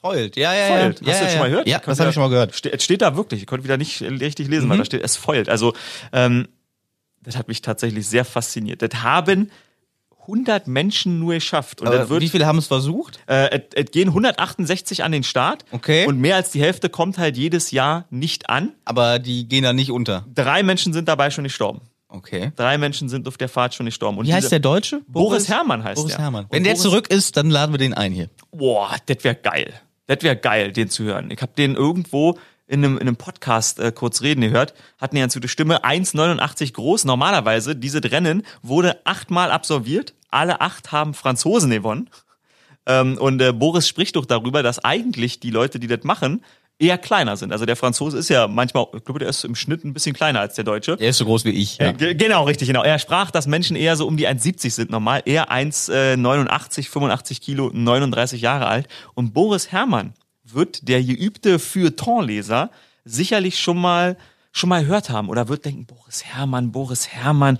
Feult. 0.00 0.36
Ja, 0.36 0.52
ja, 0.54 0.66
Feult. 0.68 1.00
ja. 1.00 1.06
Hast 1.12 1.14
ja, 1.14 1.18
du 1.20 1.24
das 1.24 1.32
schon 1.32 1.40
mal 1.40 1.50
gehört? 1.50 1.68
Ja, 1.68 1.78
das 1.78 2.00
habe 2.00 2.08
ich 2.10 2.14
schon 2.14 2.22
mal 2.24 2.28
gehört. 2.28 2.54
Ste 2.54 2.72
es 2.72 2.82
steht 2.82 3.02
da 3.02 3.16
wirklich. 3.16 3.40
Ich 3.40 3.46
konnte 3.46 3.64
wieder 3.64 3.76
nicht 3.76 4.00
richtig 4.02 4.48
lesen, 4.48 4.66
Mhm. 4.66 4.70
weil 4.70 4.78
da 4.78 4.84
steht, 4.84 5.02
es 5.02 5.16
feult. 5.16 5.48
Also, 5.48 5.74
ähm, 6.12 6.48
das 7.22 7.36
hat 7.36 7.46
mich 7.46 7.62
tatsächlich 7.62 8.06
sehr 8.08 8.24
fasziniert. 8.24 8.82
Das 8.82 9.02
haben 9.02 9.50
100 10.26 10.66
Menschen 10.66 11.20
nur 11.20 11.34
geschafft. 11.34 11.80
Und 11.80 11.90
wird, 11.90 12.20
wie 12.20 12.28
viele 12.28 12.46
haben 12.46 12.58
es 12.58 12.66
versucht? 12.66 13.20
äh, 13.26 13.58
es, 13.58 13.62
es 13.84 13.90
gehen 13.92 14.08
168 14.08 15.04
an 15.04 15.12
den 15.12 15.22
Start. 15.22 15.64
Okay. 15.70 16.06
Und 16.06 16.18
mehr 16.20 16.34
als 16.36 16.50
die 16.50 16.60
Hälfte 16.60 16.88
kommt 16.88 17.18
halt 17.18 17.36
jedes 17.36 17.70
Jahr 17.70 18.06
nicht 18.10 18.48
an. 18.50 18.72
Aber 18.84 19.18
die 19.20 19.46
gehen 19.48 19.62
da 19.62 19.72
nicht 19.72 19.90
unter. 19.92 20.26
Drei 20.34 20.62
Menschen 20.64 20.92
sind 20.92 21.08
dabei 21.08 21.30
schon 21.30 21.44
gestorben. 21.44 21.80
Okay. 22.12 22.52
Drei 22.56 22.76
Menschen 22.78 23.08
sind 23.08 23.26
auf 23.26 23.38
der 23.38 23.48
Fahrt 23.48 23.74
schon 23.74 23.86
gestorben. 23.86 24.18
Und 24.18 24.26
Wie 24.26 24.34
heißt 24.34 24.52
der 24.52 24.60
Deutsche? 24.60 25.00
Boris 25.08 25.48
Herrmann 25.48 25.82
heißt 25.82 25.96
Boris 25.96 26.14
der. 26.14 26.22
Herrmann. 26.22 26.44
Und 26.44 26.52
Wenn 26.52 26.64
der 26.64 26.72
Boris- 26.72 26.82
zurück 26.82 27.08
ist, 27.10 27.36
dann 27.36 27.48
laden 27.50 27.72
wir 27.72 27.78
den 27.78 27.94
ein 27.94 28.12
hier. 28.12 28.28
Boah, 28.50 28.94
das 29.06 29.24
wäre 29.24 29.34
geil. 29.34 29.72
Das 30.06 30.18
wäre 30.22 30.36
geil, 30.36 30.72
den 30.72 30.90
zu 30.90 31.04
hören. 31.04 31.30
Ich 31.30 31.40
habe 31.40 31.52
den 31.56 31.74
irgendwo 31.74 32.38
in 32.66 32.84
einem, 32.84 32.96
in 32.96 33.02
einem 33.02 33.16
Podcast 33.16 33.78
äh, 33.80 33.92
kurz 33.92 34.22
reden 34.22 34.40
gehört, 34.42 34.74
hatten 34.98 35.16
ja 35.16 35.24
eine 35.24 35.48
Stimme 35.48 35.84
1,89 35.84 36.72
groß. 36.72 37.04
Normalerweise, 37.04 37.76
diese 37.76 38.02
Rennen 38.04 38.44
wurde 38.62 39.00
achtmal 39.04 39.50
absolviert. 39.50 40.14
Alle 40.30 40.60
acht 40.60 40.92
haben 40.92 41.14
Franzosen 41.14 41.70
gewonnen. 41.70 42.08
Ähm, 42.86 43.16
und 43.18 43.40
äh, 43.40 43.52
Boris 43.52 43.86
spricht 43.88 44.16
doch 44.16 44.26
darüber, 44.26 44.62
dass 44.62 44.84
eigentlich 44.84 45.40
die 45.40 45.50
Leute, 45.50 45.78
die 45.78 45.86
das 45.86 46.02
machen, 46.04 46.42
eher 46.82 46.98
kleiner 46.98 47.36
sind. 47.36 47.52
Also 47.52 47.64
der 47.64 47.76
Franzose 47.76 48.18
ist 48.18 48.28
ja 48.28 48.48
manchmal, 48.48 48.86
ich 48.96 49.04
glaube, 49.04 49.20
der 49.20 49.28
ist 49.28 49.44
im 49.44 49.54
Schnitt 49.54 49.84
ein 49.84 49.92
bisschen 49.94 50.14
kleiner 50.14 50.40
als 50.40 50.54
der 50.56 50.64
Deutsche. 50.64 50.96
Der 50.96 51.10
ist 51.10 51.18
so 51.18 51.24
groß 51.24 51.44
wie 51.44 51.50
ich. 51.50 51.78
Ja. 51.78 51.88
Äh, 51.88 51.92
ge- 51.94 52.14
Genau, 52.14 52.44
richtig, 52.44 52.66
genau. 52.68 52.82
Er 52.82 52.98
sprach, 52.98 53.30
dass 53.30 53.46
Menschen 53.46 53.76
eher 53.76 53.96
so 53.96 54.06
um 54.06 54.16
die 54.16 54.28
1,70 54.28 54.70
sind 54.70 54.90
normal, 54.90 55.22
eher 55.24 55.50
1,89, 55.50 56.88
85 56.88 57.40
Kilo, 57.40 57.70
39 57.72 58.40
Jahre 58.42 58.66
alt. 58.66 58.88
Und 59.14 59.32
Boris 59.32 59.70
Herrmann 59.72 60.14
wird 60.44 60.88
der 60.88 61.02
geübte 61.02 61.58
Feuilletonleser 61.58 62.70
sicherlich 63.04 63.58
schon 63.60 63.78
mal 63.80 64.16
schon 64.54 64.68
mal 64.68 64.82
gehört 64.84 65.08
haben 65.08 65.30
oder 65.30 65.48
wird 65.48 65.64
denken, 65.64 65.86
Boris 65.86 66.24
Herrmann, 66.26 66.72
Boris 66.72 67.08
Herrmann, 67.08 67.58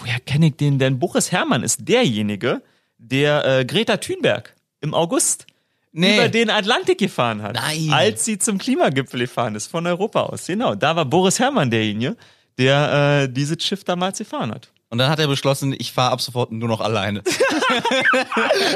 woher 0.00 0.18
kenne 0.20 0.46
ich 0.46 0.56
den 0.56 0.78
denn? 0.78 0.98
Boris 0.98 1.32
Herrmann 1.32 1.62
ist 1.62 1.86
derjenige, 1.86 2.62
der 2.96 3.44
äh, 3.44 3.64
Greta 3.66 3.98
Thunberg 3.98 4.54
im 4.80 4.94
August 4.94 5.44
Nee. 5.92 6.14
über 6.14 6.28
den 6.28 6.50
Atlantik 6.50 6.98
gefahren 6.98 7.42
hat. 7.42 7.54
Nein. 7.54 7.90
Als 7.92 8.24
sie 8.24 8.38
zum 8.38 8.58
Klimagipfel 8.58 9.20
gefahren 9.20 9.54
ist, 9.54 9.66
von 9.66 9.86
Europa 9.86 10.22
aus. 10.22 10.46
Genau, 10.46 10.74
da 10.74 10.94
war 10.94 11.04
Boris 11.04 11.38
Herrmann 11.38 11.70
derjenige, 11.70 12.16
der 12.58 13.22
äh, 13.24 13.28
dieses 13.32 13.64
Schiff 13.64 13.82
damals 13.84 14.18
gefahren 14.18 14.52
hat. 14.52 14.70
Und 14.88 14.98
dann 14.98 15.08
hat 15.08 15.20
er 15.20 15.28
beschlossen, 15.28 15.74
ich 15.78 15.92
fahre 15.92 16.12
ab 16.12 16.20
sofort 16.20 16.50
nur 16.52 16.68
noch 16.68 16.80
alleine. 16.80 17.22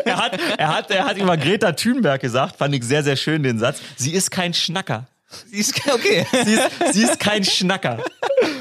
Er 0.04 0.16
hat, 0.16 0.40
er 0.58 0.68
hat, 0.76 0.90
er 0.90 1.04
hat 1.04 1.16
über 1.18 1.36
Greta 1.36 1.72
Thunberg 1.72 2.20
gesagt, 2.20 2.56
fand 2.56 2.74
ich 2.74 2.84
sehr, 2.84 3.02
sehr 3.02 3.16
schön 3.16 3.42
den 3.42 3.58
Satz. 3.58 3.80
Sie 3.96 4.12
ist 4.12 4.30
kein 4.30 4.54
Schnacker. 4.54 5.06
Sie 5.50 5.58
ist 5.58 5.74
okay. 5.88 6.26
Sie 6.44 6.54
ist, 6.54 6.94
sie 6.94 7.02
ist 7.02 7.18
kein 7.18 7.44
Schnacker. 7.44 7.98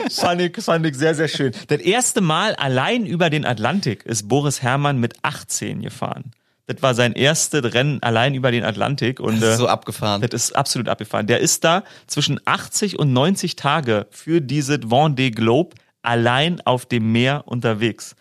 Fand 0.09 0.41
ich, 0.41 0.63
fand 0.63 0.85
ich 0.85 0.95
sehr, 0.95 1.13
sehr 1.13 1.27
schön. 1.27 1.51
Das 1.67 1.79
erste 1.79 2.21
Mal 2.21 2.55
allein 2.55 3.05
über 3.05 3.29
den 3.29 3.45
Atlantik 3.45 4.05
ist 4.05 4.27
Boris 4.27 4.63
Herrmann 4.63 4.99
mit 4.99 5.13
18 5.21 5.81
gefahren. 5.81 6.31
Das 6.65 6.81
war 6.81 6.95
sein 6.95 7.13
erstes 7.13 7.73
Rennen 7.73 8.01
allein 8.01 8.35
über 8.35 8.49
den 8.51 8.63
Atlantik 8.63 9.19
und 9.19 9.41
Das 9.41 9.49
ist 9.49 9.55
äh, 9.55 9.57
so 9.57 9.67
abgefahren. 9.67 10.21
das 10.21 10.31
ist 10.33 10.55
absolut 10.55 10.87
abgefahren. 10.87 11.27
Der 11.27 11.39
ist 11.39 11.63
da 11.63 11.83
zwischen 12.07 12.39
80 12.45 12.97
und 12.99 13.11
90 13.11 13.55
Tage 13.57 14.07
für 14.11 14.39
diese 14.39 14.75
Vendée 14.75 15.31
Globe 15.31 15.75
allein 16.01 16.61
auf 16.61 16.85
dem 16.85 17.11
Meer 17.11 17.43
unterwegs. 17.47 18.15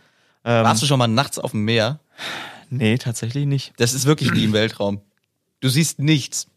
Ähm, 0.44 0.64
Warst 0.64 0.82
du 0.82 0.86
schon 0.86 0.98
mal 0.98 1.06
nachts 1.06 1.38
auf 1.38 1.52
dem 1.52 1.64
Meer? 1.64 2.00
nee, 2.68 2.98
tatsächlich 2.98 3.46
nicht. 3.46 3.72
Das 3.76 3.94
ist 3.94 4.06
wirklich 4.06 4.32
wie 4.34 4.44
im 4.44 4.52
Weltraum. 4.52 5.00
Du 5.60 5.68
siehst 5.68 6.00
nichts. 6.00 6.48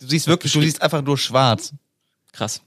Du 0.00 0.06
siehst 0.06 0.28
wirklich, 0.28 0.52
du 0.52 0.60
siehst 0.60 0.80
einfach 0.82 1.02
nur 1.02 1.18
schwarz. 1.18 1.72
Krass. 2.32 2.60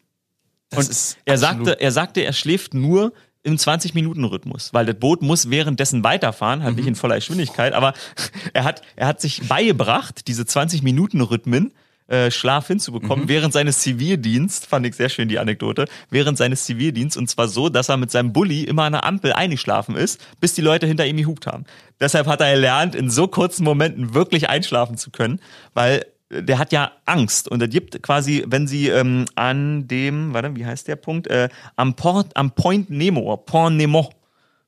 Das 0.70 0.88
und 0.88 1.18
er 1.26 1.38
sagte, 1.38 1.80
er 1.80 1.91
sagte, 1.91 2.22
er 2.22 2.34
schläft 2.34 2.74
nur 2.74 3.14
im 3.50 3.58
20-Minuten-Rhythmus, 3.58 4.74
weil 4.74 4.86
das 4.86 4.95
Boot 4.95 5.22
muss 5.22 5.50
währenddessen 5.50 6.04
weiterfahren, 6.04 6.64
halt 6.64 6.76
nicht 6.76 6.86
Mhm. 6.86 6.89
in 6.89 6.95
voller 6.95 7.16
Geschwindigkeit, 7.16 7.74
aber 7.74 7.93
er 8.54 8.64
hat, 8.64 8.82
er 8.95 9.08
hat 9.08 9.20
sich 9.22 9.47
beigebracht, 9.47 10.28
diese 10.28 10.43
20-Minuten-Rhythmen 10.43 11.72
äh, 12.08 12.32
Schlaf 12.32 12.66
hinzubekommen 12.68 13.26
Mhm. 13.26 13.30
während 13.30 13.54
seines 13.54 13.80
Zivildienst, 13.80 14.66
fand 14.66 14.86
ich 14.88 14.95
sehr 14.95 15.10
schön 15.10 15.30
die 15.30 15.38
Anekdote, 15.38 15.86
während 16.10 16.38
seines 16.39 16.64
Zivildienst 16.66 17.18
und 17.18 17.30
zwar 17.30 17.47
so, 17.47 17.70
dass 17.70 17.89
er 17.89 17.97
mit 17.97 18.10
seinem 18.10 18.34
Bulli 18.34 18.64
immer 18.64 18.84
an 18.86 18.93
der 18.93 19.06
Ampel 19.06 19.32
eingeschlafen 19.34 19.95
ist, 19.95 20.20
bis 20.39 20.54
die 20.56 20.62
Leute 20.62 20.88
hinter 20.88 21.06
ihm 21.06 21.18
gehupt 21.18 21.45
haben. 21.45 21.66
Deshalb 22.00 22.26
hat 22.28 22.41
er 22.41 22.54
gelernt, 22.56 22.95
in 22.95 23.12
so 23.12 23.28
kurzen 23.28 23.64
Momenten 23.64 24.16
wirklich 24.16 24.50
einschlafen 24.50 24.97
zu 24.97 25.12
können, 25.12 25.39
weil 25.76 26.04
der 26.30 26.59
hat 26.59 26.71
ja 26.71 26.91
Angst 27.05 27.47
und 27.47 27.61
er 27.61 27.67
gibt 27.67 28.01
quasi, 28.03 28.43
wenn 28.47 28.67
sie 28.67 28.89
ähm, 28.89 29.25
an 29.36 29.88
dem, 29.88 30.34
warte, 30.34 30.55
wie 30.55 30.65
heißt 30.65 30.88
der 30.88 30.95
Punkt, 30.95 31.27
äh, 31.27 31.49
am, 31.75 31.95
Port, 31.95 32.36
am 32.38 32.51
Point 32.51 32.89
Nemo, 32.89 33.36
Point 33.38 33.77
Nemo 33.77 34.09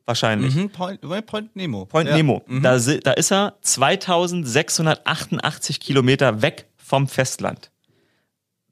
wahrscheinlich. 0.05 0.55
Mhm, 0.55 0.70
Point, 0.72 1.01
Point 1.28 1.55
Nemo. 1.55 1.86
Point 1.86 2.09
ja. 2.09 2.16
Nemo. 2.18 2.41
Da, 2.62 2.80
si- 2.80 2.99
da 2.99 3.12
ist 3.14 3.32
er 3.32 3.55
2688 3.62 5.80
Kilometer 5.80 6.41
weg 6.41 6.66
vom 6.78 7.07
Festland. 7.07 7.72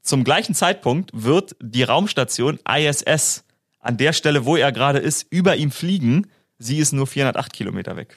Zum 0.02 0.24
gleichen 0.24 0.54
Zeitpunkt 0.54 1.10
wird 1.12 1.56
die 1.62 1.82
Raumstation 1.82 2.58
ISS 2.68 3.44
an 3.80 3.96
der 3.96 4.12
Stelle, 4.12 4.44
wo 4.44 4.56
er 4.56 4.72
gerade 4.72 4.98
ist, 4.98 5.26
über 5.30 5.56
ihm 5.56 5.70
fliegen. 5.70 6.26
Sie 6.58 6.78
ist 6.78 6.92
nur 6.92 7.06
408 7.06 7.52
Kilometer 7.52 7.96
weg. 7.96 8.16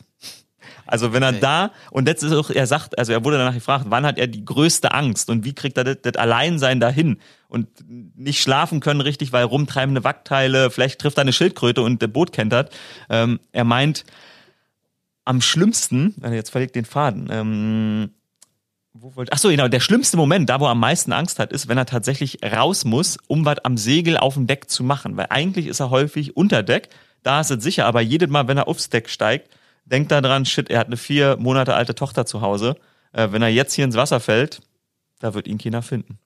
Also 0.85 1.13
wenn 1.13 1.23
er 1.23 1.29
Okay. 1.29 1.39
da, 1.41 1.71
und 1.91 2.07
das 2.07 2.23
ist 2.23 2.33
auch, 2.33 2.49
er 2.49 2.67
sagt, 2.67 2.97
also 2.97 3.11
er 3.11 3.23
wurde 3.23 3.37
danach 3.37 3.53
gefragt, 3.53 3.85
wann 3.89 4.05
hat 4.05 4.17
er 4.17 4.27
die 4.27 4.43
größte 4.43 4.93
Angst 4.93 5.29
und 5.29 5.45
wie 5.45 5.53
kriegt 5.53 5.77
er 5.77 5.83
das, 5.83 5.97
das 6.01 6.15
Alleinsein 6.15 6.79
dahin 6.79 7.19
und 7.47 7.67
nicht 7.87 8.41
schlafen 8.41 8.79
können 8.79 9.01
richtig, 9.01 9.31
weil 9.31 9.43
rumtreibende 9.45 10.03
Wackteile, 10.03 10.71
vielleicht 10.71 10.99
trifft 10.99 11.17
er 11.17 11.21
eine 11.21 11.33
Schildkröte 11.33 11.81
und 11.81 12.01
der 12.01 12.07
Boot 12.07 12.31
kentert. 12.33 12.73
Ähm, 13.09 13.39
er 13.51 13.63
meint, 13.63 14.03
am 15.25 15.41
schlimmsten, 15.41 16.15
jetzt 16.31 16.49
verlegt 16.49 16.75
den 16.75 16.85
Faden, 16.85 17.29
ähm, 17.31 18.11
wo 18.93 19.15
wollte, 19.15 19.31
ach 19.31 19.37
so, 19.39 19.49
genau, 19.49 19.67
der 19.67 19.79
schlimmste 19.79 20.17
Moment, 20.17 20.49
da 20.49 20.59
wo 20.59 20.65
er 20.65 20.71
am 20.71 20.79
meisten 20.79 21.13
Angst 21.13 21.39
hat, 21.39 21.51
ist, 21.51 21.67
wenn 21.67 21.77
er 21.77 21.85
tatsächlich 21.85 22.39
raus 22.43 22.85
muss, 22.85 23.17
um 23.27 23.45
was 23.45 23.59
am 23.59 23.77
Segel 23.77 24.17
auf 24.17 24.35
dem 24.35 24.45
Deck 24.47 24.69
zu 24.69 24.83
machen, 24.83 25.17
weil 25.17 25.27
eigentlich 25.29 25.67
ist 25.67 25.79
er 25.79 25.89
häufig 25.89 26.37
unter 26.37 26.61
Deck, 26.61 26.89
da 27.23 27.39
ist 27.39 27.49
es 27.49 27.63
sicher, 27.63 27.85
aber 27.85 28.01
jedes 28.01 28.29
Mal, 28.29 28.47
wenn 28.47 28.57
er 28.57 28.67
aufs 28.67 28.89
Deck 28.89 29.09
steigt, 29.09 29.49
denkt 29.85 30.11
dran, 30.21 30.45
shit, 30.45 30.69
er 30.69 30.79
hat 30.79 30.87
eine 30.87 30.97
vier 30.97 31.37
Monate 31.37 31.73
alte 31.73 31.95
Tochter 31.95 32.25
zu 32.25 32.41
Hause, 32.41 32.75
äh, 33.11 33.29
wenn 33.31 33.41
er 33.41 33.49
jetzt 33.49 33.73
hier 33.73 33.85
ins 33.85 33.95
Wasser 33.95 34.19
fällt, 34.19 34.61
da 35.19 35.33
wird 35.33 35.47
ihn 35.47 35.57
keiner 35.57 35.81
finden. 35.81 36.19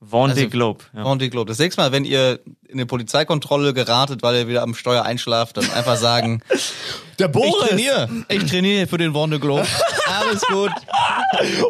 Vendée 0.00 0.30
Also- 0.44 0.48
Globe. 0.48 0.84
Ja. 0.94 1.02
Vendée 1.04 1.28
Globe. 1.28 1.48
Das 1.48 1.58
nächste 1.58 1.80
Mal, 1.80 1.90
wenn 1.92 2.04
ihr 2.04 2.38
in 2.68 2.74
eine 2.74 2.86
Polizeikontrolle 2.86 3.74
geratet, 3.74 4.22
weil 4.22 4.36
ihr 4.36 4.48
wieder 4.48 4.62
am 4.62 4.74
Steuer 4.74 5.02
einschlaft, 5.04 5.56
dann 5.56 5.68
einfach 5.72 5.96
sagen, 5.96 6.42
Der 7.18 7.30
ich 7.34 7.54
trainiere. 7.66 8.08
Ich 8.28 8.44
trainiere 8.44 8.86
für 8.86 8.96
den 8.96 9.12
Vendée 9.12 9.40
Globe. 9.40 9.66
Alles 10.06 10.40
gut. 10.42 10.70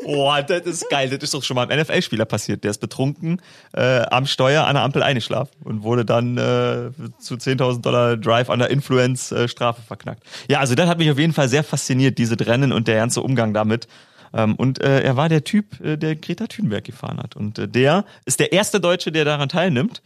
Oh, 0.04 0.30
das 0.46 0.60
ist 0.66 0.90
geil. 0.90 1.08
Das 1.08 1.22
ist 1.22 1.32
doch 1.32 1.42
schon 1.42 1.54
mal 1.54 1.66
einem 1.70 1.80
NFL-Spieler 1.80 2.26
passiert. 2.26 2.64
Der 2.64 2.70
ist 2.70 2.78
betrunken 2.78 3.40
äh, 3.72 4.00
am 4.10 4.26
Steuer 4.26 4.64
an 4.66 4.74
der 4.74 4.84
Ampel 4.84 5.02
eingeschlafen 5.02 5.52
und 5.64 5.82
wurde 5.82 6.04
dann 6.04 6.36
äh, 6.36 6.90
zu 7.18 7.34
10.000 7.36 7.80
Dollar 7.80 8.16
Drive 8.18 8.50
under 8.50 8.68
Influence 8.68 9.32
äh, 9.32 9.48
Strafe 9.48 9.80
verknackt. 9.80 10.22
Ja, 10.50 10.60
also 10.60 10.74
das 10.74 10.86
hat 10.88 10.98
mich 10.98 11.10
auf 11.10 11.18
jeden 11.18 11.32
Fall 11.32 11.48
sehr 11.48 11.64
fasziniert, 11.64 12.18
diese 12.18 12.38
Rennen 12.38 12.72
und 12.72 12.86
der 12.88 12.96
ganze 12.96 13.22
Umgang 13.22 13.54
damit. 13.54 13.88
Ähm, 14.32 14.54
und 14.56 14.80
äh, 14.80 15.02
er 15.02 15.16
war 15.16 15.28
der 15.28 15.44
Typ, 15.44 15.80
äh, 15.80 15.96
der 15.96 16.16
Greta 16.16 16.46
Thunberg 16.46 16.84
gefahren 16.84 17.18
hat. 17.18 17.36
Und 17.36 17.58
äh, 17.58 17.68
der 17.68 18.04
ist 18.24 18.40
der 18.40 18.52
erste 18.52 18.80
Deutsche, 18.80 19.12
der 19.12 19.24
daran 19.24 19.48
teilnimmt. 19.48 20.02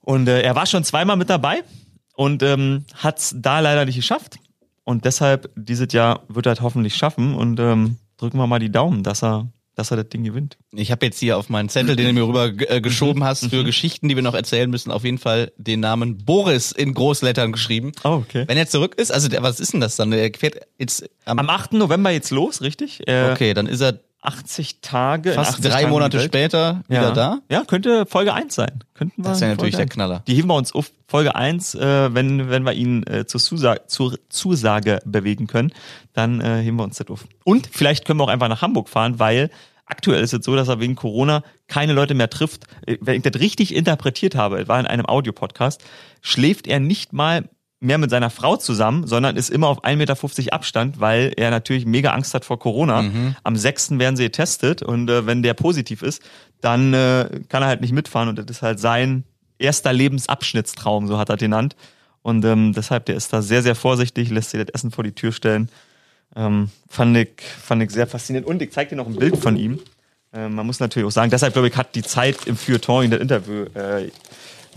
Und 0.00 0.28
äh, 0.28 0.42
er 0.42 0.54
war 0.54 0.66
schon 0.66 0.84
zweimal 0.84 1.16
mit 1.16 1.30
dabei 1.30 1.62
und 2.14 2.42
ähm, 2.42 2.84
hat 2.94 3.18
es 3.18 3.34
da 3.36 3.60
leider 3.60 3.84
nicht 3.84 3.96
geschafft. 3.96 4.38
Und 4.84 5.04
deshalb, 5.04 5.50
dieses 5.54 5.92
Jahr 5.92 6.22
wird 6.28 6.46
er 6.46 6.52
es 6.52 6.60
hoffentlich 6.60 6.96
schaffen 6.96 7.34
und 7.34 7.60
ähm, 7.60 7.98
drücken 8.16 8.38
wir 8.38 8.46
mal 8.46 8.58
die 8.58 8.72
Daumen, 8.72 9.02
dass 9.02 9.22
er, 9.22 9.46
dass 9.80 9.90
er 9.90 9.96
das 9.96 10.08
Ding 10.08 10.22
gewinnt. 10.22 10.56
Ich 10.72 10.90
habe 10.90 11.06
jetzt 11.06 11.18
hier 11.18 11.36
auf 11.38 11.48
meinen 11.48 11.68
Zettel, 11.68 11.96
den 11.96 12.06
du 12.06 12.12
mir 12.12 12.28
rüber 12.28 12.52
äh, 12.70 12.80
geschoben 12.82 13.24
hast, 13.24 13.46
für 13.46 13.64
Geschichten, 13.64 14.08
die 14.08 14.16
wir 14.16 14.22
noch 14.22 14.34
erzählen 14.34 14.70
müssen, 14.70 14.90
auf 14.90 15.04
jeden 15.04 15.18
Fall 15.18 15.52
den 15.56 15.80
Namen 15.80 16.18
Boris 16.18 16.70
in 16.70 16.94
Großlettern 16.94 17.52
geschrieben. 17.52 17.92
Oh, 18.04 18.22
okay. 18.24 18.44
Wenn 18.46 18.58
er 18.58 18.68
zurück 18.68 18.94
ist, 18.96 19.10
also 19.12 19.28
der, 19.28 19.42
was 19.42 19.58
ist 19.58 19.72
denn 19.72 19.80
das 19.80 19.96
dann? 19.96 20.12
Er 20.12 20.30
fährt 20.32 20.66
jetzt 20.78 21.08
am, 21.24 21.38
Am 21.38 21.48
8. 21.48 21.72
November 21.72 22.10
jetzt 22.10 22.30
los, 22.30 22.62
richtig? 22.62 23.00
Äh, 23.08 23.30
okay, 23.32 23.54
dann 23.54 23.66
ist 23.66 23.80
er 23.80 24.00
80 24.22 24.80
Tage. 24.82 25.32
fast 25.32 25.52
80 25.54 25.64
drei 25.64 25.80
Tagen 25.80 25.90
Monate 25.90 26.20
später 26.20 26.82
wieder 26.88 27.02
ja. 27.02 27.10
da. 27.12 27.38
Ja, 27.48 27.64
könnte 27.64 28.04
Folge 28.04 28.34
1 28.34 28.54
sein. 28.54 28.84
Könnten 28.94 29.24
wir 29.24 29.30
Das 29.30 29.40
wäre 29.40 29.52
natürlich 29.52 29.76
der 29.76 29.84
1. 29.84 29.90
Knaller. 29.90 30.22
Die 30.26 30.34
heben 30.34 30.48
wir 30.48 30.56
uns 30.56 30.74
auf 30.74 30.90
Folge 31.08 31.34
1, 31.34 31.74
äh, 31.74 32.14
wenn, 32.14 32.50
wenn 32.50 32.64
wir 32.64 32.74
ihn 32.74 33.02
äh, 33.06 33.24
zur, 33.24 33.40
Zusage, 33.40 33.82
zur 33.86 34.18
Zusage 34.28 35.00
bewegen 35.06 35.46
können, 35.46 35.72
dann 36.12 36.40
äh, 36.40 36.60
heben 36.62 36.76
wir 36.76 36.84
uns 36.84 36.98
das 36.98 37.08
auf. 37.08 37.26
Und 37.44 37.68
vielleicht 37.72 38.04
können 38.04 38.20
wir 38.20 38.24
auch 38.24 38.28
einfach 38.28 38.48
nach 38.48 38.60
Hamburg 38.60 38.88
fahren, 38.88 39.18
weil 39.18 39.50
aktuell 39.90 40.22
ist 40.22 40.32
es 40.32 40.44
so, 40.44 40.56
dass 40.56 40.68
er 40.68 40.80
wegen 40.80 40.96
Corona 40.96 41.42
keine 41.68 41.92
Leute 41.92 42.14
mehr 42.14 42.30
trifft. 42.30 42.64
Äh, 42.86 42.98
Wenn 43.00 43.16
ich 43.16 43.22
das 43.22 43.40
richtig 43.40 43.74
interpretiert 43.74 44.34
habe, 44.34 44.66
war 44.68 44.80
in 44.80 44.86
einem 44.86 45.06
Audiopodcast, 45.06 45.82
schläft 46.22 46.66
er 46.66 46.80
nicht 46.80 47.12
mal 47.12 47.48
mehr 47.82 47.96
mit 47.96 48.10
seiner 48.10 48.28
Frau 48.28 48.56
zusammen, 48.56 49.06
sondern 49.06 49.36
ist 49.36 49.48
immer 49.48 49.68
auf 49.68 49.84
1,50 49.84 49.96
Meter 49.96 50.52
Abstand, 50.52 51.00
weil 51.00 51.32
er 51.36 51.50
natürlich 51.50 51.86
mega 51.86 52.10
Angst 52.10 52.34
hat 52.34 52.44
vor 52.44 52.58
Corona. 52.58 53.04
Am 53.42 53.56
6. 53.56 53.98
werden 53.98 54.16
sie 54.16 54.24
getestet 54.24 54.82
und 54.82 55.08
äh, 55.08 55.26
wenn 55.26 55.42
der 55.42 55.54
positiv 55.54 56.02
ist, 56.02 56.22
dann 56.60 56.92
äh, 56.92 57.40
kann 57.48 57.62
er 57.62 57.68
halt 57.68 57.80
nicht 57.80 57.92
mitfahren 57.92 58.28
und 58.28 58.38
das 58.38 58.46
ist 58.48 58.62
halt 58.62 58.80
sein 58.80 59.24
erster 59.58 59.92
Lebensabschnittstraum, 59.92 61.06
so 61.06 61.18
hat 61.18 61.30
er 61.30 61.36
den 61.36 61.50
genannt. 61.50 61.76
Und 62.22 62.44
ähm, 62.44 62.72
deshalb, 62.74 63.06
der 63.06 63.16
ist 63.16 63.32
da 63.32 63.40
sehr, 63.42 63.62
sehr 63.62 63.74
vorsichtig, 63.74 64.30
lässt 64.30 64.50
sich 64.50 64.60
das 64.60 64.74
Essen 64.74 64.90
vor 64.90 65.04
die 65.04 65.12
Tür 65.12 65.32
stellen. 65.32 65.70
Ähm, 66.36 66.70
fand, 66.88 67.16
ich, 67.16 67.40
fand 67.42 67.82
ich 67.82 67.90
sehr 67.90 68.06
faszinierend. 68.06 68.48
Und 68.48 68.62
ich 68.62 68.72
zeig 68.72 68.88
dir 68.88 68.96
noch 68.96 69.06
ein 69.06 69.16
Bild 69.16 69.36
von 69.36 69.56
ihm. 69.56 69.80
Ähm, 70.32 70.54
man 70.54 70.64
muss 70.66 70.78
natürlich 70.80 71.06
auch 71.06 71.12
sagen, 71.12 71.30
deshalb 71.30 71.52
glaube 71.54 71.68
ich, 71.68 71.76
hat 71.76 71.94
die 71.94 72.02
Zeit 72.02 72.46
im 72.46 72.56
Feuilleton 72.56 73.04
in 73.04 73.10
der 73.10 73.20
Interview 73.20 73.64
äh, 73.74 74.10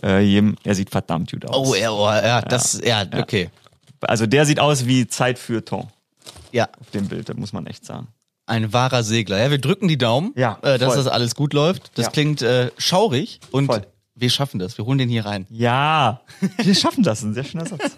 äh, 0.01 0.19
jedem, 0.21 0.55
er 0.63 0.73
sieht 0.73 0.89
verdammt 0.89 1.31
gut 1.31 1.45
aus. 1.45 1.69
Oh, 1.69 1.73
er, 1.75 1.93
oh, 1.93 2.07
ja, 2.09 2.41
das, 2.41 2.81
ja, 2.83 3.05
okay. 3.15 3.49
Also 4.01 4.25
der 4.25 4.45
sieht 4.47 4.59
aus 4.59 4.87
wie 4.87 5.07
Zeit 5.07 5.37
Feuilleton 5.37 5.87
Ja, 6.51 6.67
auf 6.79 6.89
dem 6.91 7.07
Bild, 7.07 7.29
das 7.29 7.37
muss 7.37 7.53
man 7.53 7.67
echt 7.67 7.85
sagen. 7.85 8.07
ein 8.47 8.73
wahrer 8.73 9.03
Segler. 9.03 9.37
Ja, 9.41 9.51
wir 9.51 9.59
drücken 9.59 9.87
die 9.87 9.97
Daumen, 9.99 10.33
Ja, 10.35 10.57
äh, 10.63 10.79
dass 10.79 10.95
das 10.95 11.05
alles 11.07 11.35
gut 11.35 11.53
läuft. 11.53 11.91
Das 11.97 12.05
Ja. 12.07 12.11
klingt 12.11 12.41
äh, 12.41 12.71
schaurig 12.79 13.39
und 13.51 13.67
Voll. 13.67 13.85
wir 14.15 14.29
schaffen 14.31 14.57
das. 14.59 14.77
Wir 14.79 14.85
holen 14.85 14.97
den 14.97 15.09
hier 15.09 15.25
rein. 15.27 15.45
Ja, 15.51 16.21
wir 16.57 16.73
schaffen 16.75 17.03
das, 17.03 17.21
ein 17.21 17.35
sehr 17.35 17.43
schöner 17.43 17.67
Satz. 17.67 17.95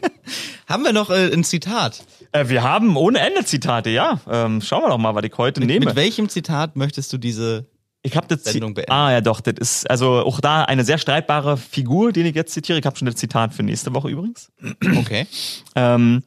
Haben 0.68 0.84
wir 0.84 0.92
noch 0.94 1.10
äh, 1.10 1.32
ein 1.34 1.44
Zitat? 1.46 2.04
Äh, 2.36 2.50
wir 2.50 2.64
haben 2.64 2.96
ohne 2.98 3.20
Ende 3.20 3.46
Zitate, 3.46 3.90
ja. 3.90 4.20
Ähm, 4.30 4.62
schauen 4.62 4.84
wir 4.84 4.90
doch 4.90 4.98
mal, 4.98 5.16
was 5.16 5.24
ich 5.24 5.38
heute 5.38 5.62
nehme. 5.62 5.86
Mit 5.86 5.96
welchem 5.96 6.30
Zitat 6.30 6.76
möchtest 6.76 7.12
du 7.14 7.18
diese 7.18 7.68
Ich 8.02 8.16
habe 8.16 8.28
das 8.28 8.44
Sendung 8.44 8.74
beenden. 8.74 8.92
Ah 8.92 9.12
ja, 9.12 9.22
doch, 9.22 9.42
das 9.42 9.56
ist 9.58 9.90
also 9.90 10.24
auch 10.26 10.42
da 10.42 10.64
eine 10.64 10.84
sehr 10.84 10.98
streitbare 10.98 11.58
Figur, 11.58 12.12
den 12.12 12.26
ich 12.26 12.36
jetzt 12.36 12.54
zitiere. 12.54 12.80
Ich 12.80 12.86
habe 12.86 12.98
schon 12.98 13.06
das 13.06 13.16
Zitat 13.16 13.54
für 13.54 13.64
nächste 13.64 13.94
Woche 13.94 14.10
übrigens. 14.10 14.52
Okay. 14.98 15.28
Ähm, 15.76 16.24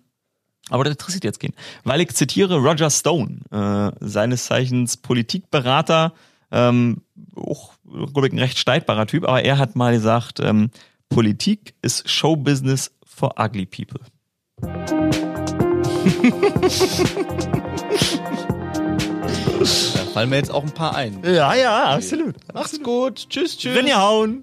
aber 0.71 0.85
das 0.85 0.93
interessiert 0.93 1.25
jetzt 1.25 1.41
gehen. 1.41 1.55
Weil 1.85 2.01
ich 2.01 2.15
zitiere 2.15 2.59
Roger 2.59 2.91
Stone, 2.91 3.41
äh, 3.51 3.91
seines 4.01 4.45
Zeichens 4.45 4.97
Politikberater, 4.97 6.13
ähm, 6.51 7.03
auch, 7.35 7.73
glaube 7.85 8.29
ich, 8.29 8.33
ein 8.33 8.39
recht 8.39 8.59
streitbarer 8.59 9.07
Typ, 9.07 9.27
aber 9.27 9.43
er 9.43 9.59
hat 9.59 9.77
mal 9.77 9.93
gesagt, 9.93 10.41
ähm, 10.41 10.71
Politik 11.09 11.75
ist 11.83 12.09
Showbusiness 12.09 12.93
for 13.05 13.35
ugly 13.39 13.67
people. 13.67 14.01
Da 19.61 19.65
fallen 20.13 20.31
mir 20.31 20.37
jetzt 20.37 20.51
auch 20.51 20.63
ein 20.63 20.71
paar 20.71 20.95
ein. 20.95 21.21
Ja, 21.25 21.55
ja, 21.55 21.85
absolut. 21.85 22.37
Macht's 22.53 22.81
gut. 22.83 23.29
Tschüss, 23.29 23.57
tschüss. 23.59 23.75
Wenn 23.75 23.87
ihr 23.87 24.01
hauen. 24.01 24.43